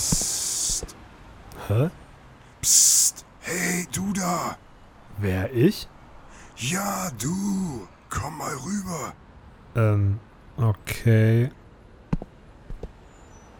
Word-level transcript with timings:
Psst. 0.00 0.96
Hä? 1.68 1.90
Psst. 2.62 3.24
Hey, 3.40 3.86
du 3.92 4.12
da. 4.14 4.56
Wer 5.18 5.52
ich? 5.54 5.88
Ja, 6.56 7.10
du. 7.18 7.86
Komm 8.08 8.38
mal 8.38 8.54
rüber. 8.54 9.12
Ähm, 9.76 10.18
okay. 10.56 11.50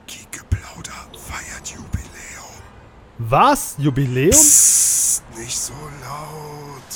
Geekeplauder 0.06 1.00
feiert 1.28 1.68
Jubiläum. 1.68 2.56
Was? 3.18 3.74
Jubiläum? 3.76 4.30
Psst, 4.30 5.22
nicht 5.36 5.58
so 5.58 5.74
laut. 6.08 6.92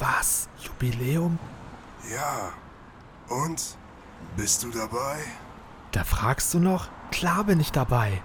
Was? 0.00 0.48
Jubiläum? 0.64 1.38
Ja. 2.12 2.52
Und? 3.28 3.76
Bist 4.36 4.64
du 4.64 4.70
dabei? 4.70 5.18
Da 5.92 6.02
fragst 6.04 6.52
du 6.54 6.58
noch? 6.58 6.88
Klar 7.12 7.44
bin 7.44 7.60
ich 7.60 7.72
dabei. 7.72 8.22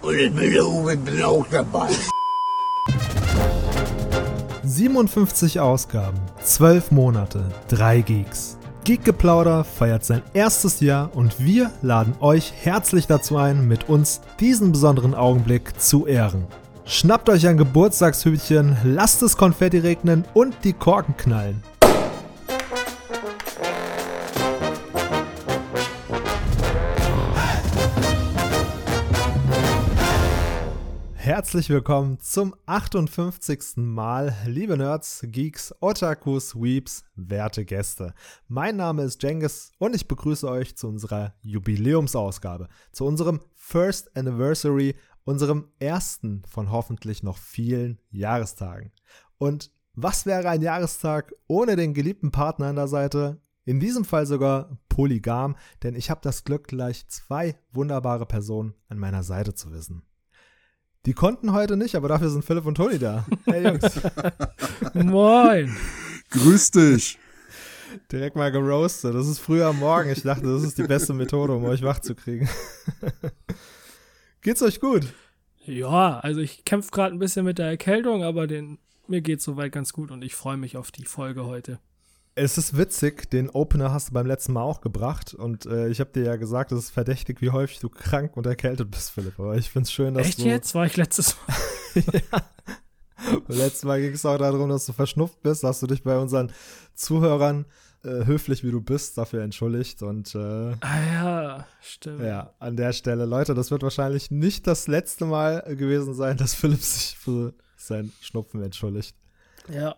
Und 0.00 0.14
ich 0.16 0.32
bin 0.32 0.52
der 0.52 0.66
Uwe, 0.66 0.96
bin 0.96 1.22
auch 1.22 1.46
dabei. 1.50 1.88
57 4.62 5.60
Ausgaben, 5.60 6.18
12 6.42 6.90
Monate, 6.90 7.44
3 7.68 8.00
Geeks. 8.00 8.58
Geekgeplauder 8.84 9.64
feiert 9.64 10.04
sein 10.04 10.22
erstes 10.34 10.80
Jahr 10.80 11.10
und 11.14 11.38
wir 11.38 11.70
laden 11.80 12.14
euch 12.20 12.52
herzlich 12.62 13.06
dazu 13.06 13.36
ein, 13.38 13.66
mit 13.66 13.88
uns 13.88 14.20
diesen 14.40 14.72
besonderen 14.72 15.14
Augenblick 15.14 15.80
zu 15.80 16.06
ehren. 16.06 16.46
Schnappt 16.84 17.30
euch 17.30 17.46
ein 17.46 17.56
Geburtstagshütchen, 17.56 18.76
lasst 18.84 19.22
es 19.22 19.38
Konfetti 19.38 19.78
regnen 19.78 20.24
und 20.34 20.54
die 20.64 20.74
Korken 20.74 21.16
knallen. 21.16 21.62
Herzlich 31.54 31.70
willkommen 31.70 32.18
zum 32.18 32.52
58. 32.66 33.76
Mal, 33.76 34.36
liebe 34.44 34.76
Nerds, 34.76 35.20
Geeks, 35.22 35.72
Otakus, 35.78 36.56
Weeps, 36.56 37.04
werte 37.14 37.64
Gäste. 37.64 38.12
Mein 38.48 38.74
Name 38.74 39.04
ist 39.04 39.22
Jengis 39.22 39.70
und 39.78 39.94
ich 39.94 40.08
begrüße 40.08 40.48
euch 40.48 40.76
zu 40.76 40.88
unserer 40.88 41.32
Jubiläumsausgabe, 41.42 42.66
zu 42.90 43.04
unserem 43.04 43.38
First 43.54 44.16
Anniversary, 44.16 44.96
unserem 45.22 45.68
ersten 45.78 46.42
von 46.44 46.72
hoffentlich 46.72 47.22
noch 47.22 47.38
vielen 47.38 48.00
Jahrestagen. 48.10 48.90
Und 49.38 49.70
was 49.94 50.26
wäre 50.26 50.48
ein 50.48 50.60
Jahrestag 50.60 51.36
ohne 51.46 51.76
den 51.76 51.94
geliebten 51.94 52.32
Partner 52.32 52.66
an 52.66 52.76
der 52.76 52.88
Seite? 52.88 53.40
In 53.64 53.78
diesem 53.78 54.04
Fall 54.04 54.26
sogar 54.26 54.76
polygam, 54.88 55.54
denn 55.84 55.94
ich 55.94 56.10
habe 56.10 56.20
das 56.20 56.42
Glück, 56.42 56.66
gleich 56.66 57.06
zwei 57.06 57.56
wunderbare 57.70 58.26
Personen 58.26 58.74
an 58.88 58.98
meiner 58.98 59.22
Seite 59.22 59.54
zu 59.54 59.70
wissen. 59.70 60.02
Die 61.06 61.12
konnten 61.12 61.52
heute 61.52 61.76
nicht, 61.76 61.96
aber 61.96 62.08
dafür 62.08 62.30
sind 62.30 62.44
Philipp 62.44 62.64
und 62.64 62.76
Toni 62.76 62.98
da. 62.98 63.26
Hey 63.44 63.64
Jungs. 63.64 64.00
Moin. 64.94 65.76
Grüß 66.30 66.70
dich. 66.70 67.18
Direkt 68.10 68.36
mal 68.36 68.50
geroastet. 68.50 69.14
Das 69.14 69.28
ist 69.28 69.38
früh 69.38 69.62
am 69.62 69.78
Morgen. 69.78 70.10
Ich 70.10 70.22
dachte, 70.22 70.46
das 70.46 70.62
ist 70.62 70.78
die 70.78 70.84
beste 70.84 71.12
Methode, 71.12 71.52
um 71.52 71.64
euch 71.64 71.82
wach 71.82 71.98
zu 71.98 72.14
kriegen. 72.14 72.48
Geht's 74.40 74.62
euch 74.62 74.80
gut? 74.80 75.12
Ja, 75.66 76.20
also 76.20 76.40
ich 76.40 76.64
kämpfe 76.64 76.90
gerade 76.90 77.14
ein 77.14 77.18
bisschen 77.18 77.44
mit 77.44 77.58
der 77.58 77.66
Erkältung, 77.66 78.24
aber 78.24 78.46
den, 78.46 78.78
mir 79.06 79.20
geht's 79.20 79.44
soweit 79.44 79.72
ganz 79.72 79.92
gut 79.92 80.10
und 80.10 80.24
ich 80.24 80.34
freue 80.34 80.56
mich 80.56 80.76
auf 80.76 80.90
die 80.90 81.04
Folge 81.04 81.44
heute. 81.44 81.78
Es 82.36 82.58
ist 82.58 82.76
witzig, 82.76 83.30
den 83.30 83.48
Opener 83.48 83.92
hast 83.92 84.08
du 84.08 84.12
beim 84.12 84.26
letzten 84.26 84.54
Mal 84.54 84.62
auch 84.62 84.80
gebracht 84.80 85.34
und 85.34 85.66
äh, 85.66 85.88
ich 85.88 86.00
habe 86.00 86.10
dir 86.10 86.24
ja 86.24 86.36
gesagt, 86.36 86.72
es 86.72 86.78
ist 86.80 86.90
verdächtig, 86.90 87.40
wie 87.40 87.50
häufig 87.50 87.78
du 87.78 87.88
krank 87.88 88.36
und 88.36 88.44
erkältet 88.46 88.90
bist, 88.90 89.12
Philipp. 89.12 89.38
Aber 89.38 89.56
ich 89.56 89.70
finde 89.70 89.84
es 89.84 89.92
schön, 89.92 90.14
dass 90.14 90.26
Echt 90.26 90.40
du. 90.40 90.46
jetzt? 90.46 90.74
War 90.74 90.84
ich 90.84 90.96
letztes 90.96 91.36
Mal? 91.94 92.02
ja. 92.12 92.42
Letztes 93.46 93.84
Mal 93.84 94.00
ging 94.00 94.12
es 94.12 94.26
auch 94.26 94.36
darum, 94.36 94.68
dass 94.68 94.84
du 94.84 94.92
verschnupft 94.92 95.42
bist. 95.42 95.62
Hast 95.62 95.82
du 95.82 95.86
dich 95.86 96.02
bei 96.02 96.18
unseren 96.18 96.50
Zuhörern 96.94 97.66
äh, 98.02 98.26
höflich 98.26 98.64
wie 98.64 98.70
du 98.72 98.80
bist 98.80 99.16
dafür 99.16 99.42
entschuldigt 99.42 100.02
und 100.02 100.34
äh, 100.34 100.38
ah 100.80 101.04
ja, 101.12 101.66
stimmt. 101.80 102.20
Ja, 102.20 102.52
an 102.58 102.76
der 102.76 102.92
Stelle, 102.92 103.24
Leute, 103.26 103.54
das 103.54 103.70
wird 103.70 103.82
wahrscheinlich 103.82 104.30
nicht 104.32 104.66
das 104.66 104.88
letzte 104.88 105.24
Mal 105.24 105.62
gewesen 105.76 106.14
sein, 106.14 106.36
dass 106.36 106.54
Philipp 106.54 106.82
sich 106.82 107.16
für 107.16 107.54
sein 107.76 108.12
Schnupfen 108.20 108.60
entschuldigt. 108.62 109.16
Ja. 109.72 109.94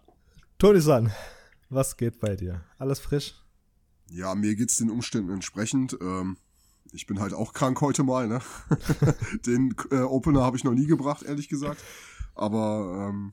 Toni-san, 0.59 1.11
was 1.69 1.97
geht 1.97 2.21
bei 2.21 2.37
dir? 2.37 2.65
Alles 2.79 2.99
frisch? 2.99 3.35
Ja, 4.11 4.35
mir 4.35 4.55
geht's 4.55 4.77
den 4.77 4.91
Umständen 4.91 5.31
entsprechend. 5.33 5.97
Ähm, 6.01 6.37
ich 6.93 7.07
bin 7.07 7.21
halt 7.21 7.35
auch 7.35 7.53
krank 7.53 7.81
heute 7.81 8.05
mal, 8.05 8.29
ne? 8.29 8.41
den 9.47 9.75
äh, 9.91 10.01
Opener 10.01 10.43
habe 10.43 10.57
ich 10.57 10.65
noch 10.65 10.75
nie 10.75 10.87
gebracht, 10.87 11.25
ehrlich 11.25 11.49
gesagt. 11.49 11.83
Aber 12.35 13.09
ähm, 13.09 13.33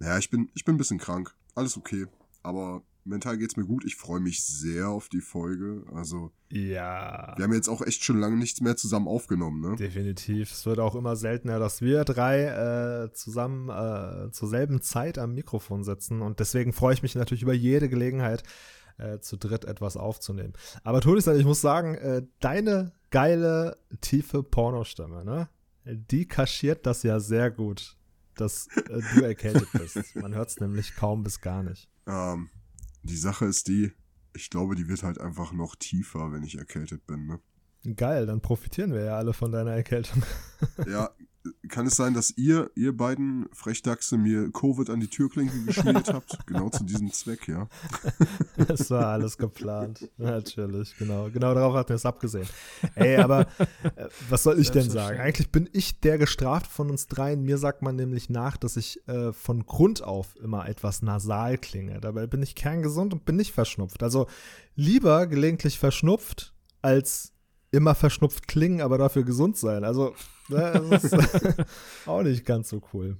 ja, 0.00 0.18
ich 0.18 0.30
bin, 0.30 0.50
ich 0.54 0.64
bin 0.64 0.74
ein 0.74 0.78
bisschen 0.78 0.98
krank. 0.98 1.34
Alles 1.54 1.76
okay. 1.76 2.06
Aber 2.42 2.82
mental 3.04 3.38
geht's 3.38 3.56
mir 3.56 3.64
gut. 3.64 3.84
Ich 3.84 3.96
freue 3.96 4.20
mich 4.20 4.44
sehr 4.44 4.88
auf 4.88 5.08
die 5.08 5.20
Folge. 5.20 5.84
Also, 5.94 6.30
ja. 6.50 7.34
wir 7.36 7.44
haben 7.44 7.52
jetzt 7.52 7.68
auch 7.68 7.82
echt 7.82 8.04
schon 8.04 8.18
lange 8.18 8.36
nichts 8.36 8.60
mehr 8.60 8.76
zusammen 8.76 9.08
aufgenommen, 9.08 9.60
ne? 9.60 9.76
Definitiv. 9.76 10.52
Es 10.52 10.66
wird 10.66 10.78
auch 10.78 10.94
immer 10.94 11.16
seltener, 11.16 11.58
dass 11.58 11.80
wir 11.80 12.04
drei 12.04 12.44
äh, 12.44 13.12
zusammen 13.12 13.68
äh, 13.68 14.30
zur 14.32 14.48
selben 14.48 14.80
Zeit 14.82 15.18
am 15.18 15.34
Mikrofon 15.34 15.84
sitzen. 15.84 16.22
Und 16.22 16.40
deswegen 16.40 16.72
freue 16.72 16.94
ich 16.94 17.02
mich 17.02 17.14
natürlich 17.14 17.42
über 17.42 17.54
jede 17.54 17.88
Gelegenheit, 17.88 18.42
äh, 19.00 19.20
zu 19.20 19.36
dritt 19.36 19.64
etwas 19.64 19.96
aufzunehmen. 19.96 20.52
Aber 20.84 21.00
Toni, 21.00 21.18
ich 21.18 21.44
muss 21.44 21.60
sagen, 21.60 21.94
äh, 21.94 22.22
deine 22.40 22.92
geile, 23.10 23.76
tiefe 24.00 24.42
Pornostimme, 24.42 25.24
ne? 25.24 25.48
Die 25.84 26.26
kaschiert 26.26 26.86
das 26.86 27.02
ja 27.02 27.20
sehr 27.20 27.50
gut, 27.50 27.96
dass 28.36 28.68
äh, 28.76 29.00
du 29.14 29.24
erkältet 29.24 29.68
bist. 29.72 29.98
Man 30.16 30.34
hört 30.34 30.50
es 30.50 30.60
nämlich 30.60 30.94
kaum 30.94 31.22
bis 31.22 31.40
gar 31.40 31.62
nicht. 31.62 31.88
Ähm, 32.06 32.50
die 33.02 33.16
Sache 33.16 33.46
ist 33.46 33.68
die, 33.68 33.92
ich 34.34 34.50
glaube, 34.50 34.74
die 34.74 34.88
wird 34.88 35.02
halt 35.02 35.20
einfach 35.20 35.52
noch 35.52 35.76
tiefer, 35.76 36.32
wenn 36.32 36.42
ich 36.42 36.58
erkältet 36.58 37.06
bin, 37.06 37.26
ne? 37.26 37.40
Geil, 37.96 38.26
dann 38.26 38.42
profitieren 38.42 38.92
wir 38.92 39.04
ja 39.04 39.16
alle 39.16 39.32
von 39.32 39.52
deiner 39.52 39.72
Erkältung. 39.72 40.22
ja, 40.86 41.10
kann 41.68 41.86
es 41.86 41.96
sein, 41.96 42.12
dass 42.12 42.30
ihr, 42.36 42.70
ihr 42.74 42.94
beiden 42.94 43.48
Frechdachse 43.52 44.18
mir 44.18 44.50
Covid 44.50 44.90
an 44.90 45.00
die 45.00 45.08
Türklinke 45.08 45.58
geschmiert 45.64 46.08
habt? 46.12 46.46
Genau 46.46 46.68
zu 46.68 46.84
diesem 46.84 47.12
Zweck, 47.12 47.48
ja. 47.48 47.68
Das 48.68 48.90
war 48.90 49.06
alles 49.06 49.38
geplant. 49.38 50.10
Natürlich, 50.18 50.96
genau. 50.98 51.30
Genau 51.30 51.54
darauf 51.54 51.74
hat 51.74 51.88
mir 51.88 51.94
es 51.94 52.04
abgesehen. 52.04 52.46
Ey, 52.94 53.16
aber 53.16 53.46
äh, 53.96 54.08
was 54.28 54.42
soll 54.42 54.58
ich 54.58 54.70
denn 54.70 54.90
sagen? 54.90 55.18
Eigentlich 55.18 55.50
bin 55.50 55.68
ich 55.72 56.00
der 56.00 56.18
gestraft 56.18 56.70
von 56.70 56.90
uns 56.90 57.06
dreien. 57.06 57.42
Mir 57.42 57.58
sagt 57.58 57.82
man 57.82 57.96
nämlich 57.96 58.28
nach, 58.28 58.56
dass 58.56 58.76
ich 58.76 59.06
äh, 59.08 59.32
von 59.32 59.64
Grund 59.64 60.02
auf 60.02 60.36
immer 60.36 60.68
etwas 60.68 61.00
nasal 61.02 61.56
klinge. 61.56 62.00
Dabei 62.00 62.26
bin 62.26 62.42
ich 62.42 62.54
kerngesund 62.54 63.14
und 63.14 63.24
bin 63.24 63.36
nicht 63.36 63.52
verschnupft. 63.52 64.02
Also 64.02 64.26
lieber 64.74 65.26
gelegentlich 65.26 65.78
verschnupft 65.78 66.54
als 66.82 67.32
immer 67.72 67.94
verschnupft 67.94 68.48
klingen, 68.48 68.80
aber 68.80 68.98
dafür 68.98 69.24
gesund 69.24 69.56
sein. 69.56 69.84
Also, 69.84 70.14
ne, 70.48 70.82
das 70.90 71.04
ist 71.04 71.16
auch 72.06 72.22
nicht 72.22 72.44
ganz 72.44 72.68
so 72.68 72.80
cool. 72.92 73.16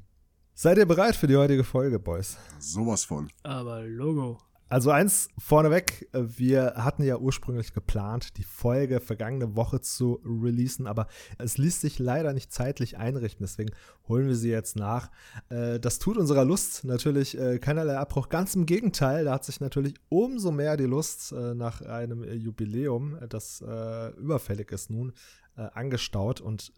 Seid 0.54 0.78
ihr 0.78 0.86
bereit 0.86 1.16
für 1.16 1.26
die 1.26 1.36
heutige 1.36 1.64
Folge, 1.64 1.98
Boys? 1.98 2.36
Sowas 2.58 3.04
von. 3.04 3.30
Aber 3.42 3.82
Logo. 3.82 4.38
Also 4.70 4.92
eins 4.92 5.30
vorneweg, 5.36 6.08
wir 6.12 6.74
hatten 6.76 7.02
ja 7.02 7.18
ursprünglich 7.18 7.72
geplant, 7.72 8.36
die 8.36 8.44
Folge 8.44 9.00
vergangene 9.00 9.56
Woche 9.56 9.80
zu 9.80 10.20
releasen, 10.24 10.86
aber 10.86 11.08
es 11.38 11.58
ließ 11.58 11.80
sich 11.80 11.98
leider 11.98 12.32
nicht 12.32 12.52
zeitlich 12.52 12.96
einrichten, 12.96 13.42
deswegen 13.42 13.72
holen 14.06 14.28
wir 14.28 14.36
sie 14.36 14.50
jetzt 14.50 14.76
nach. 14.76 15.10
Äh, 15.48 15.80
das 15.80 15.98
tut 15.98 16.16
unserer 16.16 16.44
Lust 16.44 16.84
natürlich 16.84 17.36
äh, 17.36 17.58
keinerlei 17.58 17.96
Abbruch, 17.96 18.28
ganz 18.28 18.54
im 18.54 18.64
Gegenteil, 18.64 19.24
da 19.24 19.34
hat 19.34 19.44
sich 19.44 19.58
natürlich 19.58 19.96
umso 20.08 20.52
mehr 20.52 20.76
die 20.76 20.84
Lust 20.84 21.32
äh, 21.32 21.52
nach 21.52 21.82
einem 21.82 22.22
Jubiläum, 22.22 23.18
das 23.28 23.60
überfällig 23.60 24.70
ist 24.70 24.88
nun, 24.90 25.12
angestaut 25.56 26.40
und 26.40 26.72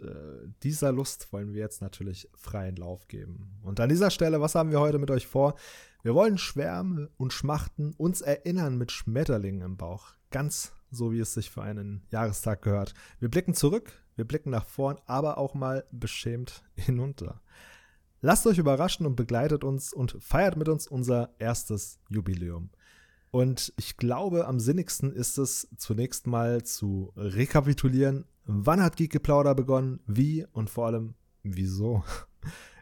dieser 0.63 0.93
Lust 0.93 1.33
wollen 1.33 1.53
wir 1.53 1.61
jetzt 1.61 1.83
natürlich 1.83 2.29
freien 2.35 2.75
Lauf 2.77 3.07
geben. 3.07 3.61
Und 3.63 3.79
an 3.79 3.89
dieser 3.89 4.11
Stelle, 4.11 4.41
was 4.41 4.55
haben 4.55 4.71
wir 4.71 4.81
heute 4.81 4.99
mit 4.99 5.11
euch 5.11 5.27
vor? 5.27 5.55
Wir 6.03 6.17
wollen 6.17 6.37
schwärmen 6.37 7.09
und 7.17 7.33
schmachten, 7.33 7.95
uns 7.97 8.23
erinnern 8.23 8.77
mit 8.77 8.91
Schmetterlingen 8.91 9.63
im 9.63 9.77
Bauch. 9.77 10.09
Ganz 10.33 10.73
so, 10.91 11.13
wie 11.13 11.21
es 11.21 11.33
sich 11.33 11.49
für 11.49 11.63
einen 11.63 12.03
Jahrestag 12.11 12.63
gehört. 12.63 12.93
Wir 13.21 13.29
blicken 13.29 13.55
zurück, 13.55 13.93
wir 14.17 14.25
blicken 14.25 14.51
nach 14.51 14.67
vorn, 14.67 14.99
aber 15.07 15.39
auch 15.39 15.55
mal 15.55 15.85
beschämt 15.93 16.65
hinunter. 16.75 17.41
Lasst 18.21 18.45
euch 18.49 18.59
überraschen 18.59 19.07
und 19.07 19.15
begleitet 19.15 19.63
uns 19.63 19.93
und 19.93 20.17
feiert 20.21 20.57
mit 20.57 20.69
uns 20.69 20.89
unser 20.89 21.37
erstes 21.39 22.01
Jubiläum. 22.09 22.71
Und 23.31 23.73
ich 23.77 23.97
glaube, 23.97 24.49
am 24.49 24.59
sinnigsten 24.59 25.13
ist 25.13 25.39
es 25.39 25.69
zunächst 25.77 26.27
mal 26.27 26.65
zu 26.65 27.13
rekapitulieren, 27.17 28.25
wann 28.45 28.83
hat 28.83 28.97
Geekgeplauder 28.97 29.55
begonnen, 29.55 30.01
wie 30.07 30.47
und 30.53 30.69
vor 30.69 30.87
allem 30.87 31.15
wieso. 31.45 32.03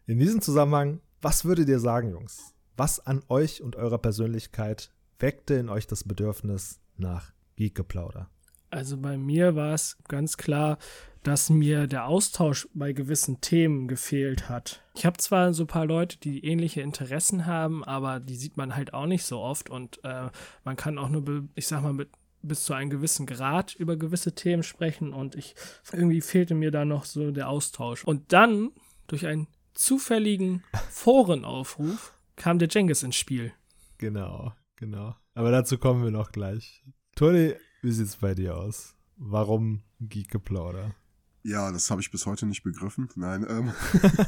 In 0.07 0.19
diesem 0.19 0.41
Zusammenhang, 0.41 1.01
was 1.21 1.45
würdet 1.45 1.69
ihr 1.69 1.81
sagen, 1.81 2.11
Jungs? 2.11 2.55
Was 2.81 2.99
an 2.99 3.23
euch 3.29 3.61
und 3.61 3.77
eurer 3.77 3.99
Persönlichkeit 3.99 4.91
weckte 5.19 5.53
in 5.53 5.69
euch 5.69 5.87
das 5.87 6.03
Bedürfnis 6.03 6.81
nach 6.97 7.35
Geekgeplauder? 7.57 8.31
Also 8.71 8.97
bei 8.97 9.19
mir 9.19 9.55
war 9.55 9.75
es 9.75 9.99
ganz 10.09 10.39
klar 10.39 10.79
dass 11.23 11.51
mir 11.51 11.87
der 11.87 12.07
Austausch 12.07 12.67
bei 12.73 12.95
gewissen 12.95 13.43
Themen 13.43 13.89
gefehlt 13.89 14.49
hat. 14.49 14.83
Ich 14.95 15.05
habe 15.05 15.19
zwar 15.19 15.53
so 15.53 15.65
ein 15.65 15.67
paar 15.67 15.85
Leute, 15.85 16.17
die 16.17 16.43
ähnliche 16.47 16.81
Interessen 16.81 17.45
haben, 17.45 17.85
aber 17.85 18.21
die 18.21 18.37
sieht 18.37 18.57
man 18.57 18.75
halt 18.75 18.95
auch 18.95 19.05
nicht 19.05 19.25
so 19.25 19.41
oft 19.41 19.69
und 19.69 20.03
äh, 20.03 20.31
man 20.65 20.77
kann 20.77 20.97
auch 20.97 21.11
nur, 21.11 21.47
ich 21.57 21.67
sag 21.67 21.83
mal, 21.83 21.93
mit 21.93 22.09
bis 22.41 22.65
zu 22.65 22.73
einem 22.73 22.89
gewissen 22.89 23.27
Grad 23.27 23.75
über 23.75 23.99
gewisse 23.99 24.35
Themen 24.35 24.63
sprechen 24.63 25.13
und 25.13 25.35
ich 25.35 25.55
irgendwie 25.93 26.23
fehlte 26.23 26.55
mir 26.55 26.71
da 26.71 26.87
noch 26.87 27.05
so 27.05 27.33
der 27.33 27.51
Austausch. 27.51 28.03
Und 28.03 28.33
dann 28.33 28.71
durch 29.07 29.27
einen 29.27 29.47
zufälligen 29.75 30.65
Forenaufruf 30.89 32.15
kam 32.41 32.59
der 32.59 32.69
Jengis 32.69 33.03
ins 33.03 33.17
Spiel. 33.17 33.53
Genau, 33.99 34.55
genau. 34.77 35.15
Aber 35.35 35.51
dazu 35.51 35.77
kommen 35.77 36.03
wir 36.03 36.11
noch 36.11 36.33
gleich. 36.33 36.83
Toni, 37.15 37.55
wie 37.83 37.93
sieht's 37.93 38.17
bei 38.17 38.35
dir 38.35 38.57
aus? 38.57 38.97
Warum 39.17 39.83
Geekgeplauder? 40.01 40.95
Ja, 41.43 41.71
das 41.71 41.91
habe 41.91 42.01
ich 42.01 42.11
bis 42.11 42.25
heute 42.25 42.47
nicht 42.47 42.63
begriffen. 42.63 43.11
Nein, 43.15 43.45
ähm, 43.47 43.73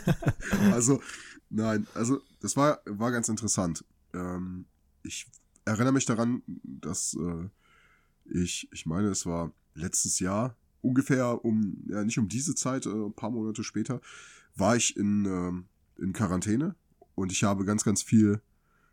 also, 0.72 1.00
nein, 1.48 1.86
also, 1.94 2.20
das 2.40 2.54
war, 2.54 2.82
war 2.84 3.12
ganz 3.12 3.30
interessant. 3.30 3.82
Ähm, 4.12 4.66
ich 5.02 5.26
erinnere 5.64 5.94
mich 5.94 6.04
daran, 6.04 6.42
dass 6.46 7.14
äh, 7.14 7.48
ich, 8.26 8.68
ich 8.72 8.84
meine, 8.84 9.08
es 9.08 9.24
war 9.24 9.52
letztes 9.74 10.18
Jahr, 10.18 10.54
ungefähr 10.82 11.42
um, 11.46 11.82
ja, 11.88 12.04
nicht 12.04 12.18
um 12.18 12.28
diese 12.28 12.54
Zeit, 12.54 12.84
äh, 12.84 12.90
ein 12.90 13.14
paar 13.14 13.30
Monate 13.30 13.64
später, 13.64 14.02
war 14.54 14.76
ich 14.76 14.98
in, 14.98 15.24
äh, 15.24 16.02
in 16.02 16.12
Quarantäne 16.12 16.76
und 17.14 17.32
ich 17.32 17.44
habe 17.44 17.64
ganz, 17.64 17.84
ganz 17.84 18.02
viel 18.02 18.40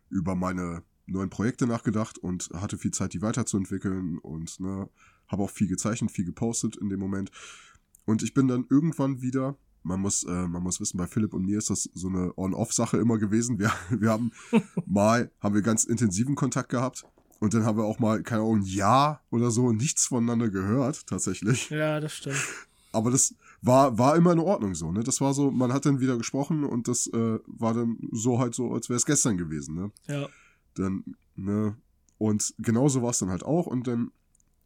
über 0.08 0.34
meine 0.34 0.82
neuen 1.06 1.30
Projekte 1.30 1.66
nachgedacht 1.66 2.18
und 2.18 2.50
hatte 2.54 2.78
viel 2.78 2.92
Zeit, 2.92 3.12
die 3.12 3.22
weiterzuentwickeln 3.22 4.18
und 4.18 4.60
ne, 4.60 4.88
habe 5.28 5.42
auch 5.42 5.50
viel 5.50 5.68
gezeichnet, 5.68 6.10
viel 6.10 6.24
gepostet 6.24 6.76
in 6.76 6.88
dem 6.88 7.00
Moment. 7.00 7.30
Und 8.04 8.22
ich 8.22 8.34
bin 8.34 8.48
dann 8.48 8.66
irgendwann 8.68 9.20
wieder, 9.20 9.56
man 9.82 10.00
muss, 10.00 10.24
äh, 10.24 10.46
man 10.48 10.62
muss 10.62 10.80
wissen, 10.80 10.98
bei 10.98 11.06
Philipp 11.06 11.34
und 11.34 11.46
mir 11.46 11.58
ist 11.58 11.70
das 11.70 11.88
so 11.94 12.08
eine 12.08 12.36
On-Off-Sache 12.36 12.96
immer 12.96 13.18
gewesen. 13.18 13.58
Wir, 13.58 13.72
wir 13.90 14.10
haben 14.10 14.32
mal, 14.86 15.30
haben 15.40 15.54
wir 15.54 15.62
ganz 15.62 15.84
intensiven 15.84 16.34
Kontakt 16.34 16.70
gehabt. 16.70 17.04
Und 17.38 17.54
dann 17.54 17.64
haben 17.64 17.78
wir 17.78 17.84
auch 17.84 17.98
mal, 17.98 18.22
keine 18.22 18.42
Ahnung, 18.42 18.58
ein 18.58 18.62
Jahr 18.64 19.24
oder 19.30 19.50
so 19.50 19.72
nichts 19.72 20.06
voneinander 20.06 20.50
gehört, 20.50 21.06
tatsächlich. 21.06 21.70
Ja, 21.70 21.98
das 21.98 22.12
stimmt. 22.12 22.36
Aber 22.92 23.10
das 23.10 23.34
war, 23.62 23.98
war 23.98 24.16
immer 24.16 24.32
in 24.32 24.38
Ordnung 24.38 24.74
so, 24.74 24.90
ne? 24.90 25.02
Das 25.04 25.20
war 25.20 25.34
so, 25.34 25.50
man 25.50 25.72
hat 25.72 25.86
dann 25.86 26.00
wieder 26.00 26.16
gesprochen 26.16 26.64
und 26.64 26.88
das 26.88 27.06
äh, 27.08 27.38
war 27.46 27.74
dann 27.74 27.98
so 28.10 28.38
halt 28.38 28.54
so, 28.54 28.72
als 28.72 28.88
wäre 28.88 28.96
es 28.96 29.06
gestern 29.06 29.36
gewesen, 29.36 29.74
ne? 29.74 29.92
Ja. 30.06 30.28
Dann, 30.74 31.16
ne? 31.36 31.76
Und 32.18 32.54
genauso 32.58 33.02
war 33.02 33.10
es 33.10 33.18
dann 33.18 33.30
halt 33.30 33.44
auch. 33.44 33.66
Und 33.66 33.86
dann 33.86 34.12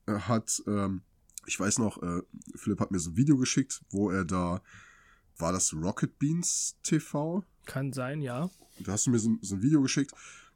äh, 0.06 0.12
hat, 0.12 0.62
ähm, 0.66 1.02
ich 1.46 1.58
weiß 1.58 1.78
noch, 1.78 2.02
äh, 2.02 2.22
Philipp 2.56 2.80
hat 2.80 2.90
mir 2.90 2.98
so 2.98 3.10
ein 3.10 3.16
Video 3.16 3.36
geschickt, 3.36 3.82
wo 3.90 4.10
er 4.10 4.24
da, 4.24 4.60
war 5.38 5.52
das 5.52 5.72
Rocket 5.72 6.18
Beans 6.18 6.76
TV? 6.82 7.44
Kann 7.64 7.92
sein, 7.92 8.20
ja. 8.20 8.50
Da 8.80 8.92
hast 8.92 9.06
du 9.06 9.10
mir 9.10 9.18
so, 9.18 9.36
so 9.40 9.56
ein 9.56 9.62
Video 9.62 9.82
geschickt 9.82 10.12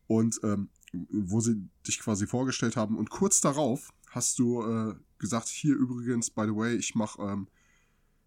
und 0.06 0.40
ähm, 0.42 0.68
wo 0.92 1.40
sie 1.40 1.68
dich 1.86 2.00
quasi 2.00 2.26
vorgestellt 2.26 2.76
haben. 2.76 2.96
Und 2.96 3.10
kurz 3.10 3.40
darauf 3.40 3.92
hast 4.10 4.38
du 4.38 4.62
äh, 4.62 4.94
gesagt, 5.18 5.48
hier 5.48 5.76
übrigens, 5.76 6.30
by 6.30 6.46
the 6.46 6.54
way, 6.54 6.76
ich 6.76 6.94
mache 6.94 7.22
ähm, 7.22 7.48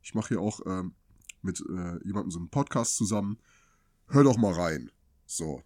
ich 0.01 0.13
mache 0.13 0.29
hier 0.29 0.41
auch 0.41 0.61
ähm, 0.65 0.93
mit 1.41 1.59
äh, 1.61 2.05
jemandem 2.05 2.31
so 2.31 2.39
einen 2.39 2.49
Podcast 2.49 2.95
zusammen. 2.95 3.37
Hör 4.07 4.23
doch 4.23 4.37
mal 4.37 4.53
rein. 4.53 4.91
So. 5.25 5.61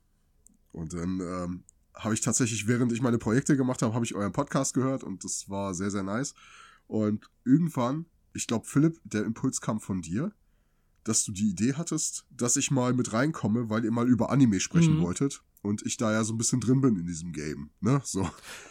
Und 0.72 0.94
dann 0.94 1.20
ähm, 1.20 1.64
habe 1.94 2.14
ich 2.14 2.22
tatsächlich, 2.22 2.68
während 2.68 2.92
ich 2.92 3.02
meine 3.02 3.18
Projekte 3.18 3.58
gemacht 3.58 3.82
habe, 3.82 3.94
habe 3.94 4.06
ich 4.06 4.16
euren 4.16 4.34
Podcast 4.34 4.74
gehört 4.74 5.04
und 5.04 5.24
das 5.24 5.50
war 5.50 5.74
sehr, 5.74 5.92
sehr 5.92 6.04
nice. 6.04 6.34
Und 6.88 7.30
irgendwann, 7.44 8.06
ich 8.34 8.48
glaube, 8.48 8.66
Philipp, 8.66 9.00
der 9.04 9.24
Impuls 9.24 9.62
kam 9.62 9.80
von 9.80 10.02
dir, 10.02 10.32
dass 11.04 11.24
du 11.24 11.32
die 11.32 11.50
Idee 11.50 11.74
hattest, 11.74 12.26
dass 12.30 12.58
ich 12.58 12.72
mal 12.72 12.94
mit 12.94 13.14
reinkomme, 13.14 13.70
weil 13.70 13.86
ihr 13.86 13.92
mal 13.92 14.08
über 14.08 14.32
Anime 14.32 14.60
sprechen 14.60 14.98
mhm. 14.98 15.02
wolltet 15.02 15.44
und 15.62 15.86
ich 15.86 15.98
da 15.98 16.12
ja 16.12 16.24
so 16.24 16.34
ein 16.34 16.38
bisschen 16.38 16.60
drin 16.60 16.82
bin 16.82 16.96
in 16.96 17.06
diesem 17.06 17.32
Game, 17.32 17.70
ne? 17.80 18.02
So. 18.04 18.30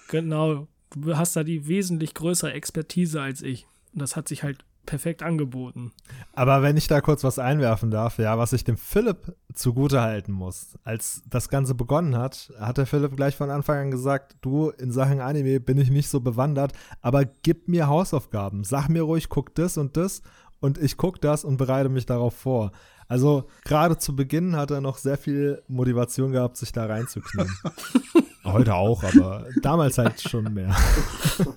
Genau. 0.09 0.69
Du 0.91 1.17
hast 1.17 1.35
da 1.35 1.43
die 1.43 1.67
wesentlich 1.67 2.15
größere 2.15 2.53
Expertise 2.53 3.21
als 3.21 3.43
ich. 3.43 3.67
Und 3.93 4.01
das 4.01 4.15
hat 4.15 4.29
sich 4.29 4.43
halt 4.43 4.65
perfekt 4.87 5.23
angeboten. 5.23 5.93
Aber 6.33 6.63
wenn 6.63 6.77
ich 6.77 6.89
da 6.89 7.01
kurz 7.01 7.25
was 7.25 7.39
einwerfen 7.39 7.91
darf, 7.91 8.19
ja, 8.19 8.39
was 8.39 8.53
ich 8.53 8.65
dem 8.65 8.77
Philipp 8.77 9.35
zugutehalten 9.53 10.35
muss. 10.35 10.79
Als 10.85 11.23
das 11.29 11.49
Ganze 11.49 11.75
begonnen 11.75 12.17
hat, 12.17 12.53
hat 12.59 12.79
der 12.79 12.87
Philipp 12.87 13.17
gleich 13.17 13.37
von 13.37 13.51
Anfang 13.51 13.79
an 13.79 13.91
gesagt, 13.91 14.37
du, 14.43 14.71
in 14.71 14.93
Sachen 14.93 15.21
Anime 15.21 15.61
bin 15.61 15.79
ich 15.79 15.91
nicht 15.91 16.09
so 16.09 16.21
bewandert, 16.21 16.73
aber 17.01 17.25
gib 17.25 17.69
mir 17.69 17.89
Hausaufgaben. 17.89 18.65
Sag 18.65 18.89
mir 18.89 19.03
ruhig, 19.03 19.29
guck 19.29 19.55
das 19.55 19.77
und 19.77 19.97
das 19.97 20.23
und 20.61 20.79
ich 20.79 20.97
guck 20.97 21.21
das 21.21 21.45
und 21.45 21.57
bereite 21.57 21.89
mich 21.89 22.07
darauf 22.07 22.35
vor. 22.35 22.73
Also 23.07 23.49
gerade 23.65 23.99
zu 23.99 24.17
Beginn 24.17 24.57
hat 24.57 24.71
er 24.71 24.81
noch 24.81 24.97
sehr 24.97 25.19
viel 25.19 25.63
Motivation 25.69 26.33
gehabt, 26.33 26.57
sich 26.57 26.73
da 26.73 26.87
reinzuknien. 26.87 27.51
Heute 28.45 28.75
auch, 28.75 29.05
aber 29.05 29.47
damals 29.63 29.99
halt 29.99 30.21
schon 30.21 30.53
mehr. 30.53 30.75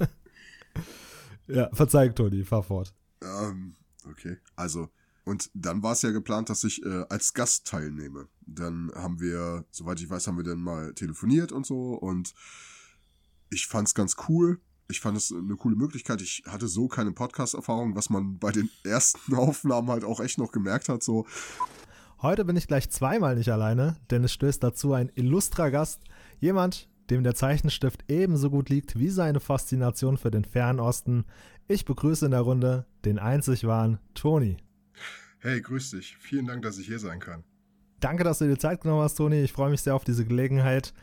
ja, 1.48 1.70
verzeih, 1.74 2.10
Toni, 2.10 2.44
fahr 2.44 2.64
fort. 2.64 2.94
Ähm, 3.22 3.76
okay. 4.10 4.38
Also, 4.56 4.90
und 5.26 5.50
dann 5.54 5.84
war 5.84 5.92
es 5.92 6.02
ja 6.02 6.12
geplant, 6.12 6.50
dass 6.50 6.64
ich 6.64 6.84
äh, 6.86 7.06
als 7.10 7.34
Gast 7.34 7.68
teilnehme. 7.68 8.28
Dann 8.46 8.92
haben 8.96 9.20
wir, 9.20 9.66
soweit 9.72 10.00
ich 10.00 10.10
weiß, 10.10 10.28
haben 10.28 10.38
wir 10.38 10.44
dann 10.44 10.62
mal 10.62 10.94
telefoniert 10.94 11.52
und 11.52 11.66
so 11.66 11.96
und 11.96 12.34
ich 13.50 13.68
fand 13.68 13.88
es 13.88 13.94
ganz 13.94 14.16
cool. 14.30 14.60
Ich 14.90 15.02
fand 15.02 15.18
es 15.18 15.34
eine 15.34 15.56
coole 15.56 15.76
Möglichkeit. 15.76 16.22
Ich 16.22 16.44
hatte 16.48 16.70
so 16.70 16.88
keine 16.88 17.12
Podcast-Erfahrung, 17.12 17.96
was 17.96 18.10
man 18.10 18.40
bei 18.40 18.52
den 18.52 18.70
ersten 18.86 19.36
Aufnahmen 19.36 19.90
halt 19.90 20.06
auch 20.06 20.22
echt 20.22 20.38
noch 20.38 20.52
gemerkt 20.52 20.88
hat. 20.88 21.04
So. 21.04 21.26
Heute 22.22 22.46
bin 22.46 22.56
ich 22.56 22.68
gleich 22.68 22.90
zweimal 22.90 23.36
nicht 23.36 23.52
alleine, 23.52 23.98
denn 24.10 24.24
es 24.24 24.32
stößt 24.32 24.64
dazu 24.64 24.94
ein 24.94 25.12
illustrer 25.16 25.72
Gast. 25.72 26.04
Jemand, 26.40 26.90
dem 27.10 27.24
der 27.24 27.36
Zeichenstift 27.36 28.04
ebenso 28.08 28.50
gut 28.50 28.70
liegt 28.70 28.98
wie 29.00 29.10
seine 29.10 29.40
Faszination 29.40 30.18
für 30.18 30.32
den 30.32 30.46
Fernosten. 30.46 31.26
Ich 31.68 31.86
begrüße 31.86 32.26
in 32.26 32.32
der 32.32 32.42
Runde 32.42 32.86
den 33.06 33.20
einzig 33.20 33.66
wahren 33.66 34.00
Toni. 34.14 34.58
Hey, 35.40 35.62
grüß 35.62 35.92
dich. 35.92 36.18
Vielen 36.20 36.48
Dank, 36.48 36.64
dass 36.64 36.78
ich 36.78 36.88
hier 36.88 37.00
sein 37.00 37.20
kann. 37.20 37.44
Danke, 38.00 38.24
dass 38.24 38.40
du 38.40 38.48
dir 38.48 38.58
Zeit 38.58 38.82
genommen 38.82 39.02
hast, 39.02 39.16
Toni. 39.16 39.42
Ich 39.42 39.54
freue 39.54 39.70
mich 39.70 39.82
sehr 39.82 39.96
auf 39.96 40.04
diese 40.04 40.26
Gelegenheit. 40.26 40.94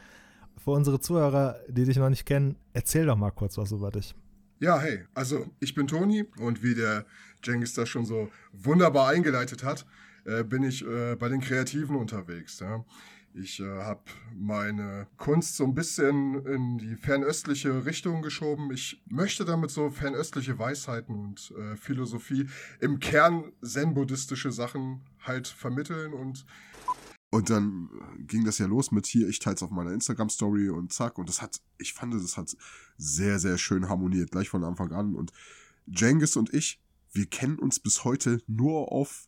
Für 0.57 0.71
unsere 0.71 1.01
Zuhörer, 1.01 1.59
die 1.69 1.85
dich 1.85 1.97
noch 1.97 2.11
nicht 2.11 2.27
kennen, 2.27 2.57
erzähl 2.73 3.07
doch 3.07 3.17
mal 3.17 3.31
kurz 3.31 3.59
was 3.59 3.73
über 3.73 3.91
dich. 3.91 4.15
Ja, 4.61 4.79
hey, 4.81 5.05
also 5.15 5.47
ich 5.61 5.75
bin 5.75 5.87
Toni 5.87 6.25
und 6.39 6.63
wie 6.63 6.75
der 6.75 7.05
Jengis 7.43 7.75
das 7.75 7.89
schon 7.89 8.05
so 8.05 8.31
wunderbar 8.53 9.09
eingeleitet 9.09 9.65
hat, 9.65 9.85
äh, 10.25 10.45
bin 10.45 10.63
ich 10.63 10.87
äh, 10.87 11.17
bei 11.17 11.29
den 11.29 11.41
Kreativen 11.41 11.97
unterwegs. 11.97 12.61
Ja. 12.61 12.85
Ich 13.37 13.59
äh, 13.59 13.65
habe 13.65 14.03
meine 14.33 15.09
Kunst 15.17 15.57
so 15.57 15.65
ein 15.65 15.75
bisschen 15.75 16.47
in 16.47 16.79
die 16.79 16.95
fernöstliche 16.95 17.85
Richtung 17.85 18.23
geschoben. 18.23 18.71
Ich 18.73 19.03
möchte 19.07 19.45
damit 19.45 19.73
so 19.73 19.91
fernöstliche 19.91 20.57
Weisheiten 20.57 21.17
und 21.17 21.53
äh, 21.59 21.77
Philosophie 21.77 22.47
im 22.81 23.01
Kern 23.01 23.53
zen-buddhistische 23.61 24.53
Sachen 24.53 25.01
halt 25.21 25.49
vermitteln 25.49 26.13
und 26.13 26.47
und 27.31 27.51
dann 27.51 27.91
ging 28.29 28.45
das 28.45 28.59
ja 28.59 28.67
los 28.67 28.93
mit 28.93 29.07
hier, 29.07 29.29
ich 29.29 29.41
teile 29.41 29.57
es 29.57 29.63
auf 29.65 29.71
meiner 29.71 29.93
Instagram-Story 29.93 30.69
und 30.69 30.93
zack. 30.93 31.19
Und 31.19 31.29
das 31.29 31.43
hat, 31.43 31.61
ich 31.79 31.93
fand, 31.93 32.15
das 32.15 32.37
hat 32.37 32.57
sehr, 32.97 33.41
sehr 33.41 33.59
schön 33.59 33.89
harmoniert, 33.89 34.31
gleich 34.31 34.49
von 34.49 34.63
Anfang 34.63 34.93
an. 34.93 35.17
Und 35.17 35.33
Jengis 35.87 36.37
und 36.37 36.55
ich, 36.55 36.81
wir 37.11 37.27
kennen 37.27 37.59
uns 37.59 37.81
bis 37.81 38.05
heute 38.05 38.41
nur 38.47 38.93
auf 38.93 39.27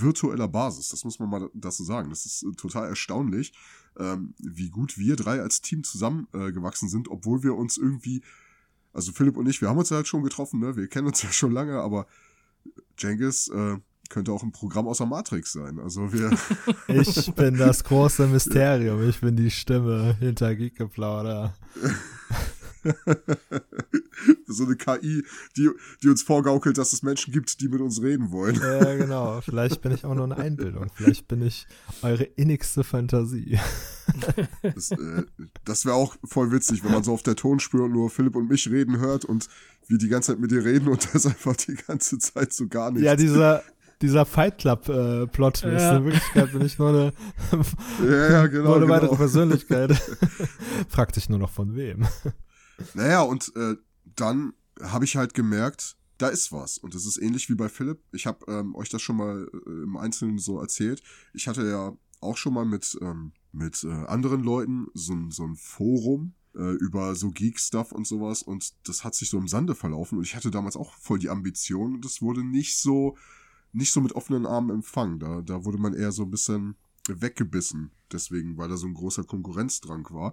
virtueller 0.00 0.48
Basis. 0.48 0.88
Das 0.88 1.04
muss 1.04 1.18
man 1.18 1.30
mal 1.30 1.50
dazu 1.54 1.84
sagen. 1.84 2.10
Das 2.10 2.26
ist 2.26 2.42
äh, 2.42 2.52
total 2.52 2.88
erstaunlich, 2.88 3.52
ähm, 3.98 4.34
wie 4.38 4.70
gut 4.70 4.98
wir 4.98 5.16
drei 5.16 5.40
als 5.40 5.60
Team 5.60 5.84
zusammengewachsen 5.84 6.88
äh, 6.88 6.90
sind, 6.90 7.08
obwohl 7.08 7.42
wir 7.42 7.54
uns 7.54 7.78
irgendwie, 7.78 8.22
also 8.92 9.12
Philipp 9.12 9.36
und 9.36 9.48
ich, 9.48 9.60
wir 9.60 9.68
haben 9.68 9.78
uns 9.78 9.90
ja 9.90 9.96
halt 9.96 10.08
schon 10.08 10.22
getroffen, 10.22 10.60
ne? 10.60 10.76
Wir 10.76 10.88
kennen 10.88 11.06
uns 11.06 11.22
ja 11.24 11.32
schon 11.32 11.52
lange, 11.52 11.80
aber 11.80 12.06
Jengis 12.98 13.48
äh, 13.48 13.76
könnte 14.08 14.32
auch 14.32 14.42
ein 14.42 14.52
Programm 14.52 14.86
aus 14.86 14.98
der 14.98 15.06
Matrix 15.06 15.52
sein. 15.52 15.78
Also 15.78 16.12
wir. 16.12 16.30
Ich 16.88 17.34
bin 17.34 17.56
das 17.56 17.82
große 17.84 18.26
Mysterium. 18.28 19.08
Ich 19.08 19.20
bin 19.20 19.36
die 19.36 19.50
Stimme 19.50 20.16
hinter 20.20 20.54
Geekgeplauder. 20.54 21.54
so 24.46 24.64
eine 24.64 24.76
KI, 24.76 25.24
die, 25.56 25.70
die 26.02 26.08
uns 26.08 26.22
vorgaukelt, 26.22 26.78
dass 26.78 26.92
es 26.92 27.02
Menschen 27.02 27.32
gibt, 27.32 27.60
die 27.60 27.68
mit 27.68 27.80
uns 27.80 28.02
reden 28.02 28.30
wollen. 28.30 28.56
Ja, 28.56 28.94
genau. 28.94 29.40
Vielleicht 29.40 29.80
bin 29.82 29.92
ich 29.92 30.04
auch 30.04 30.14
nur 30.14 30.24
eine 30.24 30.36
Einbildung. 30.36 30.90
Vielleicht 30.94 31.28
bin 31.28 31.42
ich 31.42 31.66
eure 32.02 32.24
innigste 32.24 32.84
Fantasie. 32.84 33.58
Das, 34.62 34.90
äh, 34.92 35.24
das 35.64 35.84
wäre 35.84 35.96
auch 35.96 36.16
voll 36.24 36.52
witzig, 36.52 36.84
wenn 36.84 36.92
man 36.92 37.02
so 37.02 37.12
auf 37.12 37.22
der 37.22 37.36
Tonspur 37.36 37.88
nur 37.88 38.10
Philipp 38.10 38.36
und 38.36 38.48
mich 38.48 38.70
reden 38.70 38.98
hört 38.98 39.24
und 39.24 39.48
wir 39.88 39.98
die 39.98 40.08
ganze 40.08 40.32
Zeit 40.32 40.40
mit 40.40 40.50
dir 40.50 40.64
reden 40.64 40.88
und 40.88 41.14
das 41.14 41.26
einfach 41.26 41.56
die 41.56 41.74
ganze 41.74 42.18
Zeit 42.18 42.52
so 42.52 42.66
gar 42.68 42.90
nicht. 42.90 43.02
Ja, 43.02 43.16
dieser, 43.16 43.62
dieser 44.02 44.26
Fight 44.26 44.58
Club-Plot 44.58 45.64
äh, 45.64 45.74
ja. 45.74 45.96
In 45.96 46.04
Wirklichkeit 46.04 46.52
bin 46.52 46.62
ich 46.64 46.78
nur 46.78 46.88
eine, 46.88 47.12
ja, 48.08 48.30
ja, 48.30 48.46
genau, 48.46 48.64
nur 48.64 48.76
eine 48.76 48.86
genau. 48.86 48.94
weitere 48.94 49.16
Persönlichkeit. 49.16 49.92
Fragt 50.88 51.14
sich 51.14 51.28
nur 51.28 51.38
noch 51.38 51.50
von 51.50 51.74
wem. 51.74 52.06
Naja, 52.94 53.22
und 53.22 53.54
äh, 53.56 53.76
dann 54.04 54.52
habe 54.82 55.04
ich 55.04 55.16
halt 55.16 55.34
gemerkt, 55.34 55.96
da 56.18 56.28
ist 56.28 56.52
was. 56.52 56.78
Und 56.78 56.94
das 56.94 57.06
ist 57.06 57.18
ähnlich 57.18 57.48
wie 57.48 57.54
bei 57.54 57.68
Philipp. 57.68 58.00
Ich 58.12 58.26
habe 58.26 58.50
ähm, 58.50 58.74
euch 58.74 58.88
das 58.88 59.02
schon 59.02 59.16
mal 59.16 59.48
äh, 59.52 59.70
im 59.70 59.96
Einzelnen 59.96 60.38
so 60.38 60.60
erzählt. 60.60 61.02
Ich 61.34 61.48
hatte 61.48 61.68
ja 61.68 61.96
auch 62.20 62.36
schon 62.36 62.54
mal 62.54 62.64
mit, 62.64 62.98
ähm, 63.02 63.32
mit 63.52 63.84
äh, 63.84 63.92
anderen 63.92 64.42
Leuten 64.42 64.86
so, 64.94 65.14
so 65.30 65.44
ein 65.44 65.56
Forum 65.56 66.34
äh, 66.54 66.72
über 66.74 67.14
so 67.14 67.30
Geek-Stuff 67.30 67.92
und 67.92 68.06
sowas. 68.06 68.42
Und 68.42 68.74
das 68.88 69.04
hat 69.04 69.14
sich 69.14 69.28
so 69.28 69.38
im 69.38 69.48
Sande 69.48 69.74
verlaufen. 69.74 70.18
Und 70.18 70.24
ich 70.24 70.34
hatte 70.34 70.50
damals 70.50 70.76
auch 70.76 70.94
voll 70.94 71.18
die 71.18 71.30
Ambition. 71.30 71.94
Und 71.94 72.04
das 72.04 72.22
wurde 72.22 72.42
nicht 72.42 72.78
so, 72.78 73.16
nicht 73.72 73.92
so 73.92 74.00
mit 74.00 74.12
offenen 74.12 74.46
Armen 74.46 74.70
empfangen. 74.70 75.18
Da, 75.18 75.42
da 75.42 75.64
wurde 75.64 75.78
man 75.78 75.94
eher 75.94 76.12
so 76.12 76.22
ein 76.22 76.30
bisschen 76.30 76.76
weggebissen. 77.08 77.90
Deswegen, 78.10 78.56
weil 78.56 78.68
da 78.68 78.76
so 78.76 78.86
ein 78.86 78.94
großer 78.94 79.24
Konkurrenzdrang 79.24 80.06
war. 80.10 80.32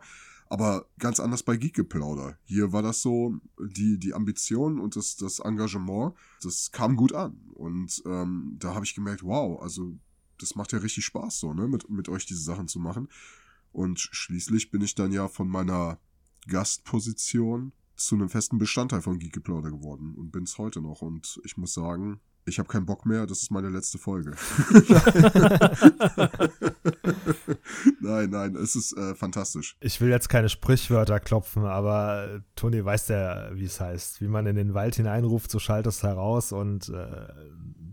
Aber 0.54 0.86
ganz 1.00 1.20
anders 1.20 1.42
bei 1.42 1.58
Geekgeplauder. 1.58 2.38
Hier 2.44 2.72
war 2.72 2.84
das 2.84 3.02
so, 3.02 3.40
die, 3.60 3.98
die 3.98 4.14
Ambition 4.14 4.80
und 4.80 4.96
das, 4.96 5.16
das 5.16 5.40
Engagement, 5.40 6.14
das 6.44 6.72
kam 6.72 6.96
gut 6.96 7.12
an. 7.12 7.40
Und 7.56 8.04
ähm, 8.06 8.58
da 8.60 8.76
habe 8.76 8.86
ich 8.86 8.94
gemerkt, 8.94 9.24
wow, 9.24 9.60
also 9.60 9.98
das 10.38 10.54
macht 10.54 10.72
ja 10.72 10.78
richtig 10.78 11.06
Spaß, 11.06 11.40
so, 11.40 11.56
ne, 11.56 11.68
mit, 11.68 11.90
mit 11.90 12.08
euch 12.08 12.28
diese 12.28 12.44
Sachen 12.44 12.68
zu 12.68 12.80
machen. 12.80 13.08
Und 13.72 14.00
schließlich 14.00 14.70
bin 14.70 14.84
ich 14.84 14.94
dann 14.94 15.12
ja 15.12 15.28
von 15.28 15.50
meiner 15.50 15.98
Gastposition 16.48 17.72
zu 17.96 18.14
einem 18.14 18.30
festen 18.30 18.60
Bestandteil 18.60 19.02
von 19.02 19.18
Geekgeplauder 19.18 19.72
geworden 19.72 20.14
und 20.14 20.30
bin 20.30 20.44
es 20.44 20.60
heute 20.60 20.82
noch. 20.82 21.02
Und 21.02 21.42
ich 21.44 21.58
muss 21.58 21.74
sagen, 21.74 22.20
ich 22.46 22.60
habe 22.60 22.68
keinen 22.68 22.86
Bock 22.86 23.06
mehr, 23.06 23.26
das 23.26 23.44
ist 23.44 23.52
meine 23.52 23.70
letzte 23.70 23.98
Folge. 23.98 24.32
nein, 28.02 28.30
nein, 28.30 28.56
es 28.56 28.76
ist 28.76 28.98
äh, 28.98 29.16
fantastisch. 29.16 29.78
Ich 29.80 30.02
will 30.02 30.10
jetzt 30.10 30.30
keine 30.30 30.50
Sprichwörter 30.50 31.20
klopfen, 31.20 31.66
aber 31.66 32.42
Toni 32.56 32.84
weiß 32.84 33.08
ja, 33.10 33.50
wie 33.54 33.66
es 33.66 33.80
heißt. 33.80 34.22
Wie 34.22 34.28
man 34.28 34.46
in 34.46 34.56
den 34.56 34.74
Wald 34.74 34.96
hineinruft, 34.96 35.52
so 35.52 35.60
schallt 35.60 35.88
es 35.88 36.04
heraus. 36.04 36.52
Und 36.52 36.90
äh, 36.90 37.28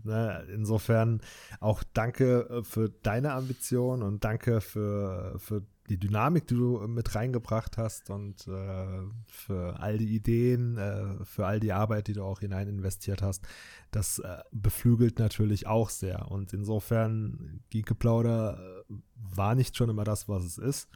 ne, 0.03 0.47
insofern 0.53 1.21
auch 1.59 1.83
danke 1.93 2.47
äh, 2.49 2.63
für 2.63 2.89
deine 2.89 3.33
Ambition 3.33 4.03
und 4.03 4.23
danke 4.23 4.61
für, 4.61 5.35
für 5.37 5.63
die 5.91 5.97
Dynamik, 5.97 6.47
die 6.47 6.55
du 6.55 6.87
mit 6.87 7.15
reingebracht 7.15 7.77
hast 7.77 8.09
und 8.09 8.47
äh, 8.47 9.01
für 9.27 9.77
all 9.77 9.97
die 9.97 10.15
Ideen, 10.15 10.77
äh, 10.77 11.25
für 11.25 11.45
all 11.45 11.59
die 11.59 11.73
Arbeit, 11.73 12.07
die 12.07 12.13
du 12.13 12.23
auch 12.23 12.39
hinein 12.39 12.69
investiert 12.69 13.21
hast, 13.21 13.45
das 13.91 14.19
äh, 14.19 14.37
beflügelt 14.53 15.19
natürlich 15.19 15.67
auch 15.67 15.89
sehr. 15.89 16.31
Und 16.31 16.53
insofern, 16.53 17.61
Geekgeplauder 17.71 18.85
äh, 18.89 18.93
war 19.15 19.53
nicht 19.53 19.75
schon 19.75 19.89
immer 19.89 20.05
das, 20.05 20.29
was 20.29 20.45
es 20.45 20.57
ist. 20.57 20.87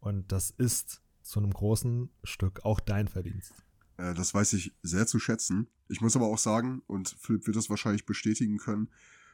Und 0.00 0.30
das 0.32 0.50
ist 0.50 1.00
zu 1.22 1.40
einem 1.40 1.54
großen 1.54 2.10
Stück 2.22 2.62
auch 2.66 2.80
dein 2.80 3.08
Verdienst. 3.08 3.54
Äh, 3.96 4.12
das 4.12 4.34
weiß 4.34 4.52
ich 4.52 4.74
sehr 4.82 5.06
zu 5.06 5.18
schätzen. 5.18 5.68
Ich 5.88 6.02
muss 6.02 6.14
aber 6.14 6.26
auch 6.26 6.38
sagen, 6.38 6.82
und 6.86 7.16
Philipp 7.18 7.46
wird 7.46 7.56
das 7.56 7.70
wahrscheinlich 7.70 8.04
bestätigen 8.04 8.58
können, 8.58 8.90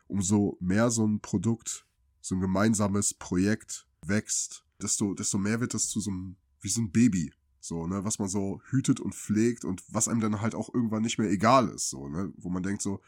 umso 0.06 0.56
mehr 0.60 0.92
so 0.92 1.04
ein 1.04 1.18
Produkt, 1.18 1.87
so 2.20 2.37
ein 2.37 2.40
gemeinsames 2.40 3.14
Projekt 3.14 3.88
wächst, 4.04 4.64
desto, 4.80 5.14
desto 5.14 5.38
mehr 5.38 5.60
wird 5.60 5.74
das 5.74 5.88
zu 5.88 6.00
so 6.00 6.10
einem, 6.10 6.36
wie 6.60 6.68
so 6.68 6.80
ein 6.80 6.90
Baby. 6.90 7.32
So, 7.60 7.86
ne, 7.86 8.04
was 8.04 8.18
man 8.18 8.28
so 8.28 8.62
hütet 8.70 9.00
und 9.00 9.14
pflegt 9.14 9.64
und 9.64 9.82
was 9.88 10.08
einem 10.08 10.20
dann 10.20 10.40
halt 10.40 10.54
auch 10.54 10.72
irgendwann 10.72 11.02
nicht 11.02 11.18
mehr 11.18 11.30
egal 11.30 11.68
ist, 11.68 11.90
so, 11.90 12.08
ne, 12.08 12.32
wo 12.36 12.48
man 12.48 12.62
denkt 12.62 12.82
so, 12.82 13.00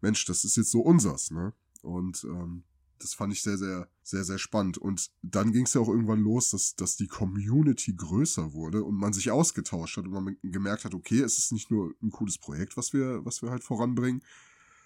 Mensch, 0.00 0.24
das 0.24 0.44
ist 0.44 0.56
jetzt 0.56 0.70
so 0.70 0.80
unsers, 0.80 1.30
ne? 1.30 1.52
Und 1.82 2.24
ähm, 2.24 2.64
das 2.98 3.14
fand 3.14 3.32
ich 3.32 3.42
sehr, 3.42 3.58
sehr, 3.58 3.88
sehr, 4.02 4.24
sehr 4.24 4.38
spannend. 4.38 4.78
Und 4.78 5.10
dann 5.22 5.52
ging 5.52 5.64
es 5.66 5.74
ja 5.74 5.80
auch 5.80 5.88
irgendwann 5.88 6.20
los, 6.20 6.50
dass, 6.50 6.74
dass 6.76 6.96
die 6.96 7.06
Community 7.06 7.94
größer 7.94 8.52
wurde 8.52 8.82
und 8.82 8.94
man 8.94 9.12
sich 9.12 9.30
ausgetauscht 9.30 9.98
hat 9.98 10.06
und 10.06 10.12
man 10.12 10.36
gemerkt 10.42 10.84
hat, 10.84 10.94
okay, 10.94 11.20
es 11.20 11.38
ist 11.38 11.52
nicht 11.52 11.70
nur 11.70 11.94
ein 12.02 12.10
cooles 12.10 12.38
Projekt, 12.38 12.76
was 12.76 12.92
wir, 12.92 13.24
was 13.24 13.42
wir 13.42 13.50
halt 13.50 13.62
voranbringen, 13.62 14.22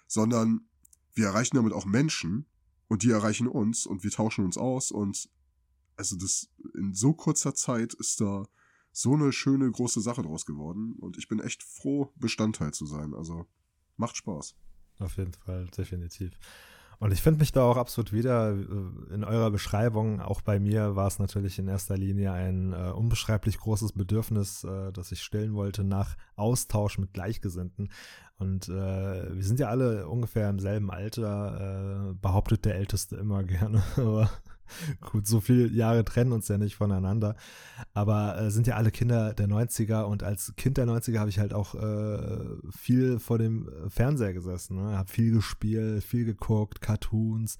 sondern 0.07 0.67
wir 1.13 1.27
erreichen 1.27 1.55
damit 1.55 1.73
auch 1.73 1.85
Menschen 1.85 2.45
und 2.91 3.03
die 3.03 3.11
erreichen 3.11 3.47
uns 3.47 3.85
und 3.85 4.03
wir 4.03 4.11
tauschen 4.11 4.43
uns 4.43 4.57
aus 4.57 4.91
und 4.91 5.29
also 5.95 6.17
das 6.17 6.49
in 6.75 6.93
so 6.93 7.13
kurzer 7.13 7.55
Zeit 7.55 7.93
ist 7.93 8.19
da 8.19 8.43
so 8.91 9.13
eine 9.13 9.31
schöne 9.31 9.71
große 9.71 10.01
Sache 10.01 10.23
draus 10.23 10.45
geworden 10.45 10.97
und 10.99 11.17
ich 11.17 11.29
bin 11.29 11.39
echt 11.39 11.63
froh, 11.63 12.11
Bestandteil 12.17 12.73
zu 12.73 12.85
sein. 12.85 13.13
Also 13.13 13.45
macht 13.95 14.17
Spaß. 14.17 14.57
Auf 14.99 15.15
jeden 15.15 15.31
Fall, 15.31 15.67
definitiv. 15.67 16.33
Und 17.01 17.11
ich 17.11 17.23
finde 17.23 17.39
mich 17.39 17.51
da 17.51 17.63
auch 17.63 17.77
absolut 17.77 18.13
wieder 18.13 18.51
äh, 18.51 19.13
in 19.13 19.23
eurer 19.23 19.49
Beschreibung. 19.49 20.21
Auch 20.21 20.41
bei 20.41 20.59
mir 20.59 20.95
war 20.95 21.07
es 21.07 21.17
natürlich 21.17 21.57
in 21.57 21.67
erster 21.67 21.97
Linie 21.97 22.31
ein 22.31 22.73
äh, 22.73 22.91
unbeschreiblich 22.91 23.57
großes 23.57 23.93
Bedürfnis, 23.93 24.63
äh, 24.63 24.91
das 24.91 25.11
ich 25.11 25.23
stillen 25.23 25.55
wollte 25.55 25.83
nach 25.83 26.15
Austausch 26.35 26.99
mit 26.99 27.11
Gleichgesinnten. 27.11 27.89
Und 28.37 28.69
äh, 28.69 29.35
wir 29.35 29.43
sind 29.43 29.59
ja 29.59 29.69
alle 29.69 30.07
ungefähr 30.07 30.47
im 30.47 30.59
selben 30.59 30.91
Alter, 30.91 32.11
äh, 32.11 32.13
behauptet 32.21 32.65
der 32.65 32.75
Älteste 32.75 33.15
immer 33.15 33.43
gerne. 33.45 33.81
Aber 33.97 34.29
Gut, 35.11 35.27
so 35.27 35.39
viele 35.41 35.67
Jahre 35.67 36.03
trennen 36.05 36.31
uns 36.31 36.47
ja 36.47 36.57
nicht 36.57 36.75
voneinander. 36.75 37.35
Aber 37.93 38.37
äh, 38.39 38.51
sind 38.51 38.67
ja 38.67 38.75
alle 38.75 38.91
Kinder 38.91 39.33
der 39.33 39.47
90er 39.47 40.03
und 40.03 40.23
als 40.23 40.53
Kind 40.55 40.77
der 40.77 40.85
90er 40.85 41.19
habe 41.19 41.29
ich 41.29 41.39
halt 41.39 41.53
auch 41.53 41.75
äh, 41.75 42.57
viel 42.71 43.19
vor 43.19 43.37
dem 43.37 43.69
Fernseher 43.89 44.33
gesessen. 44.33 44.77
Ne? 44.77 44.97
Habe 44.97 45.09
viel 45.09 45.31
gespielt, 45.31 46.03
viel 46.03 46.25
geguckt, 46.25 46.81
Cartoons, 46.81 47.57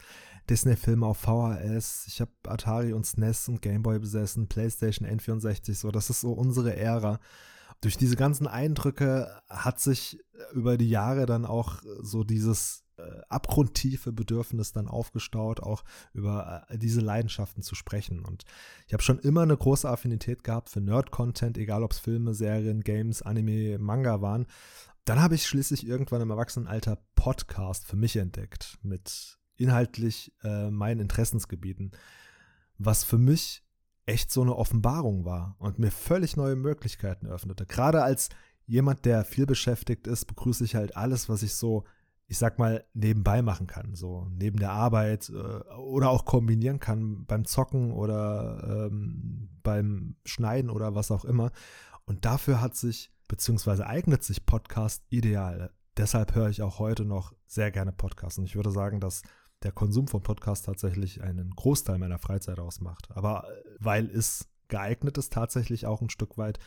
Disney-Filme 0.49 1.05
auf 1.05 1.17
VHS. 1.17 2.05
Ich 2.07 2.21
habe 2.21 2.31
Atari 2.47 2.93
und 2.93 3.05
SNES 3.05 3.49
und 3.49 3.61
Gameboy 3.61 3.99
besessen, 3.99 4.47
PlayStation, 4.47 5.07
N64. 5.07 5.75
So, 5.75 5.91
das 5.91 6.09
ist 6.09 6.21
so 6.21 6.31
unsere 6.31 6.75
Ära 6.75 7.19
durch 7.81 7.97
diese 7.97 8.15
ganzen 8.15 8.47
Eindrücke 8.47 9.41
hat 9.49 9.79
sich 9.79 10.19
über 10.53 10.77
die 10.77 10.89
Jahre 10.89 11.25
dann 11.25 11.45
auch 11.45 11.81
so 12.01 12.23
dieses 12.23 12.83
abgrundtiefe 13.29 14.11
Bedürfnis 14.11 14.73
dann 14.73 14.87
aufgestaut, 14.87 15.59
auch 15.59 15.83
über 16.13 16.65
äh, 16.69 16.77
diese 16.77 17.01
Leidenschaften 17.01 17.63
zu 17.63 17.75
sprechen. 17.75 18.23
Und 18.23 18.43
ich 18.87 18.93
habe 18.93 19.03
schon 19.03 19.19
immer 19.19 19.41
eine 19.41 19.57
große 19.57 19.89
Affinität 19.89 20.43
gehabt 20.43 20.69
für 20.69 20.81
Nerd-Content, 20.81 21.57
egal 21.57 21.83
ob 21.83 21.91
es 21.91 21.99
Filme, 21.99 22.33
Serien, 22.33 22.81
Games, 22.81 23.21
Anime, 23.21 23.79
Manga 23.79 24.21
waren. 24.21 24.45
Dann 25.05 25.21
habe 25.21 25.35
ich 25.35 25.47
schließlich 25.47 25.87
irgendwann 25.87 26.21
im 26.21 26.29
Erwachsenenalter 26.29 26.97
Podcast 27.15 27.85
für 27.85 27.95
mich 27.95 28.15
entdeckt, 28.15 28.77
mit 28.83 29.39
inhaltlich 29.57 30.33
äh, 30.43 30.69
meinen 30.69 30.99
Interessensgebieten, 30.99 31.91
was 32.77 33.03
für 33.03 33.17
mich 33.17 33.63
echt 34.05 34.31
so 34.31 34.41
eine 34.41 34.55
Offenbarung 34.55 35.25
war 35.25 35.55
und 35.59 35.79
mir 35.79 35.91
völlig 35.91 36.35
neue 36.35 36.55
Möglichkeiten 36.55 37.27
öffnete. 37.27 37.65
Gerade 37.65 38.03
als 38.03 38.29
jemand, 38.65 39.05
der 39.05 39.23
viel 39.23 39.45
beschäftigt 39.45 40.07
ist, 40.07 40.25
begrüße 40.25 40.63
ich 40.63 40.75
halt 40.75 40.95
alles, 40.95 41.29
was 41.29 41.43
ich 41.43 41.53
so 41.53 41.83
ich 42.31 42.37
sag 42.37 42.59
mal, 42.59 42.85
nebenbei 42.93 43.41
machen 43.41 43.67
kann, 43.67 43.93
so 43.93 44.25
neben 44.31 44.57
der 44.57 44.71
Arbeit 44.71 45.29
äh, 45.29 45.73
oder 45.73 46.09
auch 46.09 46.23
kombinieren 46.23 46.79
kann 46.79 47.25
beim 47.25 47.43
Zocken 47.43 47.91
oder 47.91 48.87
ähm, 48.89 49.49
beim 49.63 50.15
Schneiden 50.23 50.69
oder 50.69 50.95
was 50.95 51.11
auch 51.11 51.25
immer. 51.25 51.51
Und 52.05 52.23
dafür 52.23 52.61
hat 52.61 52.77
sich, 52.77 53.11
beziehungsweise 53.27 53.85
eignet 53.85 54.23
sich 54.23 54.45
Podcast 54.45 55.03
ideal. 55.09 55.73
Deshalb 55.97 56.33
höre 56.33 56.47
ich 56.47 56.61
auch 56.61 56.79
heute 56.79 57.03
noch 57.03 57.33
sehr 57.47 57.69
gerne 57.69 57.91
Podcasts. 57.91 58.39
Und 58.39 58.45
ich 58.45 58.55
würde 58.55 58.71
sagen, 58.71 59.01
dass 59.01 59.23
der 59.61 59.73
Konsum 59.73 60.07
von 60.07 60.23
Podcasts 60.23 60.65
tatsächlich 60.65 61.21
einen 61.21 61.49
Großteil 61.49 61.97
meiner 61.97 62.17
Freizeit 62.17 62.59
ausmacht. 62.59 63.09
Aber 63.11 63.43
äh, 63.43 63.75
weil 63.77 64.09
es 64.09 64.47
geeignet 64.69 65.17
ist, 65.17 65.33
tatsächlich 65.33 65.85
auch 65.85 66.01
ein 66.01 66.09
Stück 66.09 66.37
weit 66.37 66.59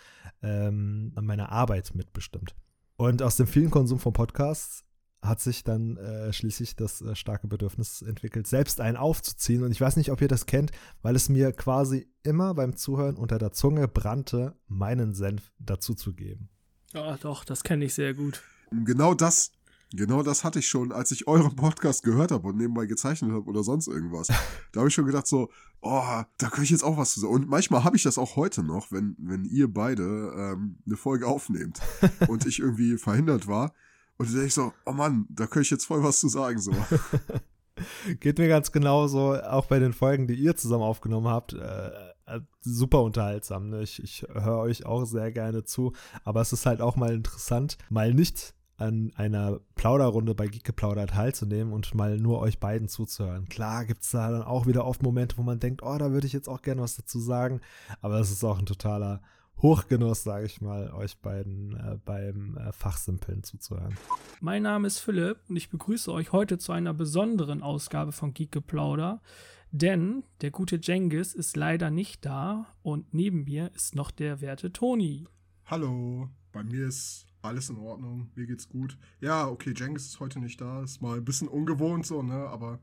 ähm, 0.42 1.14
meiner 1.18 1.52
Arbeit 1.52 1.94
mitbestimmt. 1.94 2.54
Und 2.96 3.22
aus 3.22 3.36
dem 3.36 3.46
vielen 3.46 3.70
Konsum 3.70 3.98
von 3.98 4.12
Podcasts 4.12 4.84
hat 5.24 5.40
sich 5.40 5.64
dann 5.64 5.96
äh, 5.96 6.32
schließlich 6.32 6.76
das 6.76 7.00
äh, 7.00 7.16
starke 7.16 7.48
Bedürfnis 7.48 8.02
entwickelt, 8.02 8.46
selbst 8.46 8.80
einen 8.80 8.96
aufzuziehen. 8.96 9.62
Und 9.62 9.72
ich 9.72 9.80
weiß 9.80 9.96
nicht, 9.96 10.10
ob 10.10 10.20
ihr 10.20 10.28
das 10.28 10.46
kennt, 10.46 10.70
weil 11.02 11.16
es 11.16 11.28
mir 11.28 11.52
quasi 11.52 12.08
immer 12.22 12.54
beim 12.54 12.76
Zuhören 12.76 13.16
unter 13.16 13.38
der 13.38 13.52
Zunge 13.52 13.88
brannte, 13.88 14.56
meinen 14.68 15.14
Senf 15.14 15.52
dazuzugeben. 15.58 16.50
Ja, 16.92 17.16
doch, 17.16 17.44
das 17.44 17.64
kenne 17.64 17.86
ich 17.86 17.94
sehr 17.94 18.14
gut. 18.14 18.42
Genau 18.70 19.14
das, 19.14 19.52
genau 19.92 20.22
das 20.22 20.44
hatte 20.44 20.58
ich 20.58 20.68
schon, 20.68 20.92
als 20.92 21.10
ich 21.10 21.26
euren 21.26 21.56
Podcast 21.56 22.02
gehört 22.02 22.30
habe 22.30 22.48
und 22.48 22.56
nebenbei 22.56 22.86
gezeichnet 22.86 23.32
habe 23.32 23.46
oder 23.46 23.62
sonst 23.62 23.88
irgendwas. 23.88 24.28
Da 24.72 24.80
habe 24.80 24.88
ich 24.88 24.94
schon 24.94 25.06
gedacht 25.06 25.28
so, 25.28 25.50
oh, 25.82 26.02
da 26.36 26.48
könnte 26.48 26.64
ich 26.64 26.70
jetzt 26.70 26.82
auch 26.82 26.96
was 26.96 27.14
zu 27.14 27.20
sagen. 27.20 27.32
Und 27.32 27.48
manchmal 27.48 27.84
habe 27.84 27.96
ich 27.96 28.02
das 28.02 28.18
auch 28.18 28.34
heute 28.34 28.64
noch, 28.64 28.90
wenn, 28.90 29.14
wenn 29.20 29.44
ihr 29.44 29.72
beide 29.72 30.02
ähm, 30.36 30.78
eine 30.84 30.96
Folge 30.96 31.28
aufnehmt 31.28 31.80
und 32.26 32.44
ich 32.44 32.58
irgendwie 32.58 32.98
verhindert 32.98 33.46
war 33.46 33.72
und 34.16 34.26
dann 34.26 34.34
denke 34.34 34.46
ich 34.46 34.54
so, 34.54 34.72
oh 34.86 34.92
Mann, 34.92 35.26
da 35.28 35.46
könnte 35.46 35.62
ich 35.62 35.70
jetzt 35.70 35.86
voll 35.86 36.02
was 36.02 36.20
zu 36.20 36.28
sagen, 36.28 36.60
so. 36.60 36.72
Geht 38.20 38.38
mir 38.38 38.48
ganz 38.48 38.70
genauso, 38.70 39.34
auch 39.34 39.66
bei 39.66 39.78
den 39.78 39.92
Folgen, 39.92 40.28
die 40.28 40.34
ihr 40.34 40.56
zusammen 40.56 40.84
aufgenommen 40.84 41.28
habt. 41.28 41.54
Äh, 41.54 41.90
äh, 42.26 42.40
super 42.60 43.02
unterhaltsam. 43.02 43.70
Ne? 43.70 43.82
Ich, 43.82 44.02
ich 44.02 44.26
höre 44.32 44.58
euch 44.58 44.86
auch 44.86 45.04
sehr 45.04 45.32
gerne 45.32 45.64
zu. 45.64 45.92
Aber 46.24 46.40
es 46.40 46.52
ist 46.52 46.66
halt 46.66 46.80
auch 46.80 46.96
mal 46.96 47.14
interessant, 47.14 47.76
mal 47.90 48.14
nicht 48.14 48.54
an 48.76 49.12
einer 49.14 49.60
Plauderrunde 49.76 50.34
bei 50.34 50.48
Geek 50.48 50.64
Geplaudert 50.64 51.10
teilzunehmen 51.10 51.72
und 51.72 51.94
mal 51.94 52.18
nur 52.18 52.40
euch 52.40 52.58
beiden 52.58 52.88
zuzuhören. 52.88 53.48
Klar 53.48 53.84
gibt 53.84 54.02
es 54.02 54.10
da 54.10 54.30
dann 54.30 54.42
auch 54.42 54.66
wieder 54.66 54.84
oft 54.84 55.02
Momente, 55.02 55.36
wo 55.38 55.42
man 55.42 55.60
denkt, 55.60 55.82
oh, 55.82 55.96
da 55.96 56.10
würde 56.10 56.26
ich 56.26 56.32
jetzt 56.32 56.48
auch 56.48 56.62
gerne 56.62 56.82
was 56.82 56.96
dazu 56.96 57.20
sagen. 57.20 57.60
Aber 58.00 58.18
es 58.18 58.30
ist 58.30 58.42
auch 58.42 58.58
ein 58.58 58.66
totaler 58.66 59.22
Hochgenuss, 59.64 60.24
sage 60.24 60.44
ich 60.44 60.60
mal, 60.60 60.92
euch 60.92 61.16
beiden 61.22 61.74
äh, 61.74 61.96
beim 62.04 62.58
äh, 62.58 62.70
Fachsimpeln 62.70 63.42
zuzuhören. 63.42 63.96
Mein 64.42 64.62
Name 64.62 64.86
ist 64.86 64.98
Philipp 64.98 65.38
und 65.48 65.56
ich 65.56 65.70
begrüße 65.70 66.12
euch 66.12 66.32
heute 66.32 66.58
zu 66.58 66.72
einer 66.72 66.92
besonderen 66.92 67.62
Ausgabe 67.62 68.12
von 68.12 68.34
Geek 68.34 68.52
Geplauder, 68.52 69.22
denn 69.70 70.22
der 70.42 70.50
gute 70.50 70.76
Jengis 70.76 71.32
ist 71.32 71.56
leider 71.56 71.90
nicht 71.90 72.26
da 72.26 72.66
und 72.82 73.14
neben 73.14 73.44
mir 73.44 73.70
ist 73.74 73.94
noch 73.94 74.10
der 74.10 74.42
werte 74.42 74.70
Toni. 74.70 75.26
Hallo, 75.64 76.28
bei 76.52 76.62
mir 76.62 76.86
ist 76.86 77.26
alles 77.40 77.70
in 77.70 77.78
Ordnung, 77.78 78.30
mir 78.34 78.46
geht's 78.46 78.68
gut. 78.68 78.98
Ja, 79.22 79.48
okay, 79.48 79.72
Jengis 79.74 80.04
ist 80.04 80.20
heute 80.20 80.40
nicht 80.40 80.60
da, 80.60 80.82
ist 80.82 81.00
mal 81.00 81.16
ein 81.16 81.24
bisschen 81.24 81.48
ungewohnt 81.48 82.04
so, 82.04 82.22
ne, 82.22 82.34
aber 82.34 82.80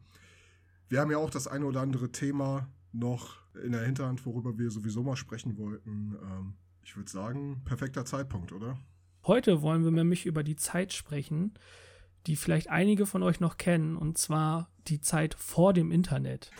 wir 0.90 1.00
haben 1.00 1.12
ja 1.12 1.20
auch 1.20 1.30
das 1.30 1.48
eine 1.48 1.68
oder 1.68 1.82
andere 1.82 2.12
Thema 2.12 2.68
noch 2.92 3.36
in 3.64 3.72
der 3.74 3.86
Hinterhand, 3.86 4.26
worüber 4.26 4.58
wir 4.58 4.72
sowieso 4.72 5.04
mal 5.04 5.16
sprechen 5.16 5.60
wollten. 5.60 6.16
Ähm, 6.24 6.54
ich 6.84 6.96
würde 6.96 7.10
sagen, 7.10 7.62
perfekter 7.66 8.06
Zeitpunkt, 8.06 8.52
oder? 8.52 8.78
Heute 9.26 9.62
wollen 9.62 9.84
wir 9.84 9.92
nämlich 9.92 10.26
über 10.26 10.44
die 10.44 10.56
Zeit 10.56 10.94
sprechen, 10.94 11.54
die 12.28 12.36
vielleicht 12.36 12.70
einige 12.70 13.06
von 13.06 13.24
euch 13.24 13.40
noch 13.40 13.58
kennen, 13.58 13.96
und 13.96 14.18
zwar 14.18 14.70
die 14.88 15.02
Zeit 15.02 15.36
vor 15.36 15.74
dem 15.74 15.92
Internet. 15.92 16.52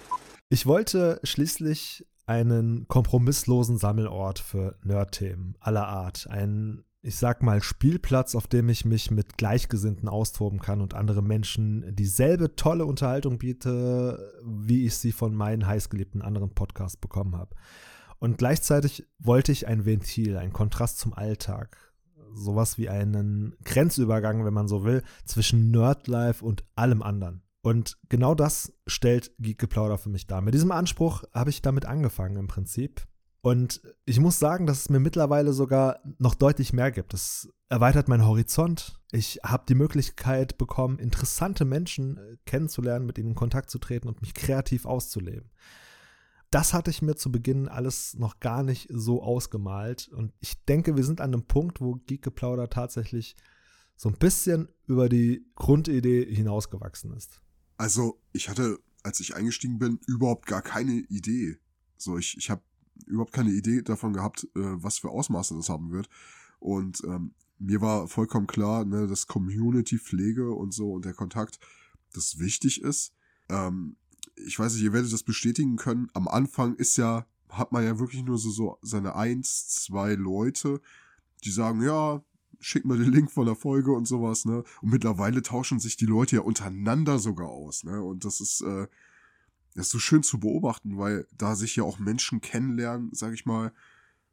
Ich 0.50 0.66
wollte 0.66 1.20
schließlich 1.24 2.06
einen 2.26 2.88
kompromisslosen 2.88 3.78
Sammelort 3.78 4.40
für 4.40 4.78
Nerd-Themen 4.84 5.56
aller 5.60 5.88
Art. 5.88 6.28
Einen, 6.30 6.84
ich 7.02 7.16
sag 7.16 7.42
mal, 7.42 7.62
Spielplatz, 7.62 8.36
auf 8.36 8.48
dem 8.48 8.70
ich 8.70 8.86
mich 8.86 9.12
mit 9.12 9.38
Gleichgesinnten 9.38 10.08
austoben 10.08 10.60
kann 10.60 10.82
und 10.82 10.94
andere 10.94 11.22
Menschen 11.22 11.96
dieselbe 11.96 12.56
tolle 12.56 12.86
Unterhaltung 12.86 13.38
biete, 13.38 14.34
wie 14.44 14.86
ich 14.86 14.96
sie 14.96 15.12
von 15.12 15.36
meinen 15.36 15.66
heißgeliebten 15.66 16.22
anderen 16.22 16.52
Podcasts 16.54 16.98
bekommen 16.98 17.36
habe. 17.36 17.56
Und 18.22 18.38
gleichzeitig 18.38 19.08
wollte 19.18 19.52
ich 19.52 19.68
ein 19.68 19.84
Ventil, 19.84 20.38
ein 20.38 20.54
Kontrast 20.54 21.00
zum 21.00 21.12
Alltag, 21.12 21.76
sowas 22.36 22.78
wie 22.78 22.88
einen 22.88 23.56
Grenzübergang, 23.64 24.46
wenn 24.46 24.54
man 24.54 24.68
so 24.68 24.84
will, 24.84 25.02
zwischen 25.26 25.72
Nerdlife 25.72 26.46
und 26.46 26.64
allem 26.76 27.02
anderen. 27.02 27.42
Und 27.64 27.98
genau 28.10 28.36
das 28.36 28.74
stellt 28.86 29.32
Geekgeplauder 29.40 29.98
für 29.98 30.10
mich 30.10 30.28
dar. 30.28 30.42
Mit 30.42 30.54
diesem 30.54 30.72
Anspruch 30.72 31.24
habe 31.34 31.50
ich 31.50 31.64
damit 31.64 31.88
angefangen 31.88 32.38
im 32.38 32.48
Prinzip. 32.48 33.08
Und 33.42 33.82
ich 34.06 34.20
muss 34.20 34.38
sagen, 34.38 34.68
dass 34.68 34.82
es 34.82 34.90
mir 34.90 35.00
mittlerweile 35.00 35.52
sogar 35.52 36.00
noch 36.20 36.36
deutlich 36.36 36.74
mehr 36.74 36.92
gibt. 36.92 37.16
Es 37.16 37.50
erweitert 37.70 38.08
meinen 38.08 38.28
Horizont. 38.28 39.02
Ich 39.12 39.40
habe 39.44 39.64
die 39.68 39.74
Möglichkeit 39.74 40.60
bekommen, 40.60 41.00
interessante 41.00 41.66
Menschen 41.66 42.18
äh, 42.18 42.38
kennenzulernen, 42.46 43.08
mit 43.08 43.18
ihnen 43.18 43.30
in 43.30 43.36
Kontakt 43.36 43.72
zu 43.72 43.80
treten 43.80 44.08
und 44.08 44.22
mich 44.22 44.36
kreativ 44.36 44.86
auszuleben 44.86 45.50
das 46.52 46.74
hatte 46.74 46.92
ich 46.92 47.02
mir 47.02 47.16
zu 47.16 47.32
Beginn 47.32 47.70
alles 47.70 48.16
noch 48.16 48.40
gar 48.40 48.62
nicht 48.62 48.88
so 48.92 49.24
ausgemalt. 49.24 50.10
Und 50.10 50.34
ich 50.42 50.64
denke, 50.66 50.98
wir 50.98 51.06
sind 51.06 51.22
an 51.22 51.34
einem 51.34 51.44
Punkt, 51.44 51.80
wo 51.80 51.96
Geekgeplauder 52.06 52.70
tatsächlich 52.70 53.38
so 53.96 54.10
ein 54.10 54.18
bisschen 54.18 54.68
über 54.86 55.08
die 55.08 55.46
Grundidee 55.56 56.26
hinausgewachsen 56.26 57.14
ist. 57.14 57.42
Also, 57.78 58.20
ich 58.34 58.50
hatte, 58.50 58.80
als 59.02 59.22
ich 59.22 59.36
eingestiegen 59.36 59.80
bin, 59.80 60.00
überhaupt 60.08 60.46
gar 60.46 60.62
keine 60.62 60.92
Idee. 60.92 61.58
So, 61.98 62.18
ich, 62.18 62.36
ich 62.38 62.50
habe 62.50 62.62
überhaupt 63.06 63.32
keine 63.32 63.52
Idee 63.52 63.82
davon 63.82 64.14
gehabt, 64.14 64.44
äh, 64.56 64.60
was 64.84 65.00
für 65.00 65.10
Ausmaße 65.10 65.56
das 65.56 65.70
haben 65.70 65.92
wird. 65.92 66.10
Und 66.60 67.02
ähm, 67.06 67.34
mir 67.60 67.80
war 67.80 68.08
vollkommen 68.08 68.48
klar, 68.48 68.84
ne, 68.84 69.08
dass 69.08 69.28
Community-Pflege 69.28 70.52
und 70.52 70.74
so 70.74 70.92
und 70.92 71.06
der 71.06 71.14
Kontakt, 71.14 71.60
das 72.14 72.40
wichtig 72.40 72.82
ist. 72.82 73.14
Ähm, 73.50 73.96
ich 74.46 74.58
weiß 74.58 74.74
nicht, 74.74 74.84
ihr 74.84 74.94
werdet 74.94 75.14
das 75.14 75.24
bestätigen 75.24 75.76
können. 75.76 76.10
Am 76.14 76.28
Anfang 76.28 76.76
ist 76.76 76.98
ja, 76.98 77.26
hat 77.50 77.72
man 77.72 77.84
ja 77.84 78.00
wirklich 78.00 78.24
nur 78.24 78.38
so, 78.38 78.50
so 78.50 78.78
seine 78.82 79.16
eins, 79.16 79.68
zwei 79.68 80.16
Leute, 80.16 80.82
die 81.44 81.52
sagen, 81.52 81.82
ja, 81.82 82.24
schick 82.60 82.86
mal 82.86 82.98
den 82.98 83.12
Link 83.12 83.32
von 83.32 83.46
der 83.46 83.56
Folge 83.56 83.92
und 83.92 84.08
sowas, 84.08 84.46
ne? 84.46 84.64
Und 84.82 84.92
mittlerweile 84.92 85.42
tauschen 85.42 85.80
sich 85.80 85.98
die 85.98 86.06
Leute 86.06 86.38
ja 86.38 86.42
untereinander 86.44 87.20
sogar 87.20 87.50
aus, 87.50 87.84
ne? 87.84 88.02
Und 88.02 88.24
das 88.24 88.40
ist, 88.40 88.62
äh, 88.62 88.88
das 89.74 89.88
ist 89.88 89.92
so 89.92 90.00
schön 90.00 90.24
zu 90.24 90.40
beobachten, 90.40 90.98
weil 90.98 91.28
da 91.36 91.56
sich 91.56 91.76
ja 91.76 91.84
auch 91.84 92.00
Menschen 92.00 92.42
kennenlernen, 92.42 93.10
sag 93.14 93.34
ich 93.34 93.46
mal, 93.46 93.74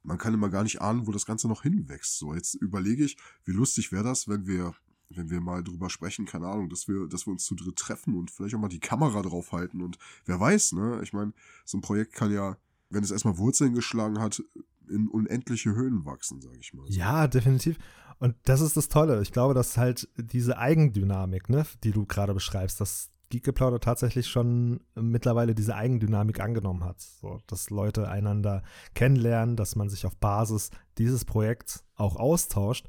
man 0.03 0.19
kann 0.19 0.35
immer 0.35 0.51
gar 0.51 0.63
nicht 0.63 0.81
ahnen, 0.81 1.07
wo 1.07 1.13
das 1.13 1.27
Ganze 1.27 1.49
noch 1.49 1.63
hinwächst. 1.63 2.19
So, 2.19 2.35
jetzt 2.35 2.55
überlege 2.55 3.05
ich, 3.05 3.17
wie 3.45 3.53
lustig 3.53 3.93
wäre 3.93 4.05
das, 4.05 4.29
wenn 4.29 4.47
wir 4.47 4.75
wenn 5.11 5.31
wir 5.31 5.41
mal 5.41 5.63
drüber 5.63 5.91
sprechen, 5.91 6.27
keine 6.27 6.49
Ahnung, 6.49 6.69
dass 6.69 6.89
wir, 6.89 7.07
dass 7.09 7.27
wir 7.27 7.33
uns 7.33 7.45
zu 7.45 7.55
dritt 7.55 7.77
treffen 7.77 8.17
und 8.17 8.31
vielleicht 8.31 8.55
auch 8.55 8.61
mal 8.61 8.69
die 8.69 8.81
Kamera 8.81 9.23
draufhalten 9.23 9.83
und 9.83 9.99
wer 10.27 10.39
weiß, 10.39 10.73
ne? 10.73 11.01
Ich 11.03 11.13
meine, 11.13 11.33
so 11.65 11.79
ein 11.79 11.83
Projekt 11.83 12.13
kann 12.13 12.33
ja, 12.33 12.57
wenn 12.91 13.03
es 13.03 13.11
erstmal 13.11 13.39
Wurzeln 13.39 13.75
geschlagen 13.75 14.19
hat, 14.21 14.43
in 14.89 15.09
unendliche 15.09 15.75
Höhen 15.75 16.05
wachsen, 16.05 16.41
sage 16.41 16.59
ich 16.61 16.73
mal. 16.73 16.87
Ja, 16.89 17.27
definitiv. 17.27 17.79
Und 18.19 18.35
das 18.45 18.61
ist 18.61 18.77
das 18.77 18.89
Tolle. 18.89 19.23
Ich 19.23 19.33
glaube, 19.33 19.55
dass 19.55 19.77
halt 19.77 20.09
diese 20.17 20.59
Eigendynamik, 20.59 21.49
ne, 21.49 21.67
die 21.85 21.93
du 21.93 22.07
gerade 22.07 22.35
beschreibst, 22.35 22.81
dass 22.81 23.11
Geekgeplauder 23.31 23.81
tatsächlich 23.81 24.29
schon 24.29 24.81
mittlerweile 24.95 25.55
diese 25.55 25.75
Eigendynamik 25.75 26.41
angenommen 26.41 26.85
hat. 26.85 27.01
So, 27.01 27.41
dass 27.47 27.71
Leute 27.71 28.09
einander 28.09 28.63
kennenlernen, 28.95 29.57
dass 29.57 29.77
man 29.77 29.91
sich 29.91 30.07
auf 30.07 30.17
Basis 30.17 30.71
dieses 30.97 31.25
Projekts 31.25 31.85
auch 31.95 32.17
austauscht 32.17 32.87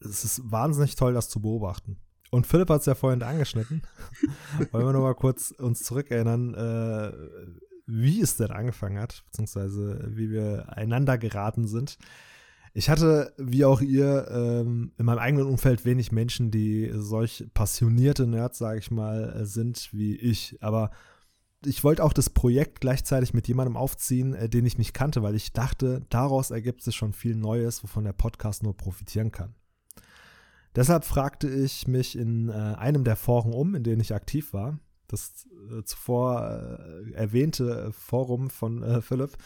es 0.00 0.24
ist 0.24 0.50
wahnsinnig 0.50 0.96
toll, 0.96 1.14
das 1.14 1.28
zu 1.28 1.40
beobachten. 1.40 1.98
Und 2.30 2.46
Philipp 2.46 2.68
hat 2.68 2.80
es 2.80 2.86
ja 2.86 2.94
vorhin 2.94 3.22
angeschnitten. 3.22 3.82
Wollen 4.70 4.86
wir 4.86 4.92
nochmal 4.92 5.14
kurz 5.14 5.50
uns 5.50 5.82
zurückerinnern, 5.82 6.54
äh, 6.54 7.12
wie 7.86 8.20
es 8.20 8.36
denn 8.36 8.50
angefangen 8.50 8.98
hat, 8.98 9.24
beziehungsweise 9.26 10.10
wie 10.10 10.30
wir 10.30 10.66
einander 10.76 11.16
geraten 11.16 11.66
sind. 11.66 11.98
Ich 12.74 12.90
hatte, 12.90 13.32
wie 13.38 13.64
auch 13.64 13.80
ihr, 13.80 14.28
ähm, 14.30 14.92
in 14.98 15.06
meinem 15.06 15.18
eigenen 15.18 15.46
Umfeld 15.46 15.86
wenig 15.86 16.12
Menschen, 16.12 16.50
die 16.50 16.90
solch 16.94 17.46
passionierte 17.54 18.26
Nerds, 18.26 18.58
sage 18.58 18.78
ich 18.78 18.90
mal, 18.90 19.46
sind 19.46 19.88
wie 19.92 20.14
ich. 20.16 20.58
Aber 20.60 20.90
ich 21.64 21.82
wollte 21.82 22.04
auch 22.04 22.12
das 22.12 22.30
Projekt 22.30 22.80
gleichzeitig 22.80 23.34
mit 23.34 23.48
jemandem 23.48 23.76
aufziehen, 23.76 24.34
äh, 24.34 24.48
den 24.48 24.66
ich 24.66 24.78
nicht 24.78 24.92
kannte, 24.94 25.22
weil 25.22 25.34
ich 25.34 25.52
dachte, 25.52 26.02
daraus 26.10 26.50
ergibt 26.50 26.82
sich 26.82 26.94
schon 26.94 27.14
viel 27.14 27.34
Neues, 27.34 27.82
wovon 27.82 28.04
der 28.04 28.12
Podcast 28.12 28.62
nur 28.62 28.76
profitieren 28.76 29.32
kann. 29.32 29.54
Deshalb 30.76 31.04
fragte 31.04 31.48
ich 31.48 31.88
mich 31.88 32.16
in 32.16 32.48
äh, 32.48 32.52
einem 32.52 33.04
der 33.04 33.16
Foren 33.16 33.52
um, 33.52 33.74
in 33.74 33.82
denen 33.82 34.00
ich 34.00 34.14
aktiv 34.14 34.52
war, 34.52 34.78
das 35.08 35.46
äh, 35.70 35.82
zuvor 35.84 36.78
äh, 36.78 37.12
erwähnte 37.12 37.92
Forum 37.92 38.50
von 38.50 38.82
äh, 38.82 39.00
Philipp. 39.00 39.36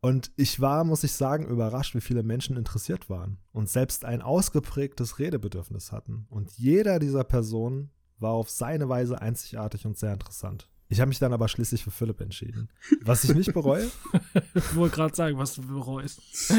Und 0.00 0.30
ich 0.36 0.60
war, 0.60 0.84
muss 0.84 1.04
ich 1.04 1.12
sagen, 1.12 1.46
überrascht, 1.46 1.94
wie 1.94 2.00
viele 2.00 2.22
Menschen 2.22 2.56
interessiert 2.56 3.10
waren 3.10 3.38
und 3.52 3.68
selbst 3.68 4.04
ein 4.04 4.22
ausgeprägtes 4.22 5.18
Redebedürfnis 5.18 5.90
hatten. 5.90 6.26
Und 6.30 6.52
jeder 6.52 6.98
dieser 6.98 7.24
Personen 7.24 7.90
war 8.18 8.32
auf 8.32 8.48
seine 8.48 8.88
Weise 8.88 9.20
einzigartig 9.20 9.84
und 9.84 9.98
sehr 9.98 10.12
interessant. 10.12 10.68
Ich 10.88 11.00
habe 11.00 11.08
mich 11.08 11.18
dann 11.18 11.32
aber 11.32 11.48
schließlich 11.48 11.82
für 11.82 11.90
Philipp 11.90 12.20
entschieden. 12.20 12.68
Was 13.02 13.24
ich 13.24 13.34
nicht 13.34 13.52
bereue. 13.52 13.90
ich 14.54 14.76
wollte 14.76 14.94
gerade 14.94 15.16
sagen, 15.16 15.36
was 15.38 15.54
du 15.54 15.62
bereust. 15.62 16.20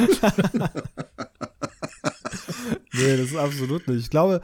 nee, 2.94 3.18
das 3.18 3.28
ist 3.28 3.36
absolut 3.36 3.88
nicht. 3.88 4.00
Ich 4.00 4.10
glaube, 4.10 4.42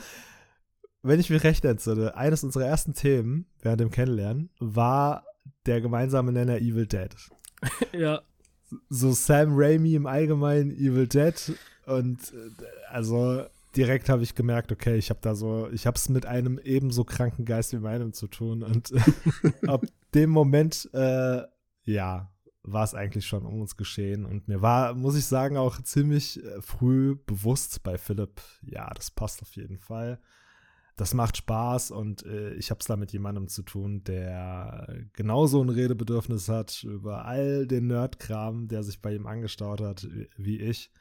wenn 1.01 1.19
ich 1.19 1.29
mich 1.29 1.43
recht 1.43 1.65
entsinne, 1.65 2.15
eines 2.15 2.43
unserer 2.43 2.65
ersten 2.65 2.93
Themen 2.93 3.45
während 3.61 3.81
dem 3.81 3.91
Kennenlernen 3.91 4.49
war 4.59 5.25
der 5.65 5.81
gemeinsame 5.81 6.31
Nenner 6.31 6.57
Evil 6.57 6.87
Dead. 6.87 7.09
ja. 7.91 8.21
So 8.89 9.11
Sam 9.11 9.49
Raimi 9.51 9.95
im 9.95 10.07
Allgemeinen 10.07 10.71
Evil 10.71 11.07
Dead 11.07 11.53
und 11.85 12.19
äh, 12.33 12.65
also 12.89 13.43
direkt 13.75 14.09
habe 14.09 14.23
ich 14.23 14.35
gemerkt, 14.35 14.71
okay, 14.71 14.95
ich 14.95 15.09
habe 15.09 15.19
da 15.21 15.35
so, 15.35 15.69
ich 15.71 15.85
habe 15.85 15.97
es 15.97 16.09
mit 16.09 16.25
einem 16.25 16.59
ebenso 16.63 17.03
kranken 17.03 17.45
Geist 17.45 17.73
wie 17.73 17.77
meinem 17.77 18.13
zu 18.13 18.27
tun 18.27 18.63
und 18.63 18.93
ab 19.67 19.85
dem 20.13 20.29
Moment, 20.29 20.89
äh, 20.93 21.41
ja, 21.83 22.32
war 22.63 22.83
es 22.83 22.93
eigentlich 22.93 23.25
schon 23.25 23.45
um 23.45 23.61
uns 23.61 23.77
geschehen. 23.77 24.25
Und 24.25 24.47
mir 24.47 24.61
war, 24.61 24.95
muss 24.95 25.15
ich 25.15 25.25
sagen, 25.25 25.57
auch 25.57 25.81
ziemlich 25.81 26.43
äh, 26.43 26.61
früh 26.61 27.15
bewusst 27.15 27.83
bei 27.83 27.97
Philipp, 27.97 28.41
ja, 28.61 28.89
das 28.93 29.11
passt 29.11 29.41
auf 29.41 29.55
jeden 29.55 29.77
Fall. 29.77 30.19
Das 30.95 31.13
macht 31.15 31.37
Spaß 31.37 31.89
und 31.89 32.23
äh, 32.25 32.53
ich 32.53 32.69
habe 32.69 32.79
es 32.79 32.85
da 32.85 32.95
mit 32.95 33.11
jemandem 33.11 33.47
zu 33.47 33.63
tun, 33.63 34.03
der 34.03 35.05
genauso 35.13 35.61
ein 35.61 35.69
Redebedürfnis 35.69 36.49
hat 36.49 36.83
über 36.83 37.25
all 37.25 37.65
den 37.65 37.87
Nerdkram, 37.87 38.67
der 38.67 38.83
sich 38.83 39.01
bei 39.01 39.15
ihm 39.15 39.25
angestaut 39.25 39.81
hat, 39.81 40.07
wie 40.37 40.59
ich. 40.59 40.91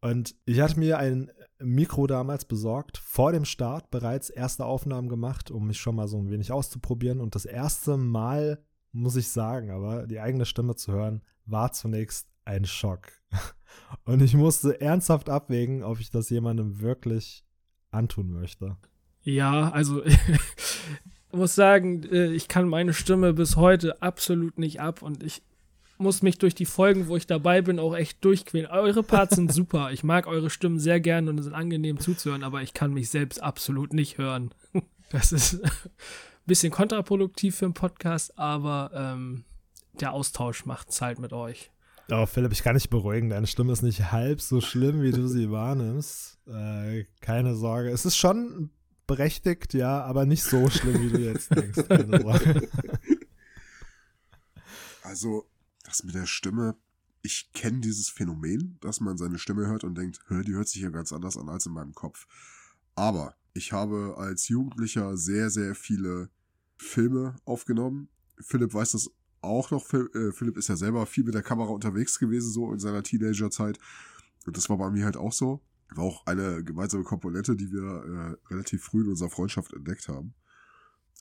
Und 0.00 0.36
ich 0.44 0.60
hatte 0.60 0.78
mir 0.78 0.98
ein 0.98 1.30
Mikro 1.58 2.06
damals 2.06 2.44
besorgt, 2.44 2.98
vor 2.98 3.32
dem 3.32 3.44
Start 3.44 3.90
bereits 3.90 4.30
erste 4.30 4.64
Aufnahmen 4.64 5.08
gemacht, 5.08 5.50
um 5.50 5.66
mich 5.66 5.80
schon 5.80 5.96
mal 5.96 6.08
so 6.08 6.18
ein 6.18 6.30
wenig 6.30 6.52
auszuprobieren. 6.52 7.20
Und 7.20 7.34
das 7.34 7.46
erste 7.46 7.96
Mal 7.96 8.62
muss 8.94 9.16
ich 9.16 9.28
sagen, 9.28 9.70
aber 9.70 10.06
die 10.06 10.20
eigene 10.20 10.46
Stimme 10.46 10.76
zu 10.76 10.92
hören, 10.92 11.22
war 11.46 11.72
zunächst 11.72 12.28
ein 12.44 12.64
Schock. 12.64 13.12
Und 14.04 14.22
ich 14.22 14.34
musste 14.34 14.80
ernsthaft 14.80 15.28
abwägen, 15.28 15.82
ob 15.82 16.00
ich 16.00 16.10
das 16.10 16.30
jemandem 16.30 16.80
wirklich 16.80 17.44
antun 17.90 18.32
möchte. 18.32 18.76
Ja, 19.22 19.70
also 19.70 20.04
ich 20.04 20.18
muss 21.32 21.54
sagen, 21.54 22.04
äh, 22.04 22.32
ich 22.32 22.48
kann 22.48 22.68
meine 22.68 22.94
Stimme 22.94 23.34
bis 23.34 23.56
heute 23.56 24.00
absolut 24.00 24.58
nicht 24.58 24.80
ab 24.80 25.02
und 25.02 25.22
ich 25.22 25.42
muss 25.96 26.22
mich 26.22 26.38
durch 26.38 26.54
die 26.54 26.66
Folgen, 26.66 27.08
wo 27.08 27.16
ich 27.16 27.26
dabei 27.26 27.62
bin, 27.62 27.78
auch 27.78 27.94
echt 27.94 28.24
durchquälen. 28.24 28.70
Eure 28.70 29.02
Parts 29.02 29.36
sind 29.36 29.52
super. 29.52 29.92
Ich 29.92 30.04
mag 30.04 30.26
eure 30.26 30.50
Stimmen 30.50 30.78
sehr 30.78 31.00
gern 31.00 31.28
und 31.28 31.38
es 31.38 31.44
sind 31.44 31.54
angenehm 31.54 31.98
zuzuhören, 31.98 32.44
aber 32.44 32.62
ich 32.62 32.74
kann 32.74 32.92
mich 32.92 33.10
selbst 33.10 33.42
absolut 33.42 33.92
nicht 33.92 34.18
hören. 34.18 34.50
Das 35.10 35.32
ist 35.32 35.60
bisschen 36.46 36.72
kontraproduktiv 36.72 37.56
für 37.56 37.66
einen 37.66 37.74
Podcast, 37.74 38.38
aber 38.38 38.90
ähm, 38.94 39.44
der 40.00 40.12
Austausch 40.12 40.66
macht 40.66 40.90
es 40.90 41.00
halt 41.00 41.18
mit 41.18 41.32
euch. 41.32 41.70
Oh, 42.10 42.26
Philipp, 42.26 42.52
ich 42.52 42.62
kann 42.62 42.74
dich 42.74 42.90
beruhigen. 42.90 43.30
Deine 43.30 43.46
Stimme 43.46 43.72
ist 43.72 43.82
nicht 43.82 44.12
halb 44.12 44.40
so 44.40 44.60
schlimm, 44.60 45.00
wie 45.00 45.12
du 45.12 45.26
sie 45.26 45.50
wahrnimmst. 45.50 46.38
Äh, 46.46 47.04
keine 47.20 47.54
Sorge. 47.54 47.90
Es 47.90 48.04
ist 48.04 48.16
schon 48.16 48.70
berechtigt, 49.06 49.74
ja, 49.74 50.02
aber 50.02 50.26
nicht 50.26 50.44
so 50.44 50.68
schlimm, 50.68 51.00
wie 51.00 51.10
du 51.10 51.18
jetzt 51.18 51.54
denkst. 51.54 51.88
Keine 51.88 52.20
Sorge. 52.20 52.68
Also, 55.02 55.46
das 55.84 56.02
mit 56.02 56.14
der 56.14 56.24
Stimme, 56.24 56.76
ich 57.20 57.52
kenne 57.52 57.80
dieses 57.80 58.08
Phänomen, 58.08 58.78
dass 58.80 59.00
man 59.00 59.18
seine 59.18 59.38
Stimme 59.38 59.66
hört 59.66 59.84
und 59.84 59.96
denkt, 59.96 60.20
hör, 60.28 60.42
die 60.42 60.54
hört 60.54 60.66
sich 60.66 60.80
ja 60.80 60.88
ganz 60.88 61.12
anders 61.12 61.36
an 61.36 61.50
als 61.50 61.66
in 61.66 61.72
meinem 61.72 61.92
Kopf. 61.92 62.26
Aber 62.94 63.36
ich 63.52 63.72
habe 63.72 64.14
als 64.16 64.48
Jugendlicher 64.48 65.16
sehr, 65.18 65.50
sehr 65.50 65.74
viele 65.74 66.30
Filme 66.76 67.36
aufgenommen. 67.44 68.08
Philipp 68.40 68.74
weiß 68.74 68.92
das 68.92 69.10
auch 69.40 69.70
noch. 69.70 69.92
Äh, 69.92 70.32
Philipp 70.32 70.56
ist 70.56 70.68
ja 70.68 70.76
selber 70.76 71.06
viel 71.06 71.24
mit 71.24 71.34
der 71.34 71.42
Kamera 71.42 71.70
unterwegs 71.70 72.18
gewesen, 72.18 72.50
so 72.50 72.72
in 72.72 72.78
seiner 72.78 73.02
Teenagerzeit. 73.02 73.78
Und 74.46 74.56
das 74.56 74.68
war 74.68 74.78
bei 74.78 74.90
mir 74.90 75.04
halt 75.04 75.16
auch 75.16 75.32
so. 75.32 75.60
War 75.94 76.04
auch 76.04 76.26
eine 76.26 76.64
gemeinsame 76.64 77.04
Komponente, 77.04 77.56
die 77.56 77.70
wir 77.70 78.38
äh, 78.48 78.52
relativ 78.52 78.84
früh 78.84 79.02
in 79.02 79.10
unserer 79.10 79.30
Freundschaft 79.30 79.72
entdeckt 79.72 80.08
haben. 80.08 80.34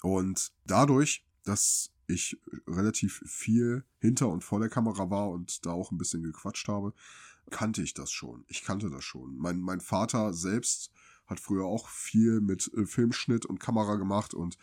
Und 0.01 0.51
dadurch, 0.65 1.25
dass 1.43 1.91
ich 2.07 2.39
relativ 2.67 3.23
viel 3.25 3.85
hinter 3.99 4.29
und 4.29 4.43
vor 4.43 4.59
der 4.59 4.69
Kamera 4.69 5.09
war 5.09 5.29
und 5.29 5.65
da 5.65 5.71
auch 5.71 5.91
ein 5.91 5.97
bisschen 5.97 6.23
gequatscht 6.23 6.67
habe, 6.67 6.93
kannte 7.49 7.81
ich 7.81 7.93
das 7.93 8.11
schon. 8.11 8.43
Ich 8.47 8.63
kannte 8.63 8.89
das 8.89 9.03
schon. 9.03 9.37
Mein, 9.37 9.59
mein 9.59 9.81
Vater 9.81 10.33
selbst 10.33 10.91
hat 11.25 11.39
früher 11.39 11.65
auch 11.65 11.87
viel 11.87 12.41
mit 12.41 12.71
äh, 12.73 12.85
Filmschnitt 12.85 13.45
und 13.45 13.59
Kamera 13.59 13.95
gemacht 13.95 14.33
und 14.33 14.57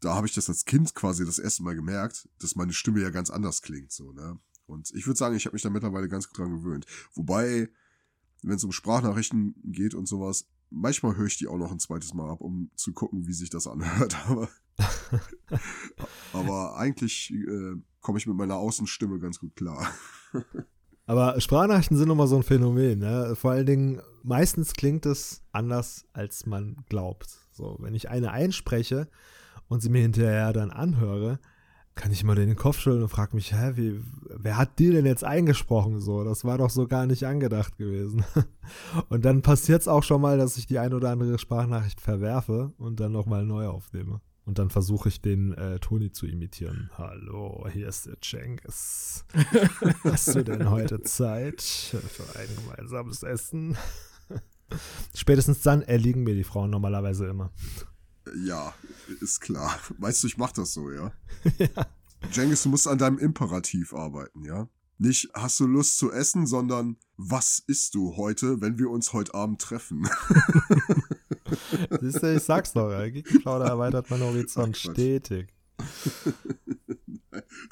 da 0.00 0.14
habe 0.14 0.26
ich 0.26 0.34
das 0.34 0.48
als 0.48 0.64
Kind 0.64 0.94
quasi 0.94 1.24
das 1.24 1.38
erste 1.38 1.62
Mal 1.62 1.74
gemerkt, 1.74 2.28
dass 2.38 2.56
meine 2.56 2.72
Stimme 2.72 3.00
ja 3.00 3.10
ganz 3.10 3.30
anders 3.30 3.62
klingt, 3.62 3.92
so, 3.92 4.12
ne? 4.12 4.38
Und 4.66 4.92
ich 4.94 5.06
würde 5.06 5.18
sagen, 5.18 5.36
ich 5.36 5.46
habe 5.46 5.54
mich 5.54 5.62
da 5.62 5.70
mittlerweile 5.70 6.08
ganz 6.08 6.28
gut 6.28 6.38
dran 6.38 6.52
gewöhnt. 6.52 6.86
Wobei, 7.14 7.68
wenn 8.42 8.54
es 8.54 8.62
um 8.62 8.70
Sprachnachrichten 8.70 9.56
geht 9.64 9.94
und 9.94 10.06
sowas, 10.06 10.46
manchmal 10.70 11.16
höre 11.16 11.26
ich 11.26 11.38
die 11.38 11.48
auch 11.48 11.58
noch 11.58 11.72
ein 11.72 11.80
zweites 11.80 12.14
Mal 12.14 12.30
ab, 12.30 12.40
um 12.40 12.70
zu 12.76 12.92
gucken, 12.92 13.26
wie 13.26 13.32
sich 13.32 13.50
das 13.50 13.66
anhört. 13.66 14.16
Aber, 14.28 14.48
aber 16.32 16.76
eigentlich 16.78 17.30
äh, 17.32 17.74
komme 18.00 18.16
ich 18.16 18.26
mit 18.26 18.36
meiner 18.36 18.56
Außenstimme 18.56 19.18
ganz 19.18 19.38
gut 19.38 19.54
klar. 19.54 19.86
Aber 21.04 21.38
Sprachnachrichten 21.38 21.98
sind 21.98 22.08
immer 22.08 22.26
so 22.26 22.36
ein 22.36 22.42
Phänomen. 22.42 23.00
Ne? 23.00 23.34
Vor 23.36 23.50
allen 23.50 23.66
Dingen, 23.66 24.00
meistens 24.22 24.72
klingt 24.72 25.04
es 25.04 25.42
anders, 25.52 26.06
als 26.14 26.46
man 26.46 26.76
glaubt. 26.88 27.40
So, 27.52 27.76
wenn 27.80 27.94
ich 27.94 28.08
eine 28.08 28.30
einspreche 28.30 29.10
und 29.70 29.80
sie 29.80 29.88
mir 29.88 30.02
hinterher 30.02 30.52
dann 30.52 30.70
anhöre, 30.70 31.38
kann 31.94 32.12
ich 32.12 32.22
immer 32.22 32.34
den 32.34 32.56
Kopf 32.56 32.80
schütteln 32.80 33.02
und 33.02 33.08
frage 33.08 33.36
mich, 33.36 33.52
hä, 33.52 33.72
wie, 33.76 34.00
wer 34.36 34.56
hat 34.56 34.78
die 34.78 34.90
denn 34.90 35.06
jetzt 35.06 35.24
eingesprochen? 35.24 36.00
So, 36.00 36.24
das 36.24 36.44
war 36.44 36.58
doch 36.58 36.70
so 36.70 36.86
gar 36.86 37.06
nicht 37.06 37.24
angedacht 37.24 37.78
gewesen. 37.78 38.24
Und 39.08 39.24
dann 39.24 39.42
passiert 39.42 39.82
es 39.82 39.88
auch 39.88 40.02
schon 40.02 40.20
mal, 40.20 40.38
dass 40.38 40.56
ich 40.56 40.66
die 40.66 40.78
ein 40.78 40.94
oder 40.94 41.10
andere 41.10 41.38
Sprachnachricht 41.38 42.00
verwerfe 42.00 42.72
und 42.78 43.00
dann 43.00 43.12
nochmal 43.12 43.44
neu 43.44 43.66
aufnehme. 43.66 44.20
Und 44.44 44.58
dann 44.58 44.70
versuche 44.70 45.08
ich 45.08 45.20
den 45.20 45.52
äh, 45.54 45.78
Toni 45.78 46.10
zu 46.12 46.26
imitieren. 46.26 46.90
Hallo, 46.96 47.66
hier 47.70 47.88
ist 47.88 48.06
der 48.06 48.20
Cengiz. 48.20 49.24
Hast 50.04 50.34
du 50.34 50.42
denn 50.42 50.70
heute 50.70 51.02
Zeit 51.02 51.60
für 51.60 52.38
ein 52.38 52.48
gemeinsames 52.56 53.22
Essen? 53.22 53.76
Spätestens 55.14 55.62
dann 55.62 55.82
erliegen 55.82 56.22
mir 56.22 56.34
die 56.34 56.44
Frauen 56.44 56.70
normalerweise 56.70 57.26
immer. 57.26 57.50
Ja, 58.44 58.74
ist 59.20 59.40
klar. 59.40 59.78
Weißt 59.98 60.22
du, 60.22 60.26
ich 60.26 60.36
mach 60.36 60.52
das 60.52 60.72
so, 60.72 60.90
ja? 60.90 61.12
ja. 61.58 61.86
Cengiz, 62.30 62.62
du 62.62 62.68
musst 62.68 62.86
an 62.86 62.98
deinem 62.98 63.18
Imperativ 63.18 63.94
arbeiten, 63.94 64.44
ja? 64.44 64.68
Nicht 64.98 65.30
hast 65.32 65.58
du 65.60 65.66
Lust 65.66 65.96
zu 65.96 66.12
essen, 66.12 66.46
sondern 66.46 66.96
was 67.16 67.58
isst 67.66 67.94
du 67.94 68.16
heute, 68.16 68.60
wenn 68.60 68.78
wir 68.78 68.90
uns 68.90 69.14
heute 69.14 69.34
Abend 69.34 69.60
treffen? 69.60 70.06
Siehst 72.00 72.22
du, 72.22 72.34
ich 72.34 72.42
sag's 72.42 72.74
doch, 72.74 72.90
Geekenplauder 72.90 73.64
erweitert 73.64 74.10
mein 74.10 74.20
Horizont 74.20 74.76
stetig. 74.76 75.54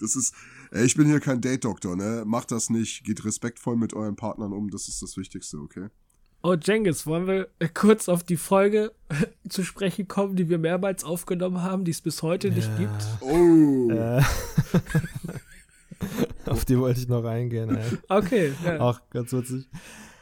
Das 0.01 0.15
ist, 0.15 0.35
ey, 0.71 0.85
ich 0.85 0.95
bin 0.95 1.07
hier 1.07 1.21
kein 1.21 1.41
Date-Doktor, 1.41 1.97
ne? 1.97 2.23
Macht 2.25 2.53
das 2.53 2.71
nicht, 2.71 3.05
geht 3.05 3.25
respektvoll 3.25 3.77
mit 3.77 3.93
euren 3.93 4.17
Partnern 4.17 4.53
um, 4.53 4.71
das 4.71 4.89
ist 4.89 5.03
das 5.03 5.17
Wichtigste, 5.17 5.59
okay? 5.59 5.89
Oh, 6.41 6.55
Jengis, 6.55 7.05
wollen 7.05 7.27
wir 7.27 7.49
kurz 7.75 8.09
auf 8.09 8.23
die 8.23 8.37
Folge 8.37 8.93
zu 9.49 9.65
sprechen 9.65 10.07
kommen, 10.07 10.37
die 10.37 10.49
wir 10.49 10.59
mehrmals 10.59 11.03
aufgenommen 11.03 11.63
haben, 11.63 11.85
die 11.85 11.91
es 11.91 12.01
bis 12.01 12.23
heute 12.23 12.49
ja. 12.49 12.55
nicht 12.55 12.71
gibt? 12.79 13.07
Oh! 13.21 13.91
Äh. 13.91 14.23
auf 16.51 16.65
die 16.65 16.79
wollte 16.79 17.01
ich 17.01 17.09
noch 17.09 17.25
eingehen, 17.25 17.77
ey. 17.77 17.99
Okay. 18.09 18.53
Ja. 18.65 18.79
Auch 18.79 19.01
ganz 19.11 19.33
witzig. 19.33 19.67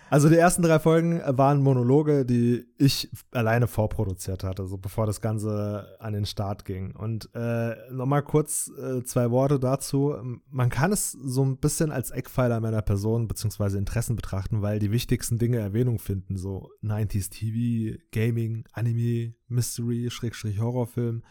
Also 0.08 0.28
die 0.28 0.36
ersten 0.36 0.62
drei 0.62 0.78
Folgen 0.78 1.20
waren 1.26 1.60
Monologe, 1.62 2.24
die 2.24 2.64
ich 2.78 3.10
alleine 3.32 3.66
vorproduziert 3.66 4.44
hatte, 4.44 4.66
so 4.66 4.78
bevor 4.78 5.04
das 5.04 5.20
Ganze 5.20 5.96
an 5.98 6.12
den 6.12 6.26
Start 6.26 6.64
ging. 6.64 6.94
Und 6.94 7.28
äh, 7.34 7.74
nochmal 7.90 8.22
kurz 8.22 8.70
äh, 8.78 9.02
zwei 9.02 9.32
Worte 9.32 9.58
dazu. 9.58 10.14
Man 10.48 10.70
kann 10.70 10.92
es 10.92 11.10
so 11.10 11.44
ein 11.44 11.58
bisschen 11.58 11.90
als 11.90 12.12
Eckpfeiler 12.12 12.60
meiner 12.60 12.82
Person 12.82 13.26
bzw. 13.26 13.78
Interessen 13.78 14.14
betrachten, 14.14 14.62
weil 14.62 14.78
die 14.78 14.92
wichtigsten 14.92 15.38
Dinge 15.38 15.58
Erwähnung 15.58 15.98
finden, 15.98 16.36
so 16.36 16.70
90s 16.84 17.30
TV, 17.30 17.98
Gaming, 18.12 18.64
Anime, 18.72 19.34
Mystery, 19.48 20.08
Schrägstrich 20.10 20.60
Horrorfilm. 20.60 21.24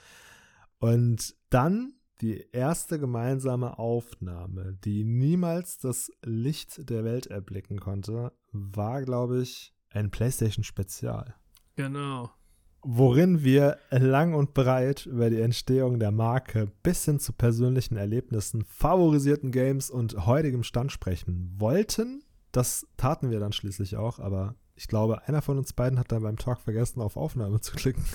Und 0.80 1.34
dann 1.50 1.94
die 2.22 2.46
erste 2.52 3.00
gemeinsame 3.00 3.78
Aufnahme, 3.78 4.78
die 4.84 5.04
niemals 5.04 5.78
das 5.78 6.12
Licht 6.24 6.90
der 6.90 7.04
Welt 7.04 7.28
erblicken 7.28 7.80
konnte, 7.80 8.32
war, 8.74 9.02
glaube 9.04 9.42
ich, 9.42 9.74
ein 9.92 10.12
PlayStation-Spezial. 10.12 11.36
Genau. 11.76 12.32
Worin 12.82 13.44
wir 13.44 13.78
lang 13.90 14.36
und 14.36 14.54
breit 14.54 15.06
über 15.06 15.30
die 15.30 15.42
Entstehung 15.42 16.00
der 16.00 16.12
Marke 16.12 16.72
bis 16.84 17.06
hin 17.06 17.20
zu 17.20 17.34
persönlichen 17.34 17.98
Erlebnissen, 17.98 18.64
favorisierten 18.64 19.52
Games 19.52 19.90
und 19.90 20.26
heutigem 20.26 20.64
Stand 20.64 20.92
sprechen 20.92 21.56
wollten. 21.58 22.24
Das 22.52 22.86
taten 22.98 23.32
wir 23.32 23.40
dann 23.40 23.54
schließlich 23.54 23.98
auch, 23.98 24.20
aber 24.20 24.56
ich 24.76 24.88
glaube, 24.88 25.28
einer 25.28 25.42
von 25.42 25.58
uns 25.58 25.74
beiden 25.74 25.98
hat 25.98 26.12
dann 26.12 26.24
beim 26.24 26.38
Talk 26.38 26.60
vergessen, 26.62 27.02
auf 27.02 27.18
Aufnahme 27.18 27.62
zu 27.62 27.76
klicken. 27.76 28.06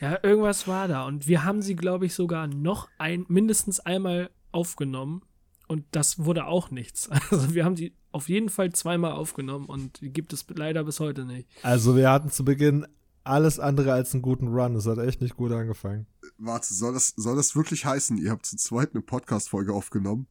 Ja, 0.00 0.18
irgendwas 0.24 0.66
war 0.66 0.88
da. 0.88 1.06
Und 1.06 1.28
wir 1.28 1.44
haben 1.44 1.62
sie, 1.62 1.76
glaube 1.76 2.06
ich, 2.06 2.14
sogar 2.14 2.48
noch 2.48 2.88
ein, 2.98 3.24
mindestens 3.28 3.78
einmal 3.78 4.30
aufgenommen. 4.50 5.22
Und 5.72 5.86
das 5.92 6.18
wurde 6.18 6.44
auch 6.44 6.70
nichts. 6.70 7.08
Also 7.30 7.54
wir 7.54 7.64
haben 7.64 7.76
sie 7.76 7.94
auf 8.10 8.28
jeden 8.28 8.50
Fall 8.50 8.72
zweimal 8.72 9.12
aufgenommen 9.12 9.64
und 9.64 10.02
die 10.02 10.12
gibt 10.12 10.34
es 10.34 10.44
leider 10.54 10.84
bis 10.84 11.00
heute 11.00 11.24
nicht. 11.24 11.48
Also 11.62 11.96
wir 11.96 12.10
hatten 12.10 12.30
zu 12.30 12.44
Beginn 12.44 12.86
alles 13.24 13.58
andere 13.58 13.94
als 13.94 14.12
einen 14.12 14.20
guten 14.20 14.48
Run. 14.48 14.76
Es 14.76 14.86
hat 14.86 14.98
echt 14.98 15.22
nicht 15.22 15.34
gut 15.34 15.50
angefangen. 15.50 16.06
Warte, 16.36 16.74
soll 16.74 16.92
das, 16.92 17.14
soll 17.16 17.36
das 17.36 17.56
wirklich 17.56 17.86
heißen, 17.86 18.18
ihr 18.18 18.30
habt 18.30 18.44
zu 18.44 18.56
zweit 18.56 18.90
eine 18.92 19.00
Podcast-Folge 19.00 19.72
aufgenommen? 19.72 20.26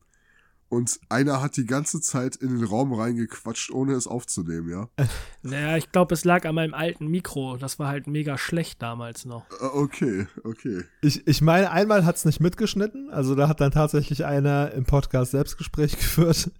Und 0.72 1.02
einer 1.10 1.42
hat 1.42 1.58
die 1.58 1.66
ganze 1.66 2.00
Zeit 2.00 2.38
in 2.38 2.58
den 2.58 2.64
Raum 2.64 2.94
reingequatscht, 2.94 3.72
ohne 3.72 3.92
es 3.92 4.08
aufzunehmen, 4.08 4.70
ja? 4.70 4.88
Naja, 5.44 5.76
ich 5.76 5.92
glaube, 5.92 6.14
es 6.14 6.24
lag 6.24 6.46
an 6.46 6.54
meinem 6.54 6.76
alten 6.76 7.08
Mikro. 7.08 7.58
Das 7.58 7.80
war 7.80 7.88
halt 7.88 8.06
mega 8.06 8.38
schlecht 8.38 8.80
damals 8.82 9.26
noch. 9.26 9.44
Äh, 9.60 9.66
okay, 9.74 10.28
okay. 10.44 10.84
Ich, 11.02 11.28
ich 11.28 11.42
meine, 11.42 11.72
einmal 11.72 12.06
hat 12.06 12.16
es 12.16 12.26
nicht 12.26 12.40
mitgeschnitten. 12.40 13.10
Also 13.10 13.34
da 13.34 13.48
hat 13.48 13.60
dann 13.60 13.72
tatsächlich 13.72 14.24
einer 14.24 14.72
im 14.72 14.86
Podcast 14.86 15.32
Selbstgespräch 15.32 15.92
geführt. 15.98 16.52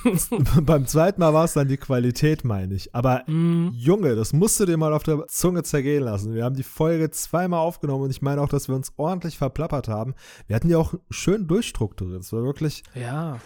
Beim 0.62 0.86
zweiten 0.86 1.20
Mal 1.20 1.34
war 1.34 1.44
es 1.44 1.54
dann 1.54 1.66
die 1.66 1.78
Qualität, 1.78 2.44
meine 2.44 2.74
ich. 2.74 2.94
Aber 2.94 3.24
mm. 3.26 3.72
Junge, 3.74 4.14
das 4.14 4.32
musst 4.32 4.60
du 4.60 4.66
dir 4.66 4.76
mal 4.76 4.94
auf 4.94 5.02
der 5.02 5.26
Zunge 5.26 5.64
zergehen 5.64 6.04
lassen. 6.04 6.32
Wir 6.32 6.44
haben 6.44 6.56
die 6.56 6.62
Folge 6.62 7.10
zweimal 7.10 7.60
aufgenommen 7.60 8.04
und 8.04 8.10
ich 8.10 8.22
meine 8.22 8.40
auch, 8.40 8.48
dass 8.48 8.68
wir 8.68 8.76
uns 8.76 8.92
ordentlich 8.96 9.36
verplappert 9.36 9.88
haben. 9.88 10.14
Wir 10.46 10.54
hatten 10.56 10.68
die 10.68 10.76
auch 10.76 10.94
schön 11.10 11.48
durchstrukturiert. 11.48 12.22
Es 12.22 12.32
war 12.32 12.44
wirklich. 12.44 12.84
Ja. 12.94 13.40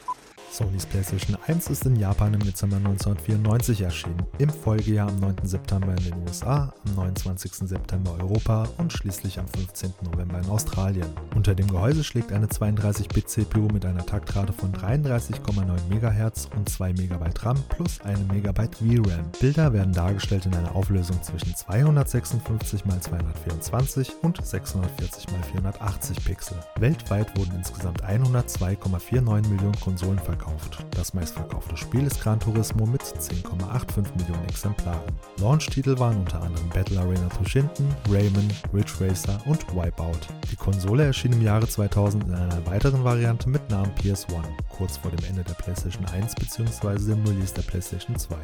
Sonys 0.52 0.84
PlayStation 0.84 1.38
1 1.46 1.70
ist 1.70 1.86
in 1.86 1.96
Japan 1.96 2.34
im 2.34 2.40
Dezember 2.40 2.76
1994 2.76 3.80
erschienen, 3.80 4.22
im 4.36 4.50
Folgejahr 4.50 5.08
am 5.08 5.18
9. 5.18 5.36
September 5.44 5.96
in 5.96 6.04
den 6.04 6.28
USA, 6.28 6.74
am 6.86 6.94
29. 6.94 7.54
September 7.66 8.14
Europa 8.20 8.68
und 8.76 8.92
schließlich 8.92 9.38
am 9.38 9.48
15. 9.48 9.94
November 10.02 10.40
in 10.40 10.50
Australien. 10.50 11.06
Unter 11.34 11.54
dem 11.54 11.68
Gehäuse 11.68 12.04
schlägt 12.04 12.32
eine 12.32 12.48
32-Bit-CPU 12.48 13.68
mit 13.72 13.86
einer 13.86 14.04
Taktrate 14.04 14.52
von 14.52 14.70
33,9 14.74 15.88
MHz 15.88 16.50
und 16.54 16.68
2 16.68 16.90
MB 16.90 17.44
RAM 17.44 17.56
plus 17.70 18.02
1 18.02 18.20
MB 18.20 18.76
VRAM. 18.76 19.32
Bilder 19.40 19.72
werden 19.72 19.94
dargestellt 19.94 20.44
in 20.44 20.54
einer 20.54 20.76
Auflösung 20.76 21.22
zwischen 21.22 21.56
256 21.56 22.84
x 22.84 23.00
224 23.08 24.12
und 24.20 24.44
640 24.44 25.24
x 25.24 25.46
480 25.50 26.24
Pixel. 26.26 26.58
Weltweit 26.78 27.34
wurden 27.38 27.54
insgesamt 27.56 28.04
102,49 28.04 29.48
Millionen 29.48 29.80
Konsolen 29.80 30.18
verkauft 30.18 30.41
verkauft. 30.42 30.84
Das 30.96 31.14
meistverkaufte 31.14 31.76
Spiel 31.76 32.06
ist 32.06 32.20
Gran 32.20 32.40
Turismo 32.40 32.86
mit 32.86 33.02
10,85 33.02 34.16
Millionen 34.18 34.44
Exemplaren. 34.48 35.00
Launch-Titel 35.38 35.98
waren 35.98 36.18
unter 36.18 36.42
anderem 36.42 36.68
Battle 36.70 37.00
Arena 37.00 37.28
Toshinden, 37.28 37.88
Rayman, 38.08 38.48
Ridge 38.72 38.92
Racer 39.00 39.40
und 39.46 39.66
Wipeout. 39.74 40.18
Die 40.50 40.56
Konsole 40.56 41.04
erschien 41.04 41.32
im 41.32 41.42
Jahre 41.42 41.66
2000 41.66 42.24
in 42.24 42.34
einer 42.34 42.66
weiteren 42.66 43.04
Variante 43.04 43.48
mit 43.48 43.68
Namen 43.70 43.92
PS1, 44.00 44.26
kurz 44.68 44.96
vor 44.96 45.10
dem 45.10 45.24
Ende 45.28 45.44
der 45.44 45.54
PlayStation 45.54 46.04
1 46.06 46.34
bzw. 46.34 46.98
dem 46.98 47.24
Release 47.24 47.54
der 47.54 47.62
PlayStation 47.62 48.16
2. 48.16 48.36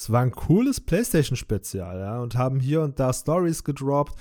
Es 0.00 0.12
war 0.12 0.22
ein 0.22 0.30
cooles 0.30 0.80
PlayStation-Spezial, 0.80 1.98
ja, 1.98 2.20
und 2.20 2.36
haben 2.36 2.60
hier 2.60 2.82
und 2.82 3.00
da 3.00 3.12
Stories 3.12 3.64
gedroppt. 3.64 4.14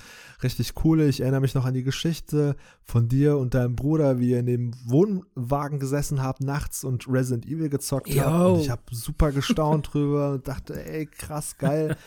Richtig 0.43 0.75
coole. 0.75 1.07
Ich 1.07 1.21
erinnere 1.21 1.41
mich 1.41 1.55
noch 1.55 1.65
an 1.65 1.73
die 1.73 1.83
Geschichte 1.83 2.55
von 2.83 3.07
dir 3.07 3.37
und 3.37 3.55
deinem 3.55 3.75
Bruder, 3.75 4.19
wie 4.19 4.31
ihr 4.31 4.39
in 4.39 4.45
dem 4.45 4.71
Wohnwagen 4.85 5.79
gesessen 5.79 6.21
habt 6.21 6.41
nachts 6.41 6.83
und 6.83 7.07
Resident 7.07 7.47
Evil 7.47 7.69
gezockt 7.69 8.07
Yo. 8.07 8.21
habt. 8.21 8.49
Und 8.49 8.59
ich 8.61 8.69
habe 8.69 8.81
super 8.91 9.31
gestaunt 9.31 9.89
drüber 9.93 10.33
und 10.33 10.47
dachte, 10.47 10.85
ey, 10.85 11.07
krass 11.07 11.57
geil. 11.57 11.97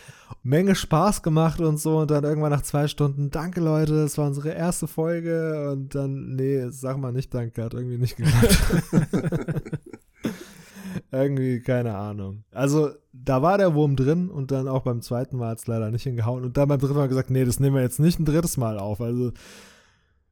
Menge 0.43 0.75
Spaß 0.75 1.23
gemacht 1.23 1.59
und 1.59 1.77
so. 1.77 1.99
Und 1.99 2.11
dann 2.11 2.23
irgendwann 2.23 2.51
nach 2.51 2.63
zwei 2.63 2.87
Stunden, 2.87 3.31
danke 3.31 3.59
Leute, 3.59 4.03
das 4.03 4.17
war 4.17 4.27
unsere 4.27 4.51
erste 4.51 4.87
Folge. 4.87 5.69
Und 5.71 5.93
dann, 5.93 6.35
nee, 6.35 6.69
sag 6.69 6.97
mal 6.97 7.11
nicht 7.11 7.33
danke, 7.33 7.63
hat 7.63 7.73
irgendwie 7.73 7.97
nicht 7.97 8.15
geklappt. 8.15 9.71
irgendwie, 11.11 11.59
keine 11.59 11.95
Ahnung. 11.95 12.43
Also, 12.51 12.91
da 13.11 13.41
war 13.41 13.57
der 13.57 13.73
Wurm 13.75 13.95
drin 13.95 14.29
und 14.29 14.51
dann 14.51 14.67
auch 14.67 14.83
beim 14.83 15.01
zweiten 15.01 15.37
Mal 15.37 15.49
hat 15.49 15.59
es 15.59 15.67
leider 15.67 15.91
nicht 15.91 16.03
hingehauen. 16.03 16.43
Und 16.43 16.55
dann 16.57 16.69
beim 16.69 16.79
dritten 16.79 16.95
Mal 16.95 17.09
gesagt, 17.09 17.29
nee, 17.29 17.43
das 17.43 17.59
nehmen 17.59 17.75
wir 17.75 17.81
jetzt 17.81 17.99
nicht 17.99 18.19
ein 18.19 18.25
drittes 18.25 18.57
Mal 18.57 18.79
auf. 18.79 19.01
Also, 19.01 19.31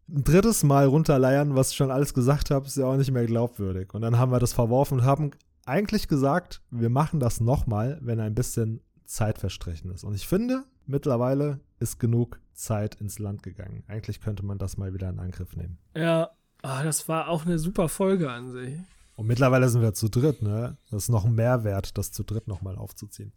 ein 0.07 0.23
drittes 0.23 0.63
Mal 0.63 0.85
runterleiern, 0.85 1.55
was 1.55 1.71
ich 1.71 1.77
schon 1.77 1.91
alles 1.91 2.13
gesagt 2.13 2.49
habe, 2.49 2.65
ist 2.65 2.77
ja 2.77 2.85
auch 2.85 2.97
nicht 2.97 3.11
mehr 3.11 3.25
glaubwürdig. 3.25 3.93
Und 3.93 4.01
dann 4.01 4.17
haben 4.17 4.31
wir 4.31 4.39
das 4.39 4.53
verworfen 4.53 4.99
und 4.99 5.05
haben 5.05 5.31
eigentlich 5.65 6.07
gesagt, 6.07 6.61
wir 6.71 6.89
machen 6.89 7.19
das 7.19 7.41
nochmal, 7.41 7.99
wenn 8.01 8.19
ein 8.19 8.33
bisschen 8.33 8.81
Zeit 9.05 9.37
verstrichen 9.37 9.91
ist. 9.91 10.03
Und 10.03 10.15
ich 10.15 10.27
finde, 10.27 10.63
mittlerweile 10.85 11.59
ist 11.79 11.99
genug 11.99 12.39
Zeit 12.53 12.95
ins 12.95 13.19
Land 13.19 13.43
gegangen. 13.43 13.83
Eigentlich 13.87 14.21
könnte 14.21 14.45
man 14.45 14.57
das 14.57 14.77
mal 14.77 14.93
wieder 14.93 15.09
in 15.09 15.19
Angriff 15.19 15.55
nehmen. 15.55 15.77
Ja, 15.95 16.31
ah, 16.61 16.83
das 16.83 17.07
war 17.07 17.27
auch 17.29 17.45
eine 17.45 17.59
super 17.59 17.89
Folge 17.89 18.31
an 18.31 18.51
sich. 18.51 18.79
Und 19.19 19.27
mittlerweile 19.27 19.67
sind 19.67 19.81
wir 19.81 19.93
zu 19.93 20.07
dritt, 20.07 20.41
ne? 20.41 20.77
Das 20.89 21.03
ist 21.03 21.09
noch 21.09 21.25
ein 21.25 21.35
Mehrwert, 21.35 21.97
das 21.97 22.13
zu 22.13 22.23
dritt 22.23 22.47
nochmal 22.47 22.77
aufzuziehen. 22.77 23.33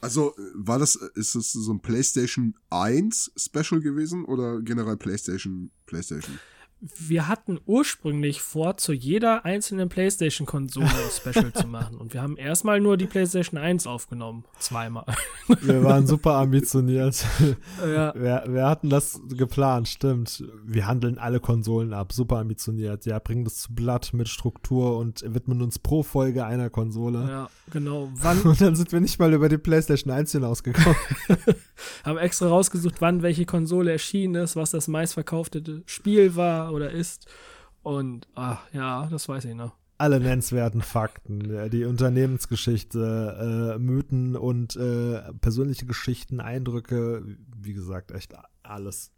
Also, 0.00 0.34
äh, 0.34 0.40
war 0.54 0.78
das, 0.78 0.96
äh, 0.96 1.06
ist 1.16 1.34
das 1.34 1.52
so 1.52 1.70
ein 1.70 1.80
PlayStation 1.80 2.54
1 2.70 3.32
Special 3.36 3.82
gewesen 3.82 4.24
oder 4.24 4.62
generell 4.62 4.96
PlayStation, 4.96 5.70
PlayStation? 5.84 6.38
Wir 6.80 7.26
hatten 7.26 7.58
ursprünglich 7.66 8.40
vor, 8.40 8.76
zu 8.76 8.92
jeder 8.92 9.44
einzelnen 9.44 9.88
PlayStation-Konsole 9.88 10.86
ein 10.86 11.32
Special 11.32 11.52
zu 11.52 11.66
machen. 11.66 11.96
Und 11.96 12.14
wir 12.14 12.22
haben 12.22 12.36
erstmal 12.36 12.80
nur 12.80 12.96
die 12.96 13.06
PlayStation 13.06 13.58
1 13.58 13.88
aufgenommen. 13.88 14.44
Zweimal. 14.60 15.04
Wir 15.60 15.82
waren 15.82 16.06
super 16.06 16.34
ambitioniert. 16.34 17.24
Ja. 17.78 18.12
Wir, 18.14 18.44
wir 18.48 18.66
hatten 18.66 18.90
das 18.90 19.20
geplant, 19.28 19.88
stimmt. 19.88 20.44
Wir 20.64 20.86
handeln 20.86 21.18
alle 21.18 21.40
Konsolen 21.40 21.92
ab, 21.92 22.12
super 22.12 22.38
ambitioniert. 22.38 23.06
Ja, 23.06 23.18
bringen 23.18 23.44
das 23.44 23.58
zu 23.58 23.74
Blatt 23.74 24.12
mit 24.12 24.28
Struktur 24.28 24.98
und 24.98 25.22
widmen 25.26 25.62
uns 25.62 25.78
pro 25.78 26.02
Folge 26.02 26.44
einer 26.44 26.70
Konsole. 26.70 27.26
Ja, 27.28 27.50
genau. 27.70 28.10
Wann, 28.14 28.40
Und 28.42 28.60
dann 28.60 28.76
sind 28.76 28.92
wir 28.92 29.00
nicht 29.00 29.18
mal 29.18 29.32
über 29.32 29.48
die 29.48 29.58
PlayStation 29.58 30.12
1 30.12 30.32
hinausgekommen. 30.32 30.96
haben 32.04 32.18
extra 32.18 32.48
rausgesucht, 32.48 32.96
wann 33.00 33.22
welche 33.22 33.46
Konsole 33.46 33.92
erschienen 33.92 34.36
ist, 34.36 34.56
was 34.56 34.70
das 34.70 34.88
meistverkaufte 34.88 35.82
Spiel 35.86 36.36
war 36.36 36.67
oder 36.70 36.90
ist. 36.90 37.26
Und, 37.82 38.28
ach, 38.34 38.60
ja, 38.72 39.06
das 39.10 39.28
weiß 39.28 39.44
ich 39.46 39.54
noch. 39.54 39.74
Alle 39.96 40.20
nennenswerten 40.20 40.80
Fakten, 40.80 41.70
die 41.70 41.84
Unternehmensgeschichte, 41.84 43.74
äh, 43.74 43.78
Mythen 43.78 44.36
und 44.36 44.76
äh, 44.76 45.32
persönliche 45.40 45.86
Geschichten, 45.86 46.40
Eindrücke, 46.40 47.24
wie 47.56 47.72
gesagt, 47.72 48.12
echt 48.12 48.32
alles. 48.70 49.12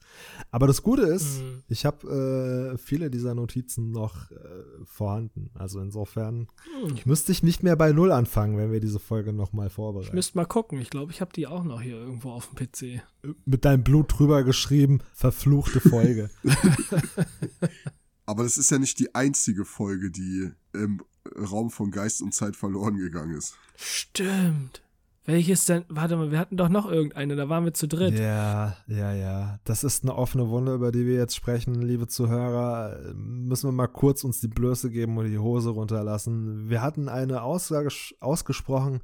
Aber 0.50 0.66
das 0.66 0.82
Gute 0.82 1.02
ist, 1.02 1.40
Mhm. 1.40 1.62
ich 1.68 1.84
habe 1.86 2.72
äh, 2.74 2.78
viele 2.78 3.10
dieser 3.10 3.34
Notizen 3.34 3.90
noch 3.90 4.30
äh, 4.30 4.36
vorhanden. 4.84 5.50
Also 5.54 5.80
insofern 5.80 6.48
Hm, 6.84 6.98
müsste 7.04 7.32
ich 7.32 7.42
nicht 7.42 7.62
mehr 7.62 7.76
bei 7.76 7.92
Null 7.92 8.10
anfangen, 8.12 8.56
wenn 8.56 8.72
wir 8.72 8.80
diese 8.80 8.98
Folge 8.98 9.32
nochmal 9.32 9.68
Ich 9.68 9.72
vorbereiten. 9.72 10.14
müsste 10.14 10.36
mal 10.38 10.44
gucken. 10.46 10.78
Ich 10.80 10.90
glaube, 10.90 11.12
ich 11.12 11.20
habe 11.20 11.32
die 11.32 11.46
auch 11.46 11.64
noch 11.64 11.80
hier 11.80 11.96
irgendwo 11.96 12.30
auf 12.30 12.48
dem 12.48 12.56
PC. 12.56 13.02
Mit 13.44 13.64
deinem 13.64 13.84
Blut 13.84 14.18
drüber 14.18 14.42
geschrieben, 14.44 15.00
verfluchte 15.14 15.80
Folge. 15.80 16.30
Aber 18.26 18.42
das 18.44 18.58
ist 18.58 18.70
ja 18.70 18.78
nicht 18.78 18.98
die 18.98 19.14
einzige 19.14 19.64
Folge, 19.64 20.10
die 20.10 20.50
im 20.72 21.02
Raum 21.36 21.70
von 21.70 21.90
Geist 21.90 22.22
und 22.22 22.34
Zeit 22.34 22.56
verloren 22.56 22.96
gegangen 22.96 23.36
ist. 23.36 23.54
Stimmt. 23.76 24.82
Welches 25.30 25.66
denn? 25.66 25.84
Warte 25.88 26.16
mal, 26.16 26.30
wir 26.30 26.38
hatten 26.38 26.56
doch 26.56 26.68
noch 26.68 26.90
irgendeine, 26.90 27.36
da 27.36 27.48
waren 27.48 27.64
wir 27.64 27.74
zu 27.74 27.86
dritt. 27.86 28.18
Ja, 28.18 28.76
ja, 28.86 29.12
ja. 29.12 29.60
Das 29.64 29.84
ist 29.84 30.02
eine 30.02 30.16
offene 30.16 30.48
Wunde, 30.48 30.74
über 30.74 30.92
die 30.92 31.06
wir 31.06 31.14
jetzt 31.14 31.36
sprechen, 31.36 31.82
liebe 31.82 32.08
Zuhörer. 32.08 33.12
Müssen 33.14 33.68
wir 33.68 33.72
mal 33.72 33.86
kurz 33.86 34.24
uns 34.24 34.40
die 34.40 34.48
Blöße 34.48 34.90
geben 34.90 35.16
und 35.18 35.26
die 35.26 35.38
Hose 35.38 35.70
runterlassen. 35.70 36.68
Wir 36.68 36.82
hatten 36.82 37.08
eine 37.08 37.42
Aussage, 37.42 37.90
ausgesprochen 38.20 39.00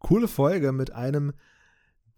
coole 0.00 0.28
Folge 0.28 0.72
mit 0.72 0.92
einem 0.92 1.32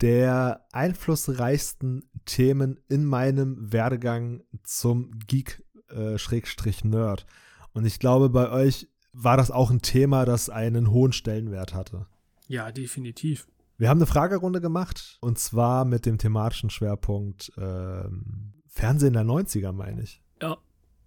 der 0.01 0.67
einflussreichsten 0.73 2.09
Themen 2.25 2.81
in 2.89 3.05
meinem 3.05 3.73
Werdegang 3.73 4.43
zum 4.65 5.13
Geek-Nerd. 5.27 7.27
Und 7.75 7.85
ich 7.85 8.01
glaube, 8.01 8.31
bei 8.31 8.51
euch 8.51 8.89
war 9.13 9.37
das 9.37 9.51
auch 9.51 9.71
ein 9.71 9.83
Thema, 9.83 10.25
das 10.25 10.49
einen 10.49 10.91
hohen 10.91 11.13
Stellenwert 11.13 11.75
hatte. 11.75 12.07
Ja, 12.49 12.73
definitiv. 12.73 13.47
Wir 13.83 13.89
haben 13.89 13.99
eine 13.99 14.07
Fragerunde 14.07 14.61
gemacht 14.61 15.19
und 15.21 15.41
zwar 15.41 15.85
mit 15.85 16.07
dem 16.07 16.17
thematischen 16.17 16.71
Schwerpunkt 16.71 17.51
ähm, 17.57 18.53
Fernsehen 18.69 19.15
der 19.15 19.25
90er, 19.25 19.73
meine 19.73 20.03
ich. 20.03 20.23
Ja. 20.41 20.57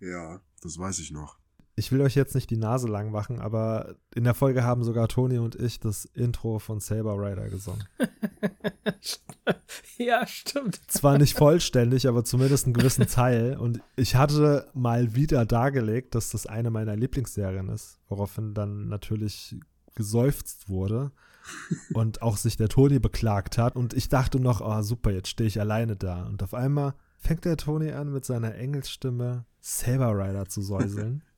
Ja, 0.02 0.42
das 0.62 0.78
weiß 0.78 1.00
ich 1.00 1.10
noch. 1.10 1.38
Ich 1.78 1.94
will 1.94 2.02
euch 2.02 2.16
jetzt 2.16 2.36
nicht 2.36 2.50
die 2.50 2.58
Nase 2.58 2.90
lang 2.90 3.12
machen, 3.12 3.40
aber 3.40 3.96
in 4.14 4.26
der 4.26 4.34
Folge 4.34 4.66
haben 4.66 4.84
sogar 4.84 5.08
Toni 5.08 5.38
und 5.38 5.56
ich 5.56 5.80
das 5.80 6.04
Intro 6.04 6.60
von 6.60 6.82
Saber 6.82 7.18
Rider 7.18 7.48
gesungen. 7.48 7.88
ja, 9.98 10.28
stimmt. 10.28 10.78
Zwar 10.92 11.18
nicht 11.18 11.38
vollständig, 11.38 12.10
aber 12.10 12.26
zumindest 12.26 12.66
einen 12.66 12.74
gewissen 12.74 13.08
Teil. 13.08 13.56
Und 13.56 13.80
ich 13.96 14.18
hatte 14.18 14.70
mal 14.74 15.16
wieder 15.16 15.46
dargelegt, 15.46 16.14
dass 16.14 16.32
das 16.32 16.46
eine 16.46 16.72
meiner 16.72 16.98
Lieblingsserien 16.98 17.70
ist, 17.70 18.00
woraufhin 18.10 18.54
dann 18.54 18.90
natürlich 18.90 19.56
geseufzt 19.96 20.68
wurde 20.68 21.14
und 21.94 22.22
auch 22.22 22.38
sich 22.38 22.58
der 22.58 22.70
Toni 22.70 23.00
beklagt 23.00 23.58
hat. 23.58 23.76
Und 23.76 23.94
ich 23.94 24.10
dachte 24.10 24.40
noch, 24.40 24.62
oh 24.62 24.82
super, 24.82 25.12
jetzt 25.12 25.30
stehe 25.30 25.48
ich 25.48 25.60
alleine 25.60 25.96
da. 25.96 26.26
Und 26.26 26.44
auf 26.44 26.54
einmal 26.54 26.94
fängt 27.18 27.46
der 27.46 27.58
Toni 27.58 27.92
an, 27.92 28.12
mit 28.12 28.26
seiner 28.26 28.56
Engelsstimme 28.56 29.46
Saber 29.62 30.12
Rider 30.18 30.46
zu 30.46 30.62
säuseln. 30.62 31.24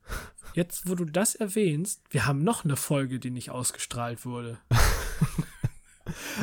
Jetzt, 0.54 0.88
wo 0.88 0.94
du 0.94 1.04
das 1.04 1.34
erwähnst, 1.34 2.00
wir 2.10 2.26
haben 2.26 2.42
noch 2.42 2.64
eine 2.64 2.76
Folge, 2.76 3.18
die 3.18 3.30
nicht 3.30 3.50
ausgestrahlt 3.50 4.24
wurde. 4.24 4.58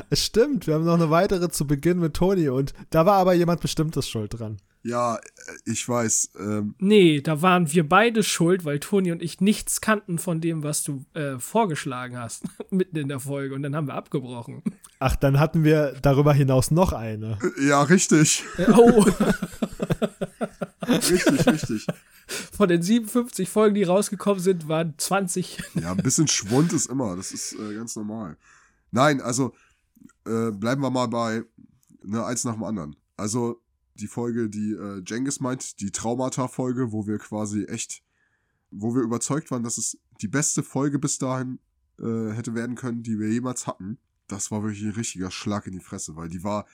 Es 0.10 0.24
stimmt, 0.24 0.68
wir 0.68 0.76
haben 0.76 0.86
noch 0.86 0.94
eine 0.94 1.10
weitere 1.10 1.50
zu 1.50 1.66
Beginn 1.66 2.00
mit 2.00 2.16
Toni 2.16 2.50
und 2.50 2.74
da 2.92 3.06
war 3.06 3.16
aber 3.16 3.34
jemand 3.34 3.62
Bestimmtes 3.62 4.08
schuld 4.08 4.40
dran. 4.40 4.58
Ja, 4.86 5.16
äh, 5.16 5.20
ich 5.66 5.90
weiß. 5.90 6.30
Ähm, 6.40 6.76
Nee, 6.78 7.20
da 7.20 7.42
waren 7.42 7.74
wir 7.74 7.90
beide 7.90 8.22
schuld, 8.22 8.66
weil 8.66 8.80
Toni 8.80 9.12
und 9.12 9.24
ich 9.24 9.42
nichts 9.42 9.82
kannten 9.82 10.20
von 10.20 10.42
dem, 10.42 10.62
was 10.62 10.84
du 10.84 11.04
äh, 11.16 11.40
vorgeschlagen 11.40 12.20
hast, 12.20 12.44
mitten 12.70 12.96
in 12.98 13.08
der 13.08 13.20
Folge. 13.20 13.56
Und 13.56 13.64
dann 13.64 13.76
haben 13.76 13.88
wir 13.88 13.96
abgebrochen. 13.96 14.62
Ach, 15.00 15.16
dann 15.16 15.40
hatten 15.40 15.64
wir 15.64 15.98
darüber 16.04 16.34
hinaus 16.34 16.70
noch 16.70 16.94
eine. 16.94 17.40
ja, 17.68 17.82
richtig. 17.82 18.44
Äh, 18.58 18.72
oh, 18.72 19.06
Richtig, 20.88 21.48
richtig. 21.48 21.88
von 22.56 22.70
den 22.70 22.84
57 22.84 23.50
Folgen, 23.50 23.74
die 23.74 23.84
rausgekommen 23.84 24.40
sind, 24.40 24.68
waren 24.68 24.94
20. 24.98 25.64
Ja, 25.82 25.92
ein 25.94 25.98
bisschen 25.98 26.28
Schwund 26.28 26.74
ist 26.74 26.86
immer. 26.86 27.16
Das 27.16 27.32
ist 27.32 27.54
äh, 27.54 27.74
ganz 27.74 27.96
normal. 27.96 28.38
Nein, 28.92 29.20
also 29.20 29.54
äh, 30.28 30.52
bleiben 30.52 30.84
wir 30.84 30.92
mal 30.92 31.08
bei 31.08 31.44
ne, 32.04 32.24
eins 32.24 32.44
nach 32.44 32.54
dem 32.54 32.64
anderen. 32.64 32.96
Also 33.18 33.62
die 33.96 34.08
Folge, 34.08 34.50
die 34.50 34.72
äh, 34.72 35.02
Jengis 35.06 35.40
meint, 35.40 35.80
die 35.80 35.92
Traumata-Folge, 35.92 36.92
wo 36.92 37.08
wir 37.08 37.18
quasi 37.18 37.66
echt, 37.66 38.04
wo 38.72 38.96
wir 38.96 39.02
überzeugt 39.02 39.52
waren, 39.52 39.64
dass 39.64 39.78
es 39.78 39.98
die 40.22 40.28
beste 40.28 40.64
Folge 40.64 41.00
bis 41.00 41.18
dahin 41.18 41.60
äh, 42.00 42.32
hätte 42.32 42.56
werden 42.56 42.76
können, 42.76 43.04
die 43.04 43.20
wir 43.20 43.30
jemals 43.30 43.68
hatten. 43.68 43.98
Das 44.28 44.52
war 44.52 44.64
wirklich 44.64 44.84
ein 44.84 44.92
richtiger 44.92 45.32
Schlag 45.32 45.68
in 45.68 45.74
die 45.74 45.80
Fresse, 45.80 46.16
weil 46.16 46.30
die 46.30 46.44
war, 46.44 46.66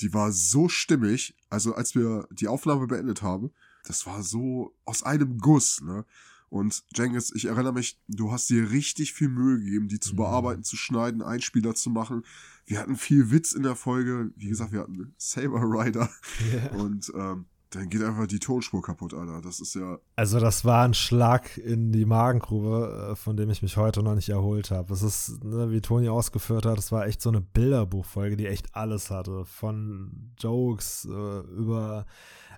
die 0.00 0.14
war 0.14 0.32
so 0.32 0.68
stimmig. 0.68 1.36
Also 1.48 1.74
als 1.74 1.94
wir 1.94 2.26
die 2.30 2.48
Aufnahme 2.48 2.86
beendet 2.86 3.22
haben, 3.22 3.50
das 3.84 4.06
war 4.06 4.22
so 4.22 4.74
aus 4.84 5.02
einem 5.02 5.38
Guss, 5.38 5.80
ne? 5.80 6.04
Und 6.50 6.82
Jengis, 6.96 7.32
ich 7.34 7.46
erinnere 7.46 7.72
mich, 7.72 7.98
du 8.08 8.32
hast 8.32 8.50
dir 8.50 8.70
richtig 8.70 9.12
viel 9.14 9.28
Mühe 9.28 9.58
gegeben, 9.60 9.88
die 9.88 10.00
zu 10.00 10.12
Mhm. 10.12 10.16
bearbeiten, 10.18 10.64
zu 10.64 10.76
schneiden, 10.76 11.22
Einspieler 11.22 11.74
zu 11.74 11.90
machen. 11.90 12.24
Wir 12.66 12.78
hatten 12.80 12.96
viel 12.96 13.30
Witz 13.30 13.52
in 13.52 13.62
der 13.62 13.76
Folge. 13.76 14.30
Wie 14.36 14.48
gesagt, 14.48 14.72
wir 14.72 14.80
hatten 14.80 15.14
Saber 15.16 15.60
Rider. 15.62 16.10
Ja. 16.52 16.70
Und 16.78 17.10
ähm, 17.16 17.46
Dann 17.72 17.88
geht 17.88 18.02
einfach 18.02 18.26
die 18.26 18.40
Tonspur 18.40 18.82
kaputt, 18.82 19.14
Alter. 19.14 19.40
Das 19.40 19.60
ist 19.60 19.76
ja. 19.76 19.98
Also, 20.16 20.40
das 20.40 20.64
war 20.64 20.84
ein 20.84 20.92
Schlag 20.92 21.56
in 21.56 21.92
die 21.92 22.04
Magengrube, 22.04 23.10
äh, 23.12 23.14
von 23.14 23.36
dem 23.36 23.48
ich 23.48 23.62
mich 23.62 23.76
heute 23.76 24.02
noch 24.02 24.16
nicht 24.16 24.28
erholt 24.28 24.72
habe. 24.72 24.88
Das 24.88 25.02
ist, 25.04 25.44
ne, 25.44 25.70
wie 25.70 25.80
Toni 25.80 26.08
ausgeführt 26.08 26.66
hat, 26.66 26.78
das 26.78 26.90
war 26.90 27.06
echt 27.06 27.22
so 27.22 27.28
eine 27.28 27.40
Bilderbuchfolge, 27.40 28.36
die 28.36 28.46
echt 28.48 28.74
alles 28.74 29.10
hatte. 29.10 29.44
Von 29.44 30.32
Jokes 30.40 31.04
äh, 31.08 31.40
über 31.54 32.06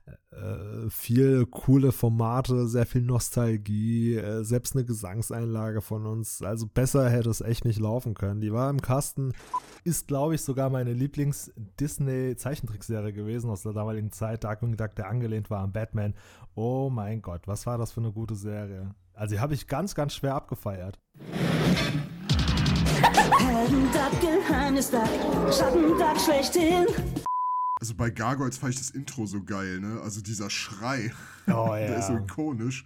äh, 0.06 0.88
viel 0.88 1.44
coole 1.46 1.92
Formate, 1.92 2.66
sehr 2.66 2.86
viel 2.86 3.02
Nostalgie, 3.02 4.16
äh, 4.16 4.42
selbst 4.44 4.74
eine 4.74 4.84
Gesangseinlage 4.84 5.80
von 5.80 6.06
uns. 6.06 6.42
Also 6.42 6.66
besser 6.66 7.08
hätte 7.10 7.30
es 7.30 7.40
echt 7.40 7.64
nicht 7.64 7.78
laufen 7.78 8.14
können. 8.14 8.40
Die 8.40 8.52
war 8.52 8.68
im 8.70 8.82
Kasten, 8.82 9.32
ist 9.84 10.08
glaube 10.08 10.34
ich 10.34 10.42
sogar 10.42 10.70
meine 10.70 10.92
Lieblings-Disney-Zeichentrickserie 10.92 13.12
gewesen 13.12 13.48
aus 13.50 13.62
der 13.62 13.72
damaligen 13.72 14.10
Zeit. 14.10 14.42
Darkwing 14.44 14.76
Duck, 14.76 14.96
der 14.96 15.08
angelehnt 15.08 15.50
war 15.50 15.62
an 15.62 15.72
Batman. 15.72 16.14
Oh 16.54 16.90
mein 16.90 17.22
Gott, 17.22 17.46
was 17.46 17.66
war 17.66 17.78
das 17.78 17.92
für 17.92 18.00
eine 18.00 18.12
gute 18.12 18.34
Serie? 18.34 18.94
Also 19.14 19.34
die 19.34 19.40
habe 19.40 19.54
ich 19.54 19.66
ganz, 19.66 19.94
ganz 19.94 20.14
schwer 20.14 20.34
abgefeiert. 20.34 20.98
Heldenduck, 23.38 24.20
Geheimnisduck, 24.20 25.08
Schattenduck 25.52 26.20
schlechthin. 26.20 26.86
Also 27.82 27.96
bei 27.96 28.10
Gargoyles 28.10 28.58
fand 28.58 28.74
ich 28.74 28.78
das 28.78 28.90
Intro 28.90 29.26
so 29.26 29.42
geil, 29.42 29.80
ne? 29.80 30.00
Also 30.02 30.20
dieser 30.20 30.50
Schrei. 30.50 31.12
Oh 31.48 31.70
Der 31.74 31.98
ist 31.98 32.06
so 32.06 32.12
ja. 32.12 32.20
ikonisch. 32.20 32.84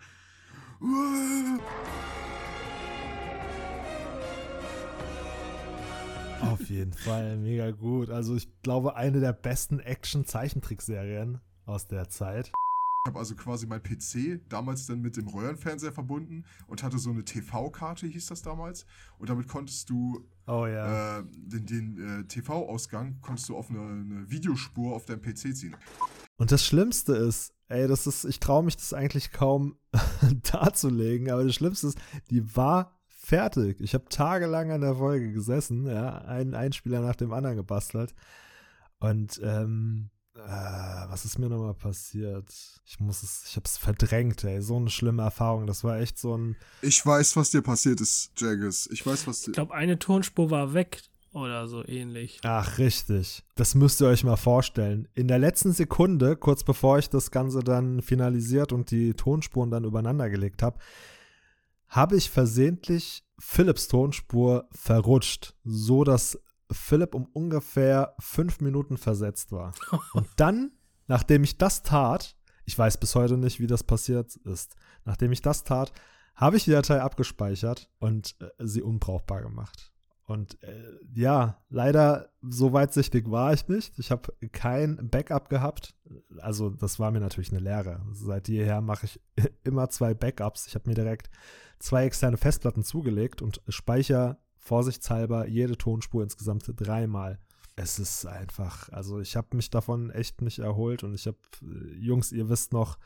Auf 6.40 6.70
jeden 6.70 6.94
Fall, 6.94 7.36
mega 7.36 7.72
gut. 7.72 8.08
Also 8.08 8.36
ich 8.36 8.48
glaube, 8.62 8.96
eine 8.96 9.20
der 9.20 9.34
besten 9.34 9.80
Action-Zeichentrickserien 9.80 11.42
aus 11.66 11.86
der 11.86 12.08
Zeit. 12.08 12.46
Ich 12.46 13.08
habe 13.10 13.18
also 13.18 13.34
quasi 13.34 13.66
mein 13.66 13.82
PC 13.82 14.48
damals 14.48 14.86
dann 14.86 15.02
mit 15.02 15.18
dem 15.18 15.28
Röhrenfernseher 15.28 15.92
verbunden 15.92 16.46
und 16.68 16.82
hatte 16.82 16.98
so 16.98 17.10
eine 17.10 17.22
TV-Karte, 17.22 18.06
hieß 18.06 18.28
das 18.28 18.40
damals. 18.40 18.86
Und 19.18 19.28
damit 19.28 19.46
konntest 19.46 19.90
du 19.90 20.26
Oh 20.46 20.66
ja. 20.66 21.18
äh, 21.18 21.24
den, 21.32 21.66
den 21.66 22.20
äh, 22.20 22.24
TV-Ausgang 22.24 23.20
konntest 23.20 23.48
du 23.48 23.56
auf 23.56 23.70
eine, 23.70 23.80
eine 23.80 24.30
Videospur 24.30 24.94
auf 24.94 25.04
deinem 25.04 25.20
PC 25.20 25.56
ziehen. 25.56 25.76
Und 26.36 26.52
das 26.52 26.64
Schlimmste 26.64 27.14
ist, 27.14 27.52
ey, 27.68 27.88
das 27.88 28.06
ist, 28.06 28.24
ich 28.24 28.38
traue 28.38 28.62
mich 28.62 28.76
das 28.76 28.92
eigentlich 28.92 29.32
kaum 29.32 29.76
darzulegen, 30.52 31.30
aber 31.30 31.44
das 31.44 31.54
Schlimmste 31.54 31.88
ist, 31.88 31.98
die 32.30 32.56
war 32.56 32.96
fertig. 33.08 33.80
Ich 33.80 33.94
habe 33.94 34.04
tagelang 34.08 34.70
an 34.70 34.82
der 34.82 34.94
Folge 34.94 35.32
gesessen, 35.32 35.86
ja, 35.86 36.18
einen 36.18 36.54
Einspieler 36.54 37.00
nach 37.00 37.16
dem 37.16 37.32
anderen 37.32 37.56
gebastelt. 37.56 38.14
Und 39.00 39.40
ähm, 39.42 40.10
äh, 40.36 41.10
was 41.10 41.24
ist 41.24 41.38
mir 41.38 41.48
nochmal 41.48 41.74
passiert? 41.74 42.52
Ich 42.84 43.00
muss 43.00 43.22
es, 43.22 43.44
ich 43.48 43.56
habe 43.56 43.64
es 43.64 43.76
verdrängt, 43.76 44.44
ey. 44.44 44.60
So 44.60 44.76
eine 44.76 44.90
schlimme 44.90 45.22
Erfahrung. 45.22 45.66
Das 45.66 45.84
war 45.84 45.98
echt 45.98 46.18
so 46.18 46.36
ein. 46.36 46.56
Ich 46.82 47.04
weiß, 47.04 47.36
was 47.36 47.50
dir 47.50 47.62
passiert 47.62 48.00
ist, 48.00 48.32
Jaggers. 48.36 48.88
Ich 48.92 49.06
weiß, 49.06 49.26
was 49.26 49.42
dir. 49.42 49.50
Ich 49.50 49.54
glaube, 49.54 49.74
eine 49.74 49.98
Tonspur 49.98 50.50
war 50.50 50.74
weg 50.74 51.02
oder 51.32 51.68
so 51.68 51.86
ähnlich. 51.86 52.40
Ach, 52.44 52.78
richtig. 52.78 53.44
Das 53.54 53.74
müsst 53.74 54.00
ihr 54.00 54.08
euch 54.08 54.24
mal 54.24 54.36
vorstellen. 54.36 55.08
In 55.14 55.28
der 55.28 55.38
letzten 55.38 55.72
Sekunde, 55.72 56.36
kurz 56.36 56.64
bevor 56.64 56.98
ich 56.98 57.10
das 57.10 57.30
Ganze 57.30 57.60
dann 57.60 58.02
finalisiert 58.02 58.72
und 58.72 58.90
die 58.90 59.14
Tonspuren 59.14 59.70
dann 59.70 59.84
übereinander 59.84 60.30
gelegt 60.30 60.62
habe, 60.62 60.78
habe 61.88 62.16
ich 62.16 62.30
versehentlich 62.30 63.24
Philips 63.38 63.88
Tonspur 63.88 64.66
verrutscht, 64.72 65.54
so 65.64 66.04
dass 66.04 66.38
Philipp 66.70 67.14
um 67.14 67.26
ungefähr 67.32 68.14
fünf 68.18 68.60
Minuten 68.60 68.96
versetzt 68.96 69.52
war. 69.52 69.74
Und 70.12 70.26
dann, 70.36 70.72
nachdem 71.06 71.44
ich 71.44 71.58
das 71.58 71.82
tat, 71.82 72.36
ich 72.64 72.78
weiß 72.78 72.98
bis 72.98 73.14
heute 73.14 73.36
nicht, 73.36 73.60
wie 73.60 73.66
das 73.66 73.84
passiert 73.84 74.36
ist, 74.36 74.76
nachdem 75.04 75.32
ich 75.32 75.40
das 75.40 75.64
tat, 75.64 75.92
habe 76.34 76.56
ich 76.56 76.64
die 76.64 76.72
Datei 76.72 77.00
abgespeichert 77.00 77.90
und 77.98 78.36
äh, 78.40 78.48
sie 78.58 78.82
unbrauchbar 78.82 79.42
gemacht. 79.42 79.92
Und 80.26 80.60
äh, 80.64 80.82
ja, 81.14 81.62
leider 81.68 82.30
so 82.42 82.72
weitsichtig 82.72 83.30
war 83.30 83.52
ich 83.52 83.68
nicht. 83.68 83.96
Ich 83.98 84.10
habe 84.10 84.32
kein 84.50 85.08
Backup 85.08 85.48
gehabt. 85.48 85.94
Also 86.38 86.70
das 86.70 86.98
war 86.98 87.12
mir 87.12 87.20
natürlich 87.20 87.52
eine 87.52 87.60
Lehre. 87.60 88.04
Seit 88.10 88.48
jeher 88.48 88.80
mache 88.80 89.06
ich 89.06 89.20
immer 89.64 89.88
zwei 89.88 90.14
Backups. 90.14 90.66
Ich 90.66 90.74
habe 90.74 90.88
mir 90.88 90.96
direkt 90.96 91.30
zwei 91.78 92.04
externe 92.06 92.36
Festplatten 92.36 92.82
zugelegt 92.82 93.40
und 93.40 93.62
speichere 93.68 94.38
vorsichtshalber 94.66 95.46
jede 95.46 95.78
Tonspur 95.78 96.22
insgesamt 96.22 96.64
dreimal. 96.76 97.38
Es 97.76 97.98
ist 97.98 98.26
einfach, 98.26 98.88
also 98.90 99.20
ich 99.20 99.36
habe 99.36 99.54
mich 99.56 99.70
davon 99.70 100.10
echt 100.10 100.42
nicht 100.42 100.58
erholt 100.58 101.04
und 101.04 101.14
ich 101.14 101.26
habe, 101.26 101.38
Jungs, 101.98 102.32
ihr 102.32 102.48
wisst 102.48 102.72
noch, 102.72 102.98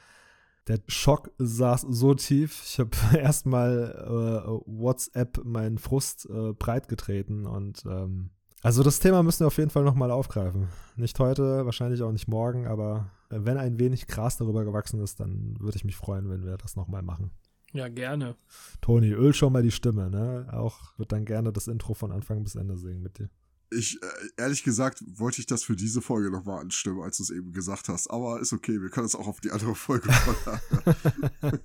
der 0.68 0.78
Schock 0.86 1.32
saß 1.38 1.86
so 1.88 2.14
tief. 2.14 2.62
Ich 2.64 2.78
habe 2.78 2.90
erstmal 3.18 4.44
äh, 4.46 4.48
WhatsApp 4.66 5.44
meinen 5.44 5.78
Frust 5.78 6.28
äh, 6.30 6.52
breitgetreten 6.52 7.46
und 7.46 7.84
ähm, 7.86 8.30
also 8.62 8.82
das 8.82 9.00
Thema 9.00 9.22
müssen 9.22 9.40
wir 9.40 9.46
auf 9.46 9.56
jeden 9.56 9.70
Fall 9.70 9.84
nochmal 9.84 10.10
aufgreifen. 10.10 10.68
Nicht 10.96 11.18
heute, 11.18 11.64
wahrscheinlich 11.64 12.02
auch 12.02 12.12
nicht 12.12 12.28
morgen, 12.28 12.66
aber 12.66 13.10
wenn 13.30 13.56
ein 13.56 13.78
wenig 13.78 14.06
Gras 14.06 14.36
darüber 14.36 14.64
gewachsen 14.64 15.00
ist, 15.02 15.18
dann 15.18 15.56
würde 15.58 15.76
ich 15.76 15.84
mich 15.84 15.96
freuen, 15.96 16.28
wenn 16.28 16.44
wir 16.44 16.58
das 16.58 16.76
nochmal 16.76 17.02
machen. 17.02 17.30
Ja, 17.72 17.88
gerne. 17.88 18.36
Toni, 18.80 19.12
öl 19.12 19.32
schon 19.32 19.52
mal 19.52 19.62
die 19.62 19.70
Stimme, 19.70 20.10
ne? 20.10 20.48
Auch 20.52 20.98
wird 20.98 21.12
dann 21.12 21.24
gerne 21.24 21.52
das 21.52 21.68
Intro 21.68 21.94
von 21.94 22.10
Anfang 22.10 22.42
bis 22.42 22.56
Ende 22.56 22.76
singen 22.76 23.02
mit 23.02 23.18
dir. 23.18 23.30
Ich, 23.72 24.02
äh, 24.02 24.06
ehrlich 24.36 24.64
gesagt, 24.64 25.00
wollte 25.06 25.38
ich 25.40 25.46
das 25.46 25.62
für 25.62 25.76
diese 25.76 26.02
Folge 26.02 26.30
nochmal 26.32 26.60
anstimmen, 26.60 27.02
als 27.02 27.18
du 27.18 27.22
es 27.22 27.30
eben 27.30 27.52
gesagt 27.52 27.88
hast. 27.88 28.10
Aber 28.10 28.40
ist 28.40 28.52
okay, 28.52 28.82
wir 28.82 28.90
können 28.90 29.06
es 29.06 29.14
auch 29.14 29.28
auf 29.28 29.40
die 29.40 29.52
andere 29.52 29.76
Folge 29.76 30.10
verlagern. 30.12 31.60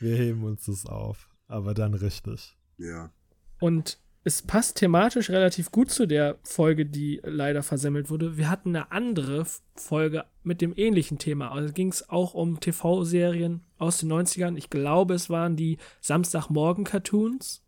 Wir 0.00 0.16
heben 0.16 0.42
uns 0.42 0.64
das 0.64 0.84
auf, 0.86 1.28
aber 1.46 1.74
dann 1.74 1.94
richtig. 1.94 2.58
ja. 2.78 3.12
Und 3.60 4.00
es 4.24 4.42
passt 4.42 4.76
thematisch 4.76 5.30
relativ 5.30 5.70
gut 5.72 5.90
zu 5.90 6.06
der 6.06 6.38
Folge, 6.44 6.86
die 6.86 7.20
leider 7.24 7.62
versemmelt 7.62 8.08
wurde. 8.08 8.36
Wir 8.36 8.48
hatten 8.48 8.68
eine 8.76 8.92
andere 8.92 9.44
Folge 9.74 10.24
mit 10.44 10.60
dem 10.60 10.72
ähnlichen 10.76 11.18
Thema. 11.18 11.50
Also 11.50 11.72
ging 11.72 11.88
es 11.88 12.08
auch 12.08 12.34
um 12.34 12.60
TV-Serien 12.60 13.62
aus 13.78 13.98
den 13.98 14.12
90ern. 14.12 14.56
Ich 14.56 14.70
glaube, 14.70 15.14
es 15.14 15.28
waren 15.28 15.56
die 15.56 15.78
Samstagmorgen-Cartoons. 16.00 17.62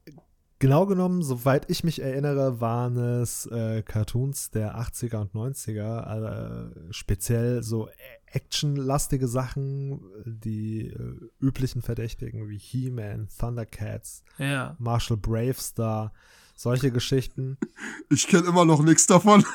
Genau 0.61 0.87
genommen, 0.87 1.23
soweit 1.23 1.69
ich 1.69 1.83
mich 1.85 2.01
erinnere, 2.01 2.61
waren 2.61 2.97
es 2.97 3.45
äh, 3.47 3.83
Cartoons 3.83 4.51
der 4.51 4.79
80er 4.79 5.17
und 5.21 5.33
90er, 5.33 6.71
äh, 6.87 6.93
speziell 6.93 7.63
so 7.63 7.89
actionlastige 8.27 9.27
Sachen, 9.29 10.01
die 10.25 10.87
äh, 10.89 11.17
üblichen 11.41 11.83
Verdächtigen 11.83 12.49
wie 12.49 12.59
He-Man, 12.59 13.29
Thundercats, 13.39 14.23
Ja. 14.39 14.77
Marshall 14.79 15.17
Bravestar, 15.17 16.13
solche 16.55 16.91
Geschichten. 16.91 17.59
Ich 18.11 18.29
kenne 18.29 18.49
immer 18.49 18.65
noch 18.65 18.83
nichts 18.83 19.07
davon. 19.07 19.45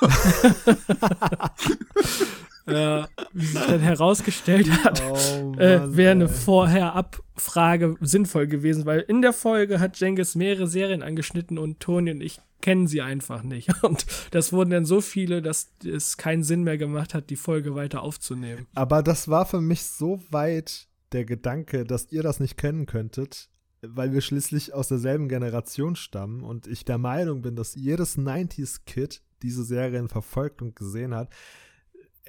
äh, 2.65 3.03
wie 3.33 3.45
sich 3.45 3.61
dann 3.61 3.79
herausgestellt 3.79 4.69
hat, 4.83 5.01
Oh, 5.01 5.53
äh, 5.57 5.95
wäre 5.95 6.11
eine 6.11 6.29
Vorher-Abfrage 6.29 7.95
sinnvoll 8.01 8.47
gewesen, 8.47 8.85
weil 8.85 9.01
in 9.01 9.21
der 9.21 9.33
Folge 9.33 9.79
hat 9.79 9.99
Jengis 9.99 10.35
mehrere 10.35 10.67
Serien 10.67 11.03
angeschnitten 11.03 11.57
und 11.57 11.79
Toni 11.79 12.11
und 12.11 12.21
ich 12.21 12.39
kennen 12.61 12.87
sie 12.87 13.01
einfach 13.01 13.43
nicht. 13.43 13.69
Und 13.83 14.05
das 14.31 14.51
wurden 14.51 14.71
dann 14.71 14.85
so 14.85 14.99
viele, 14.99 15.41
dass 15.41 15.71
es 15.85 16.17
keinen 16.17 16.43
Sinn 16.43 16.63
mehr 16.63 16.77
gemacht 16.77 17.13
hat, 17.13 17.29
die 17.29 17.37
Folge 17.37 17.75
weiter 17.75 18.03
aufzunehmen. 18.03 18.67
Aber 18.75 19.01
das 19.01 19.29
war 19.29 19.45
für 19.45 19.61
mich 19.61 19.83
so 19.83 20.21
weit 20.29 20.87
der 21.11 21.25
Gedanke, 21.25 21.85
dass 21.85 22.11
ihr 22.11 22.21
das 22.21 22.39
nicht 22.39 22.57
kennen 22.57 22.85
könntet, 22.85 23.49
weil 23.81 24.13
wir 24.13 24.21
schließlich 24.21 24.73
aus 24.73 24.87
derselben 24.87 25.29
Generation 25.29 25.95
stammen 25.95 26.43
und 26.43 26.67
ich 26.67 26.85
der 26.85 26.97
Meinung 26.97 27.41
bin, 27.41 27.55
dass 27.55 27.75
jedes 27.75 28.17
90s-Kid 28.17 29.21
diese 29.41 29.63
Serien 29.63 30.09
verfolgt 30.09 30.61
und 30.61 30.75
gesehen 30.75 31.15
hat. 31.15 31.29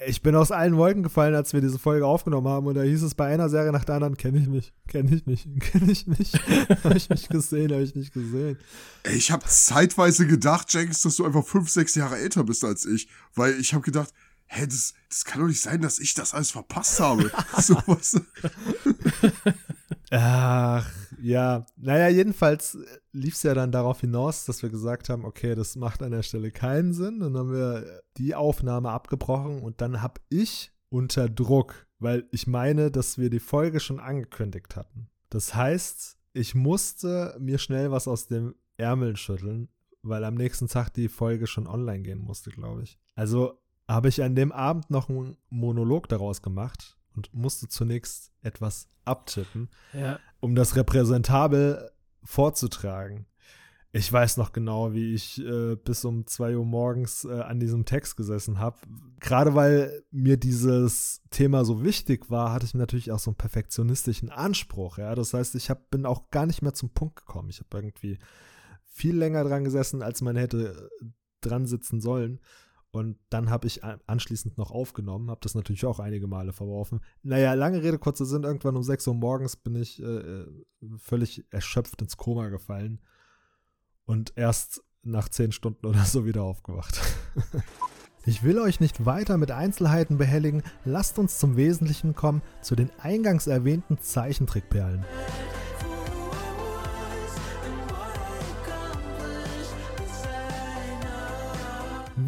Ich 0.06 0.22
bin 0.22 0.34
aus 0.34 0.50
allen 0.50 0.78
Wolken 0.78 1.02
gefallen, 1.02 1.34
als 1.34 1.52
wir 1.52 1.60
diese 1.60 1.78
Folge 1.78 2.06
aufgenommen 2.06 2.48
haben 2.48 2.66
und 2.66 2.74
da 2.74 2.82
hieß 2.82 3.02
es 3.02 3.14
bei 3.14 3.26
einer 3.26 3.50
Serie 3.50 3.72
nach 3.72 3.84
der 3.84 3.96
anderen, 3.96 4.16
kenne 4.16 4.38
ich 4.38 4.46
nicht, 4.46 4.72
kenne 4.88 5.14
ich 5.14 5.26
nicht, 5.26 5.46
kenne 5.60 5.92
ich 5.92 6.06
nicht, 6.06 6.40
habe 6.84 6.96
ich 6.96 7.10
nicht 7.10 7.28
gesehen, 7.28 7.70
habe 7.72 7.82
ich 7.82 7.94
nicht 7.94 8.14
gesehen. 8.14 8.56
Ey, 9.02 9.16
Ich 9.16 9.30
habe 9.30 9.44
zeitweise 9.46 10.26
gedacht, 10.26 10.72
Jenkins, 10.72 11.02
dass 11.02 11.16
du 11.16 11.26
einfach 11.26 11.44
fünf, 11.44 11.68
sechs 11.68 11.94
Jahre 11.96 12.16
älter 12.16 12.44
bist 12.44 12.64
als 12.64 12.86
ich. 12.86 13.08
Weil 13.34 13.60
ich 13.60 13.74
habe 13.74 13.82
gedacht, 13.82 14.14
hä, 14.50 14.66
das, 14.66 14.94
das 15.08 15.24
kann 15.24 15.40
doch 15.40 15.48
nicht 15.48 15.60
sein, 15.60 15.80
dass 15.80 16.00
ich 16.00 16.14
das 16.14 16.34
alles 16.34 16.50
verpasst 16.50 16.98
habe. 17.00 17.30
so, 17.58 17.74
du? 17.86 18.20
Ach, 20.10 20.90
ja. 21.22 21.64
Naja, 21.76 22.08
jedenfalls 22.08 22.76
lief 23.12 23.34
es 23.34 23.44
ja 23.44 23.54
dann 23.54 23.70
darauf 23.70 24.00
hinaus, 24.00 24.44
dass 24.44 24.62
wir 24.62 24.70
gesagt 24.70 25.08
haben, 25.08 25.24
okay, 25.24 25.54
das 25.54 25.76
macht 25.76 26.02
an 26.02 26.10
der 26.10 26.24
Stelle 26.24 26.50
keinen 26.50 26.92
Sinn. 26.92 27.20
Dann 27.20 27.36
haben 27.36 27.52
wir 27.52 28.02
die 28.16 28.34
Aufnahme 28.34 28.90
abgebrochen 28.90 29.62
und 29.62 29.80
dann 29.80 30.02
habe 30.02 30.20
ich 30.28 30.72
unter 30.88 31.28
Druck, 31.28 31.86
weil 32.00 32.26
ich 32.32 32.48
meine, 32.48 32.90
dass 32.90 33.18
wir 33.18 33.30
die 33.30 33.38
Folge 33.38 33.78
schon 33.78 34.00
angekündigt 34.00 34.74
hatten. 34.74 35.08
Das 35.28 35.54
heißt, 35.54 36.18
ich 36.32 36.56
musste 36.56 37.36
mir 37.38 37.58
schnell 37.58 37.92
was 37.92 38.08
aus 38.08 38.26
dem 38.26 38.56
Ärmel 38.76 39.16
schütteln, 39.16 39.68
weil 40.02 40.24
am 40.24 40.34
nächsten 40.34 40.66
Tag 40.66 40.90
die 40.90 41.08
Folge 41.08 41.46
schon 41.46 41.68
online 41.68 42.02
gehen 42.02 42.18
musste, 42.18 42.50
glaube 42.50 42.82
ich. 42.82 42.98
Also 43.14 43.60
habe 43.90 44.08
ich 44.08 44.22
an 44.22 44.34
dem 44.34 44.52
Abend 44.52 44.90
noch 44.90 45.08
einen 45.08 45.36
Monolog 45.48 46.08
daraus 46.08 46.42
gemacht 46.42 46.96
und 47.16 47.32
musste 47.34 47.68
zunächst 47.68 48.32
etwas 48.42 48.88
abtippen, 49.04 49.68
Ja. 49.92 50.18
um 50.40 50.54
das 50.54 50.76
repräsentabel 50.76 51.90
vorzutragen. 52.22 53.26
Ich 53.92 54.12
weiß 54.12 54.36
noch 54.36 54.52
genau, 54.52 54.92
wie 54.92 55.14
ich 55.14 55.44
äh, 55.44 55.74
bis 55.74 56.04
um 56.04 56.24
2 56.24 56.56
Uhr 56.56 56.64
morgens 56.64 57.24
äh, 57.24 57.40
an 57.40 57.58
diesem 57.58 57.84
Text 57.84 58.16
gesessen 58.16 58.60
habe. 58.60 58.78
Gerade 59.18 59.56
weil 59.56 60.04
mir 60.12 60.36
dieses 60.36 61.22
Thema 61.30 61.64
so 61.64 61.82
wichtig 61.82 62.30
war, 62.30 62.52
hatte 62.52 62.66
ich 62.66 62.74
natürlich 62.74 63.10
auch 63.10 63.18
so 63.18 63.30
einen 63.30 63.36
perfektionistischen 63.36 64.30
Anspruch. 64.30 64.98
Ja? 64.98 65.16
Das 65.16 65.34
heißt, 65.34 65.56
ich 65.56 65.70
hab, 65.70 65.90
bin 65.90 66.06
auch 66.06 66.30
gar 66.30 66.46
nicht 66.46 66.62
mehr 66.62 66.72
zum 66.72 66.90
Punkt 66.90 67.16
gekommen. 67.16 67.50
Ich 67.50 67.58
habe 67.58 67.76
irgendwie 67.78 68.20
viel 68.84 69.16
länger 69.16 69.42
dran 69.42 69.64
gesessen, 69.64 70.02
als 70.02 70.20
man 70.20 70.36
hätte 70.36 70.90
äh, 71.02 71.06
dran 71.40 71.66
sitzen 71.66 72.00
sollen. 72.00 72.38
Und 72.92 73.18
dann 73.28 73.50
habe 73.50 73.68
ich 73.68 73.84
anschließend 73.84 74.58
noch 74.58 74.72
aufgenommen, 74.72 75.30
habe 75.30 75.40
das 75.42 75.54
natürlich 75.54 75.86
auch 75.86 76.00
einige 76.00 76.26
Male 76.26 76.52
verworfen. 76.52 77.00
Naja, 77.22 77.54
lange 77.54 77.82
Rede, 77.82 77.98
kurzer 77.98 78.26
Sinn, 78.26 78.42
irgendwann 78.42 78.76
um 78.76 78.82
6 78.82 79.06
Uhr 79.06 79.14
morgens 79.14 79.56
bin 79.56 79.76
ich 79.76 80.02
äh, 80.02 80.06
äh, 80.06 80.46
völlig 80.98 81.44
erschöpft 81.50 82.02
ins 82.02 82.16
Koma 82.16 82.48
gefallen 82.48 83.00
und 84.06 84.32
erst 84.36 84.82
nach 85.02 85.28
10 85.28 85.52
Stunden 85.52 85.86
oder 85.86 86.04
so 86.04 86.26
wieder 86.26 86.42
aufgewacht. 86.42 87.00
Ich 88.26 88.42
will 88.42 88.58
euch 88.58 88.80
nicht 88.80 89.06
weiter 89.06 89.38
mit 89.38 89.50
Einzelheiten 89.50 90.18
behelligen, 90.18 90.62
lasst 90.84 91.18
uns 91.18 91.38
zum 91.38 91.56
Wesentlichen 91.56 92.14
kommen, 92.14 92.42
zu 92.60 92.76
den 92.76 92.90
eingangs 93.00 93.46
erwähnten 93.46 93.98
Zeichentrickperlen. 93.98 95.06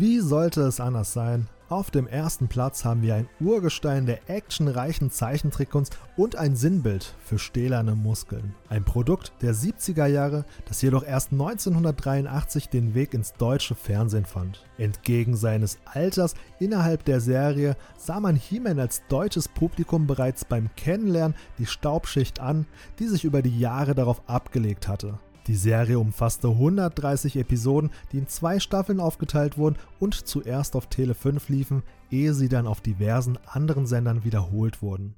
Wie 0.02 0.18
sollte 0.18 0.62
es 0.62 0.80
anders 0.80 1.12
sein? 1.12 1.46
Auf 1.68 1.92
dem 1.92 2.08
ersten 2.08 2.48
Platz 2.48 2.84
haben 2.84 3.02
wir 3.02 3.14
ein 3.14 3.28
Urgestein 3.38 4.04
der 4.04 4.28
actionreichen 4.28 5.12
Zeichentrickkunst 5.12 5.96
und 6.16 6.34
ein 6.34 6.56
Sinnbild 6.56 7.14
für 7.24 7.38
stählerne 7.38 7.94
Muskeln. 7.94 8.52
Ein 8.68 8.82
Produkt 8.82 9.32
der 9.42 9.54
70er 9.54 10.06
Jahre, 10.06 10.44
das 10.64 10.82
jedoch 10.82 11.04
erst 11.04 11.30
1983 11.30 12.68
den 12.68 12.96
Weg 12.96 13.14
ins 13.14 13.34
deutsche 13.34 13.76
Fernsehen 13.76 14.24
fand. 14.24 14.64
Entgegen 14.76 15.36
seines 15.36 15.78
Alters 15.84 16.34
innerhalb 16.58 17.04
der 17.04 17.20
Serie 17.20 17.76
sah 17.96 18.18
man 18.18 18.34
He-Man 18.34 18.80
als 18.80 19.02
deutsches 19.08 19.46
Publikum 19.46 20.08
bereits 20.08 20.44
beim 20.44 20.68
Kennenlernen 20.74 21.36
die 21.60 21.66
Staubschicht 21.66 22.40
an, 22.40 22.66
die 22.98 23.06
sich 23.06 23.22
über 23.22 23.40
die 23.40 23.56
Jahre 23.56 23.94
darauf 23.94 24.28
abgelegt 24.28 24.88
hatte. 24.88 25.20
Die 25.48 25.56
Serie 25.56 25.98
umfasste 25.98 26.48
130 26.48 27.36
Episoden, 27.36 27.90
die 28.12 28.18
in 28.18 28.28
zwei 28.28 28.60
Staffeln 28.60 29.00
aufgeteilt 29.00 29.58
wurden 29.58 29.76
und 29.98 30.14
zuerst 30.14 30.76
auf 30.76 30.86
Tele 30.86 31.14
5 31.14 31.48
liefen, 31.48 31.82
ehe 32.10 32.32
sie 32.32 32.48
dann 32.48 32.66
auf 32.66 32.80
diversen 32.80 33.38
anderen 33.46 33.86
Sendern 33.86 34.24
wiederholt 34.24 34.82
wurden. 34.82 35.16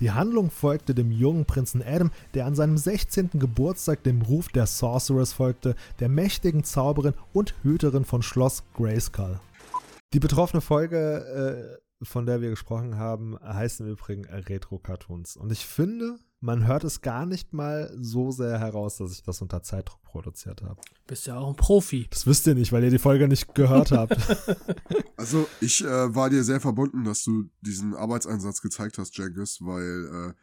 Die 0.00 0.10
Handlung 0.10 0.50
folgte 0.50 0.96
dem 0.96 1.12
jungen 1.12 1.44
Prinzen 1.44 1.80
Adam, 1.80 2.10
der 2.34 2.46
an 2.46 2.56
seinem 2.56 2.76
16. 2.76 3.30
Geburtstag 3.34 4.02
dem 4.02 4.22
Ruf 4.22 4.48
der 4.48 4.66
Sorceress 4.66 5.32
folgte, 5.32 5.76
der 6.00 6.08
mächtigen 6.08 6.64
Zauberin 6.64 7.14
und 7.32 7.54
Hüterin 7.62 8.04
von 8.04 8.20
Schloss 8.20 8.64
Grayskull. 8.74 9.38
Die 10.12 10.18
betroffene 10.18 10.60
Folge, 10.60 11.78
äh, 11.78 11.81
von 12.02 12.26
der 12.26 12.40
wir 12.40 12.50
gesprochen 12.50 12.96
haben, 12.96 13.38
heißt 13.40 13.80
im 13.80 13.88
Übrigen 13.88 14.24
äh, 14.24 14.36
Retro-Cartoons. 14.36 15.36
Und 15.36 15.52
ich 15.52 15.66
finde, 15.66 16.18
man 16.40 16.66
hört 16.66 16.84
es 16.84 17.00
gar 17.00 17.24
nicht 17.24 17.52
mal 17.52 17.94
so 18.00 18.30
sehr 18.30 18.58
heraus, 18.58 18.96
dass 18.96 19.12
ich 19.12 19.22
das 19.22 19.40
unter 19.40 19.62
Zeitdruck 19.62 20.02
produziert 20.02 20.62
habe. 20.62 20.80
Bist 21.06 21.26
ja 21.26 21.38
auch 21.38 21.48
ein 21.48 21.56
Profi. 21.56 22.08
Das 22.10 22.26
wisst 22.26 22.46
ihr 22.46 22.54
nicht, 22.54 22.72
weil 22.72 22.84
ihr 22.84 22.90
die 22.90 22.98
Folge 22.98 23.28
nicht 23.28 23.54
gehört 23.54 23.90
habt. 23.92 24.16
Also 25.16 25.46
ich 25.60 25.84
äh, 25.84 26.14
war 26.14 26.30
dir 26.30 26.42
sehr 26.42 26.60
verbunden, 26.60 27.04
dass 27.04 27.22
du 27.22 27.44
diesen 27.60 27.94
Arbeitseinsatz 27.94 28.60
gezeigt 28.60 28.98
hast, 28.98 29.16
Jenkins, 29.16 29.58
weil 29.60 30.30
äh, 30.30 30.34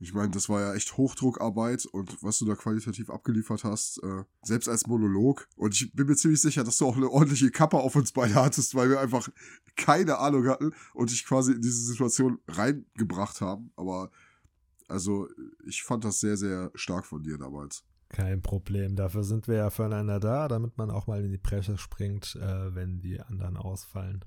ich 0.00 0.14
meine, 0.14 0.30
das 0.30 0.48
war 0.48 0.60
ja 0.60 0.74
echt 0.74 0.96
Hochdruckarbeit 0.96 1.86
und 1.86 2.22
was 2.22 2.38
du 2.38 2.44
da 2.44 2.54
qualitativ 2.54 3.10
abgeliefert 3.10 3.64
hast, 3.64 4.00
äh, 4.04 4.24
selbst 4.42 4.68
als 4.68 4.86
Monolog. 4.86 5.48
Und 5.56 5.74
ich 5.74 5.92
bin 5.92 6.06
mir 6.06 6.14
ziemlich 6.14 6.40
sicher, 6.40 6.62
dass 6.62 6.78
du 6.78 6.86
auch 6.86 6.96
eine 6.96 7.10
ordentliche 7.10 7.50
Kappe 7.50 7.78
auf 7.78 7.96
uns 7.96 8.12
beide 8.12 8.34
hattest, 8.36 8.74
weil 8.74 8.90
wir 8.90 9.00
einfach 9.00 9.28
keine 9.76 10.18
Ahnung 10.18 10.46
hatten 10.46 10.72
und 10.94 11.10
dich 11.10 11.24
quasi 11.24 11.52
in 11.52 11.62
diese 11.62 11.82
Situation 11.82 12.38
reingebracht 12.46 13.40
haben. 13.40 13.72
Aber 13.76 14.10
also 14.86 15.28
ich 15.66 15.82
fand 15.82 16.04
das 16.04 16.20
sehr, 16.20 16.36
sehr 16.36 16.70
stark 16.74 17.04
von 17.04 17.22
dir 17.22 17.36
damals. 17.36 17.84
Kein 18.08 18.40
Problem. 18.40 18.96
Dafür 18.96 19.22
sind 19.22 19.48
wir 19.48 19.56
ja 19.56 19.70
füreinander 19.70 20.18
da, 20.20 20.48
damit 20.48 20.78
man 20.78 20.90
auch 20.90 21.06
mal 21.06 21.22
in 21.22 21.30
die 21.30 21.38
Bresche 21.38 21.76
springt, 21.76 22.36
äh, 22.36 22.74
wenn 22.74 23.00
die 23.00 23.20
anderen 23.20 23.56
ausfallen. 23.56 24.24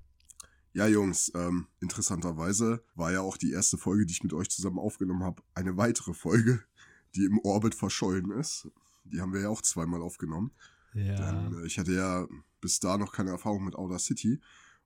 Ja, 0.74 0.88
Jungs, 0.88 1.32
ähm, 1.36 1.68
interessanterweise 1.82 2.84
war 2.96 3.12
ja 3.12 3.22
auch 3.22 3.38
die 3.38 3.52
erste 3.52 3.78
Folge, 3.78 4.06
die 4.06 4.14
ich 4.14 4.24
mit 4.24 4.34
euch 4.34 4.50
zusammen 4.50 4.80
aufgenommen 4.80 5.24
habe, 5.24 5.44
eine 5.54 5.76
weitere 5.76 6.14
Folge, 6.14 6.64
die 7.16 7.26
im 7.26 7.40
Orbit 7.40 7.76
verschollen 7.76 8.32
ist. 8.32 8.70
Die 9.04 9.20
haben 9.20 9.34
wir 9.34 9.42
ja 9.42 9.50
auch 9.50 9.62
zweimal 9.62 10.02
aufgenommen. 10.02 10.52
Ja. 10.94 11.16
Denn 11.16 11.60
äh, 11.60 11.66
ich 11.66 11.78
hatte 11.78 11.94
ja 11.94 12.28
bis 12.62 12.80
da 12.80 12.98
noch 12.98 13.12
keine 13.12 13.32
Erfahrung 13.32 13.66
mit 13.66 13.76
Outer 13.76 14.00
City. 14.00 14.40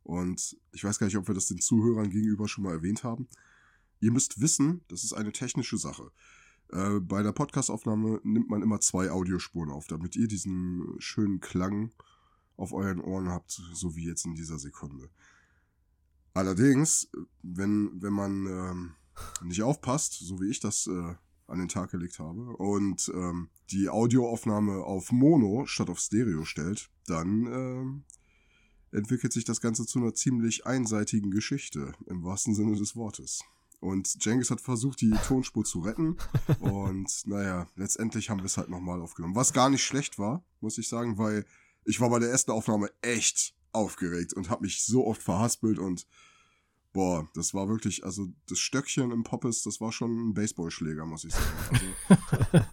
Und 0.03 0.57
ich 0.71 0.83
weiß 0.83 0.97
gar 0.97 1.07
nicht, 1.07 1.17
ob 1.17 1.27
wir 1.27 1.35
das 1.35 1.47
den 1.47 1.59
Zuhörern 1.59 2.09
gegenüber 2.09 2.47
schon 2.47 2.63
mal 2.63 2.73
erwähnt 2.73 3.03
haben. 3.03 3.27
Ihr 3.99 4.11
müsst 4.11 4.39
wissen, 4.39 4.81
das 4.87 5.03
ist 5.03 5.13
eine 5.13 5.31
technische 5.31 5.77
Sache. 5.77 6.11
Äh, 6.71 6.99
bei 6.99 7.21
der 7.21 7.31
Podcastaufnahme 7.31 8.21
nimmt 8.23 8.49
man 8.49 8.61
immer 8.61 8.79
zwei 8.79 9.11
Audiospuren 9.11 9.69
auf, 9.69 9.87
damit 9.87 10.15
ihr 10.15 10.27
diesen 10.27 10.95
schönen 10.99 11.39
Klang 11.39 11.91
auf 12.57 12.73
euren 12.73 13.01
Ohren 13.01 13.29
habt, 13.29 13.51
so 13.51 13.95
wie 13.95 14.05
jetzt 14.05 14.25
in 14.25 14.35
dieser 14.35 14.59
Sekunde. 14.59 15.09
Allerdings, 16.35 17.07
wenn, 17.43 18.01
wenn 18.01 18.11
man 18.11 18.45
ähm, 18.45 18.95
nicht 19.41 19.63
aufpasst, 19.63 20.19
so 20.19 20.41
wie 20.41 20.49
ich 20.49 20.59
das 20.59 20.85
äh, 20.85 21.15
an 21.47 21.59
den 21.59 21.69
Tag 21.69 21.91
gelegt 21.91 22.19
habe, 22.19 22.57
und 22.57 23.09
ähm, 23.15 23.49
die 23.71 23.87
Audioaufnahme 23.87 24.83
auf 24.83 25.13
Mono 25.13 25.65
statt 25.65 25.89
auf 25.89 25.97
Stereo 25.97 26.43
stellt, 26.43 26.89
dann 27.07 27.45
ähm, 27.45 28.03
entwickelt 28.91 29.31
sich 29.31 29.45
das 29.45 29.61
Ganze 29.61 29.85
zu 29.85 29.99
einer 29.99 30.13
ziemlich 30.13 30.65
einseitigen 30.65 31.31
Geschichte, 31.31 31.93
im 32.05 32.25
wahrsten 32.25 32.53
Sinne 32.53 32.75
des 32.75 32.97
Wortes. 32.97 33.39
Und 33.79 34.25
Jengis 34.25 34.51
hat 34.51 34.59
versucht, 34.59 34.99
die 34.99 35.11
Tonspur 35.25 35.63
zu 35.63 35.79
retten. 35.79 36.17
Und 36.59 37.09
naja, 37.27 37.67
letztendlich 37.77 38.29
haben 38.29 38.39
wir 38.39 38.45
es 38.45 38.57
halt 38.57 38.67
nochmal 38.67 39.01
aufgenommen. 39.01 39.35
Was 39.35 39.53
gar 39.53 39.69
nicht 39.69 39.85
schlecht 39.85 40.19
war, 40.19 40.43
muss 40.59 40.77
ich 40.77 40.89
sagen, 40.89 41.17
weil 41.17 41.45
ich 41.85 42.01
war 42.01 42.09
bei 42.09 42.19
der 42.19 42.29
ersten 42.29 42.51
Aufnahme 42.51 42.89
echt 43.01 43.55
aufgeregt 43.75 44.33
und 44.33 44.49
habe 44.49 44.63
mich 44.63 44.83
so 44.83 45.05
oft 45.05 45.21
verhaspelt 45.21 45.79
und 45.79 46.07
boah, 46.93 47.27
das 47.35 47.53
war 47.53 47.67
wirklich, 47.67 48.05
also 48.05 48.27
das 48.47 48.57
Stöckchen 48.59 49.11
im 49.11 49.23
Poppes, 49.23 49.63
das 49.63 49.81
war 49.81 49.91
schon 49.91 50.29
ein 50.29 50.33
Baseballschläger, 50.33 51.05
muss 51.05 51.25
ich 51.25 51.33
sagen. 51.33 51.85
Also, 52.49 52.65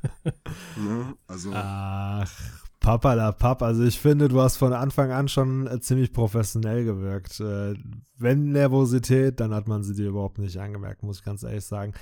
ne? 0.81 1.17
also 1.27 1.51
Ach, 1.53 2.63
Papa 2.83 3.15
la 3.15 3.33
Papp. 3.33 3.63
Also 3.63 3.85
ich 3.85 3.99
finde, 3.99 4.29
du 4.29 4.41
hast 4.41 4.57
von 4.57 4.73
Anfang 4.73 5.13
an 5.13 5.29
schon 5.29 5.67
äh, 5.69 5.81
ziemlich 5.81 6.13
professionell 6.13 6.85
gewirkt. 6.85 7.41
Äh, 7.41 7.75
wenn 8.19 8.51
Nervosität, 8.53 9.41
dann 9.41 9.55
hat 9.55 9.69
man 9.69 9.83
sie 9.83 9.95
dir 9.95 10.09
überhaupt 10.09 10.39
nicht 10.39 10.59
angemerkt, 10.59 11.03
muss 11.03 11.19
ich 11.19 11.25
ganz 11.25 11.45
ehrlich 11.45 11.65
sagen. 11.65 11.93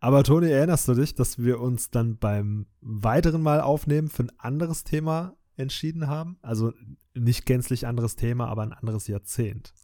Aber 0.00 0.22
Toni, 0.22 0.48
erinnerst 0.48 0.86
du 0.88 0.94
dich, 0.94 1.14
dass 1.14 1.38
wir 1.38 1.60
uns 1.60 1.90
dann 1.90 2.18
beim 2.18 2.66
weiteren 2.80 3.42
Mal 3.42 3.60
aufnehmen 3.60 4.08
für 4.08 4.24
ein 4.24 4.32
anderes 4.38 4.84
Thema 4.84 5.36
entschieden 5.56 6.06
haben? 6.06 6.38
Also 6.40 6.72
nicht 7.18 7.46
gänzlich 7.46 7.86
anderes 7.86 8.16
Thema, 8.16 8.48
aber 8.48 8.62
ein 8.62 8.72
anderes 8.72 9.06
Jahrzehnt. 9.06 9.74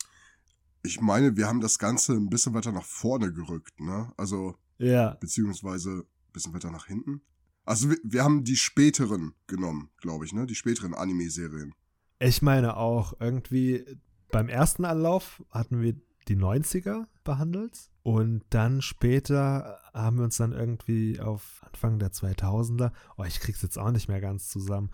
ich 0.82 1.00
meine, 1.00 1.36
wir 1.36 1.46
haben 1.48 1.60
das 1.60 1.78
Ganze 1.78 2.12
ein 2.12 2.28
bisschen 2.28 2.54
weiter 2.54 2.72
nach 2.72 2.84
vorne 2.84 3.32
gerückt, 3.32 3.80
ne? 3.80 4.12
Also 4.16 4.56
Ja, 4.78 5.14
beziehungsweise 5.14 5.90
ein 5.90 6.32
bisschen 6.32 6.52
weiter 6.54 6.70
nach 6.70 6.86
hinten. 6.86 7.22
Also 7.64 7.90
wir, 7.90 7.96
wir 8.04 8.22
haben 8.22 8.44
die 8.44 8.56
späteren 8.56 9.34
genommen, 9.46 9.90
glaube 9.98 10.26
ich, 10.26 10.32
ne? 10.32 10.46
Die 10.46 10.54
späteren 10.54 10.94
Anime-Serien. 10.94 11.74
ich 12.18 12.42
meine 12.42 12.76
auch 12.76 13.14
irgendwie 13.20 13.84
beim 14.30 14.48
ersten 14.48 14.84
Anlauf 14.84 15.42
hatten 15.50 15.80
wir 15.80 15.94
die 16.28 16.36
90er 16.36 17.06
behandelt 17.22 17.90
und 18.02 18.42
dann 18.50 18.82
später 18.82 19.78
haben 19.92 20.18
wir 20.18 20.24
uns 20.24 20.36
dann 20.36 20.52
irgendwie 20.52 21.20
auf 21.20 21.62
Anfang 21.62 21.98
der 21.98 22.12
2000er, 22.12 22.92
oh, 23.16 23.24
ich 23.24 23.40
krieg's 23.40 23.62
jetzt 23.62 23.78
auch 23.78 23.90
nicht 23.90 24.08
mehr 24.08 24.20
ganz 24.20 24.48
zusammen. 24.48 24.90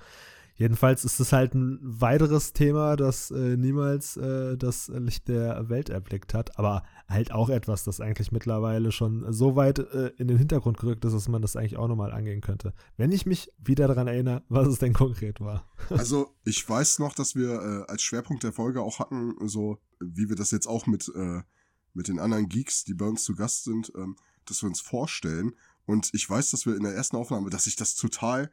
Jedenfalls 0.61 1.07
ist 1.07 1.19
es 1.21 1.33
halt 1.33 1.55
ein 1.55 1.79
weiteres 1.81 2.53
Thema, 2.53 2.95
das 2.95 3.31
äh, 3.31 3.57
niemals 3.57 4.19
äh, 4.19 4.59
das 4.59 4.89
Licht 4.89 5.27
der 5.29 5.71
Welt 5.71 5.89
erblickt 5.89 6.35
hat, 6.35 6.59
aber 6.59 6.83
halt 7.09 7.33
auch 7.33 7.49
etwas, 7.49 7.83
das 7.85 7.99
eigentlich 8.03 8.31
mittlerweile 8.31 8.93
schon 8.93 9.33
so 9.33 9.57
weit 9.57 9.79
äh, 9.79 10.09
in 10.19 10.29
den 10.29 10.37
Hintergrund 10.37 10.77
gerückt 10.77 11.03
ist, 11.07 11.15
dass 11.15 11.29
man 11.29 11.41
das 11.41 11.57
eigentlich 11.57 11.79
auch 11.79 11.89
nochmal 11.89 12.13
angehen 12.13 12.43
könnte. 12.43 12.75
Wenn 12.99 13.11
ich 13.11 13.25
mich 13.25 13.51
wieder 13.57 13.89
daran 13.89 14.07
erinnere, 14.07 14.43
was 14.51 14.69
es 14.69 14.79
denn 14.79 14.93
konkret 14.93 15.41
war. 15.41 15.67
Also 15.89 16.37
ich 16.45 16.69
weiß 16.69 16.99
noch, 16.99 17.15
dass 17.15 17.35
wir 17.35 17.53
äh, 17.53 17.91
als 17.91 18.03
Schwerpunkt 18.03 18.43
der 18.43 18.53
Folge 18.53 18.83
auch 18.83 18.99
hatten, 18.99 19.33
so 19.49 19.79
wie 19.99 20.29
wir 20.29 20.37
das 20.37 20.51
jetzt 20.51 20.67
auch 20.67 20.87
mit, 20.87 21.11
äh, 21.15 21.41
mit 21.95 22.09
den 22.09 22.19
anderen 22.19 22.51
Geeks, 22.51 22.85
die 22.85 22.93
bei 22.93 23.07
uns 23.07 23.25
zu 23.25 23.35
Gast 23.35 23.65
sind, 23.65 23.91
ähm, 23.97 24.15
dass 24.45 24.63
wir 24.63 24.69
uns 24.69 24.83
vorstellen. 24.83 25.55
Und 25.87 26.11
ich 26.13 26.29
weiß, 26.29 26.51
dass 26.51 26.67
wir 26.67 26.77
in 26.77 26.83
der 26.83 26.95
ersten 26.95 27.17
Aufnahme, 27.17 27.49
dass 27.49 27.67
ich 27.67 27.77
das 27.77 27.95
total, 27.95 28.51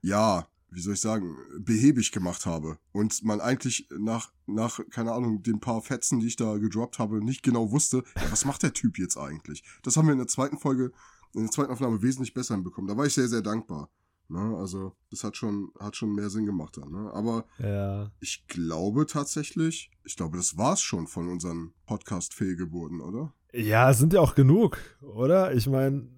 ja, 0.00 0.48
wie 0.72 0.80
soll 0.80 0.94
ich 0.94 1.00
sagen, 1.00 1.36
behäbig 1.58 2.12
gemacht 2.12 2.46
habe. 2.46 2.78
Und 2.92 3.22
man 3.24 3.40
eigentlich 3.40 3.88
nach, 3.98 4.32
nach, 4.46 4.80
keine 4.90 5.12
Ahnung, 5.12 5.42
den 5.42 5.60
paar 5.60 5.82
Fetzen, 5.82 6.20
die 6.20 6.26
ich 6.28 6.36
da 6.36 6.56
gedroppt 6.58 6.98
habe, 6.98 7.22
nicht 7.24 7.42
genau 7.42 7.70
wusste, 7.70 8.02
ja, 8.16 8.30
was 8.30 8.44
macht 8.44 8.62
der 8.62 8.72
Typ 8.72 8.98
jetzt 8.98 9.16
eigentlich? 9.16 9.62
Das 9.82 9.96
haben 9.96 10.06
wir 10.06 10.12
in 10.12 10.18
der 10.18 10.28
zweiten 10.28 10.58
Folge, 10.58 10.92
in 11.34 11.42
der 11.42 11.50
zweiten 11.50 11.70
Aufnahme 11.72 12.02
wesentlich 12.02 12.34
besser 12.34 12.54
hinbekommen. 12.54 12.88
Da 12.88 12.96
war 12.96 13.06
ich 13.06 13.14
sehr, 13.14 13.28
sehr 13.28 13.42
dankbar. 13.42 13.90
Ne? 14.28 14.56
Also, 14.56 14.96
das 15.10 15.24
hat 15.24 15.36
schon, 15.36 15.72
hat 15.78 15.94
schon 15.94 16.14
mehr 16.14 16.30
Sinn 16.30 16.46
gemacht 16.46 16.78
dann. 16.78 16.90
Ne? 16.90 17.10
Aber 17.12 17.44
Ja. 17.58 18.10
ich 18.20 18.46
glaube 18.46 19.04
tatsächlich, 19.06 19.90
ich 20.04 20.16
glaube, 20.16 20.38
das 20.38 20.56
war's 20.56 20.80
schon 20.80 21.06
von 21.06 21.28
unseren 21.28 21.74
Podcast-Fehlgeburten, 21.86 23.00
oder? 23.00 23.34
Ja, 23.52 23.92
sind 23.92 24.14
ja 24.14 24.20
auch 24.20 24.34
genug, 24.34 24.78
oder? 25.02 25.54
Ich 25.54 25.66
meine, 25.66 26.08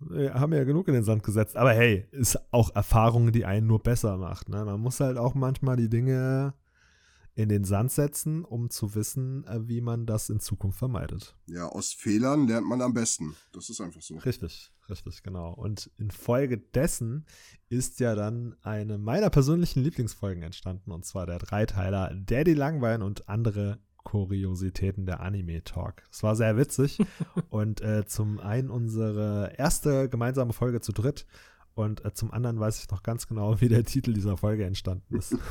haben 0.00 0.52
ja 0.52 0.64
genug 0.64 0.88
in 0.88 0.94
den 0.94 1.04
Sand 1.04 1.22
gesetzt. 1.22 1.56
Aber 1.56 1.72
hey, 1.72 2.06
ist 2.10 2.38
auch 2.52 2.74
Erfahrung, 2.74 3.32
die 3.32 3.44
einen 3.44 3.66
nur 3.66 3.82
besser 3.82 4.16
macht. 4.16 4.48
Ne? 4.48 4.64
Man 4.64 4.80
muss 4.80 5.00
halt 5.00 5.18
auch 5.18 5.34
manchmal 5.34 5.76
die 5.76 5.88
Dinge 5.88 6.54
in 7.36 7.50
den 7.50 7.64
Sand 7.64 7.92
setzen, 7.92 8.44
um 8.44 8.70
zu 8.70 8.94
wissen, 8.94 9.46
äh, 9.46 9.68
wie 9.68 9.82
man 9.82 10.06
das 10.06 10.30
in 10.30 10.40
Zukunft 10.40 10.78
vermeidet. 10.78 11.36
Ja, 11.46 11.68
aus 11.68 11.92
Fehlern 11.92 12.48
lernt 12.48 12.66
man 12.66 12.80
am 12.80 12.94
besten. 12.94 13.36
Das 13.52 13.68
ist 13.68 13.80
einfach 13.82 14.00
so. 14.00 14.16
Richtig, 14.16 14.72
richtig, 14.88 15.22
genau. 15.22 15.52
Und 15.52 15.90
infolgedessen 15.98 17.26
ist 17.68 18.00
ja 18.00 18.14
dann 18.14 18.56
eine 18.62 18.96
meiner 18.96 19.28
persönlichen 19.28 19.82
Lieblingsfolgen 19.82 20.42
entstanden, 20.42 20.90
und 20.90 21.04
zwar 21.04 21.26
der 21.26 21.38
Dreiteiler 21.38 22.14
Daddy 22.14 22.54
Langbein 22.54 23.02
und 23.02 23.28
andere 23.28 23.80
Kuriositäten 24.06 25.04
der 25.04 25.20
Anime 25.20 25.64
Talk. 25.64 26.04
Es 26.12 26.22
war 26.22 26.36
sehr 26.36 26.56
witzig 26.56 26.98
und 27.50 27.80
äh, 27.80 28.06
zum 28.06 28.38
einen 28.38 28.70
unsere 28.70 29.52
erste 29.58 30.08
gemeinsame 30.08 30.52
Folge 30.52 30.80
zu 30.80 30.92
dritt 30.92 31.26
und 31.74 32.04
äh, 32.04 32.14
zum 32.14 32.32
anderen 32.32 32.60
weiß 32.60 32.78
ich 32.78 32.90
noch 32.90 33.02
ganz 33.02 33.26
genau, 33.26 33.60
wie 33.60 33.68
der 33.68 33.82
Titel 33.82 34.12
dieser 34.12 34.36
Folge 34.36 34.64
entstanden 34.64 35.16
ist. 35.16 35.36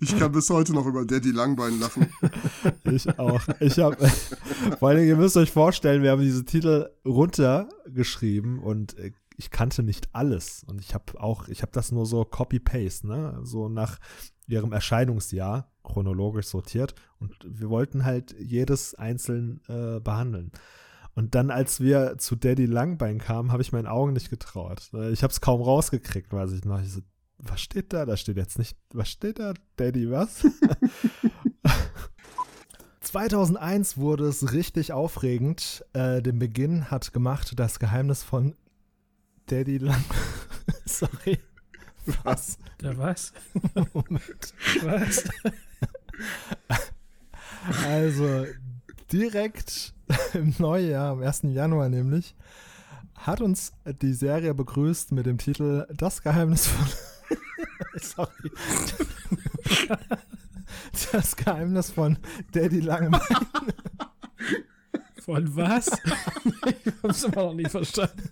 Ich 0.00 0.16
kann 0.16 0.30
bis 0.30 0.48
heute 0.48 0.72
noch 0.72 0.86
über 0.86 1.04
Daddy 1.04 1.32
Langbein 1.32 1.80
lachen. 1.80 2.06
Ich 2.84 3.18
auch. 3.18 3.42
Ich 3.58 3.80
habe, 3.80 3.96
vor 4.78 4.88
allen 4.88 4.98
Dingen, 4.98 5.08
ihr 5.08 5.16
müsst 5.16 5.36
euch 5.36 5.50
vorstellen, 5.50 6.04
wir 6.04 6.12
haben 6.12 6.22
diese 6.22 6.44
Titel 6.44 6.88
runtergeschrieben 7.04 8.60
und 8.60 8.96
äh, 8.98 9.10
ich 9.36 9.50
kannte 9.50 9.82
nicht 9.82 10.08
alles. 10.12 10.64
Und 10.68 10.80
ich 10.80 10.94
habe 10.94 11.20
auch, 11.20 11.48
ich 11.48 11.62
habe 11.62 11.72
das 11.72 11.90
nur 11.90 12.06
so 12.06 12.24
Copy-Paste, 12.24 13.08
ne? 13.08 13.40
So 13.42 13.68
nach 13.68 13.98
ihrem 14.46 14.72
Erscheinungsjahr 14.72 15.71
chronologisch 15.82 16.46
sortiert. 16.46 16.94
Und 17.18 17.34
wir 17.44 17.70
wollten 17.70 18.04
halt 18.04 18.34
jedes 18.38 18.94
einzeln 18.94 19.60
äh, 19.68 20.00
behandeln. 20.00 20.52
Und 21.14 21.34
dann, 21.34 21.50
als 21.50 21.80
wir 21.80 22.16
zu 22.18 22.36
Daddy 22.36 22.66
Langbein 22.66 23.18
kamen, 23.18 23.52
habe 23.52 23.62
ich 23.62 23.72
meinen 23.72 23.86
Augen 23.86 24.14
nicht 24.14 24.30
getraut. 24.30 24.90
Ich 25.12 25.22
habe 25.22 25.32
es 25.32 25.40
kaum 25.40 25.60
rausgekriegt, 25.60 26.32
weiß 26.32 26.52
ich 26.52 26.64
noch. 26.64 26.80
Ich 26.80 26.92
so, 26.92 27.00
was 27.38 27.60
steht 27.60 27.92
da? 27.92 28.06
Da 28.06 28.16
steht 28.16 28.36
jetzt 28.36 28.58
nicht, 28.58 28.78
was 28.94 29.08
steht 29.08 29.38
da? 29.38 29.52
Daddy 29.76 30.10
was? 30.10 30.46
2001 33.00 33.98
wurde 33.98 34.24
es 34.26 34.52
richtig 34.52 34.92
aufregend. 34.92 35.84
Äh, 35.92 36.22
den 36.22 36.38
Beginn 36.38 36.90
hat 36.90 37.12
gemacht 37.12 37.52
das 37.56 37.78
Geheimnis 37.78 38.22
von 38.22 38.54
Daddy 39.46 39.78
Lang. 39.78 40.04
Sorry. 40.86 41.38
Was? 42.24 42.58
Der 42.80 42.98
was? 42.98 43.32
Moment. 43.92 44.54
Was? 44.82 45.24
Also 47.86 48.46
direkt 49.12 49.94
im 50.34 50.54
Neujahr, 50.58 51.12
am 51.12 51.22
1. 51.22 51.42
Januar 51.44 51.88
nämlich, 51.88 52.34
hat 53.14 53.40
uns 53.40 53.72
die 53.84 54.14
Serie 54.14 54.54
begrüßt 54.54 55.12
mit 55.12 55.26
dem 55.26 55.38
Titel 55.38 55.86
Das 55.94 56.22
Geheimnis 56.22 56.66
von. 56.66 56.86
Sorry. 58.00 58.50
Das 61.12 61.36
Geheimnis 61.36 61.90
von 61.90 62.18
Daddy 62.52 62.80
Langbein. 62.80 63.20
Von 65.20 65.56
was? 65.56 65.88
ich 66.84 66.92
hab's 67.02 67.24
immer 67.24 67.42
noch 67.44 67.54
nicht 67.54 67.70
verstanden. 67.70 68.30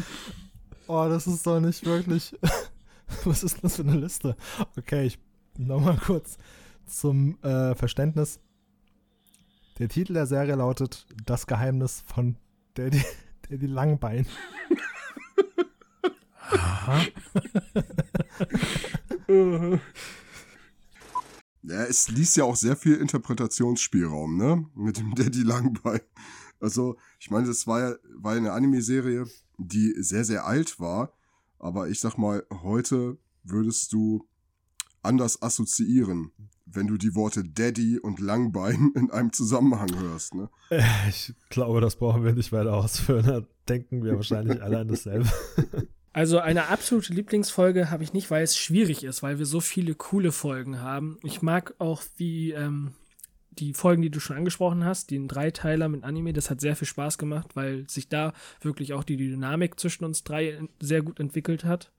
Oh, 0.88 1.08
das 1.08 1.26
ist 1.26 1.44
doch 1.44 1.58
nicht 1.58 1.84
wirklich. 1.84 2.38
Was 3.24 3.42
ist 3.42 3.54
denn 3.54 3.62
das 3.62 3.76
für 3.76 3.82
eine 3.82 3.96
Liste? 3.96 4.36
Okay, 4.76 5.06
ich 5.06 5.18
nochmal 5.58 5.96
kurz 5.96 6.38
zum 6.86 7.42
äh, 7.42 7.74
Verständnis. 7.74 8.38
Der 9.78 9.88
Titel 9.88 10.14
der 10.14 10.26
Serie 10.26 10.54
lautet 10.54 11.06
Das 11.24 11.48
Geheimnis 11.48 12.04
von 12.06 12.36
Daddy, 12.74 13.02
Daddy 13.50 13.66
Langbein. 13.66 14.26
Ja, 21.62 21.82
es 21.82 22.08
ließ 22.08 22.36
ja 22.36 22.44
auch 22.44 22.54
sehr 22.54 22.76
viel 22.76 22.94
Interpretationsspielraum, 22.94 24.36
ne? 24.36 24.66
Mit 24.76 24.98
dem 24.98 25.14
Daddy 25.16 25.42
Langbein. 25.42 26.00
Also, 26.60 26.96
ich 27.18 27.30
meine, 27.30 27.48
das 27.48 27.66
war 27.66 27.80
ja, 27.80 27.96
war 28.14 28.34
ja 28.34 28.38
eine 28.38 28.52
Anime-Serie, 28.52 29.26
die 29.58 29.94
sehr, 29.98 30.24
sehr 30.24 30.46
alt 30.46 30.78
war. 30.80 31.12
Aber 31.58 31.88
ich 31.88 32.00
sag 32.00 32.16
mal, 32.18 32.44
heute 32.62 33.16
würdest 33.44 33.92
du 33.92 34.26
anders 35.02 35.40
assoziieren, 35.42 36.32
wenn 36.66 36.86
du 36.88 36.96
die 36.96 37.14
Worte 37.14 37.44
Daddy 37.44 37.98
und 37.98 38.18
Langbein 38.20 38.92
in 38.96 39.10
einem 39.10 39.32
Zusammenhang 39.32 39.88
hörst, 39.98 40.34
ne? 40.34 40.50
Äh, 40.70 40.82
Ich 41.08 41.32
glaube, 41.48 41.80
das 41.80 41.96
brauchen 41.96 42.24
wir 42.24 42.32
nicht 42.32 42.52
weiter 42.52 42.74
ausführen. 42.74 43.24
Da 43.26 43.42
denken 43.68 44.02
wir 44.04 44.16
wahrscheinlich 44.16 44.62
alle 44.62 44.78
an 44.80 44.88
dasselbe. 44.88 45.28
Also 46.12 46.38
eine 46.38 46.68
absolute 46.68 47.12
Lieblingsfolge 47.12 47.90
habe 47.90 48.02
ich 48.02 48.14
nicht, 48.14 48.30
weil 48.30 48.42
es 48.42 48.56
schwierig 48.56 49.04
ist, 49.04 49.22
weil 49.22 49.38
wir 49.38 49.44
so 49.44 49.60
viele 49.60 49.94
coole 49.94 50.32
Folgen 50.32 50.80
haben. 50.80 51.18
Ich 51.22 51.42
mag 51.42 51.74
auch 51.76 52.02
wie 52.16 52.52
ähm, 52.52 52.92
die 53.58 53.72
Folgen, 53.72 54.02
die 54.02 54.10
du 54.10 54.20
schon 54.20 54.36
angesprochen 54.36 54.84
hast, 54.84 55.10
den 55.10 55.28
Dreiteiler 55.28 55.88
mit 55.88 56.04
Anime, 56.04 56.32
das 56.32 56.50
hat 56.50 56.60
sehr 56.60 56.76
viel 56.76 56.88
Spaß 56.88 57.18
gemacht, 57.18 57.54
weil 57.54 57.88
sich 57.88 58.08
da 58.08 58.32
wirklich 58.60 58.92
auch 58.92 59.04
die 59.04 59.16
Dynamik 59.16 59.78
zwischen 59.80 60.04
uns 60.04 60.24
drei 60.24 60.60
sehr 60.80 61.02
gut 61.02 61.20
entwickelt 61.20 61.64
hat. 61.64 61.92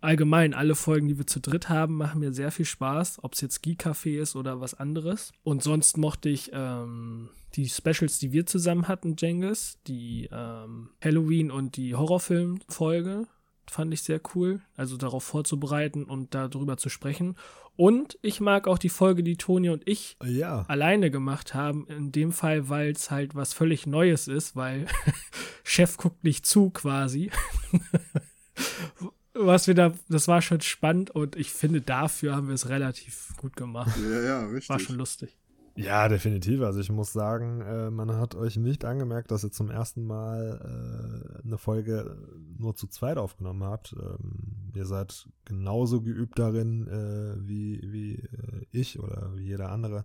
Allgemein, 0.00 0.52
alle 0.52 0.74
Folgen, 0.74 1.08
die 1.08 1.16
wir 1.16 1.26
zu 1.26 1.40
dritt 1.40 1.70
haben, 1.70 1.96
machen 1.96 2.20
mir 2.20 2.32
sehr 2.34 2.50
viel 2.50 2.66
Spaß, 2.66 3.20
ob 3.22 3.32
es 3.32 3.40
jetzt 3.40 3.62
Geek 3.62 3.86
Café 3.86 4.20
ist 4.20 4.36
oder 4.36 4.60
was 4.60 4.74
anderes. 4.74 5.32
Und 5.44 5.62
sonst 5.62 5.96
mochte 5.96 6.28
ich 6.28 6.50
ähm, 6.52 7.30
die 7.54 7.68
Specials, 7.70 8.18
die 8.18 8.32
wir 8.32 8.44
zusammen 8.44 8.86
hatten, 8.86 9.16
Jengis, 9.16 9.78
die 9.86 10.28
ähm, 10.30 10.90
Halloween 11.02 11.50
und 11.50 11.76
die 11.76 11.94
Horrorfilm-Folge, 11.94 13.26
fand 13.70 13.92
ich 13.94 14.02
sehr 14.02 14.20
cool. 14.34 14.60
Also 14.76 14.96
darauf 14.96 15.24
vorzubereiten 15.24 16.04
und 16.04 16.34
darüber 16.34 16.76
zu 16.76 16.88
sprechen. 16.88 17.36
Und 17.76 18.18
ich 18.22 18.40
mag 18.40 18.68
auch 18.68 18.78
die 18.78 18.88
Folge, 18.88 19.22
die 19.24 19.36
Toni 19.36 19.68
und 19.68 19.82
ich 19.88 20.16
Ja. 20.24 20.64
alleine 20.68 21.10
gemacht 21.10 21.54
haben. 21.54 21.86
In 21.88 22.12
dem 22.12 22.32
Fall, 22.32 22.68
weil 22.68 22.92
es 22.92 23.10
halt 23.10 23.34
was 23.34 23.52
völlig 23.52 23.86
Neues 23.86 24.28
ist, 24.28 24.54
weil 24.54 24.86
Chef 25.64 25.96
guckt 25.96 26.22
nicht 26.22 26.46
zu 26.46 26.70
quasi. 26.70 27.30
was 29.34 29.66
wir 29.66 29.74
da, 29.74 29.92
das 30.08 30.28
war 30.28 30.40
schon 30.42 30.60
spannend 30.60 31.10
und 31.10 31.34
ich 31.36 31.50
finde, 31.52 31.80
dafür 31.80 32.36
haben 32.36 32.46
wir 32.46 32.54
es 32.54 32.68
relativ 32.68 33.34
gut 33.38 33.56
gemacht. 33.56 33.90
Ja, 34.00 34.20
ja, 34.22 34.46
richtig. 34.46 34.68
War 34.68 34.78
schon 34.78 34.96
lustig. 34.96 35.36
Ja, 35.76 36.08
definitiv. 36.08 36.62
Also 36.62 36.80
ich 36.80 36.90
muss 36.90 37.12
sagen, 37.12 37.60
äh, 37.60 37.90
man 37.90 38.16
hat 38.16 38.36
euch 38.36 38.56
nicht 38.56 38.84
angemerkt, 38.84 39.32
dass 39.32 39.42
ihr 39.42 39.50
zum 39.50 39.70
ersten 39.70 40.06
Mal 40.06 40.60
äh, 40.62 41.42
eine 41.44 41.58
Folge 41.58 42.16
nur 42.58 42.76
zu 42.76 42.86
zweit 42.86 43.18
aufgenommen 43.18 43.64
habt. 43.64 43.94
Ähm, 43.98 44.70
ihr 44.74 44.86
seid 44.86 45.28
genauso 45.44 46.00
geübt 46.00 46.38
darin 46.38 46.86
äh, 46.86 47.48
wie, 47.48 47.80
wie 47.92 48.14
äh, 48.14 48.66
ich 48.70 49.00
oder 49.00 49.32
wie 49.34 49.46
jeder 49.46 49.72
andere. 49.72 50.04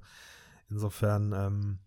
Insofern 0.72 1.34
ähm, 1.34 1.80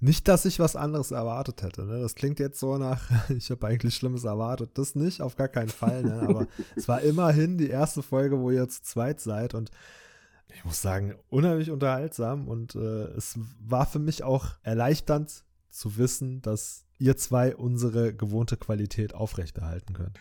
nicht, 0.00 0.26
dass 0.28 0.44
ich 0.44 0.58
was 0.58 0.76
anderes 0.76 1.12
erwartet 1.12 1.62
hätte. 1.62 1.84
Ne? 1.84 2.00
Das 2.00 2.16
klingt 2.16 2.40
jetzt 2.40 2.58
so 2.58 2.76
nach, 2.76 3.08
ich 3.30 3.50
habe 3.50 3.66
eigentlich 3.68 3.94
Schlimmes 3.94 4.24
erwartet. 4.24 4.70
Das 4.74 4.96
nicht, 4.96 5.22
auf 5.22 5.36
gar 5.36 5.48
keinen 5.48 5.68
Fall. 5.68 6.02
Ne? 6.02 6.22
Aber 6.22 6.46
es 6.76 6.88
war 6.88 7.00
immerhin 7.02 7.56
die 7.56 7.68
erste 7.68 8.02
Folge, 8.02 8.40
wo 8.40 8.50
ihr 8.50 8.68
zu 8.68 8.82
zweit 8.82 9.20
seid 9.20 9.54
und 9.54 9.70
ich 10.48 10.64
muss 10.64 10.82
sagen, 10.82 11.14
unheimlich 11.28 11.70
unterhaltsam 11.70 12.48
und 12.48 12.74
äh, 12.74 13.04
es 13.16 13.38
war 13.60 13.86
für 13.86 13.98
mich 13.98 14.22
auch 14.22 14.56
erleichternd 14.62 15.44
zu 15.70 15.96
wissen, 15.96 16.42
dass 16.42 16.84
ihr 16.98 17.16
zwei 17.16 17.56
unsere 17.56 18.14
gewohnte 18.14 18.56
Qualität 18.56 19.14
aufrechterhalten 19.14 19.94
könnt. 19.94 20.18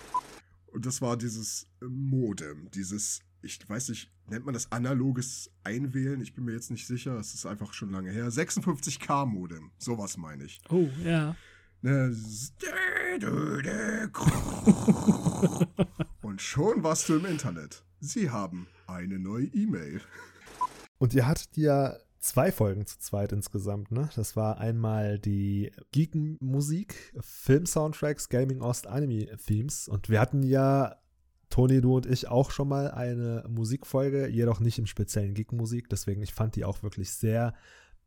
Und 0.68 0.86
das 0.86 1.02
war 1.02 1.18
dieses 1.18 1.68
Modem, 1.82 2.72
dieses, 2.72 3.20
ich 3.42 3.68
weiß 3.68 3.90
nicht, 3.90 4.10
nennt 4.28 4.46
man 4.46 4.54
das 4.54 4.72
analoges 4.72 5.52
Einwählen? 5.64 6.22
Ich 6.22 6.34
bin 6.34 6.46
mir 6.46 6.54
jetzt 6.54 6.72
nicht 6.72 6.88
sicher, 6.88 7.18
es 7.20 7.34
ist 7.34 7.46
einfach 7.46 7.74
schon 7.74 7.92
lange 7.92 8.12
her. 8.12 8.30
56K 8.30 9.26
Modem, 9.26 9.72
sowas 9.78 10.16
meine 10.18 10.46
ich. 10.46 10.62
Oh, 10.70 10.90
ja. 11.04 11.36
Ne, 11.84 12.16
Und 16.22 16.42
schon 16.42 16.84
warst 16.84 17.10
du 17.10 17.16
im 17.16 17.26
Internet. 17.26 17.84
Sie 18.00 18.30
haben 18.30 18.68
eine 18.92 19.20
neue 19.20 19.46
E-Mail. 19.46 20.02
Und 20.98 21.14
ihr 21.14 21.28
hattet 21.28 21.58
ja 21.58 21.98
zwei 22.20 22.52
Folgen 22.52 22.86
zu 22.86 23.00
zweit 23.00 23.32
insgesamt, 23.32 23.92
ne? 23.92 24.10
Das 24.16 24.36
war 24.36 24.60
einmal 24.60 25.20
die 25.20 25.72
Geeken-Musik, 25.92 27.14
Film-Soundtracks, 27.20 28.30
Gaming 28.30 28.62
Ost 28.62 28.88
Anime-Themes. 28.88 29.88
Und 29.88 30.10
wir 30.10 30.20
hatten 30.20 30.44
ja, 30.44 30.96
Toni, 31.50 31.82
du 31.82 31.96
und 31.96 32.06
ich, 32.06 32.28
auch 32.28 32.52
schon 32.52 32.70
mal 32.70 32.92
eine 32.92 33.44
Musikfolge, 33.50 34.28
jedoch 34.28 34.60
nicht 34.60 34.78
im 34.78 34.86
speziellen 34.86 35.34
Geek-Musik. 35.34 35.90
Deswegen, 35.90 36.22
ich 36.22 36.34
fand 36.34 36.56
die 36.56 36.66
auch 36.66 36.84
wirklich 36.84 37.12
sehr 37.12 37.56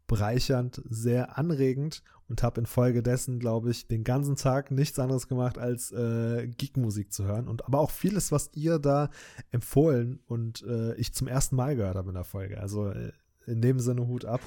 bereichernd, 0.06 0.82
sehr 0.88 1.38
anregend 1.38 2.02
und 2.28 2.42
habe 2.42 2.60
infolgedessen, 2.60 3.38
glaube 3.38 3.70
ich, 3.70 3.86
den 3.86 4.04
ganzen 4.04 4.36
Tag 4.36 4.70
nichts 4.70 4.98
anderes 4.98 5.28
gemacht, 5.28 5.58
als 5.58 5.92
äh, 5.92 6.46
Geek-Musik 6.46 7.12
zu 7.12 7.24
hören. 7.24 7.48
Und 7.48 7.64
aber 7.66 7.80
auch 7.80 7.90
vieles, 7.90 8.32
was 8.32 8.50
ihr 8.54 8.78
da 8.78 9.10
empfohlen 9.50 10.20
und 10.26 10.62
äh, 10.62 10.94
ich 10.96 11.12
zum 11.14 11.28
ersten 11.28 11.56
Mal 11.56 11.76
gehört 11.76 11.96
habe 11.96 12.10
in 12.10 12.14
der 12.14 12.24
Folge. 12.24 12.60
Also 12.60 12.88
äh, 12.88 13.12
in 13.46 13.60
dem 13.60 13.78
Sinne 13.78 14.06
Hut 14.06 14.24
ab. 14.24 14.40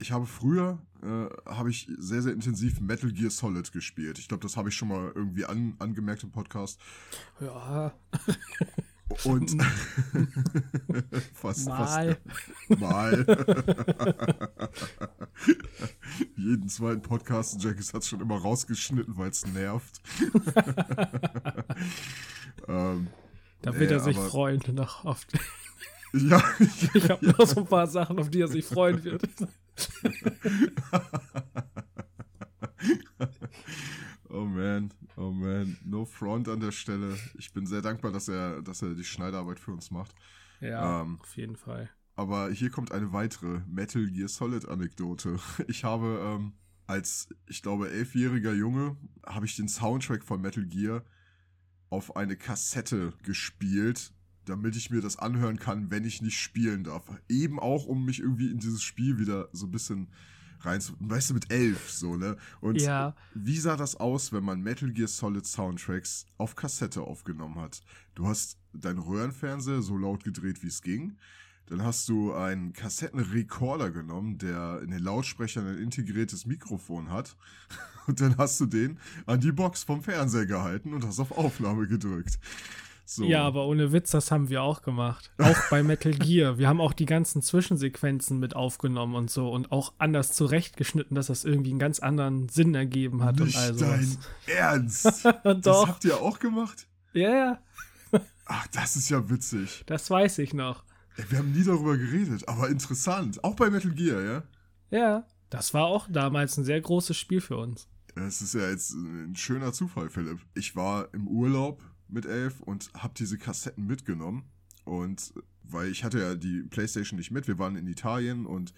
Ich 0.00 0.12
habe 0.12 0.26
früher, 0.26 0.78
äh, 1.02 1.26
habe 1.50 1.70
ich 1.70 1.90
sehr, 1.98 2.22
sehr 2.22 2.32
intensiv 2.32 2.80
Metal 2.80 3.10
Gear 3.10 3.30
Solid 3.30 3.72
gespielt. 3.72 4.18
Ich 4.18 4.28
glaube, 4.28 4.42
das 4.42 4.56
habe 4.56 4.68
ich 4.68 4.76
schon 4.76 4.88
mal 4.88 5.10
irgendwie 5.12 5.44
an, 5.44 5.74
angemerkt 5.80 6.22
im 6.22 6.30
Podcast. 6.30 6.80
Ja. 7.40 7.92
Und 9.24 9.56
fast, 11.34 11.66
Mal. 11.68 12.18
fast 12.68 12.80
mal. 12.80 13.24
Jeden 16.36 16.68
zweiten 16.68 17.02
Podcast, 17.02 17.62
Jackies 17.62 17.94
hat 17.94 18.02
es 18.02 18.08
schon 18.08 18.20
immer 18.20 18.36
rausgeschnitten, 18.38 19.16
weil 19.16 19.30
es 19.30 19.46
nervt. 19.46 20.00
ähm, 22.68 23.08
Da 23.62 23.74
wird 23.74 23.90
Nee, 23.90 23.96
er 23.96 24.00
sich 24.00 24.16
aber- 24.16 24.28
freuen 24.28 24.62
noch 24.74 25.04
auf. 25.04 25.26
ja, 26.12 26.42
Ich 26.94 27.08
habe 27.10 27.26
noch 27.26 27.46
so 27.46 27.60
ein 27.60 27.66
paar 27.66 27.86
Sachen, 27.86 28.18
auf 28.18 28.28
die 28.30 28.40
er 28.42 28.48
sich 28.48 28.64
freuen 28.66 29.02
wird. 29.04 29.22
Oh 34.30 34.44
man, 34.44 34.90
oh 35.18 35.32
man, 35.32 35.76
no 35.84 36.04
front 36.04 36.48
an 36.48 36.60
der 36.60 36.72
Stelle. 36.72 37.16
Ich 37.38 37.52
bin 37.52 37.66
sehr 37.66 37.82
dankbar, 37.82 38.12
dass 38.12 38.28
er, 38.28 38.62
dass 38.62 38.82
er 38.82 38.94
die 38.94 39.04
Schneidarbeit 39.04 39.58
für 39.60 39.72
uns 39.72 39.90
macht. 39.90 40.14
Ja, 40.60 41.02
Ähm, 41.02 41.18
auf 41.20 41.36
jeden 41.36 41.56
Fall. 41.56 41.90
Aber 42.14 42.50
hier 42.50 42.70
kommt 42.70 42.90
eine 42.92 43.12
weitere 43.12 43.60
Metal 43.68 44.06
Gear 44.06 44.28
Solid 44.28 44.66
Anekdote. 44.68 45.38
Ich 45.68 45.84
habe 45.84 46.20
ähm, 46.24 46.54
als, 46.86 47.28
ich 47.46 47.62
glaube, 47.62 47.90
elfjähriger 47.90 48.54
Junge, 48.54 48.96
habe 49.26 49.46
ich 49.46 49.56
den 49.56 49.68
Soundtrack 49.68 50.24
von 50.24 50.40
Metal 50.40 50.64
Gear 50.64 51.04
auf 51.90 52.16
eine 52.16 52.36
Kassette 52.36 53.12
gespielt, 53.22 54.12
damit 54.46 54.74
ich 54.74 54.90
mir 54.90 55.02
das 55.02 55.18
anhören 55.18 55.58
kann, 55.58 55.90
wenn 55.90 56.04
ich 56.04 56.22
nicht 56.22 56.38
spielen 56.38 56.84
darf. 56.84 57.04
Eben 57.28 57.60
auch, 57.60 57.86
um 57.86 58.04
mich 58.04 58.20
irgendwie 58.20 58.50
in 58.50 58.58
dieses 58.58 58.82
Spiel 58.82 59.18
wieder 59.18 59.48
so 59.52 59.66
ein 59.66 59.70
bisschen 59.70 60.08
rein 60.60 60.80
zu, 60.80 60.94
weißt 61.00 61.30
du, 61.30 61.34
mit 61.34 61.50
elf, 61.52 61.90
so, 61.90 62.16
ne? 62.16 62.36
Und 62.60 62.80
Ja. 62.80 63.14
wie 63.34 63.58
sah 63.58 63.76
das 63.76 63.96
aus, 63.96 64.32
wenn 64.32 64.44
man 64.44 64.60
Metal 64.60 64.90
Gear 64.92 65.08
Solid 65.08 65.46
Soundtracks 65.46 66.26
auf 66.36 66.54
Kassette 66.56 67.02
aufgenommen 67.02 67.56
hat? 67.56 67.80
Du 68.14 68.26
hast 68.26 68.58
deinen 68.72 68.98
Röhrenfernseher 68.98 69.82
so 69.82 69.96
laut 69.96 70.24
gedreht, 70.24 70.62
wie 70.62 70.68
es 70.68 70.82
ging. 70.82 71.16
Dann 71.66 71.82
hast 71.82 72.08
du 72.08 72.32
einen 72.32 72.72
Kassettenrekorder 72.72 73.90
genommen, 73.90 74.38
der 74.38 74.80
in 74.82 74.90
den 74.90 75.02
Lautsprechern 75.02 75.66
ein 75.66 75.78
integriertes 75.78 76.46
Mikrofon 76.46 77.10
hat. 77.10 77.36
Und 78.06 78.22
dann 78.22 78.38
hast 78.38 78.58
du 78.60 78.64
den 78.66 78.98
an 79.26 79.40
die 79.40 79.52
Box 79.52 79.82
vom 79.84 80.02
Fernseher 80.02 80.46
gehalten 80.46 80.94
und 80.94 81.04
hast 81.04 81.20
auf 81.20 81.30
Aufnahme 81.32 81.86
gedrückt. 81.86 82.38
So. 83.10 83.24
Ja, 83.24 83.42
aber 83.44 83.66
ohne 83.66 83.90
Witz, 83.90 84.10
das 84.10 84.30
haben 84.30 84.50
wir 84.50 84.62
auch 84.62 84.82
gemacht. 84.82 85.32
Auch 85.38 85.56
bei 85.70 85.82
Metal 85.82 86.12
Gear. 86.18 86.58
Wir 86.58 86.68
haben 86.68 86.78
auch 86.82 86.92
die 86.92 87.06
ganzen 87.06 87.40
Zwischensequenzen 87.40 88.38
mit 88.38 88.54
aufgenommen 88.54 89.14
und 89.14 89.30
so 89.30 89.50
und 89.50 89.72
auch 89.72 89.94
anders 89.96 90.32
zurechtgeschnitten, 90.34 91.14
dass 91.14 91.28
das 91.28 91.44
irgendwie 91.46 91.70
einen 91.70 91.78
ganz 91.78 92.00
anderen 92.00 92.50
Sinn 92.50 92.74
ergeben 92.74 93.24
hat 93.24 93.36
Nicht 93.40 93.56
und 93.56 93.62
all 93.62 93.72
dein 93.74 94.02
sowas. 94.04 94.18
Ernst? 94.46 95.24
Das 95.42 95.60
Doch. 95.62 95.88
habt 95.88 96.04
ihr 96.04 96.20
auch 96.20 96.38
gemacht? 96.38 96.86
Ja, 97.14 97.30
ja, 97.30 97.58
Ach, 98.44 98.66
das 98.68 98.96
ist 98.96 99.08
ja 99.08 99.30
witzig. 99.30 99.84
das 99.86 100.10
weiß 100.10 100.36
ich 100.40 100.52
noch. 100.52 100.84
Ey, 101.16 101.24
Wir 101.30 101.38
haben 101.38 101.52
nie 101.52 101.64
darüber 101.64 101.96
geredet, 101.96 102.46
aber 102.46 102.68
interessant. 102.68 103.42
Auch 103.42 103.56
bei 103.56 103.70
Metal 103.70 103.90
Gear, 103.92 104.20
ja? 104.22 104.42
Ja, 104.90 105.26
das 105.48 105.72
war 105.72 105.86
auch 105.86 106.08
damals 106.10 106.58
ein 106.58 106.64
sehr 106.64 106.80
großes 106.82 107.16
Spiel 107.16 107.40
für 107.40 107.56
uns. 107.56 107.88
Das 108.14 108.42
ist 108.42 108.52
ja 108.52 108.68
jetzt 108.68 108.92
ein 108.92 109.34
schöner 109.34 109.72
Zufall, 109.72 110.10
Philipp. 110.10 110.40
Ich 110.54 110.76
war 110.76 111.08
im 111.14 111.26
Urlaub 111.26 111.82
mit 112.08 112.26
elf 112.26 112.60
und 112.60 112.90
hab 112.94 113.14
diese 113.14 113.38
Kassetten 113.38 113.86
mitgenommen. 113.86 114.44
Und 114.84 115.34
weil 115.62 115.90
ich 115.90 116.04
hatte 116.04 116.20
ja 116.20 116.34
die 116.34 116.62
Playstation 116.62 117.18
nicht 117.18 117.30
mit, 117.30 117.46
wir 117.46 117.58
waren 117.58 117.76
in 117.76 117.86
Italien 117.86 118.46
und 118.46 118.72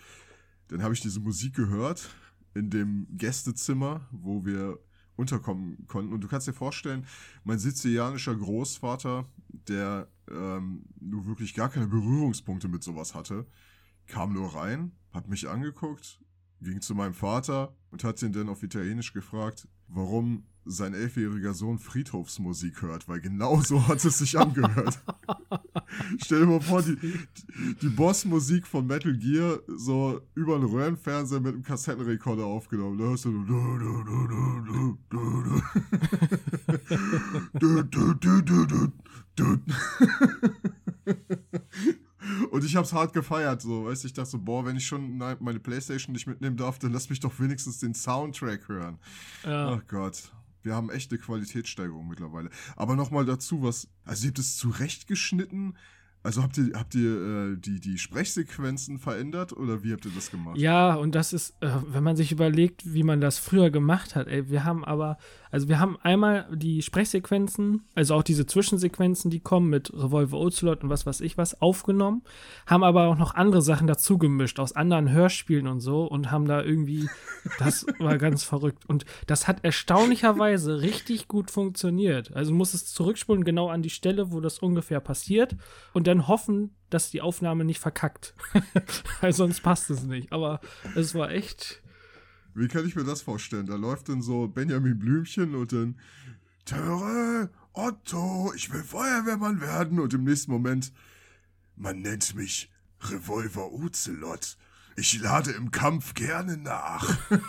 dann 0.69 0.83
habe 0.83 0.95
ich 0.95 1.01
diese 1.01 1.21
Musik 1.21 1.55
gehört 1.55 2.11
in 2.55 2.71
dem 2.71 3.07
Gästezimmer, 3.11 4.09
wo 4.11 4.45
wir 4.45 4.79
unterkommen 5.17 5.87
konnten. 5.87 6.13
Und 6.13 6.23
du 6.23 6.29
kannst 6.29 6.49
dir 6.49 6.53
vorstellen, 6.53 7.07
mein 7.45 7.59
sizilianischer 7.59 8.35
Großvater, 8.35 9.29
der 9.69 10.09
ähm, 10.31 10.85
nur 11.01 11.27
wirklich 11.27 11.55
gar 11.55 11.69
keine 11.69 11.87
Berührungspunkte 11.87 12.69
mit 12.69 12.83
sowas 12.83 13.15
hatte, 13.15 13.47
kam 14.07 14.33
nur 14.33 14.55
rein, 14.55 14.93
hat 15.13 15.29
mich 15.29 15.49
angeguckt, 15.49 16.21
ging 16.61 16.81
zu 16.81 16.95
meinem 16.95 17.15
Vater 17.15 17.75
und 17.91 18.03
hat 18.03 18.23
ihn 18.23 18.33
dann 18.33 18.49
auf 18.49 18.63
Italienisch 18.63 19.13
gefragt, 19.13 19.69
warum 19.89 20.45
sein 20.71 20.95
elfjähriger 20.95 21.55
Sohn 21.55 21.79
Friedhofsmusik 21.79 22.83
hört, 22.83 23.09
weil 23.09 23.21
genau 23.21 23.61
so 23.61 23.87
hat 23.89 24.05
es 24.05 24.19
sich 24.19 24.39
angehört. 24.39 25.01
Stell 26.23 26.41
dir 26.41 26.47
mal 26.47 26.61
vor, 26.61 26.83
die, 26.83 26.97
die 27.83 27.89
Bossmusik 27.89 28.67
von 28.67 28.87
Metal 28.87 29.17
Gear 29.17 29.61
so 29.67 30.21
über 30.35 30.57
einen 30.57 30.65
Röhrenfernseher 30.65 31.41
mit 31.41 31.55
einem 31.55 31.63
Kassettenrekorder 31.63 32.45
aufgenommen. 32.45 32.99
Da 32.99 33.05
hörst 33.05 33.25
du 33.25 33.31
du, 33.31 33.45
du, 33.45 34.05
du, 34.05 34.27
du, 34.29 34.59
du, 34.69 34.99
du, 35.11 35.43
du, 37.59 37.83
du, 37.83 38.15
du, 38.15 38.67
du, 38.67 38.67
du, 38.67 39.57
du. 39.57 39.61
Und 42.51 42.65
ich 42.65 42.77
hab's 42.77 42.93
hart 42.93 43.13
gefeiert, 43.13 43.63
so, 43.63 43.87
weißt 43.87 44.05
du, 44.05 44.09
ich 44.09 44.13
dachte 44.13 44.31
so, 44.31 44.39
boah, 44.39 44.65
wenn 44.65 44.77
ich 44.77 44.87
schon 44.87 45.19
meine 45.19 45.61
Playstation 45.61 46.13
nicht 46.13 46.27
mitnehmen 46.27 46.57
darf, 46.57 46.79
dann 46.79 46.93
lass 46.93 47.09
mich 47.09 47.21
doch 47.21 47.39
wenigstens 47.39 47.79
den 47.79 47.95
Soundtrack 47.95 48.69
hören. 48.69 48.99
Ja. 49.45 49.75
Ach 49.75 49.87
Gott. 49.89 50.33
Wir 50.63 50.75
haben 50.75 50.91
echt 50.91 51.11
eine 51.11 51.21
Qualitätssteigerung 51.21 52.09
mittlerweile. 52.09 52.51
Aber 52.77 52.97
nochmal 52.97 53.25
dazu, 53.25 53.63
was, 53.63 53.89
also 54.05 54.25
ihr 54.25 54.29
habt 54.31 54.39
es 54.39 54.57
zurechtgeschnitten? 54.57 55.77
Also 56.23 56.43
habt 56.43 56.59
ihr, 56.59 56.73
habt 56.75 56.95
ihr 56.95 57.53
äh, 57.53 57.57
die, 57.57 57.81
die 57.81 57.97
Sprechsequenzen 57.97 58.99
verändert 58.99 59.55
oder 59.55 59.83
wie 59.83 59.93
habt 59.93 60.05
ihr 60.05 60.11
das 60.15 60.31
gemacht? 60.31 60.59
Ja, 60.59 60.95
und 60.95 61.15
das 61.15 61.33
ist, 61.33 61.55
äh, 61.61 61.71
wenn 61.87 62.03
man 62.03 62.15
sich 62.15 62.31
überlegt, 62.31 62.93
wie 62.93 63.05
man 63.05 63.23
das 63.23 63.39
früher 63.39 63.71
gemacht 63.71 64.15
hat, 64.17 64.27
ey, 64.27 64.51
wir 64.51 64.65
haben 64.65 64.85
aber, 64.85 65.17
also 65.51 65.69
wir 65.69 65.81
haben 65.81 65.99
einmal 66.03 66.47
die 66.55 66.83
Sprechsequenzen, 66.83 67.83
also 67.95 68.15
auch 68.15 68.23
diese 68.23 68.47
Zwischensequenzen, 68.47 69.31
die 69.31 69.41
kommen 69.41 69.69
mit 69.69 69.93
Revolver 69.93 70.39
Ocelot 70.39 70.83
und 70.83 70.91
was 70.91 71.07
weiß 71.07 71.21
ich 71.21 71.37
was, 71.39 71.61
aufgenommen, 71.61 72.23
haben 72.67 72.85
aber 72.85 73.09
auch 73.09 73.19
noch 73.19 73.35
andere 73.35 73.63
Sachen 73.63 73.87
dazu 73.87 74.19
gemischt, 74.19 74.59
aus 74.61 74.75
anderen 74.77 75.11
Hörspielen 75.11 75.67
und 75.67 75.81
so 75.81 76.05
und 76.05 76.31
haben 76.31 76.47
da 76.47 76.63
irgendwie, 76.63 77.09
das 77.59 77.87
war 77.99 78.19
ganz 78.19 78.45
verrückt. 78.45 78.85
Und 78.87 79.05
das 79.27 79.49
hat 79.49 79.65
erstaunlicherweise 79.65 80.81
richtig 80.83 81.29
gut 81.29 81.51
funktioniert. 81.51 82.35
Also 82.35 82.55
muss 82.55 82.75
es 82.75 82.87
zurückspulen, 82.87 83.45
genau 83.45 83.69
an 83.69 83.83
die 83.83 83.91
Stelle, 83.91 84.33
wo 84.33 84.41
das 84.41 84.59
ungefähr 84.59 85.01
passiert 85.01 85.57
und 85.93 86.07
dann 86.07 86.29
hoffen, 86.29 86.75
dass 86.91 87.11
die 87.11 87.23
Aufnahme 87.23 87.65
nicht 87.65 87.79
verkackt. 87.79 88.35
Weil 89.21 89.33
sonst 89.33 89.63
passt 89.63 89.91
es 89.91 90.03
nicht. 90.03 90.33
Aber 90.33 90.61
es 90.95 91.15
war 91.15 91.31
echt. 91.31 91.80
Wie 92.55 92.69
kann 92.69 92.87
ich 92.87 92.95
mir 92.97 93.05
das 93.05 93.23
vorstellen? 93.23 93.67
Da 93.67 93.77
läuft 93.77 94.09
dann 94.09 94.23
so 94.23 94.49
Benjamin 94.49 94.99
Blümchen 94.99 95.55
und 95.55 95.73
dann 95.73 96.01
Töre, 96.65 97.51
Otto, 97.73 98.53
ich 98.55 98.73
will 98.73 98.83
Feuerwehrmann 98.83 99.61
werden 99.61 100.01
und 100.01 100.13
im 100.15 100.25
nächsten 100.25 100.51
Moment 100.53 100.93
man 101.77 102.01
nennt 102.03 102.35
mich 102.35 102.71
Revolver 103.01 103.73
Ocelot. 103.73 104.59
Ich 104.97 105.21
lade 105.21 105.53
im 105.53 105.71
Kampf 105.71 106.15
gerne 106.15 106.57
nach. 106.59 107.17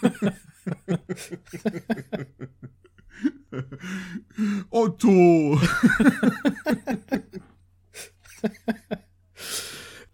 Otto! 4.70 5.60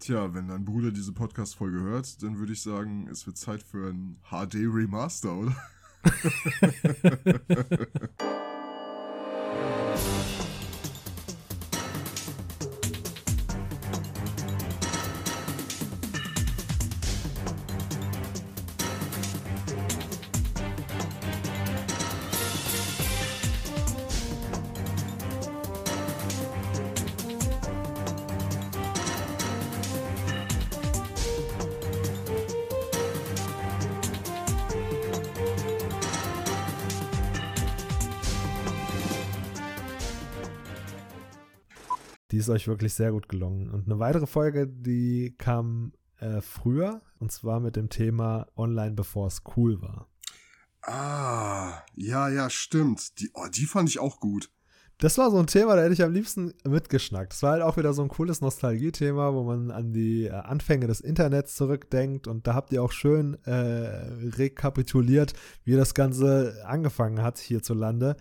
Tja, 0.08 0.32
wenn 0.32 0.48
dein 0.48 0.64
Bruder 0.64 0.90
diese 0.90 1.12
Podcast-Folge 1.12 1.80
hört, 1.80 2.22
dann 2.22 2.38
würde 2.38 2.54
ich 2.54 2.62
sagen, 2.62 3.08
es 3.12 3.26
wird 3.26 3.36
Zeit 3.36 3.62
für 3.62 3.90
ein 3.90 4.16
HD-Remaster, 4.30 5.34
oder? 5.34 5.54
ist 42.48 42.54
euch 42.54 42.68
wirklich 42.68 42.94
sehr 42.94 43.12
gut 43.12 43.28
gelungen. 43.28 43.70
Und 43.70 43.86
eine 43.86 43.98
weitere 43.98 44.26
Folge, 44.26 44.66
die 44.66 45.34
kam 45.36 45.92
äh, 46.18 46.40
früher, 46.40 47.02
und 47.20 47.30
zwar 47.30 47.60
mit 47.60 47.76
dem 47.76 47.90
Thema 47.90 48.46
Online, 48.56 48.92
bevor 48.92 49.26
es 49.26 49.42
cool 49.56 49.80
war. 49.82 50.08
Ah, 50.82 51.82
ja, 51.94 52.28
ja, 52.28 52.48
stimmt. 52.48 53.20
Die, 53.20 53.30
oh, 53.34 53.46
die 53.52 53.66
fand 53.66 53.88
ich 53.88 53.98
auch 53.98 54.20
gut. 54.20 54.50
Das 55.00 55.16
war 55.16 55.30
so 55.30 55.38
ein 55.38 55.46
Thema, 55.46 55.76
da 55.76 55.82
hätte 55.82 55.92
ich 55.92 56.02
am 56.02 56.12
liebsten 56.12 56.54
mitgeschnackt. 56.66 57.32
Das 57.32 57.42
war 57.42 57.52
halt 57.52 57.62
auch 57.62 57.76
wieder 57.76 57.92
so 57.92 58.02
ein 58.02 58.08
cooles 58.08 58.40
Nostalgie-Thema, 58.40 59.32
wo 59.32 59.44
man 59.44 59.70
an 59.70 59.92
die 59.92 60.24
äh, 60.24 60.30
Anfänge 60.30 60.86
des 60.86 61.00
Internets 61.00 61.54
zurückdenkt. 61.54 62.26
Und 62.26 62.46
da 62.46 62.54
habt 62.54 62.72
ihr 62.72 62.82
auch 62.82 62.92
schön 62.92 63.36
äh, 63.44 63.52
rekapituliert, 63.52 65.34
wie 65.64 65.76
das 65.76 65.94
Ganze 65.94 66.64
angefangen 66.64 67.22
hat 67.22 67.38
hierzulande, 67.38 68.16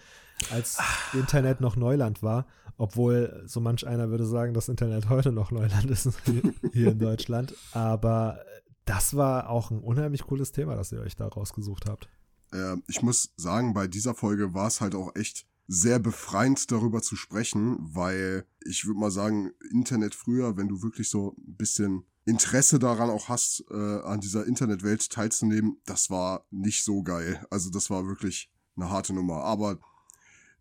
als 0.52 0.78
Internet 1.14 1.62
noch 1.62 1.76
Neuland 1.76 2.24
war. 2.24 2.46
Obwohl 2.78 3.44
so 3.48 3.60
manch 3.60 3.88
einer 3.88 4.10
würde 4.10 4.26
sagen, 4.26 4.54
dass 4.54 4.70
Internet 4.70 5.10
heute 5.10 5.32
noch 5.32 5.52
Neuland 5.52 5.86
ist 5.90 6.10
hier 6.74 6.92
in 6.92 7.00
Deutschland. 7.00 7.56
Aber 7.72 8.40
das 8.86 9.16
war 9.16 9.50
auch 9.50 9.72
ein 9.72 9.80
unheimlich 9.80 10.24
cooles 10.24 10.52
Thema, 10.52 10.76
das 10.76 10.92
ihr 10.92 11.02
euch 11.02 11.16
da 11.16 11.28
rausgesucht 11.28 11.88
habt. 11.90 12.08
Äh, 12.54 12.76
ich 12.88 13.02
muss 13.02 13.34
sagen, 13.36 13.74
bei 13.74 13.88
dieser 13.88 14.14
Folge 14.14 14.54
war 14.54 14.68
es 14.68 14.80
halt 14.80 14.96
auch 14.96 15.16
echt 15.16 15.46
sehr 15.68 16.00
befreiend 16.00 16.72
darüber 16.72 17.02
zu 17.02 17.16
sprechen, 17.16 17.78
weil 17.80 18.46
ich 18.64 18.86
würde 18.86 19.00
mal 19.00 19.12
sagen, 19.12 19.52
Internet 19.72 20.16
früher, 20.16 20.56
wenn 20.56 20.70
du 20.70 20.82
wirklich 20.82 21.10
so 21.10 21.36
ein 21.38 21.56
bisschen 21.56 22.06
Interesse 22.26 22.80
daran 22.80 23.10
auch 23.10 23.28
hast, 23.28 23.66
äh, 23.72 24.02
an 24.02 24.22
dieser 24.22 24.46
Internetwelt 24.46 25.10
teilzunehmen, 25.10 25.78
das 25.86 26.10
war 26.10 26.46
nicht 26.52 26.84
so 26.84 27.04
geil. 27.04 27.46
Also 27.50 27.70
das 27.70 27.90
war 27.90 28.06
wirklich 28.06 28.50
eine 28.76 28.90
harte 28.90 29.14
Nummer. 29.14 29.44
Aber 29.44 29.80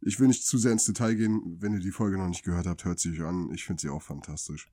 ich 0.07 0.21
will 0.21 0.29
nicht 0.29 0.47
zu 0.47 0.57
sehr 0.57 0.71
ins 0.71 0.85
Detail 0.85 1.15
gehen. 1.15 1.57
Wenn 1.59 1.73
ihr 1.73 1.81
die 1.81 1.91
Folge 1.91 2.17
noch 2.17 2.29
nicht 2.29 2.45
gehört 2.45 2.67
habt, 2.67 2.85
hört 2.85 3.01
sie 3.01 3.11
euch 3.11 3.23
an. 3.23 3.51
Ich 3.53 3.65
finde 3.65 3.81
sie 3.81 3.89
auch 3.89 4.03
fantastisch. 4.03 4.71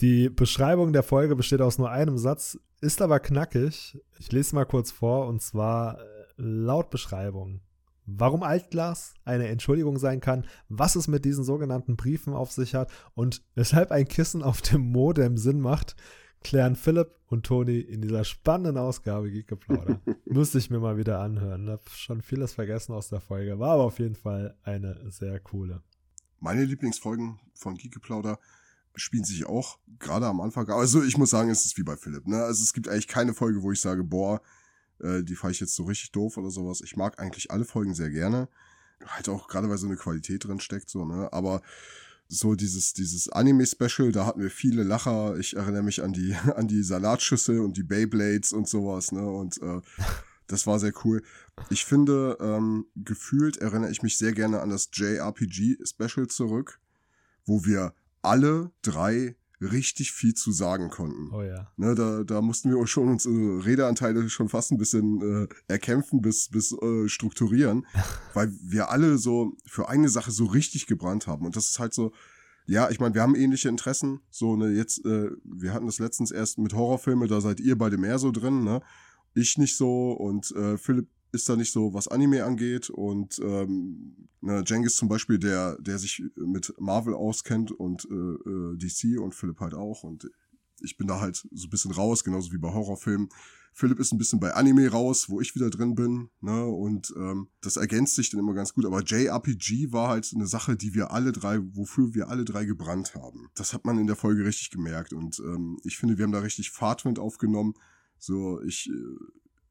Die 0.00 0.28
Beschreibung 0.28 0.92
der 0.92 1.02
Folge 1.02 1.34
besteht 1.34 1.62
aus 1.62 1.78
nur 1.78 1.90
einem 1.90 2.18
Satz, 2.18 2.58
ist 2.82 3.00
aber 3.00 3.18
knackig. 3.18 3.98
Ich 4.18 4.30
lese 4.30 4.54
mal 4.54 4.66
kurz 4.66 4.90
vor 4.90 5.26
und 5.26 5.40
zwar 5.40 5.98
äh, 5.98 6.02
laut 6.36 6.90
Beschreibung. 6.90 7.62
Warum 8.04 8.42
Altglas 8.42 9.14
eine 9.24 9.48
Entschuldigung 9.48 9.98
sein 9.98 10.20
kann, 10.20 10.44
was 10.68 10.96
es 10.96 11.08
mit 11.08 11.24
diesen 11.24 11.44
sogenannten 11.44 11.96
Briefen 11.96 12.34
auf 12.34 12.52
sich 12.52 12.74
hat 12.74 12.92
und 13.14 13.42
weshalb 13.54 13.90
ein 13.90 14.06
Kissen 14.06 14.42
auf 14.42 14.60
dem 14.60 14.82
Modem 14.82 15.38
Sinn 15.38 15.60
macht, 15.60 15.96
klären 16.44 16.76
Philipp 16.76 17.16
und 17.26 17.44
Toni 17.44 17.80
in 17.80 18.02
dieser 18.02 18.22
spannenden 18.22 18.78
Ausgabe 18.78 19.30
Geekgeplauder. 19.30 20.00
Müsste 20.26 20.58
ich 20.58 20.70
mir 20.70 20.78
mal 20.78 20.96
wieder 20.96 21.18
anhören. 21.18 21.68
Hab 21.68 21.88
schon 21.88 22.22
vieles 22.22 22.52
vergessen 22.52 22.92
aus 22.92 23.08
der 23.08 23.20
Folge, 23.20 23.58
war 23.58 23.72
aber 23.72 23.84
auf 23.84 23.98
jeden 23.98 24.14
Fall 24.14 24.56
eine 24.62 25.10
sehr 25.10 25.40
coole. 25.40 25.82
Meine 26.38 26.64
Lieblingsfolgen 26.64 27.40
von 27.54 27.74
Geekgeplauder 27.76 28.38
spielen 28.94 29.24
sich 29.24 29.46
auch 29.46 29.78
gerade 29.98 30.26
am 30.26 30.40
Anfang. 30.40 30.68
Also 30.68 31.02
ich 31.02 31.16
muss 31.16 31.30
sagen, 31.30 31.50
es 31.50 31.64
ist 31.64 31.76
wie 31.78 31.82
bei 31.82 31.96
Philipp. 31.96 32.28
Ne? 32.28 32.44
Also 32.44 32.62
es 32.62 32.72
gibt 32.72 32.88
eigentlich 32.88 33.08
keine 33.08 33.34
Folge, 33.34 33.62
wo 33.62 33.72
ich 33.72 33.80
sage, 33.80 34.04
boah, 34.04 34.40
äh, 35.00 35.24
die 35.24 35.34
fand 35.34 35.54
ich 35.54 35.60
jetzt 35.60 35.74
so 35.74 35.84
richtig 35.84 36.12
doof 36.12 36.36
oder 36.36 36.50
sowas. 36.50 36.82
Ich 36.82 36.94
mag 36.94 37.18
eigentlich 37.18 37.50
alle 37.50 37.64
Folgen 37.64 37.94
sehr 37.94 38.10
gerne. 38.10 38.48
Halt 39.04 39.28
auch 39.28 39.48
gerade, 39.48 39.68
weil 39.68 39.78
so 39.78 39.86
eine 39.86 39.96
Qualität 39.96 40.44
drin 40.44 40.60
steckt, 40.60 40.88
so, 40.88 41.04
ne? 41.04 41.32
Aber 41.32 41.62
so 42.38 42.54
dieses, 42.54 42.92
dieses 42.92 43.28
Anime-Special, 43.28 44.12
da 44.12 44.26
hatten 44.26 44.40
wir 44.40 44.50
viele 44.50 44.82
Lacher. 44.82 45.36
Ich 45.38 45.56
erinnere 45.56 45.82
mich 45.82 46.02
an 46.02 46.12
die, 46.12 46.34
an 46.56 46.68
die 46.68 46.82
Salatschüsse 46.82 47.62
und 47.62 47.76
die 47.76 47.82
Beyblades 47.82 48.52
und 48.52 48.68
sowas, 48.68 49.12
ne? 49.12 49.26
Und 49.26 49.60
äh, 49.62 49.80
das 50.46 50.66
war 50.66 50.78
sehr 50.78 50.92
cool. 51.04 51.22
Ich 51.70 51.84
finde, 51.84 52.36
ähm, 52.40 52.86
gefühlt 52.96 53.56
erinnere 53.58 53.90
ich 53.90 54.02
mich 54.02 54.18
sehr 54.18 54.32
gerne 54.32 54.60
an 54.60 54.70
das 54.70 54.90
JRPG-Special 54.92 56.26
zurück, 56.26 56.80
wo 57.46 57.64
wir 57.64 57.94
alle 58.22 58.70
drei 58.82 59.36
richtig 59.64 60.12
viel 60.12 60.34
zu 60.34 60.52
sagen 60.52 60.90
konnten. 60.90 61.32
Oh 61.32 61.42
ja. 61.42 61.70
Ne, 61.76 61.94
da, 61.94 62.24
da 62.24 62.42
mussten 62.42 62.70
wir 62.70 62.86
schon 62.86 63.08
unsere 63.08 63.64
Redeanteile 63.64 64.28
schon 64.28 64.48
fast 64.48 64.72
ein 64.72 64.78
bisschen 64.78 65.20
äh, 65.20 65.48
erkämpfen 65.68 66.20
bis, 66.20 66.48
bis 66.48 66.72
äh, 66.72 67.08
strukturieren, 67.08 67.86
weil 68.34 68.52
wir 68.62 68.90
alle 68.90 69.18
so 69.18 69.56
für 69.66 69.88
eine 69.88 70.08
Sache 70.08 70.30
so 70.30 70.46
richtig 70.46 70.86
gebrannt 70.86 71.26
haben. 71.26 71.46
Und 71.46 71.56
das 71.56 71.70
ist 71.70 71.78
halt 71.78 71.94
so, 71.94 72.12
ja, 72.66 72.90
ich 72.90 73.00
meine, 73.00 73.14
wir 73.14 73.22
haben 73.22 73.34
ähnliche 73.34 73.68
Interessen. 73.68 74.20
So, 74.30 74.56
ne, 74.56 74.70
jetzt, 74.70 75.04
äh, 75.04 75.30
wir 75.44 75.74
hatten 75.74 75.86
das 75.86 75.98
letztens 75.98 76.30
erst 76.30 76.58
mit 76.58 76.74
Horrorfilme, 76.74 77.26
da 77.26 77.40
seid 77.40 77.60
ihr 77.60 77.76
beide 77.76 77.98
mehr 77.98 78.18
so 78.18 78.30
drin, 78.30 78.64
ne? 78.64 78.80
Ich 79.34 79.58
nicht 79.58 79.76
so 79.76 80.12
und 80.12 80.52
äh, 80.52 80.78
Philipp 80.78 81.08
ist 81.34 81.48
da 81.48 81.56
nicht 81.56 81.72
so, 81.72 81.92
was 81.92 82.08
Anime 82.08 82.44
angeht. 82.44 82.90
Und 82.90 83.38
ähm, 83.40 84.28
ne, 84.40 84.62
Jengis 84.66 84.96
zum 84.96 85.08
Beispiel, 85.08 85.38
der, 85.38 85.76
der 85.80 85.98
sich 85.98 86.22
mit 86.36 86.72
Marvel 86.78 87.14
auskennt 87.14 87.72
und 87.72 88.06
äh, 88.10 88.14
äh 88.14 88.76
DC 88.76 89.20
und 89.20 89.34
Philipp 89.34 89.60
halt 89.60 89.74
auch. 89.74 90.04
Und 90.04 90.30
ich 90.80 90.96
bin 90.96 91.06
da 91.06 91.20
halt 91.20 91.36
so 91.52 91.66
ein 91.66 91.70
bisschen 91.70 91.92
raus, 91.92 92.24
genauso 92.24 92.52
wie 92.52 92.58
bei 92.58 92.72
Horrorfilmen. 92.72 93.28
Philipp 93.76 93.98
ist 93.98 94.12
ein 94.12 94.18
bisschen 94.18 94.38
bei 94.38 94.54
Anime 94.54 94.88
raus, 94.88 95.28
wo 95.28 95.40
ich 95.40 95.56
wieder 95.56 95.68
drin 95.68 95.96
bin, 95.96 96.30
ne? 96.40 96.64
Und 96.64 97.12
ähm, 97.16 97.48
das 97.60 97.76
ergänzt 97.76 98.14
sich 98.14 98.30
dann 98.30 98.38
immer 98.38 98.54
ganz 98.54 98.72
gut. 98.72 98.86
Aber 98.86 99.02
JRPG 99.02 99.90
war 99.90 100.10
halt 100.10 100.30
eine 100.32 100.46
Sache, 100.46 100.76
die 100.76 100.94
wir 100.94 101.10
alle 101.10 101.32
drei, 101.32 101.58
wofür 101.74 102.14
wir 102.14 102.28
alle 102.28 102.44
drei 102.44 102.66
gebrannt 102.66 103.16
haben. 103.16 103.48
Das 103.56 103.74
hat 103.74 103.84
man 103.84 103.98
in 103.98 104.06
der 104.06 104.14
Folge 104.14 104.44
richtig 104.44 104.70
gemerkt. 104.70 105.12
Und 105.12 105.40
ähm, 105.40 105.80
ich 105.82 105.98
finde, 105.98 106.16
wir 106.18 106.24
haben 106.24 106.32
da 106.32 106.38
richtig 106.38 106.70
Fahrtwind 106.70 107.18
aufgenommen. 107.18 107.74
So, 108.16 108.62
ich 108.62 108.88
äh, 108.88 109.16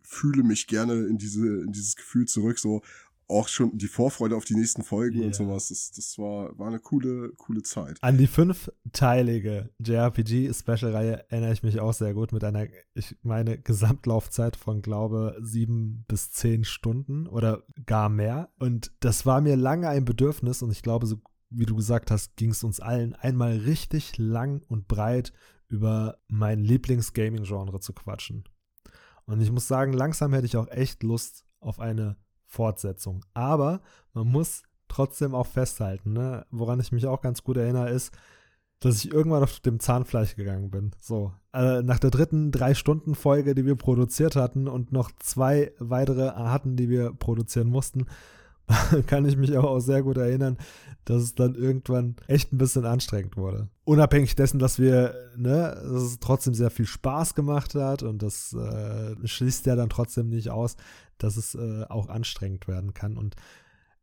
fühle 0.04 0.44
mich 0.44 0.68
gerne 0.68 1.06
in 1.06 1.18
diese, 1.18 1.46
in 1.64 1.72
dieses 1.72 1.96
Gefühl 1.96 2.26
zurück, 2.26 2.60
so 2.60 2.82
auch 3.28 3.48
schon 3.48 3.78
die 3.78 3.88
Vorfreude 3.88 4.36
auf 4.36 4.46
die 4.46 4.56
nächsten 4.56 4.84
Folgen 4.84 5.18
yeah. 5.18 5.28
und 5.28 5.36
sowas. 5.36 5.70
Das, 5.70 5.92
das 5.92 6.18
war, 6.18 6.58
war 6.58 6.68
eine 6.68 6.80
coole, 6.80 7.34
coole 7.38 7.64
Zeit. 7.64 7.98
An 8.02 8.18
die 8.18 8.28
fünfteilige 8.28 9.70
JRPG-Special-Reihe 9.80 11.26
erinnere 11.30 11.54
ich 11.54 11.64
mich 11.64 11.80
auch 11.80 11.94
sehr 11.94 12.14
gut 12.14 12.32
mit 12.32 12.44
einer, 12.44 12.68
ich 12.94 13.16
meine, 13.24 13.58
Gesamtlaufzeit 13.58 14.56
von, 14.56 14.82
glaube 14.82 15.38
sieben 15.42 16.06
bis 16.08 16.32
zehn 16.32 16.64
Stunden 16.64 17.28
oder 17.28 17.64
gar 17.86 18.10
mehr. 18.10 18.50
Und 18.60 18.92
das 19.00 19.26
war 19.26 19.42
mir 19.42 19.56
lange 19.56 19.90
ein 19.90 20.06
Bedürfnis 20.06 20.62
und 20.62 20.72
ich 20.72 20.82
glaube, 20.82 21.08
so 21.08 21.18
wie 21.56 21.66
du 21.66 21.76
gesagt 21.76 22.10
hast, 22.12 22.36
ging 22.36 22.50
es 22.50 22.64
uns 22.64 22.80
allen 22.80 23.14
einmal 23.14 23.58
richtig 23.58 24.18
lang 24.18 24.64
und 24.68 24.88
breit 24.88 25.34
über 25.68 26.18
mein 26.28 26.64
Lieblings-Gaming-Genre 26.64 27.80
zu 27.80 27.94
quatschen. 27.94 28.44
Und 29.26 29.42
ich 29.42 29.52
muss 29.52 29.68
sagen, 29.68 29.94
langsam 29.94 30.34
hätte 30.34 30.46
ich 30.46 30.58
auch 30.58 30.68
echt 30.70 31.04
Lust 31.04 31.46
auf 31.60 31.80
eine 31.80 32.18
Fortsetzung. 32.46 33.26
Aber 33.34 33.82
man 34.14 34.28
muss 34.28 34.64
trotzdem 34.88 35.34
auch 35.34 35.48
festhalten, 35.48 36.14
ne? 36.14 36.46
woran 36.52 36.80
ich 36.80 36.92
mich 36.92 37.08
auch 37.08 37.22
ganz 37.22 37.44
gut 37.44 37.58
erinnere, 37.58 37.90
ist, 37.90 38.14
dass 38.80 38.98
ich 38.98 39.12
irgendwann 39.12 39.44
auf 39.44 39.60
dem 39.62 39.80
Zahnfleisch 39.80 40.36
gegangen 40.36 40.70
bin. 40.70 40.92
So. 41.00 41.34
Also 41.52 41.82
nach 41.82 42.00
der 42.00 42.12
dritten 42.12 42.52
Drei-Stunden-Folge, 42.52 43.56
die 43.56 43.66
wir 43.66 43.76
produziert 43.76 44.36
hatten 44.36 44.68
und 44.68 44.92
noch 44.92 45.12
zwei 45.20 45.72
weitere 45.80 46.30
hatten, 46.32 46.76
die 46.76 46.90
wir 46.90 47.14
produzieren 47.14 47.70
mussten, 47.70 48.06
kann 49.08 49.26
ich 49.26 49.38
mich 49.38 49.58
auch 49.58 49.80
sehr 49.80 50.04
gut 50.04 50.18
erinnern, 50.18 50.58
dass 51.06 51.22
es 51.22 51.36
dann 51.36 51.56
irgendwann 51.56 52.16
echt 52.28 52.54
ein 52.54 52.58
bisschen 52.58 52.86
anstrengend 52.86 53.36
wurde. 53.36 53.70
Unabhängig 53.84 54.36
dessen, 54.36 54.60
dass 54.60 54.80
wir, 54.80 55.14
ne, 55.36 55.76
dass 55.84 56.04
es 56.04 56.20
trotzdem 56.20 56.54
sehr 56.54 56.70
viel 56.70 56.86
Spaß 56.86 57.36
gemacht 57.36 57.76
hat 57.76 58.04
und 58.04 58.22
das 58.24 58.54
äh, 58.54 59.16
schließt 59.26 59.66
ja 59.66 59.76
dann 59.76 59.90
trotzdem 59.90 60.30
nicht 60.30 60.50
aus, 60.50 60.78
dass 61.18 61.38
es 61.38 61.56
äh, 61.56 61.86
auch 61.90 62.08
anstrengend 62.08 62.68
werden 62.68 62.94
kann. 62.94 63.18
Und 63.18 63.36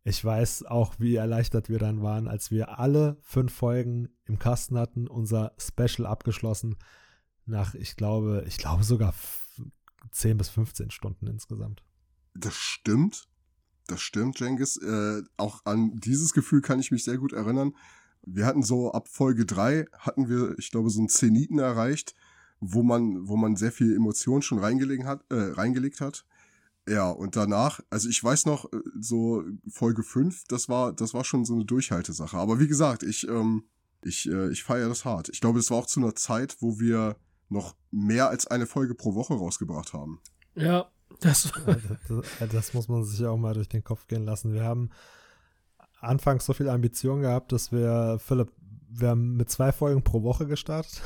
ich 0.04 0.22
weiß 0.24 0.66
auch, 0.66 0.94
wie 0.98 1.16
erleichtert 1.16 1.68
wir 1.68 1.78
dann 1.78 2.02
waren, 2.02 2.28
als 2.28 2.50
wir 2.50 2.78
alle 2.78 3.16
fünf 3.22 3.52
Folgen 3.52 4.08
im 4.26 4.38
Kasten 4.38 4.78
hatten, 4.78 5.08
unser 5.08 5.52
Special 5.58 6.06
abgeschlossen 6.06 6.76
nach, 7.46 7.74
ich 7.74 7.96
glaube, 7.96 8.44
ich 8.46 8.58
glaube 8.58 8.84
sogar 8.84 9.14
10 10.12 10.36
bis 10.38 10.48
15 10.50 10.90
Stunden 10.90 11.26
insgesamt. 11.26 11.82
Das 12.34 12.54
stimmt. 12.54 13.28
Das 13.90 14.00
stimmt, 14.00 14.38
Jengis. 14.38 14.76
Äh, 14.76 15.22
auch 15.36 15.62
an 15.64 15.96
dieses 15.96 16.32
Gefühl 16.32 16.60
kann 16.60 16.78
ich 16.78 16.92
mich 16.92 17.02
sehr 17.02 17.18
gut 17.18 17.32
erinnern. 17.32 17.74
Wir 18.22 18.46
hatten 18.46 18.62
so 18.62 18.92
ab 18.92 19.08
Folge 19.08 19.44
3 19.44 19.86
hatten 19.98 20.28
wir, 20.28 20.56
ich 20.58 20.70
glaube, 20.70 20.90
so 20.90 21.00
einen 21.00 21.08
Zeniten 21.08 21.58
erreicht, 21.58 22.14
wo 22.60 22.84
man, 22.84 23.26
wo 23.26 23.36
man 23.36 23.56
sehr 23.56 23.72
viel 23.72 23.96
Emotion 23.96 24.42
schon 24.42 24.60
reingelegt 24.60 25.04
hat, 25.04 25.24
äh, 25.30 25.34
reingelegt 25.34 26.00
hat. 26.00 26.24
Ja, 26.88 27.10
und 27.10 27.34
danach, 27.34 27.80
also 27.90 28.08
ich 28.08 28.22
weiß 28.22 28.46
noch, 28.46 28.72
äh, 28.72 28.78
so 29.00 29.42
Folge 29.68 30.04
5, 30.04 30.44
das 30.46 30.68
war, 30.68 30.92
das 30.92 31.12
war 31.12 31.24
schon 31.24 31.44
so 31.44 31.54
eine 31.54 31.64
Durchhaltesache. 31.64 32.36
Aber 32.36 32.60
wie 32.60 32.68
gesagt, 32.68 33.02
ich, 33.02 33.26
ähm, 33.26 33.64
ich, 34.02 34.30
äh, 34.30 34.52
ich 34.52 34.62
feiere 34.62 34.88
das 34.88 35.04
hart. 35.04 35.30
Ich 35.30 35.40
glaube, 35.40 35.58
das 35.58 35.70
war 35.72 35.78
auch 35.78 35.86
zu 35.86 35.98
einer 35.98 36.14
Zeit, 36.14 36.58
wo 36.60 36.78
wir 36.78 37.16
noch 37.48 37.74
mehr 37.90 38.28
als 38.28 38.46
eine 38.46 38.66
Folge 38.66 38.94
pro 38.94 39.16
Woche 39.16 39.34
rausgebracht 39.34 39.92
haben. 39.94 40.20
Ja, 40.54 40.92
das, 41.20 41.52
das, 42.08 42.50
das, 42.50 42.74
muss 42.74 42.88
man 42.88 43.04
sich 43.04 43.26
auch 43.26 43.36
mal 43.36 43.54
durch 43.54 43.68
den 43.68 43.84
Kopf 43.84 44.06
gehen 44.06 44.24
lassen. 44.24 44.52
Wir 44.52 44.64
haben 44.64 44.90
anfangs 46.00 46.46
so 46.46 46.52
viel 46.52 46.68
Ambition 46.68 47.20
gehabt, 47.20 47.52
dass 47.52 47.72
wir, 47.72 48.18
Philipp, 48.20 48.52
wir 48.88 49.08
haben 49.08 49.36
mit 49.36 49.50
zwei 49.50 49.72
Folgen 49.72 50.02
pro 50.02 50.22
Woche 50.22 50.46
gestartet. 50.46 51.02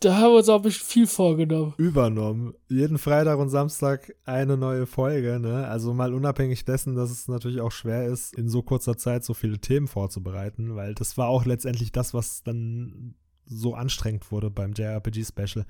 Da 0.00 0.16
haben 0.16 0.30
wir 0.30 0.38
uns 0.38 0.48
auch 0.48 0.62
bestimmt 0.62 0.90
viel 0.90 1.06
vorgenommen. 1.08 1.74
übernommen. 1.76 2.54
Jeden 2.68 2.98
Freitag 2.98 3.38
und 3.38 3.48
Samstag 3.48 4.14
eine 4.24 4.56
neue 4.56 4.86
Folge, 4.86 5.40
ne? 5.40 5.66
Also 5.66 5.92
mal 5.92 6.14
unabhängig 6.14 6.64
dessen, 6.64 6.94
dass 6.94 7.10
es 7.10 7.26
natürlich 7.26 7.60
auch 7.60 7.72
schwer 7.72 8.06
ist, 8.06 8.32
in 8.34 8.48
so 8.48 8.62
kurzer 8.62 8.96
Zeit 8.96 9.24
so 9.24 9.34
viele 9.34 9.58
Themen 9.58 9.88
vorzubereiten, 9.88 10.76
weil 10.76 10.94
das 10.94 11.18
war 11.18 11.26
auch 11.28 11.46
letztendlich 11.46 11.90
das, 11.90 12.14
was 12.14 12.44
dann 12.44 13.16
so 13.48 13.74
anstrengend 13.74 14.30
wurde 14.30 14.50
beim 14.50 14.72
JRPG-Special. 14.72 15.66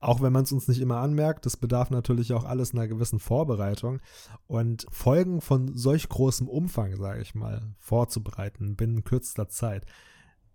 Auch 0.00 0.20
wenn 0.20 0.32
man 0.32 0.44
es 0.44 0.52
uns 0.52 0.68
nicht 0.68 0.80
immer 0.80 0.98
anmerkt, 0.98 1.46
das 1.46 1.56
bedarf 1.56 1.90
natürlich 1.90 2.32
auch 2.32 2.44
alles 2.44 2.72
einer 2.72 2.88
gewissen 2.88 3.18
Vorbereitung. 3.18 4.00
Und 4.46 4.86
Folgen 4.90 5.40
von 5.40 5.76
solch 5.76 6.08
großem 6.08 6.48
Umfang, 6.48 6.96
sage 6.96 7.22
ich 7.22 7.34
mal, 7.34 7.62
vorzubereiten 7.78 8.76
binnen 8.76 9.04
kürzester 9.04 9.48
Zeit, 9.48 9.86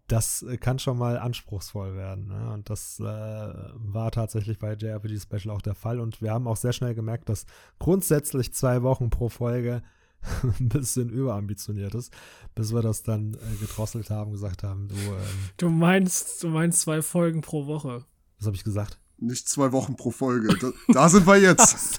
das 0.08 0.42
äh, 0.44 0.58
kann 0.58 0.80
schon 0.80 0.98
mal 0.98 1.18
anspruchsvoll 1.18 1.96
werden. 1.96 2.28
Ne? 2.28 2.52
Und 2.54 2.70
das 2.70 3.00
äh, 3.00 3.04
war 3.04 4.12
tatsächlich 4.12 4.58
bei 4.58 4.74
JRPG 4.74 5.20
Special 5.20 5.56
auch 5.56 5.62
der 5.62 5.76
Fall. 5.76 6.00
Und 6.00 6.22
wir 6.22 6.32
haben 6.32 6.48
auch 6.48 6.58
sehr 6.58 6.74
schnell 6.74 6.96
gemerkt, 6.96 7.30
dass 7.30 7.46
grundsätzlich 7.80 8.54
zwei 8.54 8.84
Wochen 8.84 9.10
pro 9.10 9.30
Folge 9.30 9.84
ein 10.60 10.70
bisschen 10.70 11.10
überambitioniert 11.10 11.96
ist, 11.96 12.12
bis 12.56 12.74
wir 12.74 12.82
das 12.82 13.04
dann 13.04 13.34
äh, 13.36 13.56
gedrosselt 13.60 14.10
haben, 14.10 14.32
gesagt 14.32 14.64
haben, 14.64 14.88
du, 14.88 14.96
ähm, 14.96 15.50
Du 15.58 15.70
meinst, 15.70 16.44
du 16.44 16.50
meinst 16.50 16.82
zwei 16.82 17.02
Folgen 17.02 17.42
pro 17.42 17.66
Woche. 17.68 18.06
was 18.38 18.48
habe 18.48 18.56
ich 18.56 18.64
gesagt? 18.64 19.00
Nicht 19.20 19.50
zwei 19.50 19.72
Wochen 19.72 19.96
pro 19.96 20.12
Folge. 20.12 20.56
Da, 20.60 20.72
da 20.94 21.10
sind 21.10 21.26
wir 21.26 21.38
jetzt. 21.38 21.98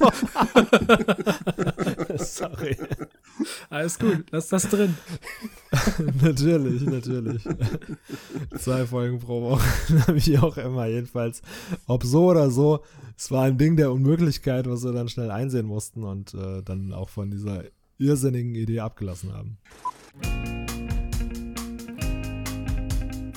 Sorry. 2.19 2.77
Alles 3.71 3.99
gut, 3.99 4.27
lass 4.31 4.49
das 4.49 4.69
drin. 4.69 4.97
natürlich, 6.23 6.83
natürlich. 6.83 7.43
Zwei 8.59 8.87
Folgen 8.87 9.19
pro 9.19 9.43
Woche, 9.43 9.65
wie 10.15 10.39
auch 10.39 10.57
immer. 10.59 10.87
Jedenfalls, 10.87 11.43
ob 11.87 12.05
so 12.05 12.27
oder 12.27 12.51
so, 12.53 12.85
es 13.17 13.33
war 13.33 13.45
ein 13.45 13.59
Ding 13.59 13.77
der 13.77 13.91
Unmöglichkeit, 13.91 14.69
was 14.69 14.85
wir 14.85 14.93
dann 14.93 15.09
schnell 15.09 15.33
einsehen 15.33 15.67
mussten 15.67 16.05
und 16.05 16.35
äh, 16.35 16.63
dann 16.63 16.93
auch 16.93 17.09
von 17.09 17.33
dieser 17.33 17.65
irrsinnigen 17.99 18.55
Idee 18.55 18.81
abgelassen 18.81 19.33
haben. 19.33 19.59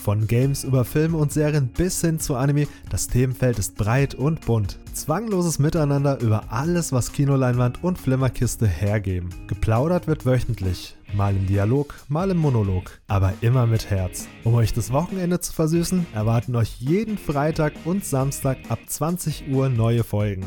Von 0.01 0.25
Games 0.25 0.63
über 0.63 0.83
Filme 0.83 1.17
und 1.17 1.31
Serien 1.31 1.67
bis 1.67 2.01
hin 2.01 2.19
zu 2.19 2.35
Anime, 2.35 2.67
das 2.89 3.05
Themenfeld 3.05 3.59
ist 3.59 3.75
breit 3.75 4.15
und 4.15 4.41
bunt. 4.41 4.79
Zwangloses 4.93 5.59
Miteinander 5.59 6.19
über 6.21 6.51
alles, 6.51 6.91
was 6.91 7.11
Kinoleinwand 7.11 7.83
und 7.83 7.99
Flimmerkiste 7.99 8.65
hergeben. 8.65 9.29
Geplaudert 9.45 10.07
wird 10.07 10.25
wöchentlich, 10.25 10.97
mal 11.13 11.35
im 11.35 11.45
Dialog, 11.45 11.93
mal 12.07 12.31
im 12.31 12.37
Monolog, 12.37 12.99
aber 13.07 13.33
immer 13.41 13.67
mit 13.67 13.91
Herz. 13.91 14.27
Um 14.43 14.55
euch 14.55 14.73
das 14.73 14.91
Wochenende 14.91 15.39
zu 15.39 15.53
versüßen, 15.53 16.07
erwarten 16.15 16.55
euch 16.55 16.77
jeden 16.79 17.19
Freitag 17.19 17.73
und 17.85 18.03
Samstag 18.03 18.57
ab 18.69 18.79
20 18.87 19.49
Uhr 19.51 19.69
neue 19.69 20.03
Folgen. 20.03 20.45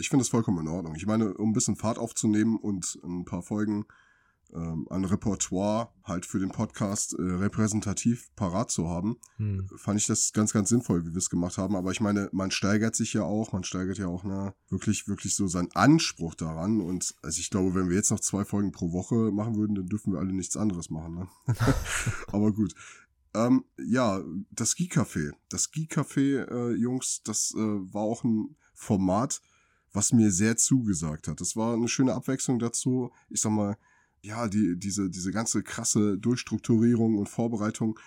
Ich 0.00 0.08
finde 0.08 0.22
das 0.22 0.30
vollkommen 0.30 0.66
in 0.66 0.72
Ordnung. 0.72 0.94
Ich 0.94 1.06
meine, 1.06 1.34
um 1.34 1.50
ein 1.50 1.52
bisschen 1.52 1.76
Fahrt 1.76 1.98
aufzunehmen 1.98 2.56
und 2.56 2.98
ein 3.04 3.24
paar 3.24 3.42
Folgen 3.42 3.84
ähm, 4.54 4.86
an 4.90 5.04
Repertoire 5.04 5.90
halt 6.04 6.26
für 6.26 6.38
den 6.38 6.50
Podcast 6.50 7.14
äh, 7.14 7.22
repräsentativ 7.22 8.34
parat 8.34 8.70
zu 8.70 8.88
haben, 8.88 9.18
Hm. 9.36 9.68
fand 9.76 10.00
ich 10.00 10.06
das 10.06 10.32
ganz, 10.32 10.52
ganz 10.52 10.68
sinnvoll, 10.70 11.04
wie 11.04 11.10
wir 11.10 11.18
es 11.18 11.30
gemacht 11.30 11.58
haben. 11.58 11.76
Aber 11.76 11.90
ich 11.90 12.00
meine, 12.00 12.28
man 12.32 12.50
steigert 12.50 12.96
sich 12.96 13.12
ja 13.12 13.22
auch, 13.22 13.52
man 13.52 13.64
steigert 13.64 13.98
ja 13.98 14.06
auch 14.06 14.24
ne, 14.24 14.54
wirklich, 14.68 15.06
wirklich 15.06 15.34
so 15.36 15.46
seinen 15.46 15.70
Anspruch 15.72 16.34
daran. 16.34 16.80
Und 16.80 17.14
also 17.22 17.38
ich 17.38 17.50
glaube, 17.50 17.74
wenn 17.74 17.88
wir 17.88 17.96
jetzt 17.96 18.10
noch 18.10 18.20
zwei 18.20 18.44
Folgen 18.44 18.72
pro 18.72 18.92
Woche 18.92 19.30
machen 19.30 19.56
würden, 19.56 19.74
dann 19.74 19.86
dürfen 19.86 20.12
wir 20.12 20.18
alle 20.18 20.32
nichts 20.32 20.56
anderes 20.56 20.90
machen. 20.90 21.14
Ne? 21.14 21.28
Aber 22.28 22.52
gut. 22.52 22.74
Ähm, 23.34 23.64
ja, 23.78 24.20
das 24.50 24.74
Geek-Café. 24.74 25.32
Das 25.50 25.70
Geek-Café, 25.70 26.50
äh, 26.50 26.74
Jungs, 26.74 27.22
das 27.22 27.54
äh, 27.54 27.58
war 27.58 28.02
auch 28.02 28.24
ein 28.24 28.56
Format, 28.74 29.40
was 29.92 30.12
mir 30.12 30.30
sehr 30.30 30.56
zugesagt 30.56 31.28
hat. 31.28 31.40
Das 31.40 31.56
war 31.56 31.74
eine 31.74 31.88
schöne 31.88 32.14
Abwechslung 32.14 32.58
dazu. 32.58 33.10
Ich 33.28 33.40
sag 33.40 33.52
mal, 33.52 33.76
ja, 34.22 34.48
die, 34.48 34.76
diese, 34.78 35.10
diese 35.10 35.32
ganze 35.32 35.62
krasse 35.62 36.18
Durchstrukturierung 36.18 37.16
und 37.16 37.28
Vorbereitung 37.28 37.98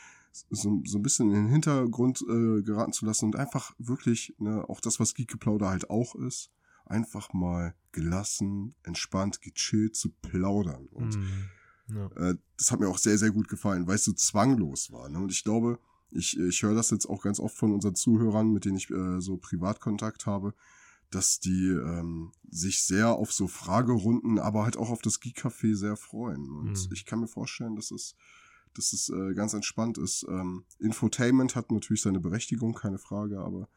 so, 0.50 0.82
so 0.86 0.98
ein 0.98 1.04
bisschen 1.04 1.30
in 1.30 1.36
den 1.36 1.48
Hintergrund 1.50 2.22
äh, 2.22 2.62
geraten 2.64 2.94
zu 2.94 3.06
lassen 3.06 3.26
und 3.26 3.36
einfach 3.36 3.74
wirklich, 3.78 4.36
ne, 4.40 4.68
auch 4.68 4.82
das, 4.82 5.00
was 5.00 5.14
Geekgeplauder 5.14 5.70
halt 5.70 5.90
auch 5.90 6.16
ist, 6.16 6.50
einfach 6.86 7.34
mal 7.34 7.76
gelassen, 7.92 8.76
entspannt, 8.84 9.42
gechillt 9.42 9.96
zu 9.96 10.10
plaudern. 10.22 10.88
Und 10.92 11.16
Hm. 11.16 11.50
Ja. 11.90 12.08
äh, 12.16 12.36
das 12.58 12.72
hat 12.72 12.80
mir 12.80 12.88
auch 12.88 12.98
sehr, 12.98 13.18
sehr 13.18 13.32
gut 13.32 13.48
gefallen, 13.48 13.88
weil 13.88 13.96
es 13.96 14.06
so 14.06 14.14
zwanglos 14.14 14.92
war. 14.92 15.10
Ne? 15.10 15.20
Und 15.20 15.32
ich 15.32 15.44
glaube, 15.44 15.80
ich, 16.12 16.40
ich 16.40 16.64
höre 16.64 16.76
das 16.76 16.92
jetzt 16.92 17.08
auch 17.08 17.22
ganz 17.22 17.40
oft 17.40 17.56
von 17.56 17.74
unseren 17.74 17.96
Zuhörern, 17.96 18.52
mit 18.52 18.66
denen 18.66 18.78
ich 18.78 18.90
äh, 18.90 19.20
so 19.20 19.38
Privatkontakt 19.38 20.26
habe, 20.26 20.54
dass 21.14 21.40
die 21.40 21.68
ähm, 21.68 22.32
sich 22.50 22.84
sehr 22.84 23.10
auf 23.10 23.32
so 23.32 23.48
Fragerunden, 23.48 24.40
aber 24.40 24.64
halt 24.64 24.78
auch 24.78 24.90
auf 24.90 25.02
das 25.02 25.20
Geek-Café 25.20 25.76
sehr 25.76 25.96
freuen. 25.96 26.50
Und 26.52 26.72
Mhm. 26.72 26.94
ich 26.94 27.06
kann 27.06 27.20
mir 27.20 27.28
vorstellen, 27.28 27.76
dass 27.76 27.92
es, 27.92 28.16
dass 28.74 28.94
es 28.94 29.10
äh, 29.10 29.34
ganz 29.34 29.54
entspannt 29.54 29.98
ist. 29.98 30.26
Ähm, 30.28 30.66
Infotainment 30.80 31.56
hat 31.56 31.72
natürlich 31.72 32.02
seine 32.02 32.20
Berechtigung, 32.20 32.74
keine 32.74 32.98
Frage, 32.98 33.40
aber 33.40 33.70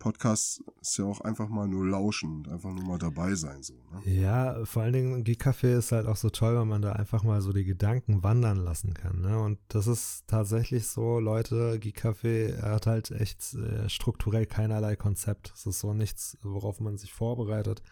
Podcast 0.00 0.64
ist 0.80 0.98
ja 0.98 1.04
auch 1.04 1.20
einfach 1.20 1.48
mal 1.48 1.68
nur 1.68 1.86
lauschen 1.86 2.38
und 2.38 2.48
einfach 2.48 2.72
nur 2.72 2.84
mal 2.84 2.98
dabei 2.98 3.34
sein. 3.34 3.62
So, 3.62 3.74
ne? 3.74 4.10
Ja, 4.10 4.64
vor 4.64 4.82
allen 4.82 4.94
Dingen 4.94 5.24
Geek-Café 5.24 5.76
ist 5.76 5.92
halt 5.92 6.06
auch 6.06 6.16
so 6.16 6.30
toll, 6.30 6.58
wenn 6.58 6.66
man 6.66 6.82
da 6.82 6.92
einfach 6.92 7.22
mal 7.22 7.40
so 7.42 7.52
die 7.52 7.64
Gedanken 7.64 8.24
wandern 8.24 8.56
lassen 8.56 8.94
kann. 8.94 9.20
Ne? 9.20 9.38
Und 9.38 9.58
das 9.68 9.86
ist 9.86 10.24
tatsächlich 10.26 10.86
so, 10.86 11.20
Leute, 11.20 11.78
Geek-Café 11.78 12.62
hat 12.62 12.86
halt 12.86 13.10
echt 13.10 13.54
äh, 13.54 13.88
strukturell 13.90 14.46
keinerlei 14.46 14.96
Konzept. 14.96 15.52
Es 15.54 15.66
ist 15.66 15.80
so 15.80 15.92
nichts, 15.92 16.38
worauf 16.42 16.80
man 16.80 16.96
sich 16.96 17.12
vorbereitet. 17.12 17.82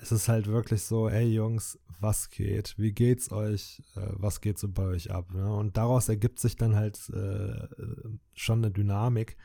Es 0.00 0.12
ist 0.12 0.28
halt 0.28 0.48
wirklich 0.48 0.82
so, 0.82 1.08
ey 1.08 1.26
Jungs, 1.32 1.78
was 1.98 2.28
geht? 2.28 2.74
Wie 2.76 2.92
geht's 2.92 3.32
euch? 3.32 3.82
Äh, 3.96 4.02
was 4.12 4.42
geht 4.42 4.58
so 4.58 4.68
bei 4.68 4.84
euch 4.84 5.10
ab? 5.10 5.32
Ne? 5.32 5.50
Und 5.50 5.78
daraus 5.78 6.10
ergibt 6.10 6.40
sich 6.40 6.56
dann 6.56 6.76
halt 6.76 7.08
äh, 7.08 7.68
schon 8.34 8.58
eine 8.58 8.70
Dynamik 8.70 9.38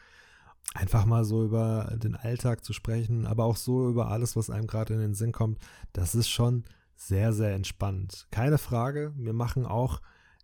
einfach 0.74 1.06
mal 1.06 1.24
so 1.24 1.44
über 1.44 1.94
den 1.96 2.16
Alltag 2.16 2.64
zu 2.64 2.74
sprechen, 2.74 3.26
aber 3.26 3.46
auch 3.46 3.58
so 3.58 3.90
über 3.90 4.10
alles, 4.10 4.36
was 4.36 4.50
einem 4.50 4.68
gerade 4.68 4.94
in 4.94 5.00
den 5.00 5.14
Sinn 5.14 5.32
kommt, 5.32 5.60
das 5.94 6.16
ist 6.16 6.30
schon 6.30 6.64
sehr, 6.96 7.34
sehr 7.34 7.54
entspannt. 7.54 8.28
Keine 8.32 8.58
Frage, 8.58 9.14
wir 9.18 9.34
machen 9.34 9.66
auch 9.66 10.02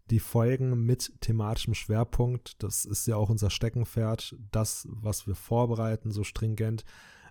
die 0.09 0.19
Folgen 0.19 0.85
mit 0.85 1.13
thematischem 1.21 1.73
Schwerpunkt. 1.73 2.61
Das 2.63 2.85
ist 2.85 3.07
ja 3.07 3.15
auch 3.15 3.29
unser 3.29 3.49
Steckenpferd, 3.49 4.35
das, 4.51 4.87
was 4.89 5.27
wir 5.27 5.35
vorbereiten, 5.35 6.11
so 6.11 6.23
stringent. 6.23 6.83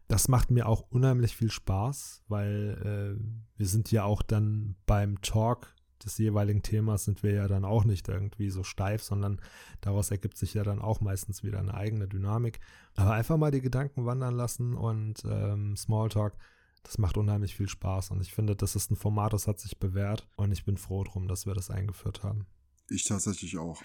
Das 0.06 0.28
macht 0.28 0.50
mir 0.50 0.66
auch 0.66 0.84
unheimlich 0.90 1.36
viel 1.36 1.50
Spaß, 1.50 2.22
weil 2.28 3.16
äh, 3.18 3.58
wir 3.58 3.66
sind 3.66 3.90
ja 3.90 4.04
auch 4.04 4.22
dann 4.22 4.76
beim 4.86 5.20
Talk 5.20 5.74
des 6.04 6.18
jeweiligen 6.18 6.62
Themas 6.62 7.04
sind 7.04 7.22
wir 7.22 7.32
ja 7.32 7.48
dann 7.48 7.64
auch 7.64 7.84
nicht 7.84 8.08
irgendwie 8.08 8.50
so 8.50 8.62
steif, 8.62 9.02
sondern 9.02 9.40
daraus 9.80 10.10
ergibt 10.10 10.36
sich 10.36 10.54
ja 10.54 10.64
dann 10.64 10.80
auch 10.80 11.00
meistens 11.00 11.42
wieder 11.42 11.58
eine 11.58 11.74
eigene 11.74 12.08
Dynamik. 12.08 12.60
Aber 12.96 13.12
einfach 13.12 13.36
mal 13.36 13.50
die 13.50 13.62
Gedanken 13.62 14.06
wandern 14.06 14.34
lassen 14.34 14.74
und 14.74 15.24
ähm, 15.24 15.76
Smalltalk, 15.76 16.36
das 16.82 16.98
macht 16.98 17.16
unheimlich 17.16 17.56
viel 17.56 17.68
Spaß. 17.68 18.10
Und 18.10 18.20
ich 18.20 18.32
finde, 18.32 18.56
das 18.56 18.76
ist 18.76 18.90
ein 18.90 18.96
Format, 18.96 19.32
das 19.32 19.46
hat 19.46 19.60
sich 19.60 19.78
bewährt. 19.78 20.28
Und 20.36 20.52
ich 20.52 20.64
bin 20.64 20.76
froh 20.76 21.04
drum, 21.04 21.28
dass 21.28 21.46
wir 21.46 21.54
das 21.54 21.70
eingeführt 21.70 22.22
haben. 22.22 22.46
Ich 22.88 23.04
tatsächlich 23.04 23.58
auch. 23.58 23.82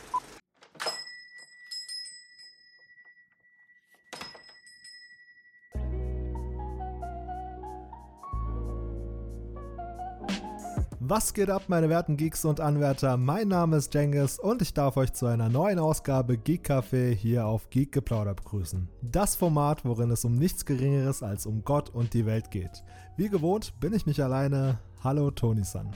Was 11.16 11.36
geht 11.36 11.52
ab, 11.52 11.66
meine 11.68 11.90
werten 11.90 12.18
Geeks 12.18 12.44
und 12.44 12.60
Anwärter? 12.60 13.18
Mein 13.18 13.50
Name 13.50 13.78
ist 13.78 13.94
Jengis 13.94 14.40
und 14.40 14.64
ich 14.64 14.74
darf 14.74 14.98
euch 14.98 15.14
zu 15.14 15.28
einer 15.28 15.48
neuen 15.48 15.78
Ausgabe 15.78 16.40
Geek 16.40 16.68
Café 16.68 17.12
hier 17.12 17.46
auf 17.46 17.70
Geek 17.70 17.92
Geplauder 17.92 18.34
begrüßen. 18.34 18.90
Das 19.04 19.36
Format, 19.36 19.86
worin 19.86 20.10
es 20.10 20.26
um 20.26 20.34
nichts 20.40 20.66
Geringeres 20.66 21.22
als 21.22 21.46
um 21.46 21.64
Gott 21.64 21.92
und 21.92 22.16
die 22.16 22.26
Welt 22.26 22.50
geht. 22.50 22.84
Wie 23.16 23.30
gewohnt 23.30 23.80
bin 23.80 23.94
ich 23.94 24.08
nicht 24.08 24.22
alleine. 24.22 24.80
Hallo 25.04 25.30
Tony-san. 25.30 25.92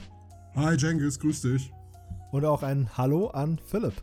Hi 0.54 0.76
Jengis, 0.76 1.18
grüß 1.18 1.42
dich. 1.42 1.72
Und 2.30 2.44
auch 2.44 2.62
ein 2.62 2.88
Hallo 2.96 3.26
an 3.26 3.58
Philipp. 3.66 3.94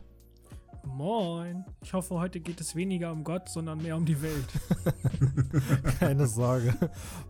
Moin. 0.84 1.64
Ich 1.80 1.94
hoffe, 1.94 2.16
heute 2.16 2.40
geht 2.40 2.60
es 2.60 2.76
weniger 2.76 3.10
um 3.10 3.24
Gott, 3.24 3.48
sondern 3.48 3.80
mehr 3.80 3.96
um 3.96 4.04
die 4.04 4.20
Welt. 4.20 4.48
Keine 5.98 6.26
Sorge. 6.26 6.74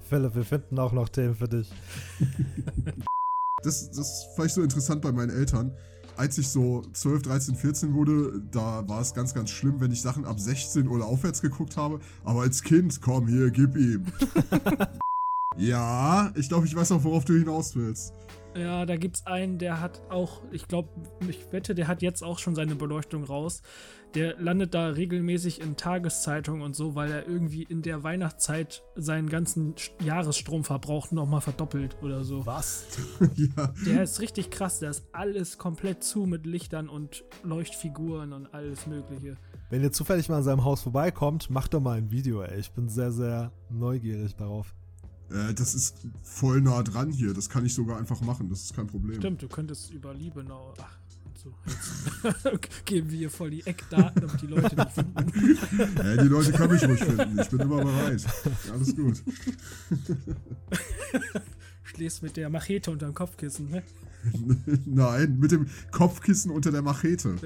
Philipp, 0.09 0.35
wir 0.35 0.45
finden 0.45 0.77
auch 0.81 0.91
noch 0.91 1.09
Themen 1.09 1.37
für 1.37 1.49
dich. 1.49 1.71
Das, 3.63 3.91
das 3.91 4.29
fand 4.37 4.49
ich 4.49 4.55
so 4.55 4.63
interessant 4.63 5.03
bei 5.03 5.13
meinen 5.13 5.31
Eltern. 5.31 5.75
Als 6.17 6.39
ich 6.39 6.49
so 6.49 6.83
12, 6.93 7.23
13, 7.23 7.55
14 7.57 7.95
wurde, 7.95 8.43
da 8.51 8.89
war 8.89 9.01
es 9.01 9.13
ganz, 9.13 9.35
ganz 9.35 9.51
schlimm, 9.51 9.81
wenn 9.81 9.93
ich 9.93 10.01
Sachen 10.01 10.25
ab 10.25 10.41
16 10.41 10.89
oder 10.89 11.05
aufwärts 11.05 11.43
geguckt 11.43 11.77
habe. 11.77 12.01
Aber 12.25 12.43
als 12.43 12.63
Kind, 12.63 13.01
komm 13.03 13.29
hier, 13.29 13.51
gib 13.51 13.77
ihm. 13.77 14.07
Ja, 15.59 16.33
ich 16.35 16.49
glaube, 16.49 16.67
ich 16.67 16.77
weiß 16.77 16.93
auch, 16.93 17.03
worauf 17.05 17.25
du 17.25 17.33
hinaus 17.33 17.75
willst. 17.77 18.13
Ja, 18.55 18.87
da 18.87 18.97
gibt's 18.97 19.27
einen, 19.27 19.59
der 19.59 19.81
hat 19.81 20.03
auch, 20.11 20.43
ich 20.51 20.69
glaube, 20.69 20.89
ich 21.29 21.51
wette, 21.51 21.75
der 21.75 21.89
hat 21.89 22.03
jetzt 22.03 22.23
auch 22.23 22.39
schon 22.39 22.55
seine 22.55 22.75
Beleuchtung 22.75 23.25
raus. 23.25 23.63
Der 24.17 24.35
landet 24.41 24.73
da 24.73 24.89
regelmäßig 24.89 25.61
in 25.61 25.77
Tageszeitungen 25.77 26.63
und 26.63 26.75
so, 26.75 26.95
weil 26.95 27.13
er 27.13 27.29
irgendwie 27.29 27.65
in 27.65 27.83
der 27.83 28.03
Weihnachtszeit 28.03 28.83
seinen 28.95 29.29
ganzen 29.29 29.75
Jahresstromverbrauch 30.03 31.11
nochmal 31.11 31.43
verdoppelt 31.43 31.99
oder 32.03 32.25
so. 32.25 32.47
Was? 32.47 32.87
ja. 33.37 33.75
Der 33.85 34.05
ist 34.05 34.21
richtig 34.21 34.51
krass, 34.51 34.79
der 34.79 34.89
ist 34.89 35.05
alles 35.13 35.59
komplett 35.59 36.03
zu 36.03 36.21
mit 36.25 36.47
Lichtern 36.47 36.89
und 36.89 37.25
Leuchtfiguren 37.43 38.33
und 38.33 38.55
alles 38.55 38.87
Mögliche. 38.87 39.37
Wenn 39.69 39.83
ihr 39.83 39.93
zufällig 39.93 40.31
mal 40.31 40.39
an 40.39 40.45
seinem 40.45 40.65
Haus 40.65 40.81
vorbeikommt, 40.81 41.51
macht 41.51 41.75
doch 41.75 41.81
mal 41.81 41.99
ein 41.99 42.11
Video, 42.11 42.41
ey. 42.41 42.59
Ich 42.59 42.71
bin 42.71 42.89
sehr, 42.89 43.13
sehr 43.13 43.53
neugierig 43.69 44.35
darauf. 44.35 44.75
Äh, 45.31 45.53
das 45.53 45.75
ist 45.75 46.07
voll 46.23 46.63
nah 46.63 46.83
dran 46.83 47.11
hier. 47.11 47.35
Das 47.35 47.51
kann 47.51 47.67
ich 47.67 47.75
sogar 47.75 47.99
einfach 47.99 48.23
machen. 48.23 48.49
Das 48.49 48.63
ist 48.63 48.75
kein 48.75 48.87
Problem. 48.87 49.17
Stimmt, 49.17 49.43
du 49.43 49.49
könntest 49.49 49.93
über 49.93 50.15
Liebenau. 50.15 50.73
Ach, 50.81 50.99
so, 51.47 52.29
jetzt 52.51 52.87
geben 52.87 53.11
wir 53.11 53.19
hier 53.19 53.31
voll 53.31 53.51
die 53.51 53.67
Eckdaten, 53.67 54.21
damit 54.21 54.43
die 54.43 54.47
Leute 54.47 54.77
nicht 54.77 54.93
finden. 54.93 55.17
Äh, 56.07 56.19
die 56.23 56.29
Leute 56.29 56.53
können 56.53 56.73
mich 56.73 56.87
ruhig 56.87 57.01
finden. 57.01 57.39
Ich 57.39 57.49
bin 57.49 57.61
immer 57.61 57.83
bereit. 57.85 58.25
Alles 58.73 58.95
gut. 58.95 59.23
Schläfst 61.85 62.23
mit 62.23 62.37
der 62.37 62.51
Machete 62.51 62.91
unterm 62.91 63.15
Kopfkissen, 63.15 63.71
ne? 63.71 63.83
Nein, 64.87 65.39
mit 65.39 65.53
dem 65.53 65.69
Kopfkissen 65.93 66.51
unter 66.51 66.73
der 66.73 66.83
Machete. 66.83 67.37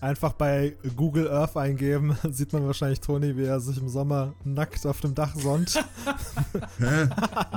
Einfach 0.00 0.32
bei 0.32 0.76
Google 0.96 1.30
Earth 1.30 1.56
eingeben, 1.56 2.16
sieht 2.30 2.52
man 2.52 2.66
wahrscheinlich 2.66 3.00
Toni, 3.00 3.36
wie 3.36 3.44
er 3.44 3.60
sich 3.60 3.78
im 3.78 3.88
Sommer 3.88 4.34
nackt 4.44 4.84
auf 4.86 5.00
dem 5.00 5.14
Dach 5.14 5.36
sonnt. 5.36 5.76
Hä? 6.78 7.08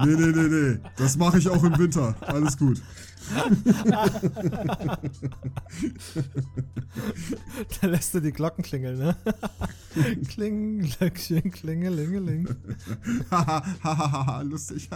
Nee, 0.06 0.16
nee, 0.16 0.28
nee, 0.28 0.48
nee. 0.48 0.78
Das 0.98 1.18
mache 1.18 1.40
ich 1.40 1.50
auch 1.50 1.64
im 1.64 1.78
Winter. 1.78 2.16
Alles 2.22 2.58
gut. 2.58 2.82
da 7.82 7.88
lässt 7.88 8.14
du 8.14 8.20
die 8.20 8.32
Glocken 8.32 8.64
klingeln, 8.64 9.00
ne? 9.00 9.16
Kling, 10.30 10.82
Glöckchen, 10.82 11.50
klingelingeling. 11.52 12.48
Hahaha, 13.32 14.42
lustig. 14.42 14.90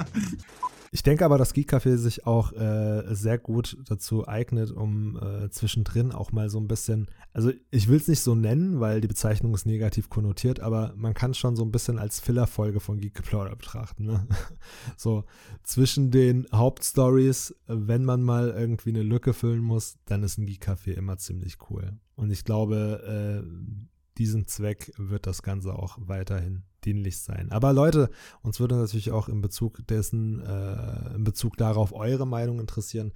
Ich 0.94 1.04
denke 1.04 1.24
aber, 1.24 1.38
dass 1.38 1.54
Geek 1.54 1.72
Café 1.72 1.96
sich 1.96 2.28
auch 2.28 2.52
äh, 2.52 3.16
sehr 3.16 3.38
gut 3.38 3.78
dazu 3.86 4.28
eignet, 4.28 4.72
um 4.72 5.18
äh, 5.18 5.50
zwischendrin 5.50 6.12
auch 6.12 6.34
mal 6.34 6.50
so 6.50 6.60
ein 6.60 6.68
bisschen, 6.68 7.08
also 7.32 7.54
ich 7.70 7.88
will 7.88 7.96
es 7.96 8.10
nicht 8.10 8.20
so 8.20 8.36
nennen, 8.36 8.82
weil 8.82 9.00
die 9.00 9.08
Bezeichnung 9.08 9.56
ist 9.56 9.66
negativ 9.66 10.10
konnotiert, 10.10 10.60
aber 10.60 10.94
man 10.98 11.14
kann 11.14 11.32
es 11.32 11.38
schon 11.38 11.56
so 11.56 11.64
ein 11.64 11.72
bisschen 11.72 11.98
als 11.98 12.20
Fillerfolge 12.20 12.82
von 12.82 13.00
Geek 13.00 13.14
Geplauder 13.16 13.56
betrachten. 13.56 14.04
Ne? 14.04 14.28
So 14.98 15.24
zwischen 15.64 16.12
den 16.12 16.46
Hauptstories, 16.52 17.56
wenn 17.68 18.04
man 18.04 18.22
mal 18.22 18.50
irgendwie 18.50 18.90
eine 18.90 19.04
Lücke 19.04 19.34
füllen 19.34 19.62
muss, 19.62 19.98
dann 20.06 20.24
ist 20.24 20.38
ein 20.38 20.46
Geek 20.46 20.68
Café 20.68 20.92
immer 20.92 21.18
ziemlich 21.18 21.58
cool. 21.70 21.94
Und 22.16 22.32
ich 22.32 22.44
glaube, 22.44 23.44
äh, 23.46 23.88
diesen 24.18 24.46
Zweck 24.46 24.92
wird 24.98 25.26
das 25.26 25.42
Ganze 25.42 25.74
auch 25.74 25.98
weiterhin 26.02 26.64
dienlich 26.82 27.20
sein. 27.20 27.52
Aber 27.52 27.74
Leute, 27.74 28.10
uns 28.42 28.60
würde 28.60 28.76
natürlich 28.76 29.12
auch 29.12 29.30
in 29.30 29.42
Bezug 29.42 29.86
dessen, 29.88 30.42
äh, 30.42 31.16
in 31.16 31.24
Bezug 31.24 31.58
darauf 31.58 31.94
eure 31.94 32.28
Meinung 32.28 32.60
interessieren. 32.60 33.12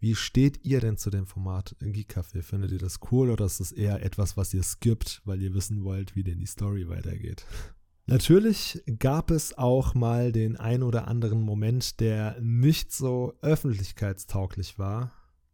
Wie 0.00 0.14
steht 0.14 0.64
ihr 0.64 0.80
denn 0.80 0.96
zu 0.96 1.10
dem 1.10 1.26
Format 1.26 1.76
Geek 1.80 2.16
Café? 2.16 2.42
Findet 2.42 2.72
ihr 2.72 2.78
das 2.78 3.00
cool 3.10 3.30
oder 3.30 3.44
ist 3.44 3.60
das 3.60 3.70
eher 3.70 4.02
etwas, 4.02 4.36
was 4.36 4.54
ihr 4.54 4.62
skippt, 4.62 5.20
weil 5.26 5.42
ihr 5.42 5.52
wissen 5.52 5.84
wollt, 5.84 6.16
wie 6.16 6.24
denn 6.24 6.38
die 6.38 6.46
Story 6.46 6.88
weitergeht? 6.88 7.44
Natürlich 8.06 8.82
gab 8.98 9.30
es 9.30 9.56
auch 9.56 9.94
mal 9.94 10.32
den 10.32 10.56
ein 10.56 10.82
oder 10.82 11.06
anderen 11.06 11.42
Moment, 11.42 12.00
der 12.00 12.40
nicht 12.40 12.92
so 12.92 13.34
öffentlichkeitstauglich 13.40 14.78
war, 14.78 15.12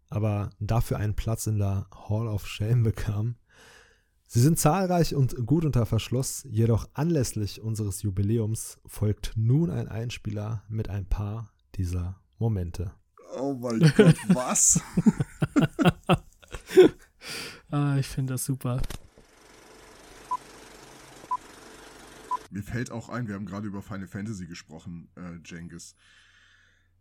aber 0.09 0.51
dafür 0.61 0.97
einen 0.99 1.15
Platz 1.15 1.47
in 1.47 1.59
der 1.59 1.87
Hall 2.09 2.29
of 2.29 2.47
Shame 2.47 2.83
bekam. 2.83 3.37
Sie 4.29 4.41
sind 4.41 4.59
zahlreich 4.59 5.15
und 5.15 5.47
gut 5.47 5.65
unter 5.65 5.87
Verschluss, 5.87 6.45
jedoch 6.51 6.89
anlässlich 6.95 7.61
unseres 7.61 8.03
Jubiläums 8.03 8.79
folgt 8.85 9.33
nun 9.37 9.71
ein 9.71 9.89
Einspieler 9.89 10.65
mit 10.69 10.89
ein 10.91 11.07
paar 11.09 11.53
dieser 11.77 12.21
Momente. 12.39 12.93
Oh 13.39 13.55
mein 13.55 13.81
Gott, 13.97 14.17
was? 14.29 14.81
Ah, 17.71 17.97
ich 17.99 18.07
finde 18.07 18.35
das 18.35 18.45
super. 18.45 18.81
Mir 22.51 22.63
fällt 22.63 22.93
auch 22.93 23.09
ein, 23.09 23.27
wir 23.27 23.35
haben 23.35 23.45
gerade 23.47 23.67
über 23.67 23.83
Final 23.83 24.07
Fantasy 24.07 24.47
gesprochen, 24.47 25.09
äh, 25.17 25.39
Jengis. 25.45 25.97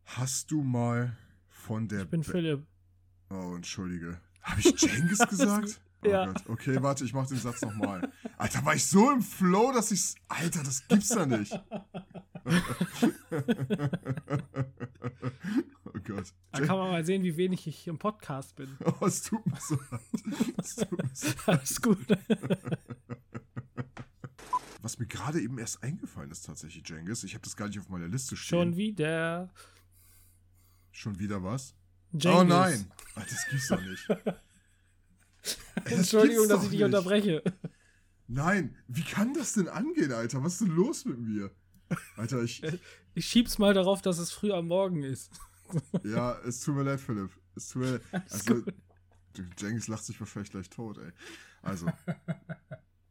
Hast 0.06 0.50
du 0.50 0.64
mal 0.64 1.16
von 1.50 1.88
der... 1.88 2.02
Ich 2.04 2.10
bin 2.10 2.22
Be- 2.22 2.32
Philipp. 2.32 2.66
Oh, 3.30 3.54
entschuldige. 3.56 4.20
Habe 4.42 4.60
ich 4.62 4.82
Jengis 4.82 5.20
gesagt? 5.30 5.80
Oh 6.06 6.10
Ja. 6.10 6.26
Gott. 6.26 6.44
Okay, 6.50 6.82
warte, 6.82 7.04
ich 7.06 7.14
mach 7.14 7.28
den 7.28 7.38
Satz 7.38 7.62
nochmal. 7.62 8.12
Alter, 8.38 8.66
war 8.66 8.76
ich 8.76 8.86
so 8.86 9.12
im 9.12 9.22
Flow, 9.22 9.72
dass 9.72 9.92
ich's. 9.92 10.16
Alter, 10.28 10.64
das 10.64 10.88
gibt's 10.88 11.10
ja 11.10 11.26
nicht. 11.26 11.52
oh 15.86 16.00
Gott. 16.04 16.34
Da 16.52 16.60
kann 16.66 16.78
man 16.78 16.92
mal 16.92 17.06
sehen, 17.06 17.24
wie 17.24 17.38
wenig 17.38 17.68
ich 17.68 17.88
im 17.88 17.98
Podcast 17.98 18.56
bin. 18.56 18.78
Oh, 19.02 19.06
es 19.06 19.24
tut 19.24 19.46
mir 19.46 19.60
so 19.60 19.78
leid. 19.92 20.02
Es 20.58 20.76
tut 20.76 20.92
mir 20.92 21.10
so 21.14 21.28
leid. 21.28 21.38
Alles 21.48 21.82
gut. 21.82 22.06
Was 24.82 25.00
mir 25.00 25.08
gerade 25.08 25.42
eben 25.42 25.58
erst 25.58 25.82
eingefallen 25.84 26.30
ist, 26.32 26.46
tatsächlich, 26.46 26.88
Jengis. 26.88 27.24
Ich 27.24 27.34
habe 27.34 27.44
das 27.44 27.56
gar 27.56 27.68
nicht 27.68 27.80
auf 27.80 27.90
meiner 27.90 28.08
Liste 28.08 28.36
stehen. 28.38 28.60
Schon 28.60 28.78
wieder. 28.78 29.50
Schon 30.92 31.18
wieder 31.20 31.44
was? 31.44 31.76
Cengiz. 32.12 32.26
Oh 32.28 32.44
nein! 32.44 32.92
Alter, 33.16 33.30
das 33.32 33.48
gibt's 33.50 33.68
doch 33.68 33.82
nicht. 33.82 34.08
Das 35.84 35.94
Entschuldigung, 35.94 36.48
gibt's 36.48 36.50
dass 36.50 36.64
ich 36.64 36.70
dich 36.70 36.80
nicht. 36.80 36.86
unterbreche. 36.86 37.44
Nein, 38.28 38.76
wie 38.88 39.04
kann 39.04 39.34
das 39.34 39.54
denn 39.54 39.68
angehen, 39.68 40.12
Alter? 40.12 40.44
Was 40.44 40.54
ist 40.54 40.62
denn 40.62 40.76
los 40.76 41.06
mit 41.06 41.20
mir? 41.20 41.52
Alter, 42.18 42.42
ich. 42.44 42.62
Ich 43.18 43.28
schieb's 43.28 43.60
mal 43.60 43.74
darauf, 43.74 44.02
dass 44.02 44.18
es 44.18 44.32
früh 44.34 44.52
am 44.52 44.68
Morgen 44.68 45.02
ist. 45.04 45.32
Ja, 46.04 46.38
es 46.46 46.60
tut 46.60 46.76
mir 46.76 46.84
leid, 46.84 47.00
Philipp. 47.00 47.32
Es 47.56 47.70
tut 47.70 47.82
mir 47.82 47.92
leid. 47.94 48.02
Also, 48.30 48.62
du, 49.34 49.44
Jengis 49.58 49.88
lacht 49.88 50.04
sich 50.06 50.20
wahrscheinlich 50.20 50.52
gleich 50.52 50.70
tot, 50.70 50.98
ey. 50.98 51.12
Also. 51.62 51.88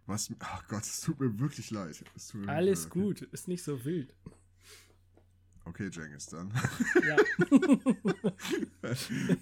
Was. 0.06 0.30
Ach 0.40 0.68
Gott, 0.68 0.82
es 0.82 1.00
tut 1.00 1.18
mir 1.18 1.38
wirklich 1.40 1.70
leid. 1.70 2.04
Es 2.14 2.28
tut 2.28 2.42
mir 2.42 2.46
wirklich 2.48 2.56
Alles 2.56 2.82
leid. 2.84 2.90
Okay. 2.92 3.00
gut, 3.00 3.22
ist 3.22 3.48
nicht 3.48 3.62
so 3.64 3.82
wild. 3.84 4.14
Okay, 5.64 5.88
Jengis, 5.90 6.26
dann. 6.26 6.52
Ja. 7.08 7.16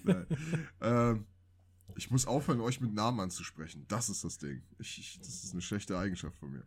Nein. 0.03 0.27
ähm, 0.81 1.25
ich 1.95 2.09
muss 2.11 2.25
aufhören, 2.25 2.59
euch 2.61 2.81
mit 2.81 2.93
Namen 2.93 3.19
anzusprechen. 3.19 3.85
Das 3.87 4.09
ist 4.09 4.23
das 4.23 4.37
Ding. 4.37 4.63
Ich, 4.79 4.97
ich, 4.99 5.19
das 5.19 5.43
ist 5.43 5.51
eine 5.53 5.61
schlechte 5.61 5.97
Eigenschaft 5.97 6.35
von 6.37 6.51
mir. 6.51 6.63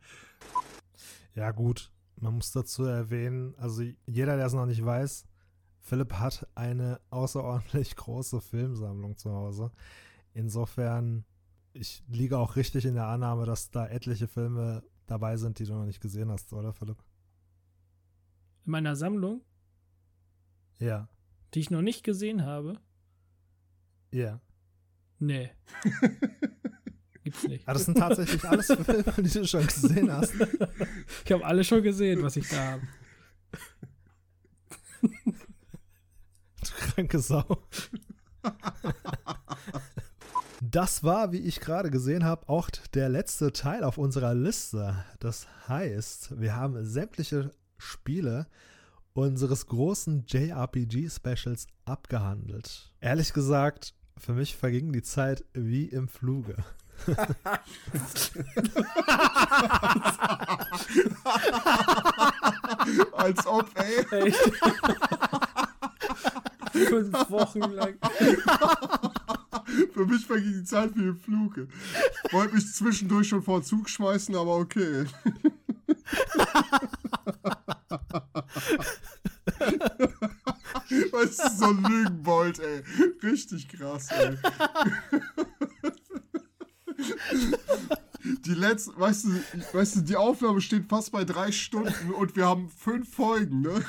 Ja, 1.34 1.50
gut. 1.52 1.90
Man 2.18 2.34
muss 2.34 2.50
dazu 2.52 2.84
erwähnen, 2.84 3.54
also 3.58 3.82
jeder, 4.06 4.36
der 4.36 4.46
es 4.46 4.52
noch 4.54 4.66
nicht 4.66 4.82
weiß, 4.84 5.26
Philipp 5.80 6.14
hat 6.14 6.48
eine 6.54 7.00
außerordentlich 7.10 7.94
große 7.96 8.40
Filmsammlung 8.40 9.16
zu 9.18 9.30
Hause. 9.30 9.70
Insofern, 10.32 11.24
ich 11.74 12.02
liege 12.08 12.38
auch 12.38 12.56
richtig 12.56 12.84
in 12.86 12.94
der 12.94 13.06
Annahme, 13.06 13.44
dass 13.44 13.70
da 13.70 13.86
etliche 13.86 14.28
Filme 14.28 14.82
dabei 15.06 15.36
sind, 15.36 15.58
die 15.58 15.64
du 15.64 15.74
noch 15.74 15.84
nicht 15.84 16.00
gesehen 16.00 16.30
hast, 16.30 16.52
oder 16.52 16.72
Philipp? 16.72 16.98
In 18.64 18.72
meiner 18.72 18.96
Sammlung, 18.96 19.42
Ja. 20.78 21.08
die 21.54 21.60
ich 21.60 21.70
noch 21.70 21.82
nicht 21.82 22.02
gesehen 22.02 22.44
habe. 22.44 22.80
Ja. 24.10 24.40
Nee. 25.18 25.50
Gibt's 27.24 27.42
nicht. 27.48 27.68
Ah, 27.68 27.72
das 27.72 27.86
sind 27.86 27.98
tatsächlich 27.98 28.44
alles 28.44 28.66
Filme, 28.66 29.04
die 29.18 29.28
du 29.28 29.46
schon 29.46 29.66
gesehen 29.66 30.12
hast. 30.12 30.32
Ich 31.24 31.32
habe 31.32 31.44
alle 31.44 31.64
schon 31.64 31.82
gesehen, 31.82 32.22
was 32.22 32.36
ich 32.36 32.48
da 32.48 32.72
habe. 32.72 32.82
Du 35.02 36.92
kranke 36.92 37.18
Sau. 37.18 37.44
Das 40.60 41.02
war, 41.02 41.32
wie 41.32 41.38
ich 41.38 41.58
gerade 41.58 41.90
gesehen 41.90 42.24
habe, 42.24 42.48
auch 42.48 42.70
der 42.94 43.08
letzte 43.08 43.52
Teil 43.52 43.82
auf 43.82 43.98
unserer 43.98 44.34
Liste. 44.34 45.04
Das 45.18 45.48
heißt, 45.66 46.40
wir 46.40 46.54
haben 46.54 46.84
sämtliche 46.84 47.50
Spiele 47.76 48.46
unseres 49.14 49.66
großen 49.66 50.26
JRPG-Specials 50.28 51.66
abgehandelt. 51.84 52.92
Ehrlich 53.00 53.32
gesagt, 53.32 53.95
für 54.18 54.32
mich 54.32 54.56
verging 54.56 54.92
die 54.92 55.02
Zeit 55.02 55.44
wie 55.52 55.84
im 55.84 56.08
Fluge. 56.08 56.56
Als 63.12 63.46
ob, 63.46 63.70
ey. 63.78 64.26
Echt? 64.26 64.38
Fünf 66.72 67.30
Wochen 67.30 67.60
lang. 67.60 67.94
Für 69.92 70.06
mich 70.06 70.26
verging 70.26 70.52
die 70.54 70.64
Zeit 70.64 70.96
wie 70.96 71.08
im 71.08 71.18
Fluge. 71.18 71.68
Wollte 72.30 72.54
mich 72.54 72.72
zwischendurch 72.72 73.28
schon 73.28 73.42
vor 73.42 73.60
den 73.60 73.64
Zug 73.66 73.90
schmeißen, 73.90 74.34
aber 74.34 74.56
okay 74.56 75.04
ist 81.22 81.58
so 81.58 81.66
ein 81.66 81.82
Lügenbold, 81.82 82.58
ey. 82.58 82.82
Richtig 83.22 83.68
krass, 83.68 84.08
ey. 84.10 84.36
Die 88.44 88.54
letzte, 88.54 88.98
weißt 88.98 89.26
du, 89.26 89.30
weißt 89.72 89.96
du, 89.96 90.00
die 90.00 90.16
Aufnahme 90.16 90.60
steht 90.60 90.88
fast 90.88 91.12
bei 91.12 91.24
drei 91.24 91.52
Stunden 91.52 92.10
und 92.12 92.34
wir 92.36 92.46
haben 92.46 92.68
fünf 92.70 93.14
Folgen, 93.14 93.60
ne? 93.60 93.84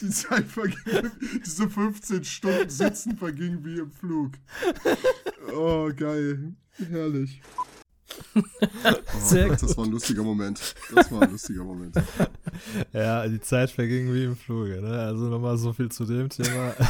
Die 0.00 0.10
Zeit 0.10 0.46
verging, 0.46 1.10
diese 1.44 1.68
15 1.68 2.24
Stunden 2.24 2.70
Sitzen 2.70 3.16
vergingen 3.16 3.64
wie 3.64 3.78
im 3.78 3.90
Flug. 3.90 4.32
Oh, 5.54 5.90
geil. 5.94 6.54
Herrlich. 6.90 7.40
Oh, 8.34 8.40
Sehr 9.20 9.48
das 9.48 9.76
war 9.76 9.84
ein 9.84 9.90
lustiger 9.90 10.22
Moment. 10.22 10.74
Das 10.94 11.10
war 11.10 11.22
ein 11.22 11.30
lustiger 11.32 11.64
Moment. 11.64 11.94
Ja, 12.92 13.26
die 13.28 13.40
Zeit 13.40 13.70
verging 13.70 14.12
wie 14.12 14.24
im 14.24 14.36
Fluge. 14.36 14.80
Ne? 14.80 14.98
Also 14.98 15.26
nochmal 15.26 15.56
so 15.58 15.72
viel 15.72 15.90
zu 15.90 16.04
dem 16.04 16.28
Thema. 16.28 16.74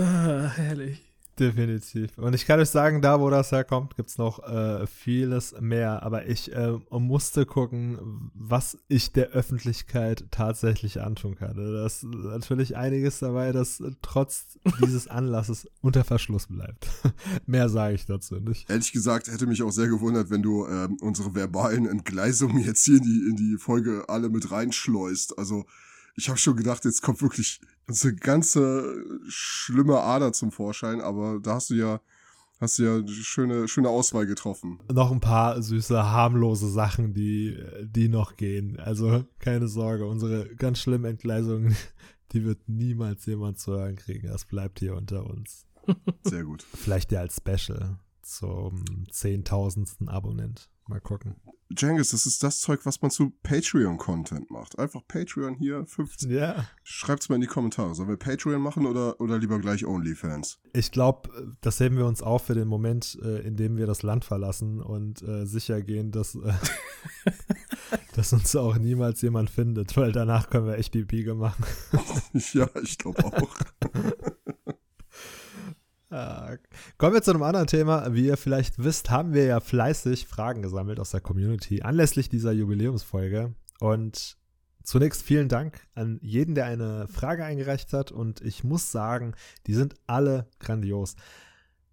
Ah, 0.00 0.52
herrlich. 0.54 1.07
Definitiv. 1.38 2.18
Und 2.18 2.34
ich 2.34 2.46
kann 2.46 2.58
euch 2.58 2.70
sagen, 2.70 3.00
da 3.00 3.20
wo 3.20 3.30
das 3.30 3.52
herkommt, 3.52 3.96
gibt 3.96 4.08
es 4.10 4.18
noch 4.18 4.42
äh, 4.42 4.86
vieles 4.86 5.54
mehr. 5.60 6.02
Aber 6.02 6.26
ich 6.26 6.52
äh, 6.52 6.72
musste 6.90 7.46
gucken, 7.46 8.30
was 8.34 8.78
ich 8.88 9.12
der 9.12 9.28
Öffentlichkeit 9.28 10.24
tatsächlich 10.30 11.00
antun 11.00 11.36
kann. 11.36 11.56
Da 11.56 11.86
ist 11.86 12.04
natürlich 12.04 12.76
einiges 12.76 13.20
dabei, 13.20 13.52
das 13.52 13.82
trotz 14.02 14.58
dieses 14.82 15.06
Anlasses 15.08 15.68
unter 15.80 16.04
Verschluss 16.04 16.48
bleibt. 16.48 16.88
mehr 17.46 17.68
sage 17.68 17.94
ich 17.94 18.06
dazu 18.06 18.36
nicht. 18.36 18.68
Ehrlich 18.68 18.92
gesagt, 18.92 19.28
hätte 19.28 19.46
mich 19.46 19.62
auch 19.62 19.72
sehr 19.72 19.88
gewundert, 19.88 20.30
wenn 20.30 20.42
du 20.42 20.66
ähm, 20.66 20.96
unsere 21.00 21.34
verbalen 21.34 21.86
Entgleisungen 21.86 22.64
jetzt 22.64 22.84
hier 22.84 22.96
in 22.96 23.02
die, 23.02 23.26
in 23.30 23.36
die 23.36 23.58
Folge 23.58 24.04
alle 24.08 24.28
mit 24.28 24.50
reinschleust. 24.50 25.38
Also, 25.38 25.66
ich 26.18 26.28
habe 26.28 26.38
schon 26.38 26.56
gedacht, 26.56 26.84
jetzt 26.84 27.00
kommt 27.00 27.22
wirklich 27.22 27.60
so 27.86 28.08
eine 28.08 28.16
ganze 28.16 29.04
schlimme 29.28 30.00
Ader 30.00 30.32
zum 30.32 30.50
Vorschein, 30.50 31.00
aber 31.00 31.38
da 31.40 31.54
hast 31.54 31.70
du 31.70 31.74
ja, 31.74 32.00
hast 32.60 32.78
du 32.78 32.82
ja 32.82 32.96
eine 32.96 33.08
schöne, 33.08 33.68
schöne 33.68 33.88
Auswahl 33.88 34.26
getroffen. 34.26 34.80
Noch 34.92 35.12
ein 35.12 35.20
paar 35.20 35.62
süße, 35.62 36.10
harmlose 36.10 36.68
Sachen, 36.68 37.14
die, 37.14 37.56
die 37.82 38.08
noch 38.08 38.36
gehen. 38.36 38.80
Also 38.80 39.24
keine 39.38 39.68
Sorge, 39.68 40.06
unsere 40.06 40.54
ganz 40.56 40.80
schlimmen 40.80 41.04
Entgleisungen, 41.04 41.76
die 42.32 42.44
wird 42.44 42.68
niemals 42.68 43.24
jemand 43.26 43.60
zu 43.60 43.72
hören 43.72 43.94
kriegen. 43.94 44.26
Das 44.26 44.44
bleibt 44.44 44.80
hier 44.80 44.96
unter 44.96 45.24
uns. 45.24 45.66
Sehr 46.24 46.42
gut. 46.42 46.66
Vielleicht 46.74 47.12
ja 47.12 47.20
als 47.20 47.36
Special 47.36 48.00
zum 48.22 49.06
zehntausendsten 49.10 50.08
Abonnent. 50.08 50.68
Mal 50.88 51.00
gucken. 51.02 51.36
Jengis, 51.76 52.12
das 52.12 52.24
ist 52.24 52.42
das 52.42 52.60
Zeug, 52.60 52.80
was 52.84 53.02
man 53.02 53.10
zu 53.10 53.30
Patreon-Content 53.42 54.50
macht. 54.50 54.78
Einfach 54.78 55.02
Patreon 55.06 55.54
hier, 55.54 55.84
15. 55.86 56.30
Ja. 56.30 56.64
Schreibt's 56.82 57.28
mal 57.28 57.34
in 57.34 57.42
die 57.42 57.46
Kommentare. 57.46 57.94
Sollen 57.94 58.08
wir 58.08 58.16
Patreon 58.16 58.62
machen 58.62 58.86
oder, 58.86 59.20
oder 59.20 59.38
lieber 59.38 59.58
gleich 59.58 59.84
OnlyFans? 59.84 60.60
Ich 60.72 60.90
glaube, 60.90 61.56
das 61.60 61.78
heben 61.78 61.98
wir 61.98 62.06
uns 62.06 62.22
auf 62.22 62.46
für 62.46 62.54
den 62.54 62.68
Moment, 62.68 63.18
äh, 63.22 63.46
in 63.46 63.56
dem 63.56 63.76
wir 63.76 63.86
das 63.86 64.02
Land 64.02 64.24
verlassen 64.24 64.80
und 64.80 65.20
äh, 65.20 65.44
sicher 65.44 65.82
gehen, 65.82 66.10
dass, 66.10 66.36
äh, 66.36 66.54
dass 68.14 68.32
uns 68.32 68.56
auch 68.56 68.78
niemals 68.78 69.20
jemand 69.20 69.50
findet, 69.50 69.94
weil 69.94 70.12
danach 70.12 70.48
können 70.48 70.66
wir 70.66 70.78
echt 70.78 70.94
die 70.94 71.04
Biege 71.04 71.34
machen. 71.34 71.64
ja, 72.54 72.66
ich 72.82 72.96
glaube 72.96 73.24
auch. 73.26 73.56
Ah, 76.10 76.56
Kommen 76.96 77.14
wir 77.14 77.22
zu 77.22 77.32
einem 77.32 77.42
anderen 77.42 77.66
Thema. 77.66 78.14
Wie 78.14 78.26
ihr 78.26 78.38
vielleicht 78.38 78.82
wisst, 78.82 79.10
haben 79.10 79.34
wir 79.34 79.44
ja 79.44 79.60
fleißig 79.60 80.26
Fragen 80.26 80.62
gesammelt 80.62 81.00
aus 81.00 81.10
der 81.10 81.20
Community 81.20 81.82
anlässlich 81.82 82.30
dieser 82.30 82.52
Jubiläumsfolge. 82.52 83.54
Und 83.80 84.38
zunächst 84.82 85.22
vielen 85.22 85.50
Dank 85.50 85.80
an 85.94 86.18
jeden, 86.22 86.54
der 86.54 86.64
eine 86.64 87.08
Frage 87.08 87.44
eingereicht 87.44 87.92
hat. 87.92 88.10
Und 88.10 88.40
ich 88.40 88.64
muss 88.64 88.90
sagen, 88.90 89.34
die 89.66 89.74
sind 89.74 89.96
alle 90.06 90.48
grandios. 90.60 91.14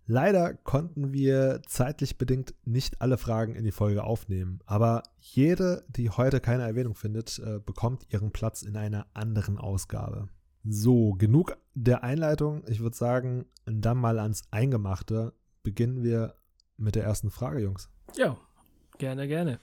Leider 0.07 0.53
konnten 0.53 1.11
wir 1.11 1.61
zeitlich 1.68 2.18
bedingt 2.18 2.53
nicht 2.63 3.01
alle 3.01 3.18
Fragen 3.18 3.55
in 3.55 3.63
die 3.63 3.72
Folge 3.72 4.03
aufnehmen, 4.03 4.59
aber 4.68 5.01
jede, 5.18 5.84
die 5.89 6.11
heute 6.11 6.39
keine 6.39 6.61
Erwähnung 6.61 6.93
findet, 6.93 7.39
äh, 7.39 7.59
bekommt 7.59 8.05
ihren 8.13 8.30
Platz 8.30 8.61
in 8.61 8.78
einer 8.78 9.07
anderen 9.16 9.57
Ausgabe. 9.57 10.30
So, 10.68 11.13
genug 11.13 11.55
der 11.76 12.03
Einleitung. 12.03 12.63
Ich 12.68 12.80
würde 12.80 12.97
sagen, 12.97 13.45
dann 13.68 13.99
mal 13.99 14.18
ans 14.18 14.41
Eingemachte. 14.49 15.32
Beginnen 15.61 16.01
wir 16.01 16.34
mit 16.76 16.95
der 16.95 17.03
ersten 17.03 17.30
Frage, 17.30 17.59
Jungs. 17.59 17.88
Ja, 18.16 18.36
gerne, 18.97 19.28
gerne. 19.28 19.59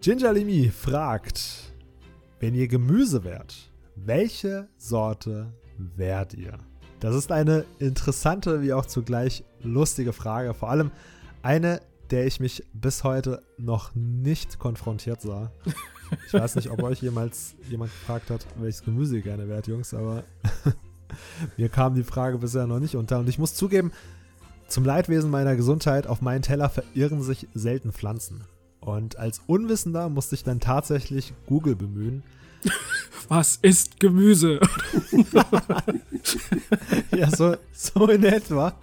Ginger 0.00 0.32
Limi 0.32 0.70
fragt, 0.70 1.74
wenn 2.40 2.54
ihr 2.54 2.68
Gemüse 2.68 3.22
wärt, 3.22 3.70
welche 3.96 4.70
Sorte 4.78 5.52
wärt 5.76 6.32
ihr? 6.32 6.56
Das 7.00 7.14
ist 7.14 7.30
eine 7.30 7.66
interessante 7.78 8.62
wie 8.62 8.72
auch 8.72 8.86
zugleich 8.86 9.44
lustige 9.62 10.12
Frage. 10.12 10.54
Vor 10.54 10.70
allem 10.70 10.90
eine, 11.42 11.80
der 12.10 12.26
ich 12.26 12.40
mich 12.40 12.64
bis 12.72 13.04
heute 13.04 13.42
noch 13.56 13.94
nicht 13.94 14.58
konfrontiert 14.58 15.20
sah. 15.20 15.52
Ich 16.26 16.32
weiß 16.32 16.56
nicht, 16.56 16.70
ob 16.70 16.82
euch 16.82 17.02
jemals 17.02 17.54
jemand 17.68 17.90
gefragt 17.92 18.30
hat, 18.30 18.46
welches 18.56 18.82
Gemüse 18.82 19.16
ihr 19.16 19.22
gerne 19.22 19.48
wärt, 19.48 19.66
Jungs, 19.66 19.92
aber 19.92 20.24
mir 21.56 21.68
kam 21.68 21.94
die 21.94 22.02
Frage 22.02 22.38
bisher 22.38 22.66
noch 22.66 22.80
nicht 22.80 22.96
unter. 22.96 23.18
Und 23.18 23.28
ich 23.28 23.38
muss 23.38 23.54
zugeben, 23.54 23.92
zum 24.68 24.84
Leidwesen 24.84 25.30
meiner 25.30 25.56
Gesundheit 25.56 26.06
auf 26.06 26.20
meinen 26.20 26.42
Teller 26.42 26.68
verirren 26.68 27.22
sich 27.22 27.48
selten 27.54 27.92
Pflanzen. 27.92 28.44
Und 28.80 29.18
als 29.18 29.40
Unwissender 29.46 30.08
musste 30.08 30.34
ich 30.34 30.44
dann 30.44 30.60
tatsächlich 30.60 31.34
Google 31.46 31.74
bemühen. 31.74 32.22
Was 33.28 33.56
ist 33.56 34.00
Gemüse? 34.00 34.60
Ja, 37.16 37.30
so, 37.34 37.56
so 37.72 38.06
in 38.08 38.22
etwa. 38.22 38.74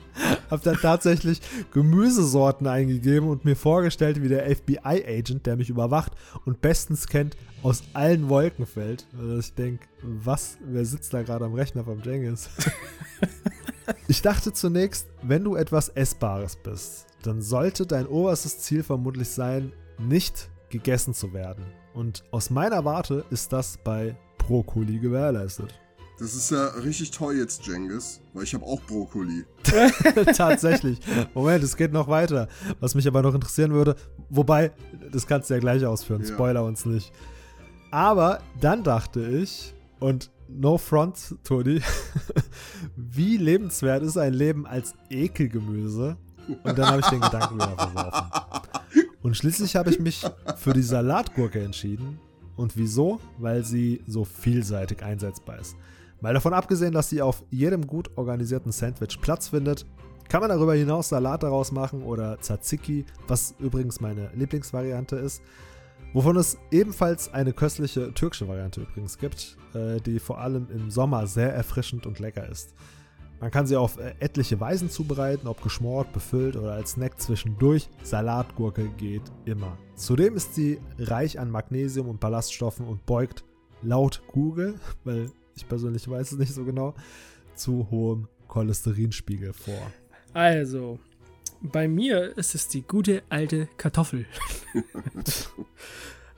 Hab 0.49 0.63
dann 0.63 0.75
tatsächlich 0.75 1.41
Gemüsesorten 1.71 2.67
eingegeben 2.67 3.29
und 3.29 3.45
mir 3.45 3.55
vorgestellt, 3.55 4.21
wie 4.21 4.27
der 4.27 4.53
FBI-Agent, 4.53 5.45
der 5.45 5.55
mich 5.55 5.69
überwacht 5.69 6.11
und 6.45 6.61
bestens 6.61 7.07
kennt, 7.07 7.37
aus 7.63 7.83
allen 7.93 8.27
Wolken 8.27 8.65
fällt. 8.65 9.07
Also 9.17 9.39
ich 9.39 9.53
denke, 9.53 9.85
was? 10.01 10.57
Wer 10.65 10.85
sitzt 10.85 11.13
da 11.13 11.23
gerade 11.23 11.45
am 11.45 11.53
Rechner 11.53 11.85
vom 11.85 12.01
Jengis? 12.01 12.49
ich 14.07 14.21
dachte 14.21 14.51
zunächst, 14.51 15.07
wenn 15.21 15.43
du 15.43 15.55
etwas 15.55 15.89
Essbares 15.89 16.57
bist, 16.57 17.07
dann 17.23 17.41
sollte 17.41 17.85
dein 17.85 18.07
oberstes 18.07 18.59
Ziel 18.59 18.83
vermutlich 18.83 19.29
sein, 19.29 19.71
nicht 19.97 20.49
gegessen 20.69 21.13
zu 21.13 21.33
werden. 21.33 21.65
Und 21.95 22.23
aus 22.31 22.49
meiner 22.49 22.83
Warte 22.85 23.23
ist 23.29 23.51
das 23.53 23.77
bei 23.83 24.15
Brokkoli 24.37 24.99
gewährleistet. 24.99 25.73
Das 26.19 26.33
ist 26.33 26.51
ja 26.51 26.67
richtig 26.83 27.11
toll 27.11 27.35
jetzt, 27.35 27.65
Jengis, 27.67 28.21
weil 28.33 28.43
ich 28.43 28.53
habe 28.53 28.65
auch 28.65 28.79
Brokkoli. 28.81 29.45
Tatsächlich. 30.35 30.99
Moment, 31.33 31.63
es 31.63 31.75
geht 31.75 31.91
noch 31.91 32.07
weiter. 32.07 32.47
Was 32.79 32.95
mich 32.95 33.07
aber 33.07 33.21
noch 33.21 33.33
interessieren 33.33 33.71
würde, 33.71 33.95
wobei, 34.29 34.71
das 35.11 35.25
kannst 35.27 35.49
du 35.49 35.55
ja 35.55 35.59
gleich 35.59 35.85
ausführen, 35.85 36.21
Ja. 36.21 36.27
spoiler 36.33 36.63
uns 36.63 36.85
nicht. 36.85 37.11
Aber 37.91 38.39
dann 38.61 38.83
dachte 38.83 39.25
ich, 39.25 39.73
und 39.99 40.31
no 40.47 40.77
front, 40.77 41.35
Toni, 41.43 41.81
wie 42.95 43.37
lebenswert 43.37 44.03
ist 44.03 44.17
ein 44.17 44.33
Leben 44.33 44.65
als 44.67 44.93
Ekelgemüse? 45.09 46.17
Und 46.63 46.77
dann 46.77 46.87
habe 46.87 46.99
ich 46.99 47.07
den 47.07 47.21
Gedanken 47.21 47.55
wieder 47.55 47.75
verworfen. 47.75 48.31
Und 49.25 49.35
schließlich 49.35 49.75
habe 49.75 49.89
ich 49.89 49.99
mich 49.99 50.23
für 50.55 50.73
die 50.73 50.83
Salatgurke 50.83 51.59
entschieden. 51.59 52.19
Und 52.55 52.77
wieso? 52.77 53.19
Weil 53.39 53.65
sie 53.65 54.03
so 54.05 54.23
vielseitig 54.23 55.01
einsetzbar 55.01 55.57
ist. 55.57 55.75
Mal 56.21 56.35
davon 56.35 56.53
abgesehen, 56.53 56.93
dass 56.93 57.09
sie 57.09 57.23
auf 57.23 57.43
jedem 57.49 57.87
gut 57.87 58.11
organisierten 58.17 58.71
Sandwich 58.71 59.19
Platz 59.21 59.47
findet, 59.47 59.87
kann 60.29 60.41
man 60.41 60.51
darüber 60.51 60.75
hinaus 60.75 61.09
Salat 61.09 61.41
daraus 61.41 61.71
machen 61.71 62.03
oder 62.03 62.39
Tzatziki, 62.39 63.03
was 63.27 63.55
übrigens 63.57 63.99
meine 63.99 64.29
Lieblingsvariante 64.35 65.15
ist. 65.15 65.41
Wovon 66.13 66.37
es 66.37 66.59
ebenfalls 66.69 67.33
eine 67.33 67.51
köstliche 67.51 68.13
türkische 68.13 68.47
Variante 68.47 68.81
übrigens 68.81 69.17
gibt, 69.17 69.57
äh, 69.73 69.99
die 70.01 70.19
vor 70.19 70.39
allem 70.39 70.67
im 70.69 70.91
Sommer 70.91 71.25
sehr 71.25 71.51
erfrischend 71.51 72.05
und 72.05 72.19
lecker 72.19 72.47
ist. 72.47 72.75
Man 73.39 73.51
kann 73.51 73.67
sie 73.67 73.75
auf 73.75 73.97
äh, 73.97 74.15
etliche 74.19 74.59
Weisen 74.59 74.89
zubereiten, 74.89 75.47
ob 75.47 75.61
geschmort, 75.61 76.11
befüllt 76.13 76.55
oder 76.55 76.73
als 76.73 76.91
Snack 76.91 77.19
zwischendurch. 77.19 77.89
Salatgurke 78.03 78.89
geht 78.97 79.23
immer. 79.45 79.77
Zudem 79.95 80.35
ist 80.35 80.55
sie 80.55 80.79
reich 80.97 81.39
an 81.39 81.51
Magnesium 81.51 82.07
und 82.07 82.19
Ballaststoffen 82.19 82.87
und 82.87 83.05
beugt 83.05 83.43
laut 83.81 84.21
Google, 84.31 84.75
weil 85.03 85.31
ich 85.55 85.67
persönlich 85.67 86.09
weiß 86.09 86.31
es 86.31 86.37
nicht 86.37 86.53
so 86.53 86.63
genau, 86.63 86.93
zu 87.55 87.87
hohem 87.89 88.27
Cholesterinspiegel 88.47 89.53
vor. 89.53 89.91
Also, 90.33 90.99
bei 91.61 91.87
mir 91.87 92.37
ist 92.37 92.55
es 92.55 92.67
die 92.67 92.81
gute 92.81 93.23
alte 93.29 93.67
Kartoffel. 93.77 94.25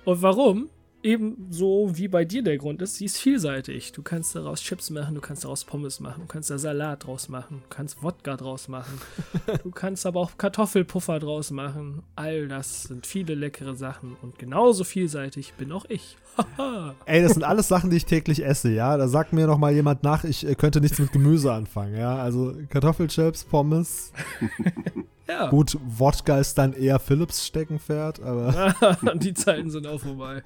Und 0.05 0.21
warum? 0.21 0.69
Ebenso 1.07 1.91
wie 1.93 2.09
bei 2.09 2.25
dir 2.25 2.43
der 2.43 2.57
Grund 2.57 2.81
ist, 2.81 2.95
sie 2.95 3.05
ist 3.05 3.17
vielseitig. 3.17 3.93
Du 3.93 4.03
kannst 4.03 4.35
daraus 4.35 4.61
Chips 4.61 4.89
machen, 4.89 5.15
du 5.15 5.21
kannst 5.21 5.45
daraus 5.45 5.63
Pommes 5.63 6.01
machen, 6.01 6.21
du 6.21 6.27
kannst 6.27 6.49
da 6.49 6.57
Salat 6.57 7.05
draus 7.05 7.29
machen, 7.29 7.61
du 7.61 7.69
kannst 7.69 8.03
Wodka 8.03 8.35
draus 8.35 8.67
machen, 8.67 8.99
du 9.63 9.71
kannst 9.71 10.05
aber 10.05 10.19
auch 10.19 10.31
Kartoffelpuffer 10.38 11.19
draus 11.19 11.51
machen. 11.51 12.03
All 12.15 12.49
das 12.49 12.84
sind 12.84 13.07
viele 13.07 13.35
leckere 13.35 13.75
Sachen 13.75 14.17
und 14.21 14.38
genauso 14.38 14.84
vielseitig 14.84 15.53
bin 15.53 15.71
auch 15.71 15.85
ich. 15.88 16.17
Ey, 17.05 17.21
das 17.23 17.34
sind 17.34 17.43
alles 17.43 17.69
Sachen, 17.69 17.89
die 17.89 17.97
ich 17.97 18.05
täglich 18.05 18.45
esse, 18.45 18.69
ja. 18.69 18.97
Da 18.97 19.07
sagt 19.07 19.31
mir 19.31 19.47
noch 19.47 19.57
mal 19.57 19.73
jemand 19.73 20.03
nach, 20.03 20.25
ich 20.25 20.45
äh, 20.45 20.55
könnte 20.55 20.81
nichts 20.81 20.99
mit 20.99 21.13
Gemüse 21.13 21.53
anfangen, 21.53 21.95
ja. 21.97 22.17
Also 22.17 22.53
Kartoffelchips, 22.69 23.45
Pommes. 23.45 24.11
ja. 25.27 25.49
Gut, 25.49 25.77
Wodka 25.85 26.39
ist 26.39 26.57
dann 26.57 26.73
eher 26.73 26.99
Philips 26.99 27.45
Steckenpferd, 27.45 28.21
aber 28.21 28.73
Die 29.15 29.33
Zeiten 29.33 29.69
sind 29.69 29.87
auch 29.87 30.01
vorbei. 30.01 30.41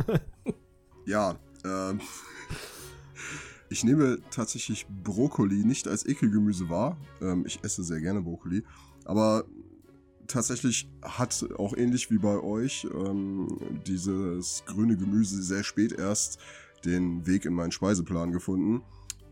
Ja, 1.05 1.35
ähm. 1.65 1.99
Ich 3.71 3.85
nehme 3.85 4.17
tatsächlich 4.31 4.85
Brokkoli 5.01 5.63
nicht 5.63 5.87
als 5.87 6.05
Ekelgemüse 6.05 6.69
wahr. 6.69 6.97
Ähm, 7.21 7.45
ich 7.47 7.63
esse 7.63 7.83
sehr 7.83 8.01
gerne 8.01 8.21
Brokkoli. 8.21 8.63
Aber 9.05 9.45
tatsächlich 10.27 10.89
hat 11.01 11.45
auch 11.57 11.75
ähnlich 11.77 12.11
wie 12.11 12.17
bei 12.17 12.37
euch 12.37 12.85
ähm, 12.93 13.47
dieses 13.87 14.63
grüne 14.65 14.97
Gemüse 14.97 15.41
sehr 15.41 15.63
spät 15.63 15.93
erst 15.93 16.37
den 16.83 17.25
Weg 17.25 17.45
in 17.45 17.53
meinen 17.53 17.71
Speiseplan 17.71 18.33
gefunden. 18.33 18.81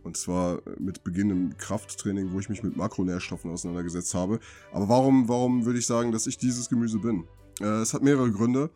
Und 0.03 0.17
zwar 0.17 0.61
mit 0.77 1.03
Beginn 1.03 1.29
im 1.29 1.57
Krafttraining, 1.57 2.31
wo 2.31 2.39
ich 2.39 2.49
mich 2.49 2.63
mit 2.63 2.77
Makronährstoffen 2.77 3.51
auseinandergesetzt 3.51 4.13
habe. 4.13 4.39
Aber 4.71 4.89
warum, 4.89 5.27
warum 5.27 5.65
würde 5.65 5.79
ich 5.79 5.85
sagen, 5.85 6.11
dass 6.11 6.27
ich 6.27 6.37
dieses 6.37 6.69
Gemüse 6.69 6.99
bin? 6.99 7.25
Äh, 7.59 7.81
es 7.81 7.93
hat 7.93 8.01
mehrere 8.01 8.31
Gründe. 8.31 8.69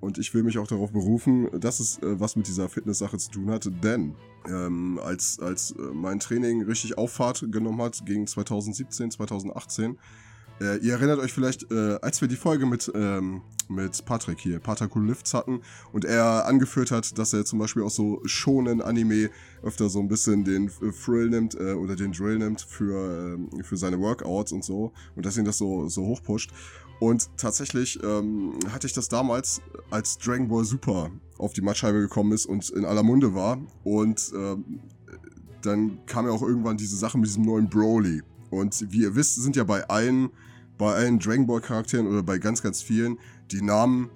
Und 0.00 0.18
ich 0.18 0.32
will 0.32 0.44
mich 0.44 0.58
auch 0.58 0.66
darauf 0.68 0.92
berufen, 0.92 1.48
dass 1.60 1.80
es 1.80 1.98
äh, 1.98 2.20
was 2.20 2.36
mit 2.36 2.46
dieser 2.46 2.68
Fitness-Sache 2.68 3.18
zu 3.18 3.30
tun 3.30 3.50
hat. 3.50 3.68
Denn 3.82 4.14
ähm, 4.46 5.00
als, 5.02 5.40
als 5.40 5.72
äh, 5.72 5.82
mein 5.92 6.20
Training 6.20 6.62
richtig 6.62 6.96
Auffahrt 6.96 7.46
genommen 7.50 7.82
hat, 7.82 8.06
gegen 8.06 8.26
2017, 8.26 9.10
2018, 9.10 9.98
äh, 10.60 10.76
ihr 10.78 10.94
erinnert 10.94 11.18
euch 11.18 11.32
vielleicht, 11.32 11.70
äh, 11.70 11.98
als 12.02 12.20
wir 12.20 12.28
die 12.28 12.36
Folge 12.36 12.66
mit, 12.66 12.90
ähm, 12.94 13.42
mit 13.68 14.04
Patrick 14.04 14.40
hier, 14.40 14.60
Patrick 14.60 14.94
Lifts 14.94 15.34
hatten 15.34 15.60
und 15.92 16.04
er 16.04 16.46
angeführt 16.46 16.90
hat, 16.90 17.18
dass 17.18 17.32
er 17.32 17.44
zum 17.44 17.58
Beispiel 17.58 17.82
auch 17.82 17.90
so 17.90 18.20
schonen 18.24 18.80
Anime 18.80 19.30
öfter 19.62 19.88
so 19.88 20.00
ein 20.00 20.08
bisschen 20.08 20.44
den 20.44 20.68
äh, 20.68 20.90
Thrill 20.90 21.30
nimmt 21.30 21.54
äh, 21.54 21.72
oder 21.72 21.96
den 21.96 22.12
Drill 22.12 22.38
nimmt 22.38 22.60
für, 22.60 23.34
ähm, 23.34 23.62
für 23.62 23.76
seine 23.76 23.98
Workouts 23.98 24.52
und 24.52 24.64
so 24.64 24.92
und 25.16 25.26
dass 25.26 25.36
ihn 25.36 25.44
das 25.44 25.58
so, 25.58 25.88
so 25.88 26.02
hochpusht. 26.06 26.50
Und 27.00 27.30
tatsächlich 27.36 28.02
ähm, 28.02 28.58
hatte 28.70 28.86
ich 28.86 28.92
das 28.92 29.08
damals, 29.08 29.60
als 29.90 30.18
Dragon 30.18 30.48
Ball 30.48 30.64
Super 30.64 31.10
auf 31.38 31.52
die 31.52 31.60
Mattscheibe 31.60 32.00
gekommen 32.00 32.32
ist 32.32 32.46
und 32.46 32.70
in 32.70 32.84
aller 32.84 33.04
Munde 33.04 33.34
war. 33.34 33.60
Und 33.84 34.32
ähm, 34.34 34.80
dann 35.62 36.04
kam 36.06 36.26
ja 36.26 36.32
auch 36.32 36.42
irgendwann 36.42 36.76
diese 36.76 36.96
Sache 36.96 37.18
mit 37.18 37.28
diesem 37.28 37.44
neuen 37.44 37.68
Broly. 37.68 38.22
Und 38.50 38.86
wie 38.90 39.02
ihr 39.02 39.14
wisst, 39.14 39.36
sind 39.36 39.56
ja 39.56 39.64
bei 39.64 39.88
allen, 39.88 40.30
bei 40.78 40.94
allen 40.94 41.18
Dragon 41.18 41.46
Ball 41.46 41.60
Charakteren 41.60 42.06
oder 42.06 42.22
bei 42.22 42.38
ganz, 42.38 42.62
ganz 42.62 42.80
vielen 42.80 43.18
die 43.50 43.62
Namen 43.62 44.10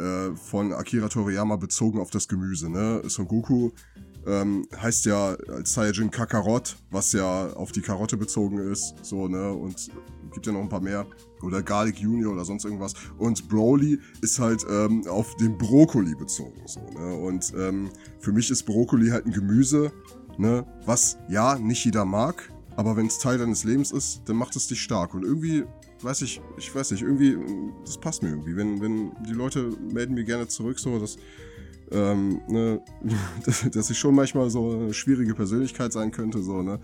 äh, 0.00 0.34
von 0.34 0.72
Akira 0.72 1.08
Toriyama 1.08 1.56
bezogen 1.56 2.00
auf 2.00 2.10
das 2.10 2.28
Gemüse. 2.28 2.70
Ne? 2.70 3.02
Son 3.06 3.28
Goku 3.28 3.70
ähm, 4.26 4.66
heißt 4.76 5.06
ja 5.06 5.36
als 5.48 5.72
Saiyajin 5.72 6.10
Kakarot, 6.10 6.76
was 6.90 7.12
ja 7.12 7.48
auf 7.54 7.72
die 7.72 7.80
Karotte 7.80 8.16
bezogen 8.16 8.58
ist. 8.58 8.94
So, 9.02 9.26
ne? 9.28 9.52
Und 9.52 9.90
gibt 10.32 10.46
ja 10.46 10.52
noch 10.52 10.60
ein 10.60 10.68
paar 10.68 10.80
mehr. 10.80 11.06
Oder 11.42 11.62
Garlic 11.62 11.98
Junior 11.98 12.32
oder 12.32 12.44
sonst 12.44 12.64
irgendwas. 12.64 12.94
Und 13.16 13.48
Broly 13.48 13.98
ist 14.20 14.38
halt 14.38 14.66
ähm, 14.70 15.06
auf 15.08 15.34
den 15.36 15.56
Brokkoli 15.56 16.14
bezogen. 16.14 16.60
So, 16.66 16.80
ne? 16.80 17.14
Und 17.14 17.52
ähm, 17.56 17.90
für 18.20 18.32
mich 18.32 18.50
ist 18.50 18.64
Brokkoli 18.64 19.08
halt 19.08 19.26
ein 19.26 19.32
Gemüse, 19.32 19.92
ne? 20.36 20.66
was 20.84 21.18
ja 21.28 21.58
nicht 21.58 21.84
jeder 21.84 22.04
mag. 22.04 22.52
Aber 22.76 22.96
wenn 22.96 23.06
es 23.06 23.18
Teil 23.18 23.38
deines 23.38 23.64
Lebens 23.64 23.90
ist, 23.90 24.22
dann 24.26 24.36
macht 24.36 24.54
es 24.54 24.68
dich 24.68 24.80
stark. 24.80 25.14
Und 25.14 25.24
irgendwie, 25.24 25.64
weiß 26.02 26.22
ich, 26.22 26.40
ich 26.56 26.74
weiß 26.74 26.92
nicht, 26.92 27.02
irgendwie, 27.02 27.36
das 27.84 27.98
passt 27.98 28.22
mir 28.22 28.30
irgendwie. 28.30 28.56
Wenn, 28.56 28.80
wenn 28.80 29.12
die 29.26 29.32
Leute 29.32 29.70
melden 29.92 30.14
mir 30.14 30.24
gerne 30.24 30.46
zurück, 30.48 30.78
so, 30.78 30.98
dass, 30.98 31.16
ähm, 31.90 32.40
ne, 32.48 32.80
dass, 33.72 33.90
ich 33.90 33.98
schon 33.98 34.14
manchmal 34.14 34.50
so 34.50 34.70
eine 34.70 34.94
schwierige 34.94 35.34
Persönlichkeit 35.34 35.92
sein 35.92 36.10
könnte, 36.10 36.42
so, 36.42 36.62
ne. 36.62 36.78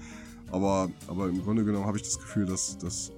Aber, 0.50 0.90
aber 1.08 1.28
im 1.28 1.42
Grunde 1.42 1.64
genommen 1.64 1.86
habe 1.86 1.96
ich 1.96 2.02
das 2.02 2.18
Gefühl, 2.18 2.46
dass, 2.46 2.78
dass 2.78 3.12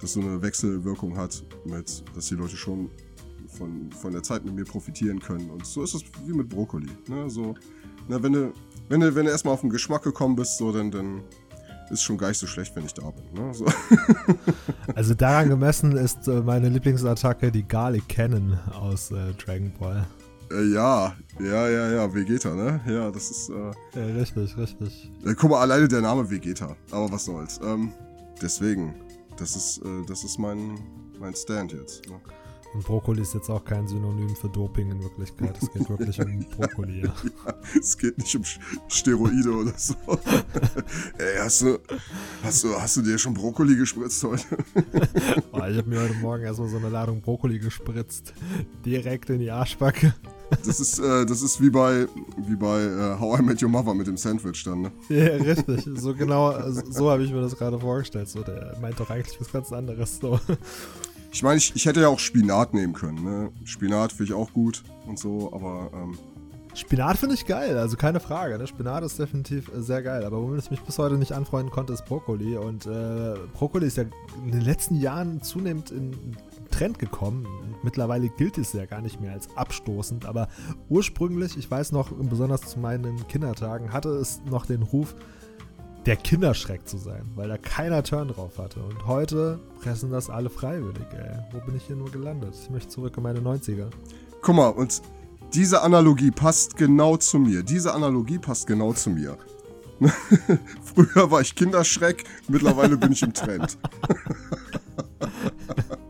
das 0.00 0.12
so 0.12 0.20
eine 0.20 0.40
Wechselwirkung 0.42 1.16
hat, 1.16 1.42
mit, 1.64 2.04
dass 2.14 2.28
die 2.28 2.34
Leute 2.34 2.56
schon 2.56 2.90
von, 3.48 3.90
von 3.90 4.12
der 4.12 4.22
Zeit 4.22 4.44
mit 4.44 4.54
mir 4.54 4.64
profitieren 4.64 5.18
können. 5.18 5.50
Und 5.50 5.66
so 5.66 5.82
ist 5.82 5.94
es 5.94 6.02
wie 6.26 6.32
mit 6.32 6.48
Brokkoli. 6.48 6.88
Ne? 7.08 7.28
So, 7.28 7.54
na, 8.06 8.22
wenn 8.22 8.32
du, 8.32 8.52
wenn 8.88 9.00
du, 9.00 9.14
wenn 9.14 9.26
du 9.26 9.30
erstmal 9.30 9.54
auf 9.54 9.62
den 9.62 9.70
Geschmack 9.70 10.02
gekommen 10.02 10.36
bist, 10.36 10.58
so, 10.58 10.72
dann, 10.72 10.90
dann 10.90 11.22
ist 11.90 12.02
schon 12.02 12.18
gar 12.18 12.28
nicht 12.28 12.38
so 12.38 12.46
schlecht, 12.46 12.74
wenn 12.76 12.84
ich 12.84 12.94
da 12.94 13.10
bin. 13.10 13.24
Ne? 13.46 13.52
So. 13.54 13.64
also 14.94 15.14
daran 15.14 15.48
gemessen 15.48 15.92
ist 15.96 16.28
äh, 16.28 16.40
meine 16.40 16.68
Lieblingsattacke 16.68 17.50
die 17.50 17.62
Garlic 17.66 18.08
Cannon 18.08 18.58
aus 18.74 19.10
äh, 19.10 19.32
Dragon 19.34 19.72
Ball. 19.78 20.06
Äh, 20.50 20.72
ja, 20.72 21.14
ja, 21.40 21.68
ja, 21.68 21.90
ja, 21.92 22.14
Vegeta, 22.14 22.54
ne? 22.54 22.80
Ja, 22.86 23.10
das 23.10 23.30
ist. 23.30 23.50
Äh, 23.50 23.72
Ja, 23.94 24.14
richtig, 24.18 24.56
richtig. 24.56 25.10
äh, 25.24 25.34
guck 25.34 25.50
mal, 25.50 25.60
alleine 25.60 25.88
der 25.88 26.00
Name 26.00 26.28
Vegeta. 26.30 26.74
Aber 26.90 27.12
was 27.12 27.24
soll's. 27.26 27.60
Ähm, 27.62 27.92
deswegen, 28.40 28.94
das 29.36 29.56
ist, 29.56 29.78
äh, 29.84 30.06
das 30.06 30.24
ist 30.24 30.38
mein, 30.38 30.78
mein 31.20 31.34
Stand 31.34 31.72
jetzt. 31.72 32.08
Ne? 32.08 32.18
Und 32.74 32.84
Brokkoli 32.84 33.22
ist 33.22 33.34
jetzt 33.34 33.48
auch 33.48 33.64
kein 33.64 33.88
Synonym 33.88 34.34
für 34.36 34.48
Doping 34.48 34.90
in 34.90 35.02
Wirklichkeit. 35.02 35.56
Es 35.60 35.72
geht 35.72 35.88
wirklich 35.88 36.20
um 36.20 36.38
Brokkoli. 36.56 37.02
Ja. 37.04 37.14
Es 37.78 37.96
geht 37.96 38.18
nicht 38.18 38.34
um 38.36 38.42
Steroide 38.88 39.50
oder 39.50 39.72
so. 39.76 39.94
Ey, 41.18 41.38
hast 41.38 41.62
du, 41.62 41.78
hast 42.42 42.64
du, 42.64 42.74
hast 42.78 42.96
du 42.96 43.02
dir 43.02 43.16
schon 43.16 43.34
Brokkoli 43.34 43.76
gespritzt 43.76 44.22
heute? 44.24 44.44
Oh, 45.52 45.64
ich 45.64 45.78
habe 45.78 45.88
mir 45.88 46.00
heute 46.00 46.14
Morgen 46.14 46.44
erstmal 46.44 46.68
so 46.68 46.76
eine 46.76 46.88
Ladung 46.88 47.20
Brokkoli 47.20 47.58
gespritzt. 47.58 48.32
Direkt 48.84 49.30
in 49.30 49.40
die 49.40 49.50
Arschbacke. 49.50 50.14
Das 50.64 50.80
ist, 50.80 50.98
äh, 50.98 51.26
das 51.26 51.42
ist 51.42 51.60
wie 51.60 51.70
bei, 51.70 52.06
wie 52.46 52.56
bei 52.56 52.82
äh, 52.82 53.18
How 53.18 53.40
I 53.40 53.42
Met 53.42 53.62
Your 53.62 53.68
Mother 53.68 53.94
mit 53.94 54.06
dem 54.06 54.16
Sandwich 54.16 54.62
dann, 54.64 54.82
ne? 54.82 54.92
Ja, 55.08 55.26
richtig. 55.36 55.88
So 55.96 56.14
genau, 56.14 56.70
so, 56.70 56.82
so 56.90 57.10
habe 57.10 57.24
ich 57.24 57.32
mir 57.32 57.40
das 57.40 57.56
gerade 57.56 57.78
vorgestellt. 57.78 58.28
So, 58.28 58.42
der 58.42 58.76
meint 58.80 58.98
doch 58.98 59.10
eigentlich 59.10 59.38
was 59.40 59.52
ganz 59.52 59.72
anderes. 59.72 60.18
So. 60.20 60.38
Ich 61.30 61.42
meine, 61.42 61.58
ich, 61.58 61.74
ich 61.76 61.86
hätte 61.86 62.00
ja 62.00 62.08
auch 62.08 62.18
Spinat 62.18 62.74
nehmen 62.74 62.94
können, 62.94 63.22
ne? 63.22 63.50
Spinat 63.64 64.12
finde 64.12 64.32
ich 64.32 64.32
auch 64.32 64.52
gut 64.52 64.82
und 65.06 65.18
so, 65.18 65.52
aber 65.52 65.90
ähm, 65.92 66.18
Spinat 66.78 67.18
finde 67.18 67.34
ich 67.34 67.44
geil, 67.44 67.76
also 67.76 67.96
keine 67.96 68.20
Frage. 68.20 68.56
Ne? 68.56 68.66
Spinat 68.68 69.02
ist 69.02 69.18
definitiv 69.18 69.68
äh, 69.74 69.82
sehr 69.82 70.00
geil. 70.02 70.24
Aber 70.24 70.40
womit 70.40 70.62
ich 70.62 70.70
mich 70.70 70.80
bis 70.80 70.98
heute 70.98 71.16
nicht 71.16 71.32
anfreunden 71.32 71.72
konnte, 71.72 71.92
ist 71.92 72.04
Brokkoli. 72.04 72.56
Und 72.56 72.86
äh, 72.86 73.34
Brokkoli 73.52 73.86
ist 73.86 73.96
ja 73.96 74.04
in 74.44 74.52
den 74.52 74.60
letzten 74.60 74.94
Jahren 74.94 75.42
zunehmend 75.42 75.90
in 75.90 76.36
Trend 76.70 77.00
gekommen. 77.00 77.48
Mittlerweile 77.82 78.28
gilt 78.28 78.58
es 78.58 78.72
ja 78.74 78.86
gar 78.86 79.00
nicht 79.00 79.20
mehr 79.20 79.32
als 79.32 79.48
abstoßend. 79.56 80.24
Aber 80.24 80.48
ursprünglich, 80.88 81.56
ich 81.56 81.68
weiß 81.68 81.90
noch, 81.90 82.12
besonders 82.12 82.60
zu 82.60 82.78
meinen 82.78 83.26
Kindertagen, 83.26 83.92
hatte 83.92 84.10
es 84.10 84.40
noch 84.48 84.64
den 84.64 84.82
Ruf, 84.82 85.16
der 86.06 86.16
Kinderschreck 86.16 86.88
zu 86.88 86.96
sein, 86.98 87.22
weil 87.34 87.48
da 87.48 87.58
keiner 87.58 88.02
Turn 88.02 88.28
drauf 88.28 88.58
hatte. 88.58 88.80
Und 88.80 89.06
heute 89.06 89.58
fressen 89.80 90.10
das 90.10 90.30
alle 90.30 90.50
freiwillig, 90.50 91.06
ey. 91.12 91.38
Wo 91.52 91.60
bin 91.64 91.76
ich 91.76 91.84
hier 91.84 91.96
nur 91.96 92.10
gelandet? 92.10 92.54
Ich 92.62 92.70
möchte 92.70 92.88
zurück 92.88 93.14
in 93.16 93.22
meine 93.22 93.40
90er. 93.40 93.86
guck 94.40 94.54
mal, 94.54 94.68
und 94.68 95.02
diese 95.54 95.82
Analogie 95.82 96.30
passt 96.30 96.76
genau 96.76 97.16
zu 97.16 97.38
mir. 97.38 97.62
Diese 97.62 97.94
Analogie 97.94 98.38
passt 98.38 98.66
genau 98.66 98.92
zu 98.92 99.10
mir. 99.10 99.36
Früher 100.94 101.30
war 101.30 101.40
ich 101.40 101.54
Kinderschreck, 101.54 102.24
mittlerweile 102.48 102.96
bin 102.96 103.12
ich 103.12 103.22
im 103.22 103.34
Trend. 103.34 103.78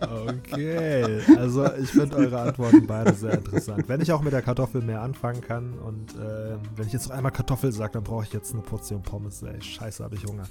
Okay, 0.00 1.20
also 1.38 1.64
ich 1.74 1.90
finde 1.90 2.16
eure 2.16 2.40
Antworten 2.40 2.86
beide 2.86 3.14
sehr 3.14 3.34
interessant. 3.34 3.88
Wenn 3.88 4.00
ich 4.00 4.12
auch 4.12 4.22
mit 4.22 4.32
der 4.32 4.42
Kartoffel 4.42 4.82
mehr 4.82 5.00
anfangen 5.00 5.40
kann 5.40 5.78
und 5.78 6.14
äh, 6.14 6.56
wenn 6.76 6.86
ich 6.86 6.92
jetzt 6.92 7.08
noch 7.08 7.16
einmal 7.16 7.32
Kartoffel 7.32 7.72
sage, 7.72 7.94
dann 7.94 8.04
brauche 8.04 8.24
ich 8.24 8.32
jetzt 8.32 8.52
eine 8.52 8.62
Portion 8.62 9.02
Pommes. 9.02 9.42
Ey, 9.42 9.60
scheiße, 9.60 10.02
habe 10.04 10.16
ich 10.16 10.24
Hunger. 10.24 10.44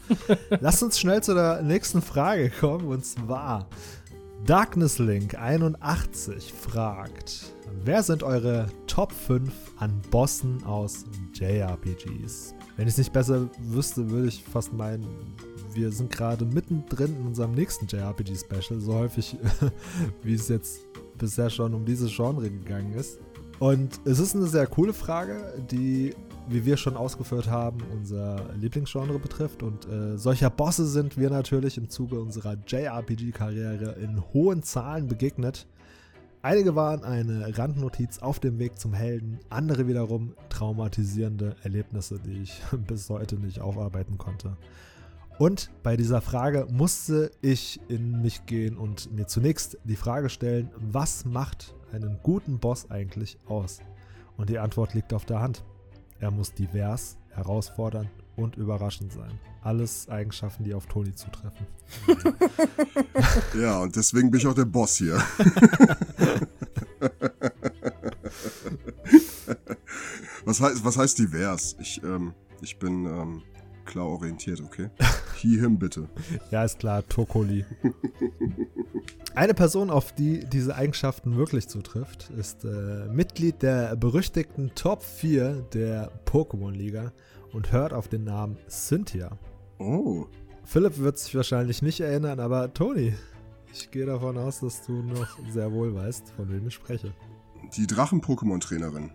Lasst 0.60 0.84
uns 0.84 1.00
schnell 1.00 1.22
zu 1.22 1.34
der 1.34 1.62
nächsten 1.62 2.02
Frage 2.02 2.50
kommen 2.50 2.88
und 2.88 3.06
zwar 3.06 3.68
Darkness 4.46 4.98
Link 4.98 5.36
81 5.36 6.52
fragt, 6.52 7.54
wer 7.84 8.02
sind 8.02 8.24
eure 8.24 8.68
Top 8.88 9.12
5 9.12 9.52
an 9.78 10.02
Bossen 10.10 10.64
aus 10.64 11.06
JRPGs? 11.34 12.56
Wenn 12.76 12.88
ich 12.88 12.94
es 12.94 12.98
nicht 12.98 13.14
besser 13.14 13.48
wüsste, 13.60 14.10
würde 14.10 14.30
ich 14.30 14.44
fast 14.44 14.74
meinen, 14.74 15.36
wir 15.74 15.92
sind 15.92 16.12
gerade 16.12 16.46
mittendrin 16.46 17.16
in 17.18 17.28
unserem 17.28 17.54
nächsten 17.54 17.88
JRPG-Special, 17.88 18.80
so 18.80 18.94
häufig 18.94 19.38
wie 20.24 20.34
es 20.34 20.48
jetzt 20.48 20.82
bisher 21.18 21.50
schon 21.50 21.74
um 21.74 21.86
dieses 21.86 22.16
Genre 22.16 22.50
gegangen 22.50 22.94
ist. 22.94 23.20
Und 23.60 24.00
es 24.06 24.20
ist 24.20 24.36
eine 24.36 24.48
sehr 24.48 24.66
coole 24.66 24.92
Frage, 24.92 25.54
die, 25.70 26.16
wie 26.50 26.66
wir 26.66 26.78
schon 26.78 26.98
ausgeführt 26.98 27.48
haben, 27.48 27.78
unser 27.94 28.44
Lieblingsgenre 28.60 29.20
betrifft. 29.20 29.62
Und 29.62 29.88
äh, 29.88 30.18
solcher 30.18 30.50
Bosse 30.50 30.88
sind 30.88 31.16
wir 31.18 31.30
natürlich 31.30 31.78
im 31.78 31.88
Zuge 31.88 32.20
unserer 32.20 32.58
JRPG-Karriere 32.66 33.98
in 34.02 34.20
hohen 34.34 34.64
Zahlen 34.64 35.08
begegnet. 35.08 35.68
Einige 36.44 36.76
waren 36.76 37.04
eine 37.04 37.56
Randnotiz 37.56 38.18
auf 38.18 38.40
dem 38.40 38.58
Weg 38.58 38.80
zum 38.80 38.96
Helden, 38.96 39.38
andere 39.52 39.88
wiederum 39.88 40.34
traumatisierende 40.50 41.56
Erlebnisse, 41.62 42.18
die 42.18 42.42
ich 42.42 42.60
bis 42.88 43.12
heute 43.12 43.36
nicht 43.36 43.62
aufarbeiten 43.62 44.18
konnte. 44.18 44.58
Und 45.42 45.72
bei 45.82 45.98
dieser 45.98 46.22
Frage 46.22 46.68
musste 46.70 47.32
ich 47.42 47.80
in 47.88 48.22
mich 48.22 48.46
gehen 48.46 48.78
und 48.78 49.12
mir 49.12 49.26
zunächst 49.26 49.80
die 49.86 49.96
Frage 49.96 50.30
stellen, 50.30 50.70
was 50.78 51.26
macht 51.26 51.74
einen 51.92 52.20
guten 52.22 52.60
Boss 52.60 52.92
eigentlich 52.92 53.40
aus? 53.48 53.80
Und 54.38 54.52
die 54.52 54.60
Antwort 54.60 54.94
liegt 54.94 55.14
auf 55.14 55.26
der 55.26 55.40
Hand. 55.40 55.66
Er 56.20 56.30
muss 56.30 56.54
divers, 56.54 57.18
herausfordernd 57.30 58.12
und 58.36 58.56
überraschend 58.56 59.14
sein. 59.14 59.32
Alles 59.64 60.08
Eigenschaften, 60.10 60.64
die 60.64 60.76
auf 60.76 60.86
Toni 60.86 61.16
zutreffen. 61.16 61.66
Ja, 63.60 63.80
und 63.80 63.96
deswegen 63.96 64.30
bin 64.30 64.42
ich 64.42 64.46
auch 64.46 64.54
der 64.54 64.66
Boss 64.66 64.98
hier. 64.98 65.16
was, 70.46 70.62
heißt, 70.62 70.86
was 70.86 70.98
heißt 70.98 71.18
divers? 71.18 71.76
Ich, 71.80 72.00
ähm, 72.04 72.36
ich 72.62 72.78
bin 72.78 73.08
ähm, 73.08 73.42
klar 73.92 74.08
orientiert, 74.08 74.62
okay? 74.62 74.90
He, 75.38 75.60
him, 75.60 75.78
bitte. 75.78 76.10
Ja, 76.50 76.64
ist 76.64 76.80
klar, 76.80 77.08
Tokoli. 77.08 77.66
Eine 79.36 79.54
Person, 79.54 79.90
auf 79.90 80.14
die 80.14 80.46
diese 80.46 80.76
Eigenschaften 80.76 81.38
wirklich 81.38 81.68
zutrifft, 81.68 82.30
ist 82.38 82.66
äh, 82.66 83.08
Mitglied 83.10 83.62
der 83.62 83.96
berüchtigten 83.96 84.72
Top 84.76 85.04
4 85.04 85.68
der 85.74 86.12
Pokémon-Liga 86.26 87.12
und 87.54 87.72
hört 87.72 87.94
auf 87.94 88.08
den 88.08 88.24
Namen 88.24 88.58
Cynthia. 88.70 89.38
Oh. 89.80 90.26
Philipp 90.64 90.98
wird 90.98 91.18
sich 91.18 91.36
wahrscheinlich 91.36 91.82
nicht 91.82 92.02
erinnern, 92.02 92.40
aber 92.40 92.74
Toni, 92.74 93.14
ich 93.74 93.90
gehe 93.92 94.06
davon 94.06 94.38
aus, 94.38 94.60
dass 94.60 94.86
du 94.86 95.02
noch 95.02 95.38
sehr 95.50 95.72
wohl 95.72 95.94
weißt, 95.96 96.32
von 96.32 96.52
wem 96.52 96.68
ich 96.68 96.74
spreche. 96.74 97.14
Die 97.76 97.88
Drachen-Pokémon-Trainerin. 97.88 99.12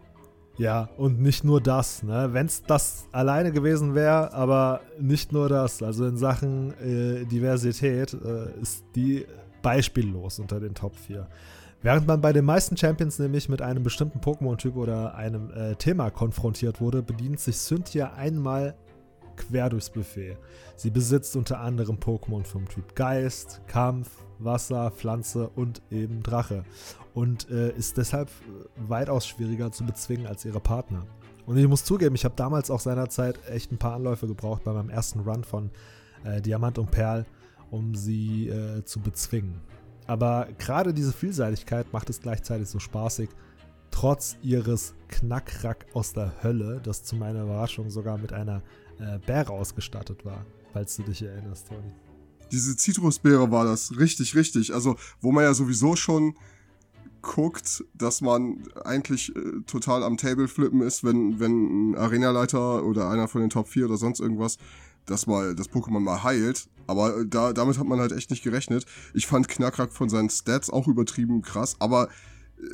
Ja, 0.59 0.89
und 0.97 1.21
nicht 1.21 1.45
nur 1.45 1.61
das, 1.61 2.03
ne? 2.03 2.31
Wenn 2.33 2.47
es 2.47 2.63
das 2.63 3.07
alleine 3.13 3.53
gewesen 3.53 3.95
wäre, 3.95 4.33
aber 4.33 4.81
nicht 4.99 5.33
nur 5.33 5.49
das. 5.49 5.83
Also 5.83 6.07
in 6.07 6.17
Sachen 6.17 6.73
äh, 6.81 7.27
Diversität 7.27 8.15
äh, 8.15 8.59
ist 8.61 8.85
die 8.95 9.27
beispiellos 9.61 10.39
unter 10.39 10.59
den 10.59 10.75
Top 10.75 10.97
4. 10.97 11.27
Während 11.83 12.07
man 12.07 12.21
bei 12.21 12.33
den 12.33 12.45
meisten 12.45 12.77
Champions 12.77 13.19
nämlich 13.19 13.49
mit 13.49 13.61
einem 13.61 13.83
bestimmten 13.83 14.21
Pokémon-Typ 14.21 14.77
oder 14.77 15.15
einem 15.15 15.51
äh, 15.51 15.75
Thema 15.77 16.11
konfrontiert 16.11 16.81
wurde, 16.81 17.03
bedient 17.03 17.39
sich 17.39 17.57
Cynthia 17.59 18.15
einmal 18.15 18.75
quer 19.37 19.69
durchs 19.69 19.91
Buffet. 19.91 20.37
Sie 20.77 20.91
besitzt 20.91 21.37
unter 21.37 21.61
anderem 21.61 21.97
Pokémon 21.97 22.45
vom 22.45 22.67
Typ 22.69 22.95
Geist, 22.95 23.61
Kampf, 23.67 24.09
Wasser, 24.39 24.91
Pflanze 24.91 25.49
und 25.51 25.83
eben 25.91 26.23
Drache. 26.23 26.65
Und 27.17 27.49
äh, 27.49 27.75
ist 27.77 27.97
deshalb 27.97 28.29
äh, 28.29 28.89
weitaus 28.91 29.27
schwieriger 29.27 29.73
zu 29.73 29.85
bezwingen 29.85 30.27
als 30.27 30.45
ihre 30.45 30.61
Partner. 30.61 31.07
Und 31.47 31.57
ich 31.57 31.67
muss 31.67 31.83
zugeben, 31.83 32.15
ich 32.15 32.27
habe 32.27 32.35
damals 32.37 32.71
auch 32.71 32.81
seinerzeit 32.81 33.39
echt 33.49 33.73
ein 33.73 33.79
paar 33.79 33.95
Anläufe 33.95 34.27
gebraucht 34.27 34.65
bei 34.65 34.75
meinem 34.75 34.91
ersten 34.91 35.21
Run 35.21 35.43
von 35.43 35.71
äh, 36.25 36.43
Diamant 36.43 36.77
und 36.79 36.91
Perl, 36.91 37.25
um 37.71 37.95
sie 37.95 38.49
äh, 38.49 38.85
zu 38.85 39.01
bezwingen. 39.01 39.63
Aber 40.07 40.49
gerade 40.59 40.93
diese 40.93 41.15
Vielseitigkeit 41.15 41.91
macht 41.91 42.11
es 42.11 42.21
gleichzeitig 42.21 42.69
so 42.69 42.81
spaßig, 42.81 43.31
trotz 43.91 44.37
ihres 44.43 44.93
Knackrack 45.09 45.87
aus 45.95 46.13
der 46.13 46.43
Hölle, 46.43 46.83
das 46.85 47.03
zu 47.03 47.17
meiner 47.17 47.45
Überraschung 47.45 47.89
sogar 47.89 48.19
mit 48.19 48.35
einer 48.35 48.61
äh, 48.99 49.19
Bäre 49.25 49.55
ausgestattet 49.55 50.27
war, 50.27 50.45
falls 50.75 50.97
du 50.97 51.03
dich 51.03 51.23
erinnerst, 51.23 51.69
Toni. 51.69 51.95
Diese 52.53 52.77
Zitrusbeere 52.77 53.51
war 53.51 53.65
das. 53.65 53.97
Richtig, 53.99 54.35
richtig. 54.35 54.75
Also, 54.75 54.97
wo 55.23 55.33
man 55.33 55.45
ja 55.45 55.55
sowieso 55.55 55.97
schon 55.97 56.35
guckt, 57.27 57.85
dass 57.95 58.21
man 58.21 58.63
eigentlich 58.85 59.35
äh, 59.35 59.61
total 59.67 60.03
am 60.03 60.17
Table 60.17 60.49
flippen 60.49 60.81
ist, 60.81 61.05
wenn, 61.05 61.41
wenn 61.41 61.91
ein 61.91 61.95
Arenaleiter 61.97 62.85
oder 62.85 63.11
einer 63.11 63.29
von 63.29 63.41
den 63.41 63.51
Top 63.51 63.69
4 63.69 63.87
oder 63.87 63.97
sonst 63.97 64.21
irgendwas 64.21 64.59
das 65.07 65.27
mal, 65.27 65.55
das 65.55 65.71
Pokémon 65.71 66.01
mal 66.01 66.23
heilt. 66.23 66.69
Aber 66.87 67.19
äh, 67.19 67.27
da, 67.27 67.53
damit 67.53 67.79
hat 67.79 67.87
man 67.87 67.99
halt 67.99 68.13
echt 68.13 68.31
nicht 68.31 68.43
gerechnet. 68.43 68.87
Ich 69.15 69.27
fand 69.27 69.49
Knackrack 69.49 69.93
von 69.93 70.09
seinen 70.09 70.31
Stats 70.31 70.71
auch 70.71 70.87
übertrieben 70.87 71.43
krass, 71.43 71.77
aber 71.79 72.09
äh, 72.59 72.65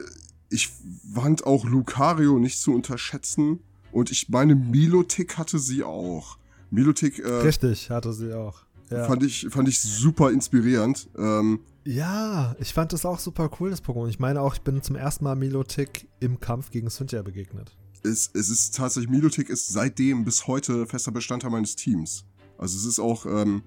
ich 0.51 0.71
fand 1.15 1.47
auch 1.47 1.65
Lucario 1.65 2.39
nicht 2.39 2.61
zu 2.61 2.75
unterschätzen. 2.75 3.61
Und 3.91 4.11
ich 4.11 4.29
meine, 4.29 4.55
Milotic 4.55 5.39
hatte 5.39 5.59
sie 5.59 5.83
auch. 5.83 6.39
Milotic 6.71 7.19
äh, 7.19 7.29
Richtig, 7.29 7.91
hatte 7.91 8.13
sie 8.13 8.35
auch. 8.35 8.63
Ja. 8.91 9.07
fand, 9.07 9.23
ich, 9.23 9.47
fand 9.49 9.69
ich 9.69 9.81
super 9.81 10.31
inspirierend. 10.31 11.09
Ähm, 11.17 11.61
ja, 11.85 12.55
ich 12.59 12.73
fand 12.73 12.93
das 12.93 13.05
auch 13.05 13.19
super 13.19 13.51
cool, 13.59 13.71
das 13.71 13.83
Pokémon. 13.83 14.09
Ich 14.09 14.19
meine 14.19 14.41
auch, 14.41 14.55
ich 14.55 14.63
bin 14.63 14.83
zum 14.83 14.97
ersten 14.97 15.25
Mal 15.25 15.37
Milotic 15.37 16.09
im 16.21 16.41
Kampf 16.41 16.71
gegen 16.71 16.91
Cynthia 16.91 17.23
begegnet. 17.23 17.77
es, 18.05 18.31
es 18.35 18.49
ist 18.51 18.77
tatsächlich, 18.77 19.11
Milotic 19.11 19.49
ist 19.49 19.69
seitdem 19.69 20.25
bis 20.25 20.47
heute 20.47 20.87
fester 20.87 21.13
Bestandteil 21.13 21.51
meines 21.51 21.77
Teams. 21.77 22.25
Also 22.59 22.79
es 22.79 22.85
ist 22.85 22.99
auch, 23.01 23.27
ähm, 23.27 23.63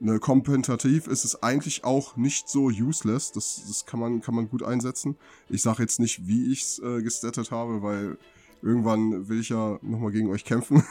ne, 0.00 0.18
kompetitiv 0.18 1.06
ist 1.06 1.24
es 1.24 1.42
eigentlich 1.42 1.84
auch 1.84 2.16
nicht 2.16 2.48
so 2.48 2.64
useless. 2.66 3.32
Das, 3.32 3.62
das 3.66 3.86
kann, 3.86 4.00
man, 4.00 4.20
kann 4.20 4.34
man 4.34 4.48
gut 4.48 4.62
einsetzen. 4.62 5.16
Ich 5.48 5.62
sage 5.62 5.82
jetzt 5.82 6.00
nicht, 6.00 6.26
wie 6.26 6.52
ich 6.52 6.62
es 6.62 6.78
äh, 6.80 7.02
gestattet 7.02 7.50
habe, 7.50 7.82
weil 7.82 8.18
irgendwann 8.62 9.28
will 9.28 9.40
ich 9.40 9.50
ja 9.50 9.78
nochmal 9.82 10.10
gegen 10.10 10.30
euch 10.30 10.44
kämpfen. 10.44 10.82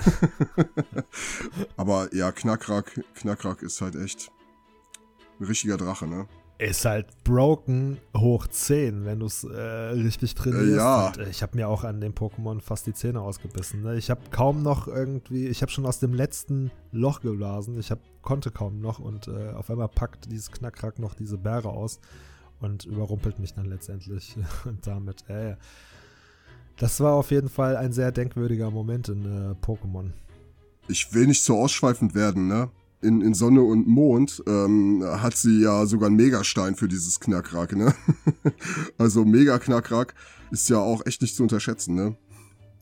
Aber 1.78 2.14
ja, 2.14 2.32
Knackrack, 2.32 3.04
Knackrack 3.16 3.64
ist 3.64 3.82
halt 3.82 3.96
echt 3.96 4.32
ein 5.40 5.46
richtiger 5.46 5.78
Drache, 5.78 6.08
ne? 6.08 6.28
Ist 6.60 6.86
halt 6.86 7.08
broken 7.24 7.98
hoch 8.16 8.48
10, 8.48 9.06
wenn 9.06 9.20
du 9.20 9.26
es 9.26 9.44
äh, 9.44 9.58
richtig 9.58 10.36
trainierst. 10.36 10.70
Äh, 10.70 10.76
ja. 10.76 11.08
Und, 11.08 11.18
äh, 11.18 11.30
ich 11.30 11.42
habe 11.42 11.58
mir 11.58 11.68
auch 11.68 11.84
an 11.84 12.00
dem 12.00 12.14
Pokémon 12.14 12.62
fast 12.62 12.86
die 12.86 12.94
Zähne 12.94 13.22
ausgebissen. 13.22 13.82
Ne? 13.82 13.98
Ich 13.98 14.10
habe 14.10 14.22
kaum 14.30 14.62
noch 14.62 14.88
irgendwie, 14.88 15.48
ich 15.48 15.62
habe 15.62 15.72
schon 15.72 15.86
aus 15.86 16.00
dem 16.00 16.14
letzten 16.14 16.72
Loch 16.92 17.22
geblasen. 17.22 17.80
Ich 17.80 17.92
hab, 17.92 18.00
konnte 18.22 18.52
kaum 18.52 18.80
noch 18.80 19.00
und 19.00 19.28
äh, 19.28 19.52
auf 19.52 19.70
einmal 19.70 19.90
packt 19.90 20.32
dieses 20.32 20.52
Knackrack 20.52 21.00
noch 21.00 21.16
diese 21.16 21.38
Bäre 21.38 21.70
aus 21.70 22.00
und 22.60 22.86
überrumpelt 22.86 23.40
mich 23.40 23.54
dann 23.54 23.66
letztendlich 23.66 24.36
und 24.66 24.86
damit. 24.86 25.28
Äh, 25.30 25.58
das 26.78 27.00
war 27.00 27.14
auf 27.14 27.32
jeden 27.32 27.50
Fall 27.50 27.76
ein 27.76 27.94
sehr 27.94 28.12
denkwürdiger 28.12 28.72
Moment 28.72 29.10
in 29.10 29.26
äh, 29.26 29.56
Pokémon. 29.66 30.12
Ich 30.88 31.14
will 31.14 31.28
nicht 31.28 31.44
so 31.44 31.58
ausschweifend 31.58 32.16
werden, 32.16 32.48
ne? 32.48 32.70
In, 33.04 33.22
in 33.22 33.34
Sonne 33.34 33.62
und 33.62 33.88
Mond 33.88 34.42
ähm, 34.48 35.04
hat 35.06 35.36
sie 35.36 35.62
ja 35.62 35.86
sogar 35.86 36.08
einen 36.08 36.16
Megastein 36.16 36.76
für 36.76 36.88
dieses 36.88 37.20
Knackrack, 37.20 37.76
ne? 37.76 37.94
also 38.98 39.26
Mega-Knackrack 39.26 40.14
ist 40.52 40.70
ja 40.70 40.78
auch 40.78 41.06
echt 41.06 41.22
nicht 41.22 41.36
zu 41.36 41.44
unterschätzen, 41.44 41.96
ne? 41.96 42.16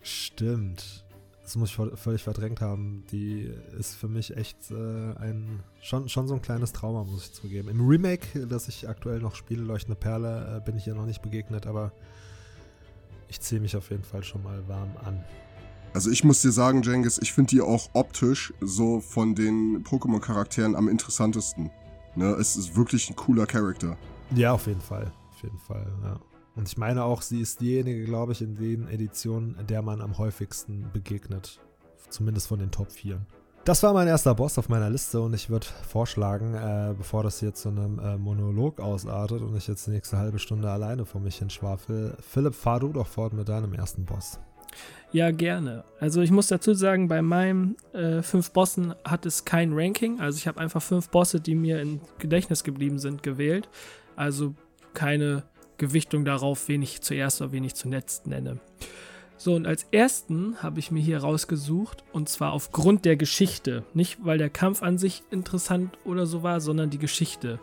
Stimmt. 0.02 1.06
Das 1.44 1.58
muss 1.58 1.70
ich 1.70 2.00
völlig 2.00 2.24
verdrängt 2.24 2.62
haben. 2.62 3.04
Die 3.12 3.52
ist 3.78 3.96
für 3.96 4.08
mich 4.08 4.38
echt 4.38 4.72
äh, 4.72 5.14
ein 5.20 5.60
schon, 5.82 6.08
schon 6.08 6.28
so 6.28 6.36
ein 6.36 6.42
kleines 6.42 6.72
Trauma, 6.72 7.04
muss 7.04 7.26
ich 7.26 7.34
zugeben. 7.34 7.68
Im 7.68 7.86
Remake, 7.86 8.48
das 8.48 8.70
ich 8.70 8.88
aktuell 8.88 9.20
noch 9.20 9.36
spiele, 9.36 9.62
Leuchtende 9.62 10.00
Perle, 10.00 10.58
äh, 10.58 10.66
bin 10.66 10.78
ich 10.78 10.88
ihr 10.88 10.96
noch 10.96 11.06
nicht 11.06 11.22
begegnet, 11.22 11.68
aber 11.68 11.92
ich 13.28 13.42
ziehe 13.42 13.60
mich 13.60 13.76
auf 13.76 13.90
jeden 13.90 14.04
Fall 14.04 14.24
schon 14.24 14.44
mal 14.44 14.66
warm 14.70 14.92
an. 15.04 15.24
Also 15.94 16.10
ich 16.10 16.24
muss 16.24 16.42
dir 16.42 16.52
sagen, 16.52 16.82
Jengis, 16.84 17.20
ich 17.22 17.34
finde 17.34 17.50
die 17.50 17.62
auch 17.62 17.90
optisch 17.94 18.54
so 18.62 19.02
von 19.02 19.36
den 19.36 19.84
Pokémon-Charakteren 19.84 20.76
am 20.76 20.88
interessantesten. 20.88 21.70
Ne? 22.16 22.28
Es 22.40 22.56
ist 22.56 22.76
wirklich 22.78 23.10
ein 23.10 23.16
cooler 23.16 23.46
Charakter. 23.46 23.98
Ja, 24.34 24.54
auf 24.54 24.68
jeden 24.68 24.82
Fall. 24.82 25.12
Auf 25.32 25.44
jeden 25.44 25.60
Fall, 25.60 25.86
ja. 26.04 26.20
Und 26.56 26.68
ich 26.68 26.78
meine 26.78 27.04
auch, 27.04 27.22
sie 27.22 27.42
ist 27.42 27.62
diejenige, 27.62 28.06
glaube 28.06 28.34
ich, 28.34 28.42
in 28.42 28.56
den 28.56 28.88
Editionen, 28.88 29.58
der 29.68 29.82
man 29.82 30.02
am 30.02 30.18
häufigsten 30.18 30.90
begegnet. 30.94 31.60
Zumindest 32.10 32.48
von 32.48 32.60
den 32.60 32.72
Top 32.72 32.92
4. 32.92 33.26
Das 33.64 33.84
war 33.84 33.94
mein 33.94 34.08
erster 34.08 34.34
Boss 34.34 34.58
auf 34.58 34.70
meiner 34.70 34.90
Liste 34.90 35.22
und 35.22 35.34
ich 35.34 35.50
würde 35.50 35.68
vorschlagen, 35.88 36.56
äh, 36.56 36.96
bevor 36.98 37.22
das 37.24 37.42
jetzt 37.42 37.62
zu 37.62 37.70
einem 37.70 38.00
äh, 38.00 38.18
Monolog 38.18 38.80
ausartet 38.80 39.42
und 39.42 39.56
ich 39.56 39.68
jetzt 39.68 39.86
die 39.86 39.92
nächste 39.92 40.18
halbe 40.18 40.40
Stunde 40.40 40.70
alleine 40.70 41.06
vor 41.06 41.22
mich 41.22 41.38
hinschwafel, 41.38 42.18
Philipp, 42.22 42.56
fahr 42.56 42.80
du 42.80 42.88
doch 42.92 43.08
fort 43.08 43.34
mit 43.34 43.48
deinem 43.50 43.74
ersten 43.74 44.04
Boss. 44.04 44.40
Ja, 45.12 45.32
gerne. 45.32 45.84
Also 46.00 46.22
ich 46.22 46.32
muss 46.32 46.48
dazu 46.48 46.74
sagen, 46.74 47.08
bei 47.10 47.22
meinen 47.22 47.76
äh, 47.94 48.22
fünf 48.22 48.52
Bossen 48.52 48.96
hat 49.04 49.26
es 49.26 49.44
kein 49.44 49.74
Ranking. 49.74 50.22
Also 50.22 50.38
ich 50.38 50.48
habe 50.48 50.60
einfach 50.60 50.82
fünf 50.82 51.10
Bosse, 51.10 51.42
die 51.42 51.56
mir 51.56 51.82
im 51.82 52.00
Gedächtnis 52.18 52.64
geblieben 52.64 52.98
sind, 52.98 53.22
gewählt. 53.22 53.68
Also 54.16 54.56
keine 54.94 55.44
Gewichtung 55.78 56.24
darauf, 56.24 56.68
wen 56.68 56.82
ich 56.82 57.02
zuerst 57.02 57.42
oder 57.42 57.52
wen 57.52 57.64
ich 57.64 57.76
zuletzt 57.76 58.28
nenne. 58.28 58.60
So, 59.36 59.56
und 59.56 59.66
als 59.66 59.88
ersten 59.92 60.62
habe 60.62 60.80
ich 60.80 60.92
mir 60.92 61.02
hier 61.02 61.18
rausgesucht, 61.18 62.04
und 62.14 62.30
zwar 62.30 62.54
aufgrund 62.54 63.06
der 63.06 63.16
Geschichte. 63.16 63.84
Nicht, 63.96 64.24
weil 64.24 64.38
der 64.38 64.52
Kampf 64.52 64.84
an 64.84 65.00
sich 65.00 65.24
interessant 65.32 65.98
oder 66.06 66.28
so 66.28 66.44
war, 66.44 66.62
sondern 66.62 66.92
die 66.92 67.00
Geschichte 67.00 67.60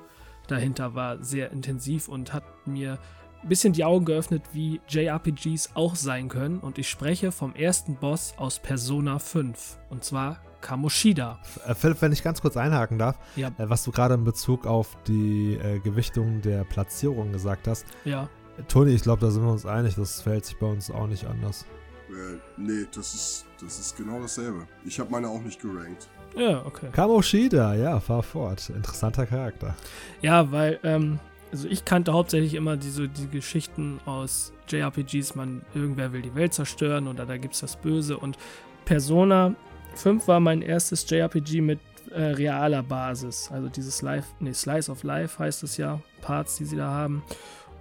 dahinter 0.49 0.97
war 0.97 1.23
sehr 1.23 1.53
intensiv 1.53 2.09
und 2.09 2.33
hat 2.33 2.67
mir 2.67 2.99
bisschen 3.45 3.73
die 3.73 3.85
Augen 3.85 4.05
geöffnet, 4.05 4.43
wie 4.53 4.81
JRPGs 4.89 5.71
auch 5.75 5.95
sein 5.95 6.29
können. 6.29 6.59
Und 6.59 6.79
ich 6.79 6.89
spreche 6.89 7.31
vom 7.33 7.55
ersten 7.55 7.97
Boss 7.97 8.35
aus 8.37 8.59
Persona 8.59 9.19
5. 9.19 9.79
Und 9.91 10.05
zwar 10.05 10.41
Kamoshida. 10.61 11.39
Äh, 11.67 11.75
Philipp, 11.75 12.03
wenn 12.03 12.13
ich 12.13 12.23
ganz 12.23 12.41
kurz 12.41 12.57
einhaken 12.57 12.99
darf, 12.99 13.17
Ja. 13.37 13.49
äh, 13.59 13.69
was 13.71 13.85
du 13.85 13.93
gerade 13.93 14.15
in 14.15 14.25
Bezug 14.25 14.67
auf 14.67 14.97
die 15.07 15.55
äh, 15.55 15.79
Gewichtung 15.81 16.41
der 16.43 16.65
Platzierung 16.65 17.31
gesagt 17.33 17.69
hast, 17.69 17.87
Ja. 18.05 18.29
Toni, 18.67 18.91
ich 18.91 19.03
glaube, 19.03 19.21
da 19.21 19.31
sind 19.31 19.45
wir 19.45 19.53
uns 19.53 19.65
einig, 19.67 19.95
das 19.95 20.21
verhält 20.21 20.45
sich 20.45 20.59
bei 20.59 20.67
uns 20.67 20.91
auch 20.91 21.07
nicht 21.07 21.25
anders. 21.27 21.65
Äh, 22.09 22.39
nee, 22.57 22.87
das 22.93 23.15
ist, 23.15 23.47
das 23.61 23.79
ist 23.79 23.97
genau 23.97 24.21
dasselbe. 24.21 24.67
Ich 24.85 24.99
habe 24.99 25.11
meine 25.13 25.29
auch 25.29 25.41
nicht 25.43 25.61
gerankt. 25.61 26.09
Ja, 26.37 26.65
okay. 26.67 26.89
Kamoshida, 26.91 27.75
ja, 27.77 28.01
fahr 28.01 28.23
fort. 28.25 28.69
Interessanter 28.71 29.27
Charakter. 29.27 29.77
Ja, 30.23 30.51
weil, 30.51 30.81
ähm, 30.83 31.21
also 31.53 31.69
ich 31.69 31.85
kannte 31.85 32.13
hauptsächlich 32.13 32.55
immer 32.55 32.77
diese 32.77 33.09
die 33.09 33.29
Geschichten 33.29 34.01
aus 34.05 34.53
JRPGs, 34.69 35.35
man, 35.35 35.63
irgendwer 35.75 36.13
will 36.13 36.23
die 36.23 36.35
Welt 36.35 36.55
zerstören 36.55 37.09
oder 37.09 37.27
da 37.27 37.37
gibt's 37.37 37.61
das 37.61 37.77
Böse 37.77 38.19
und 38.19 38.37
Persona 38.85 39.55
5 39.95 40.29
war 40.29 40.41
mein 40.41 40.63
erstes 40.63 41.09
JRPG 41.09 41.61
mit 41.61 41.81
äh, 42.11 42.23
realer 42.23 42.83
Basis. 42.83 43.51
Also 43.53 43.69
dieses 43.69 44.03
Life, 44.03 44.29
nee, 44.41 44.53
Slice 44.53 44.91
of 44.91 45.03
Life 45.03 45.39
heißt 45.39 45.63
es 45.63 45.77
ja, 45.77 46.01
Parts, 46.21 46.57
die 46.57 46.65
sie 46.65 46.77
da 46.77 46.91
haben. 46.91 47.23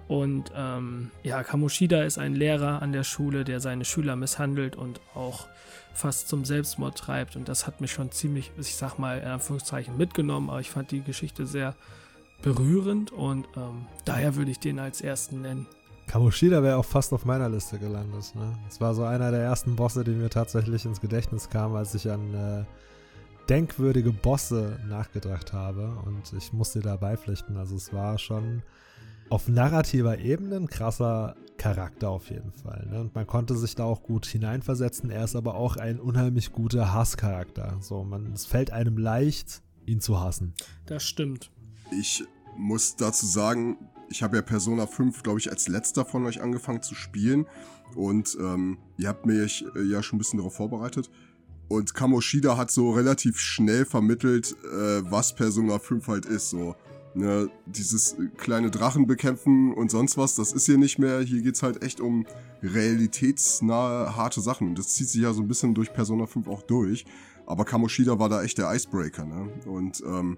Und 0.08 0.52
ähm, 0.56 1.10
ja, 1.22 1.42
Kamoshida 1.42 2.02
ist 2.02 2.18
ein 2.18 2.34
Lehrer 2.34 2.80
an 2.80 2.92
der 2.92 3.04
Schule, 3.04 3.44
der 3.44 3.60
seine 3.60 3.84
Schüler 3.84 4.16
misshandelt 4.16 4.74
und 4.74 5.00
auch 5.14 5.46
fast 5.92 6.28
zum 6.28 6.44
Selbstmord 6.44 6.96
treibt. 6.96 7.36
Und 7.36 7.48
das 7.48 7.66
hat 7.66 7.80
mich 7.80 7.92
schon 7.92 8.10
ziemlich, 8.10 8.50
ich 8.58 8.76
sag 8.76 8.98
mal, 8.98 9.18
in 9.18 9.28
Anführungszeichen 9.28 9.96
mitgenommen, 9.96 10.48
aber 10.48 10.60
ich 10.60 10.70
fand 10.70 10.90
die 10.90 11.02
Geschichte 11.02 11.46
sehr 11.46 11.74
berührend 12.42 13.12
und 13.12 13.48
ähm, 13.56 13.86
daher 14.04 14.36
würde 14.36 14.50
ich 14.50 14.60
den 14.60 14.78
als 14.78 15.00
ersten 15.00 15.42
nennen. 15.42 15.66
Kamoshida 16.06 16.62
wäre 16.62 16.78
auch 16.78 16.84
fast 16.84 17.12
auf 17.12 17.24
meiner 17.24 17.48
Liste 17.48 17.78
gelandet. 17.78 18.34
Ne? 18.34 18.54
Das 18.66 18.80
war 18.80 18.94
so 18.94 19.04
einer 19.04 19.30
der 19.30 19.40
ersten 19.40 19.76
Bosse, 19.76 20.04
die 20.04 20.12
mir 20.12 20.30
tatsächlich 20.30 20.84
ins 20.86 21.00
Gedächtnis 21.00 21.50
kam, 21.50 21.74
als 21.74 21.94
ich 21.94 22.10
an 22.10 22.34
äh, 22.34 22.64
denkwürdige 23.48 24.12
Bosse 24.12 24.80
nachgedacht 24.88 25.52
habe. 25.52 25.98
Und 26.06 26.32
ich 26.36 26.52
musste 26.54 26.80
da 26.80 26.96
beipflichten. 26.96 27.58
Also 27.58 27.76
es 27.76 27.92
war 27.92 28.18
schon 28.18 28.62
auf 29.28 29.48
narrativer 29.48 30.18
Ebene 30.18 30.56
ein 30.56 30.66
krasser 30.68 31.36
Charakter 31.58 32.08
auf 32.08 32.30
jeden 32.30 32.52
Fall. 32.52 32.86
Ne? 32.90 33.00
Und 33.00 33.14
man 33.14 33.26
konnte 33.26 33.54
sich 33.56 33.74
da 33.74 33.84
auch 33.84 34.02
gut 34.02 34.24
hineinversetzen. 34.24 35.10
Er 35.10 35.24
ist 35.24 35.36
aber 35.36 35.56
auch 35.56 35.76
ein 35.76 36.00
unheimlich 36.00 36.52
guter 36.52 36.94
Hasscharakter. 36.94 37.76
So, 37.80 38.04
man, 38.04 38.32
es 38.32 38.46
fällt 38.46 38.70
einem 38.70 38.96
leicht, 38.96 39.62
ihn 39.84 40.00
zu 40.00 40.20
hassen. 40.20 40.54
Das 40.86 41.04
stimmt. 41.04 41.50
Ich 41.90 42.24
muss 42.56 42.96
dazu 42.96 43.26
sagen, 43.26 43.76
ich 44.10 44.22
habe 44.22 44.36
ja 44.36 44.42
Persona 44.42 44.86
5, 44.86 45.22
glaube 45.22 45.38
ich, 45.38 45.50
als 45.50 45.68
letzter 45.68 46.04
von 46.04 46.26
euch 46.26 46.40
angefangen 46.40 46.82
zu 46.82 46.94
spielen. 46.94 47.46
Und 47.94 48.36
ähm, 48.40 48.78
ihr 48.96 49.08
habt 49.08 49.26
mich 49.26 49.64
äh, 49.74 49.82
ja 49.82 50.02
schon 50.02 50.16
ein 50.16 50.18
bisschen 50.18 50.38
darauf 50.38 50.54
vorbereitet. 50.54 51.10
Und 51.68 51.94
Kamoshida 51.94 52.56
hat 52.56 52.70
so 52.70 52.92
relativ 52.92 53.38
schnell 53.38 53.84
vermittelt, 53.84 54.56
äh, 54.64 55.02
was 55.10 55.34
Persona 55.34 55.78
5 55.78 56.06
halt 56.08 56.26
ist. 56.26 56.50
So, 56.50 56.74
ne, 57.14 57.50
dieses 57.66 58.16
kleine 58.36 58.70
Drachen 58.70 59.06
bekämpfen 59.06 59.74
und 59.74 59.90
sonst 59.90 60.16
was, 60.16 60.34
das 60.34 60.52
ist 60.52 60.66
hier 60.66 60.78
nicht 60.78 60.98
mehr. 60.98 61.20
Hier 61.20 61.42
geht's 61.42 61.62
halt 61.62 61.82
echt 61.82 62.00
um 62.00 62.26
realitätsnahe, 62.62 64.16
harte 64.16 64.40
Sachen. 64.40 64.68
Und 64.68 64.78
das 64.78 64.94
zieht 64.94 65.08
sich 65.10 65.22
ja 65.22 65.32
so 65.32 65.42
ein 65.42 65.48
bisschen 65.48 65.74
durch 65.74 65.92
Persona 65.92 66.26
5 66.26 66.48
auch 66.48 66.62
durch. 66.62 67.04
Aber 67.46 67.64
Kamoshida 67.64 68.18
war 68.18 68.28
da 68.28 68.42
echt 68.42 68.58
der 68.58 68.74
Icebreaker, 68.74 69.24
ne? 69.24 69.48
Und 69.66 70.02
ähm, 70.06 70.36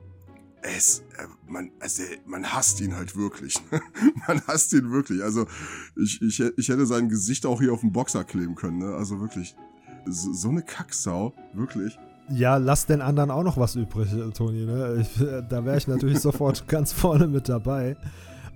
es, 0.63 1.01
äh, 1.19 1.27
man, 1.47 1.71
also, 1.81 2.03
man 2.27 2.53
hasst 2.53 2.81
ihn 2.81 2.97
halt 2.97 3.17
wirklich. 3.17 3.55
man 4.29 4.41
hasst 4.47 4.73
ihn 4.73 4.91
wirklich. 4.91 5.23
Also, 5.23 5.47
ich, 5.97 6.21
ich, 6.23 6.41
ich 6.41 6.69
hätte 6.69 6.87
sein 6.87 7.09
Gesicht 7.09 7.47
auch 7.47 7.61
hier 7.61 7.73
auf 7.73 7.81
dem 7.81 7.93
Boxer 7.93 8.25
kleben 8.25 8.55
können, 8.55 8.79
ne? 8.79 8.95
Also 8.95 9.21
wirklich. 9.21 9.55
So, 10.07 10.33
so 10.33 10.49
eine 10.49 10.63
Kacksau, 10.63 11.35
wirklich. 11.53 11.99
Ja, 12.31 12.57
lass 12.59 12.87
den 12.87 13.01
anderen 13.01 13.31
auch 13.31 13.43
noch 13.43 13.57
was 13.59 13.75
übrig, 13.75 14.09
Toni. 14.35 14.65
Ne? 14.65 15.01
Ich, 15.01 15.19
da 15.19 15.65
wäre 15.65 15.77
ich 15.77 15.89
natürlich 15.89 16.19
sofort 16.21 16.69
ganz 16.69 16.93
vorne 16.93 17.27
mit 17.27 17.49
dabei. 17.49 17.97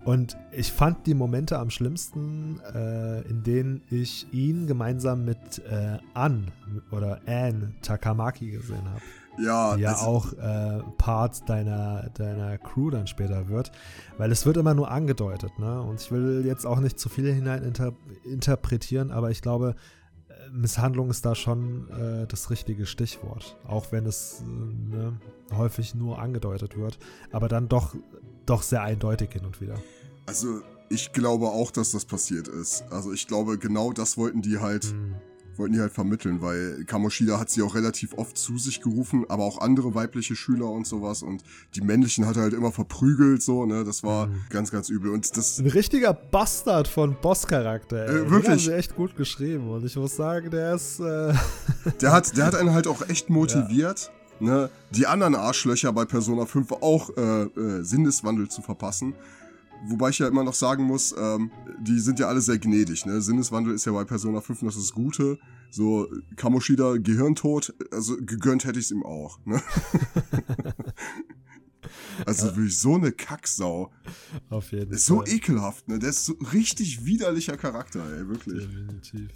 Und 0.04 0.36
ich 0.52 0.70
fand 0.70 1.06
die 1.06 1.14
Momente 1.14 1.58
am 1.58 1.70
schlimmsten, 1.70 2.60
äh, 2.74 3.22
in 3.22 3.42
denen 3.42 3.82
ich 3.90 4.26
ihn 4.32 4.66
gemeinsam 4.66 5.24
mit 5.24 5.62
äh, 5.70 5.98
An 6.12 6.48
oder 6.90 7.20
Anne 7.26 7.72
Takamaki 7.80 8.50
gesehen 8.50 8.84
habe. 8.84 9.00
Ja, 9.38 9.76
ja 9.76 9.96
auch 9.96 10.32
äh, 10.32 10.80
Part 10.98 11.48
deiner, 11.48 12.10
deiner 12.10 12.58
Crew 12.58 12.90
dann 12.90 13.06
später 13.06 13.48
wird. 13.48 13.72
Weil 14.18 14.30
es 14.30 14.46
wird 14.46 14.56
immer 14.56 14.74
nur 14.74 14.90
angedeutet, 14.90 15.58
ne? 15.58 15.82
Und 15.82 16.00
ich 16.00 16.10
will 16.12 16.44
jetzt 16.46 16.66
auch 16.66 16.80
nicht 16.80 16.98
zu 16.98 17.08
viel 17.08 17.32
hinein 17.32 17.62
inter 17.62 17.92
interpretieren, 18.24 19.10
aber 19.10 19.30
ich 19.30 19.42
glaube, 19.42 19.74
äh, 20.28 20.50
Misshandlung 20.52 21.10
ist 21.10 21.24
da 21.26 21.34
schon 21.34 21.88
äh, 21.90 22.26
das 22.26 22.50
richtige 22.50 22.86
Stichwort. 22.86 23.56
Auch 23.66 23.92
wenn 23.92 24.06
es 24.06 24.42
äh, 24.42 24.94
ne, 24.96 25.18
häufig 25.52 25.94
nur 25.94 26.20
angedeutet 26.20 26.76
wird, 26.76 26.98
aber 27.32 27.48
dann 27.48 27.68
doch, 27.68 27.94
doch 28.46 28.62
sehr 28.62 28.82
eindeutig 28.82 29.32
hin 29.32 29.44
und 29.44 29.60
wieder. 29.60 29.74
Also, 30.26 30.60
ich 30.90 31.12
glaube 31.12 31.46
auch, 31.46 31.70
dass 31.70 31.90
das 31.92 32.04
passiert 32.04 32.46
ist. 32.46 32.84
Also, 32.90 33.12
ich 33.12 33.26
glaube, 33.26 33.58
genau 33.58 33.92
das 33.92 34.16
wollten 34.16 34.42
die 34.42 34.58
halt, 34.58 34.84
Hm. 34.84 35.16
Wollten 35.58 35.74
die 35.74 35.80
halt 35.80 35.92
vermitteln, 35.92 36.40
weil 36.42 36.84
Kamoshida 36.84 37.38
hat 37.38 37.50
sie 37.50 37.62
auch 37.62 37.74
relativ 37.74 38.14
oft 38.14 38.36
zu 38.38 38.58
sich 38.58 38.80
gerufen, 38.80 39.24
aber 39.28 39.44
auch 39.44 39.58
andere 39.60 39.94
weibliche 39.94 40.36
Schüler 40.36 40.68
und 40.70 40.86
sowas 40.86 41.22
und 41.22 41.42
die 41.74 41.80
männlichen 41.80 42.26
hat 42.26 42.36
er 42.36 42.42
halt 42.42 42.54
immer 42.54 42.72
verprügelt, 42.72 43.42
so, 43.42 43.66
ne, 43.66 43.84
das 43.84 44.02
war 44.02 44.26
Mhm. 44.26 44.40
ganz, 44.50 44.70
ganz 44.70 44.88
übel 44.88 45.10
und 45.12 45.36
das, 45.36 45.58
Ein 45.58 45.66
richtiger 45.66 46.12
Bastard 46.14 46.88
von 46.88 47.16
Bosscharakter. 47.20 48.06
ey. 48.08 48.18
Äh, 48.26 48.30
wirklich. 48.30 48.64
sie 48.64 48.74
echt 48.74 48.96
gut 48.96 49.16
geschrieben 49.16 49.68
und 49.70 49.84
ich 49.84 49.96
muss 49.96 50.16
sagen, 50.16 50.50
der 50.50 50.74
ist. 50.74 51.00
Äh, 51.00 51.34
der 52.00 52.12
hat, 52.12 52.36
der 52.36 52.46
hat 52.46 52.54
einen 52.54 52.72
halt 52.72 52.86
auch 52.86 53.08
echt 53.08 53.28
motiviert, 53.30 54.10
ne, 54.40 54.70
die 54.90 55.06
anderen 55.06 55.34
Arschlöcher 55.34 55.92
bei 55.92 56.04
Persona 56.04 56.46
5 56.46 56.72
auch 56.72 57.10
äh, 57.16 57.42
äh, 57.44 57.82
Sinneswandel 57.82 58.48
zu 58.48 58.62
verpassen. 58.62 59.14
Wobei 59.86 60.10
ich 60.10 60.18
ja 60.18 60.28
immer 60.28 60.44
noch 60.44 60.54
sagen 60.54 60.84
muss, 60.84 61.14
ähm, 61.18 61.50
die 61.80 61.98
sind 61.98 62.18
ja 62.18 62.28
alle 62.28 62.40
sehr 62.40 62.58
gnädig, 62.58 63.04
ne? 63.06 63.20
Sinneswandel 63.20 63.74
ist 63.74 63.84
ja 63.84 63.92
bei 63.92 64.04
Persona 64.04 64.40
5 64.40 64.62
noch 64.62 64.74
das 64.74 64.92
Gute. 64.92 65.38
So, 65.70 66.08
Kamoshida, 66.36 66.96
Gehirntod, 66.98 67.74
also 67.90 68.16
gegönnt 68.16 68.64
hätte 68.64 68.78
ich 68.78 68.86
es 68.86 68.90
ihm 68.92 69.02
auch, 69.02 69.38
ne? 69.44 69.60
also 72.26 72.46
wirklich 72.56 72.78
so 72.78 72.94
eine 72.94 73.12
Kacksau. 73.12 73.90
auf 74.50 74.72
jeden 74.72 74.92
Ist 74.92 75.06
so 75.06 75.16
Fall. 75.16 75.28
ekelhaft, 75.28 75.88
ne? 75.88 75.98
Der 75.98 76.10
ist 76.10 76.26
so 76.26 76.34
richtig 76.52 77.04
widerlicher 77.04 77.56
Charakter, 77.56 78.04
ey, 78.16 78.28
wirklich. 78.28 78.66
Definitiv. 78.66 79.30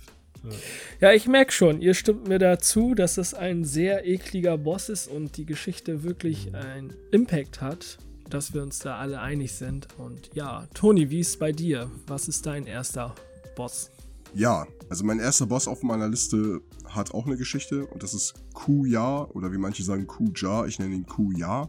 Ja, 1.00 1.12
ich 1.12 1.26
merke 1.26 1.52
schon, 1.52 1.82
ihr 1.82 1.94
stimmt 1.94 2.28
mir 2.28 2.38
dazu, 2.38 2.94
dass 2.94 3.18
es 3.18 3.34
ein 3.34 3.64
sehr 3.64 4.06
ekliger 4.06 4.56
Boss 4.56 4.88
ist 4.88 5.08
und 5.08 5.36
die 5.36 5.44
Geschichte 5.44 6.04
wirklich 6.04 6.54
einen 6.54 6.94
Impact 7.10 7.60
hat, 7.60 7.98
dass 8.30 8.54
wir 8.54 8.62
uns 8.62 8.78
da 8.78 8.98
alle 8.98 9.20
einig 9.20 9.52
sind. 9.52 9.88
Und 9.98 10.30
ja, 10.34 10.66
Toni, 10.74 11.10
wie 11.10 11.20
ist 11.20 11.28
es 11.30 11.38
bei 11.38 11.52
dir? 11.52 11.90
Was 12.06 12.28
ist 12.28 12.46
dein 12.46 12.66
erster 12.66 13.14
Boss? 13.56 13.90
Ja, 14.34 14.66
also 14.88 15.04
mein 15.04 15.18
erster 15.20 15.46
Boss 15.46 15.68
auf 15.68 15.82
meiner 15.82 16.08
Liste 16.08 16.60
hat 16.86 17.12
auch 17.12 17.26
eine 17.26 17.36
Geschichte 17.36 17.86
und 17.86 18.02
das 18.02 18.14
ist 18.14 18.34
Kuya 18.54 19.24
oder 19.24 19.52
wie 19.52 19.58
manche 19.58 19.82
sagen 19.82 20.06
Kuja, 20.06 20.66
ich 20.66 20.78
nenne 20.78 20.94
ihn 20.94 21.06
Kuya. 21.06 21.68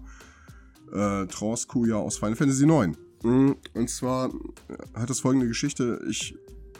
Äh, 0.91 1.27
Trance 1.27 1.67
Kuya 1.67 1.95
aus 1.95 2.17
Final 2.17 2.35
Fantasy 2.35 2.65
IX. 2.65 2.97
Mm, 3.23 3.51
Und 3.73 3.89
zwar 3.89 4.31
hat 4.93 5.09
das 5.09 5.19
folgende 5.19 5.47
Geschichte. 5.47 6.01
Ich, 6.09 6.35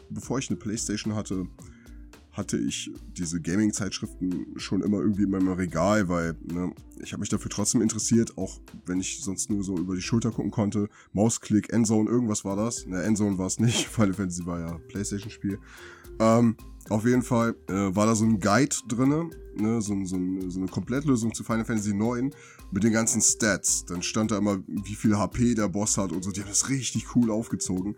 bevor 0.09 0.39
ich 0.39 0.49
eine 0.49 0.57
Playstation 0.57 1.15
hatte, 1.15 1.45
hatte 2.39 2.57
ich 2.57 2.89
diese 3.17 3.41
Gaming-Zeitschriften 3.41 4.47
schon 4.55 4.81
immer 4.81 4.99
irgendwie 4.99 5.23
in 5.23 5.29
meinem 5.29 5.49
Regal, 5.49 6.07
weil 6.07 6.35
ne, 6.41 6.73
ich 7.03 7.11
habe 7.11 7.19
mich 7.19 7.29
dafür 7.29 7.51
trotzdem 7.51 7.81
interessiert, 7.81 8.37
auch 8.37 8.59
wenn 8.85 8.99
ich 8.99 9.21
sonst 9.21 9.49
nur 9.49 9.61
so 9.61 9.77
über 9.77 9.93
die 9.93 10.01
Schulter 10.01 10.31
gucken 10.31 10.49
konnte. 10.49 10.89
Mausklick, 11.11 11.71
Endzone, 11.71 12.09
irgendwas 12.09 12.45
war 12.45 12.55
das. 12.55 12.87
Ne, 12.87 13.03
Endzone 13.03 13.37
war 13.37 13.47
es 13.47 13.59
nicht. 13.59 13.87
Final 13.89 14.13
Fantasy 14.13 14.45
war 14.45 14.59
ja 14.59 14.79
Playstation-Spiel. 14.87 15.59
Ähm, 16.19 16.55
auf 16.87 17.05
jeden 17.05 17.21
Fall 17.21 17.55
äh, 17.67 17.73
war 17.95 18.07
da 18.07 18.15
so 18.15 18.25
ein 18.25 18.39
Guide 18.39 18.75
drinne, 18.87 19.29
ne, 19.55 19.81
so, 19.81 19.93
so, 20.05 20.17
so 20.47 20.59
eine 20.59 20.69
Komplettlösung 20.69 21.33
zu 21.33 21.43
Final 21.43 21.65
Fantasy 21.65 21.93
9 21.93 22.31
mit 22.71 22.83
den 22.83 22.93
ganzen 22.93 23.21
Stats. 23.21 23.85
Dann 23.85 24.01
stand 24.01 24.31
da 24.31 24.37
immer, 24.37 24.63
wie 24.65 24.95
viel 24.95 25.17
HP 25.17 25.55
der 25.55 25.67
Boss 25.67 25.97
hat 25.97 26.13
und 26.13 26.23
so. 26.23 26.31
Die 26.31 26.41
haben 26.41 26.49
das 26.49 26.69
richtig 26.69 27.15
cool 27.15 27.31
aufgezogen. 27.31 27.95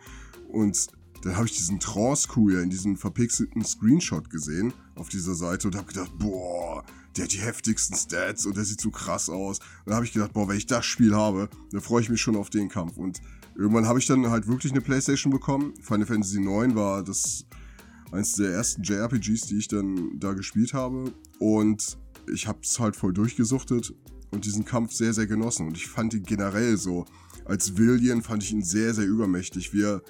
Und 0.49 0.87
dann 1.21 1.35
habe 1.35 1.45
ich 1.45 1.55
diesen 1.55 1.79
Trance-Coup 1.79 2.49
in 2.49 2.69
diesem 2.69 2.97
verpixelten 2.97 3.63
Screenshot 3.63 4.29
gesehen 4.29 4.73
auf 4.95 5.09
dieser 5.09 5.35
Seite 5.35 5.67
und 5.67 5.75
habe 5.75 5.87
gedacht, 5.87 6.11
boah, 6.17 6.83
der 7.15 7.25
hat 7.25 7.33
die 7.33 7.39
heftigsten 7.39 7.95
Stats 7.95 8.45
und 8.45 8.57
der 8.57 8.65
sieht 8.65 8.81
so 8.81 8.89
krass 8.89 9.29
aus. 9.29 9.59
Und 9.59 9.65
dann 9.87 9.95
habe 9.95 10.05
ich 10.05 10.13
gedacht, 10.13 10.33
boah, 10.33 10.47
wenn 10.47 10.57
ich 10.57 10.65
das 10.65 10.85
Spiel 10.85 11.15
habe, 11.15 11.49
dann 11.71 11.81
freue 11.81 12.01
ich 12.01 12.09
mich 12.09 12.21
schon 12.21 12.35
auf 12.35 12.49
den 12.49 12.69
Kampf. 12.69 12.97
Und 12.97 13.21
irgendwann 13.55 13.87
habe 13.87 13.99
ich 13.99 14.07
dann 14.07 14.29
halt 14.29 14.47
wirklich 14.47 14.71
eine 14.71 14.81
Playstation 14.81 15.31
bekommen. 15.31 15.73
Final 15.81 16.05
Fantasy 16.05 16.39
9 16.39 16.75
war 16.75 17.03
das 17.03 17.45
eins 18.11 18.33
der 18.33 18.51
ersten 18.51 18.83
JRPGs, 18.83 19.47
die 19.47 19.57
ich 19.57 19.67
dann 19.67 20.19
da 20.19 20.33
gespielt 20.33 20.73
habe. 20.73 21.13
Und 21.39 21.97
ich 22.31 22.47
habe 22.47 22.59
es 22.63 22.79
halt 22.79 22.95
voll 22.95 23.13
durchgesuchtet 23.13 23.93
und 24.31 24.45
diesen 24.45 24.65
Kampf 24.65 24.93
sehr, 24.93 25.13
sehr 25.13 25.27
genossen. 25.27 25.67
Und 25.67 25.77
ich 25.77 25.87
fand 25.87 26.13
ihn 26.13 26.23
generell 26.23 26.77
so, 26.77 27.05
als 27.45 27.77
Villian 27.77 28.21
fand 28.21 28.43
ich 28.43 28.51
ihn 28.51 28.63
sehr, 28.63 28.93
sehr 28.93 29.05
übermächtig, 29.05 29.73
wie 29.73 29.83
er, 29.83 30.01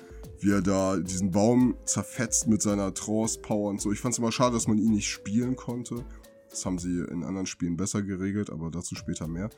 wie 0.41 0.51
er 0.51 0.61
da 0.61 0.97
diesen 0.97 1.31
Baum 1.31 1.75
zerfetzt 1.85 2.47
mit 2.47 2.61
seiner 2.61 2.93
Trance-Power 2.93 3.69
und 3.69 3.81
so. 3.81 3.91
Ich 3.91 3.99
fand 3.99 4.13
es 4.13 4.19
immer 4.19 4.31
schade, 4.31 4.53
dass 4.53 4.67
man 4.67 4.77
ihn 4.77 4.91
nicht 4.91 5.07
spielen 5.07 5.55
konnte. 5.55 6.03
Das 6.49 6.65
haben 6.65 6.79
sie 6.79 6.99
in 6.99 7.23
anderen 7.23 7.45
Spielen 7.45 7.77
besser 7.77 8.01
geregelt, 8.01 8.49
aber 8.49 8.69
dazu 8.71 8.95
später 8.95 9.27
mehr. 9.27 9.49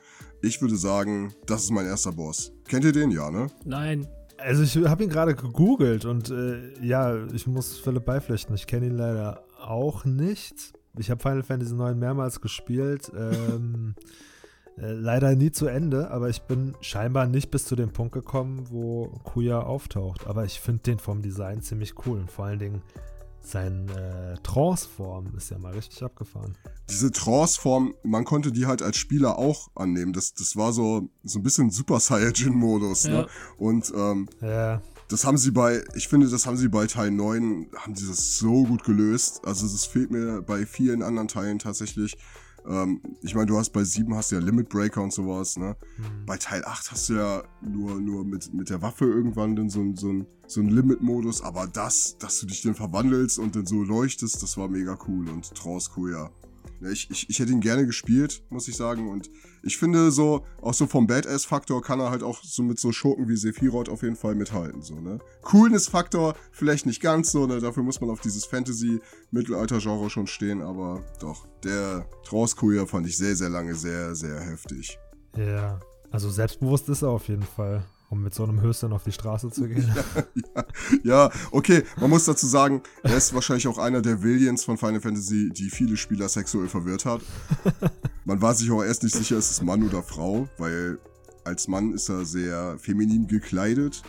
Ich 0.41 0.61
würde 0.61 0.75
sagen, 0.75 1.33
das 1.47 1.63
ist 1.63 1.71
mein 1.71 1.87
erster 1.87 2.11
Boss. 2.11 2.51
Kennt 2.67 2.85
ihr 2.85 2.91
den? 2.91 3.09
Ja, 3.09 3.31
ne? 3.31 3.47
Nein. 3.65 4.07
Also 4.37 4.63
ich 4.63 4.75
habe 4.87 5.03
ihn 5.03 5.09
gerade 5.09 5.35
gegoogelt 5.35 6.05
und 6.05 6.29
äh, 6.29 6.73
ja, 6.85 7.25
ich 7.27 7.47
muss 7.47 7.77
Philipp 7.79 8.05
beipflichten. 8.05 8.53
Ich 8.55 8.67
kenne 8.67 8.87
ihn 8.87 8.97
leider 8.97 9.45
auch 9.59 10.05
nicht. 10.05 10.73
Ich 10.99 11.09
habe 11.09 11.21
Final 11.21 11.43
Fantasy 11.43 11.73
9 11.73 11.97
mehrmals 11.97 12.41
gespielt. 12.41 13.11
Ähm, 13.15 13.95
äh, 13.97 14.03
leider 14.75 15.35
nie 15.35 15.51
zu 15.51 15.67
Ende, 15.67 16.11
aber 16.11 16.29
ich 16.29 16.43
bin 16.43 16.75
scheinbar 16.81 17.27
nicht 17.27 17.51
bis 17.51 17.65
zu 17.65 17.75
dem 17.75 17.91
Punkt 17.91 18.13
gekommen, 18.13 18.67
wo 18.69 19.07
Kuya 19.23 19.61
auftaucht. 19.61 20.27
Aber 20.27 20.45
ich 20.45 20.59
finde 20.59 20.83
den 20.83 20.99
vom 20.99 21.21
Design 21.21 21.61
ziemlich 21.61 21.93
cool 22.05 22.19
und 22.19 22.31
vor 22.31 22.45
allen 22.45 22.59
Dingen 22.59 22.81
seine 23.45 23.91
äh, 23.91 24.37
Trance-Form 24.41 25.33
ist 25.35 25.51
ja 25.51 25.59
mal 25.59 25.73
richtig 25.73 26.01
abgefahren. 26.01 26.57
Diese 26.89 27.11
Trance-Form, 27.11 27.93
man 28.03 28.23
konnte 28.23 28.51
die 28.51 28.65
halt 28.65 28.81
als 28.81 28.97
Spieler 28.97 29.37
auch 29.37 29.69
annehmen. 29.75 30.13
Das, 30.13 30.33
das 30.33 30.55
war 30.55 30.71
so, 30.71 31.09
so 31.23 31.39
ein 31.39 31.43
bisschen 31.43 31.69
Super 31.69 31.99
Saiyajin-Modus. 31.99 33.03
Ja. 33.03 33.11
Ne? 33.11 33.27
Und 33.57 33.91
ähm, 33.95 34.29
Ja, 34.41 34.81
das 35.09 35.25
haben 35.25 35.37
sie 35.37 35.51
bei, 35.51 35.83
ich 35.95 36.07
finde, 36.07 36.27
das 36.27 36.47
haben 36.47 36.57
sie 36.57 36.69
bei 36.69 36.87
Teil 36.87 37.11
9, 37.11 37.67
haben 37.75 37.95
sie 37.95 38.07
das 38.07 38.37
so 38.37 38.63
gut 38.63 38.83
gelöst. 38.83 39.41
Also 39.45 39.67
das 39.67 39.85
fehlt 39.85 40.09
mir 40.09 40.41
bei 40.41 40.65
vielen 40.65 41.03
anderen 41.03 41.27
Teilen 41.27 41.59
tatsächlich. 41.59 42.17
Ähm, 42.67 43.01
ich 43.21 43.35
meine, 43.35 43.47
du 43.47 43.57
hast 43.57 43.71
bei 43.71 43.83
7 43.83 44.13
hast 44.15 44.31
du 44.31 44.35
ja 44.35 44.41
Limit 44.41 44.69
Breaker 44.69 45.01
und 45.01 45.11
sowas, 45.13 45.57
ne? 45.57 45.75
Bei 46.25 46.37
Teil 46.37 46.63
8 46.65 46.91
hast 46.91 47.09
du 47.09 47.13
ja 47.13 47.43
nur, 47.61 47.99
nur 47.99 48.25
mit, 48.25 48.53
mit 48.53 48.69
der 48.69 48.81
Waffe 48.81 49.05
irgendwann 49.05 49.55
dann 49.55 49.69
so, 49.69 49.83
so, 49.95 50.25
so 50.47 50.61
ein 50.61 50.69
Limit-Modus, 50.69 51.41
aber 51.41 51.67
das, 51.67 52.17
dass 52.17 52.39
du 52.39 52.45
dich 52.45 52.61
dann 52.61 52.75
verwandelst 52.75 53.39
und 53.39 53.55
dann 53.55 53.65
so 53.65 53.83
leuchtest, 53.83 54.41
das 54.41 54.57
war 54.57 54.67
mega 54.67 54.97
cool 55.07 55.29
und 55.29 55.53
Trance 55.55 55.91
cool, 55.97 56.11
ja. 56.11 56.29
Ja, 56.81 56.89
Ich, 56.89 57.09
ich, 57.09 57.29
ich 57.29 57.39
hätte 57.39 57.51
ihn 57.51 57.61
gerne 57.61 57.85
gespielt, 57.85 58.43
muss 58.49 58.67
ich 58.67 58.75
sagen. 58.75 59.09
Und 59.09 59.29
ich 59.63 59.77
finde 59.77 60.11
so, 60.11 60.45
auch 60.61 60.73
so 60.73 60.87
vom 60.87 61.07
Badass-Faktor 61.07 61.81
kann 61.81 61.99
er 62.01 62.11
halt 62.11 62.21
auch 62.21 62.43
so 62.43 62.63
mit 62.63 62.79
so 62.79 62.91
Schurken 62.91 63.29
wie 63.29 63.37
Sephiroth 63.37 63.87
auf 63.87 64.03
jeden 64.03 64.17
Fall 64.17 64.35
mithalten. 64.35 64.81
So, 64.81 64.99
ne? 64.99 65.19
Coolness-Faktor 65.41 66.35
vielleicht 66.51 66.85
nicht 66.85 67.01
ganz 67.01 67.31
so, 67.31 67.47
ne? 67.47 67.59
Dafür 67.59 67.81
muss 67.81 68.01
man 68.01 68.09
auf 68.09 68.19
dieses 68.19 68.45
Fantasy-Mittelalter-Genre 68.45 70.09
schon 70.09 70.27
stehen, 70.27 70.61
aber 70.61 71.01
doch, 71.19 71.47
der 71.63 72.05
Trance-Kuya 72.25 72.85
fand 72.85 73.07
ich 73.07 73.17
sehr, 73.17 73.35
sehr 73.35 73.49
lange 73.49 73.73
sehr, 73.73 74.13
sehr 74.15 74.39
heftig. 74.41 74.99
ja. 75.37 75.79
Also 76.11 76.29
selbstbewusst 76.29 76.89
ist 76.89 77.01
er 77.01 77.09
auf 77.09 77.27
jeden 77.27 77.41
Fall, 77.41 77.83
um 78.13 78.21
mit 78.21 78.35
so 78.35 78.43
einem 78.43 78.61
Höschen 78.61 78.93
auf 78.93 79.03
die 79.03 79.11
Straße 79.11 79.49
zu 79.49 79.67
gehen. 79.67 79.91
ja, 80.55 80.65
ja, 81.03 81.31
okay, 81.51 81.83
man 81.99 82.11
muss 82.11 82.25
dazu 82.25 82.45
sagen, 82.45 82.83
er 83.01 83.17
ist 83.17 83.33
wahrscheinlich 83.33 83.67
auch 83.67 83.79
einer 83.79 84.03
der 84.03 84.21
Villains 84.21 84.63
von 84.63 84.77
Final 84.77 85.01
Fantasy, 85.01 85.49
die 85.49 85.71
viele 85.71 85.97
Spieler 85.97 86.29
sexuell 86.29 86.67
verwirrt 86.67 87.05
hat. 87.05 87.21
Man 88.23 88.39
war 88.41 88.53
sich 88.53 88.69
auch 88.69 88.83
erst 88.83 89.01
nicht 89.01 89.15
sicher, 89.15 89.35
ist 89.35 89.49
es 89.49 89.63
Mann 89.63 89.83
oder 89.83 90.03
Frau, 90.03 90.47
weil 90.59 90.99
als 91.43 91.67
Mann 91.67 91.93
ist 91.93 92.07
er 92.07 92.23
sehr 92.23 92.77
feminin 92.77 93.27
gekleidet, 93.27 94.03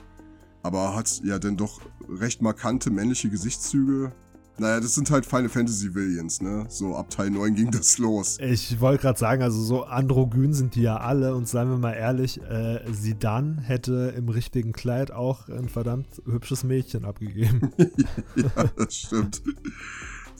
aber 0.62 0.94
hat 0.94 1.22
ja 1.24 1.38
dann 1.38 1.56
doch 1.56 1.80
recht 2.06 2.42
markante 2.42 2.90
männliche 2.90 3.30
Gesichtszüge. 3.30 4.12
Naja, 4.56 4.78
das 4.78 4.94
sind 4.94 5.10
halt 5.10 5.26
Final 5.26 5.48
Fantasy 5.48 5.94
Villains, 5.94 6.40
ne? 6.40 6.66
So 6.68 6.94
ab 6.94 7.10
Teil 7.10 7.30
9 7.30 7.56
ging 7.56 7.70
das 7.72 7.98
los. 7.98 8.38
Ich 8.38 8.80
wollte 8.80 9.02
gerade 9.02 9.18
sagen, 9.18 9.42
also 9.42 9.60
so 9.60 9.84
androgyn 9.84 10.54
sind 10.54 10.76
die 10.76 10.82
ja 10.82 10.98
alle 10.98 11.34
und 11.34 11.48
seien 11.48 11.68
wir 11.70 11.78
mal 11.78 11.92
ehrlich, 11.92 12.40
äh, 12.42 12.80
Sidan 12.92 13.58
hätte 13.58 14.14
im 14.16 14.28
richtigen 14.28 14.72
Kleid 14.72 15.10
auch 15.10 15.48
ein 15.48 15.68
verdammt 15.68 16.06
hübsches 16.24 16.62
Mädchen 16.62 17.04
abgegeben. 17.04 17.72
ja, 18.36 18.64
das 18.76 18.94
stimmt. 18.94 19.42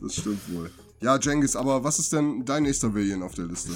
Das 0.01 0.15
stimmt 0.15 0.55
wohl. 0.55 0.71
Ja, 1.01 1.19
Jengis, 1.19 1.57
aber 1.57 1.83
was 1.83 1.99
ist 1.99 2.13
denn 2.13 2.45
dein 2.45 2.63
nächster 2.63 2.95
Villain 2.95 3.23
auf 3.23 3.35
der 3.35 3.47
Liste? 3.47 3.73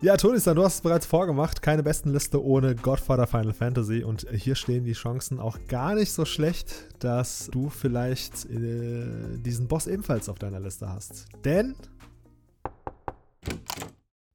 Ja, 0.00 0.16
Toni-san, 0.16 0.56
du 0.56 0.64
hast 0.64 0.76
es 0.76 0.80
bereits 0.80 1.06
vorgemacht. 1.06 1.62
Keine 1.62 1.82
besten 1.82 2.12
Liste 2.12 2.42
ohne 2.42 2.74
Godfather 2.74 3.26
Final 3.26 3.52
Fantasy 3.52 4.04
und 4.04 4.26
hier 4.30 4.54
stehen 4.54 4.84
die 4.84 4.92
Chancen 4.92 5.40
auch 5.40 5.58
gar 5.68 5.94
nicht 5.94 6.12
so 6.12 6.24
schlecht, 6.24 6.94
dass 7.00 7.48
du 7.52 7.68
vielleicht 7.68 8.44
äh, 8.46 9.38
diesen 9.38 9.66
Boss 9.68 9.86
ebenfalls 9.86 10.28
auf 10.28 10.38
deiner 10.38 10.60
Liste 10.60 10.88
hast. 10.88 11.26
Denn 11.44 11.74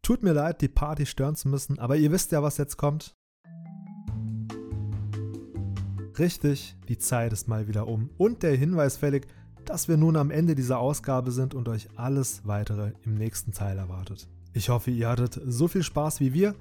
Tut 0.02 0.22
mir 0.22 0.34
leid, 0.34 0.60
die 0.60 0.68
Party 0.68 1.06
stören 1.06 1.38
zu 1.38 1.48
müssen, 1.48 1.80
aber 1.80 1.96
ihr 1.96 2.12
wisst 2.12 2.34
ja, 2.34 2.44
was 2.44 2.58
jetzt 2.58 2.76
kommt. 2.76 3.16
Richtig, 6.20 6.76
die 6.90 6.98
Zeit 6.98 7.32
ist 7.32 7.48
mal 7.48 7.70
wieder 7.70 7.88
um. 7.88 8.10
Und 8.18 8.44
der 8.44 8.56
Hinweis 8.56 8.98
fällig, 8.98 9.28
dass 9.64 9.88
wir 9.88 9.96
nun 9.96 10.18
am 10.18 10.30
Ende 10.30 10.56
dieser 10.56 10.80
Ausgabe 10.80 11.32
sind 11.32 11.54
und 11.54 11.70
euch 11.70 11.88
alles 11.96 12.46
weitere 12.46 12.92
im 13.06 13.16
nächsten 13.16 13.54
Teil 13.54 13.78
erwartet. 13.78 14.28
Ich 14.54 14.70
hoffe, 14.70 14.92
ihr 14.92 15.10
hattet 15.10 15.40
so 15.46 15.68
viel 15.68 15.84
Spaß 15.84 16.20
wie 16.20 16.34
wir. 16.34 16.56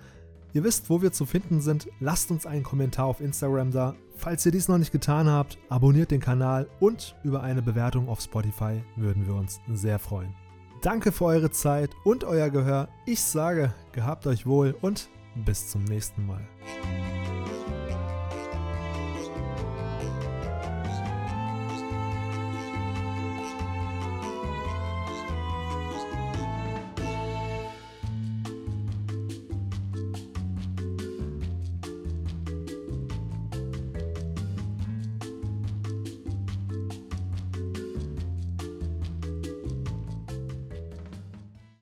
Ihr 0.55 0.65
wisst, 0.65 0.91
wo 0.91 1.01
wir 1.01 1.13
zu 1.13 1.25
finden 1.25 1.61
sind. 1.61 1.89
Lasst 2.01 2.31
uns 2.31 2.47
einen 2.47 2.63
Kommentar 2.63 3.07
auf 3.07 3.21
Instagram 3.21 3.71
da. 3.71 3.95
Falls 4.17 4.45
ihr 4.45 4.53
dies 4.53 4.69
noch 4.69 4.79
nicht 4.79 4.93
getan 4.93 5.29
habt, 5.29 5.59
abonniert 5.69 6.11
den 6.11 6.21
Kanal 6.21 6.69
und 6.81 7.17
über 7.25 7.43
eine 7.43 7.63
Bewertung 7.63 8.09
auf 8.09 8.21
Spotify 8.21 8.83
würden 8.97 9.27
wir 9.27 9.35
uns 9.35 9.61
sehr 9.73 9.99
freuen. 9.99 10.35
Danke 10.83 11.13
für 11.13 11.27
eure 11.27 11.51
Zeit 11.51 11.91
und 12.05 12.25
euer 12.25 12.51
Gehör. 12.51 12.89
Ich 13.07 13.23
sage, 13.23 13.73
gehabt 13.93 14.27
euch 14.27 14.47
wohl 14.47 14.75
und 14.81 15.09
bis 15.45 15.69
zum 15.69 15.85
nächsten 15.85 16.27
Mal. 16.27 16.47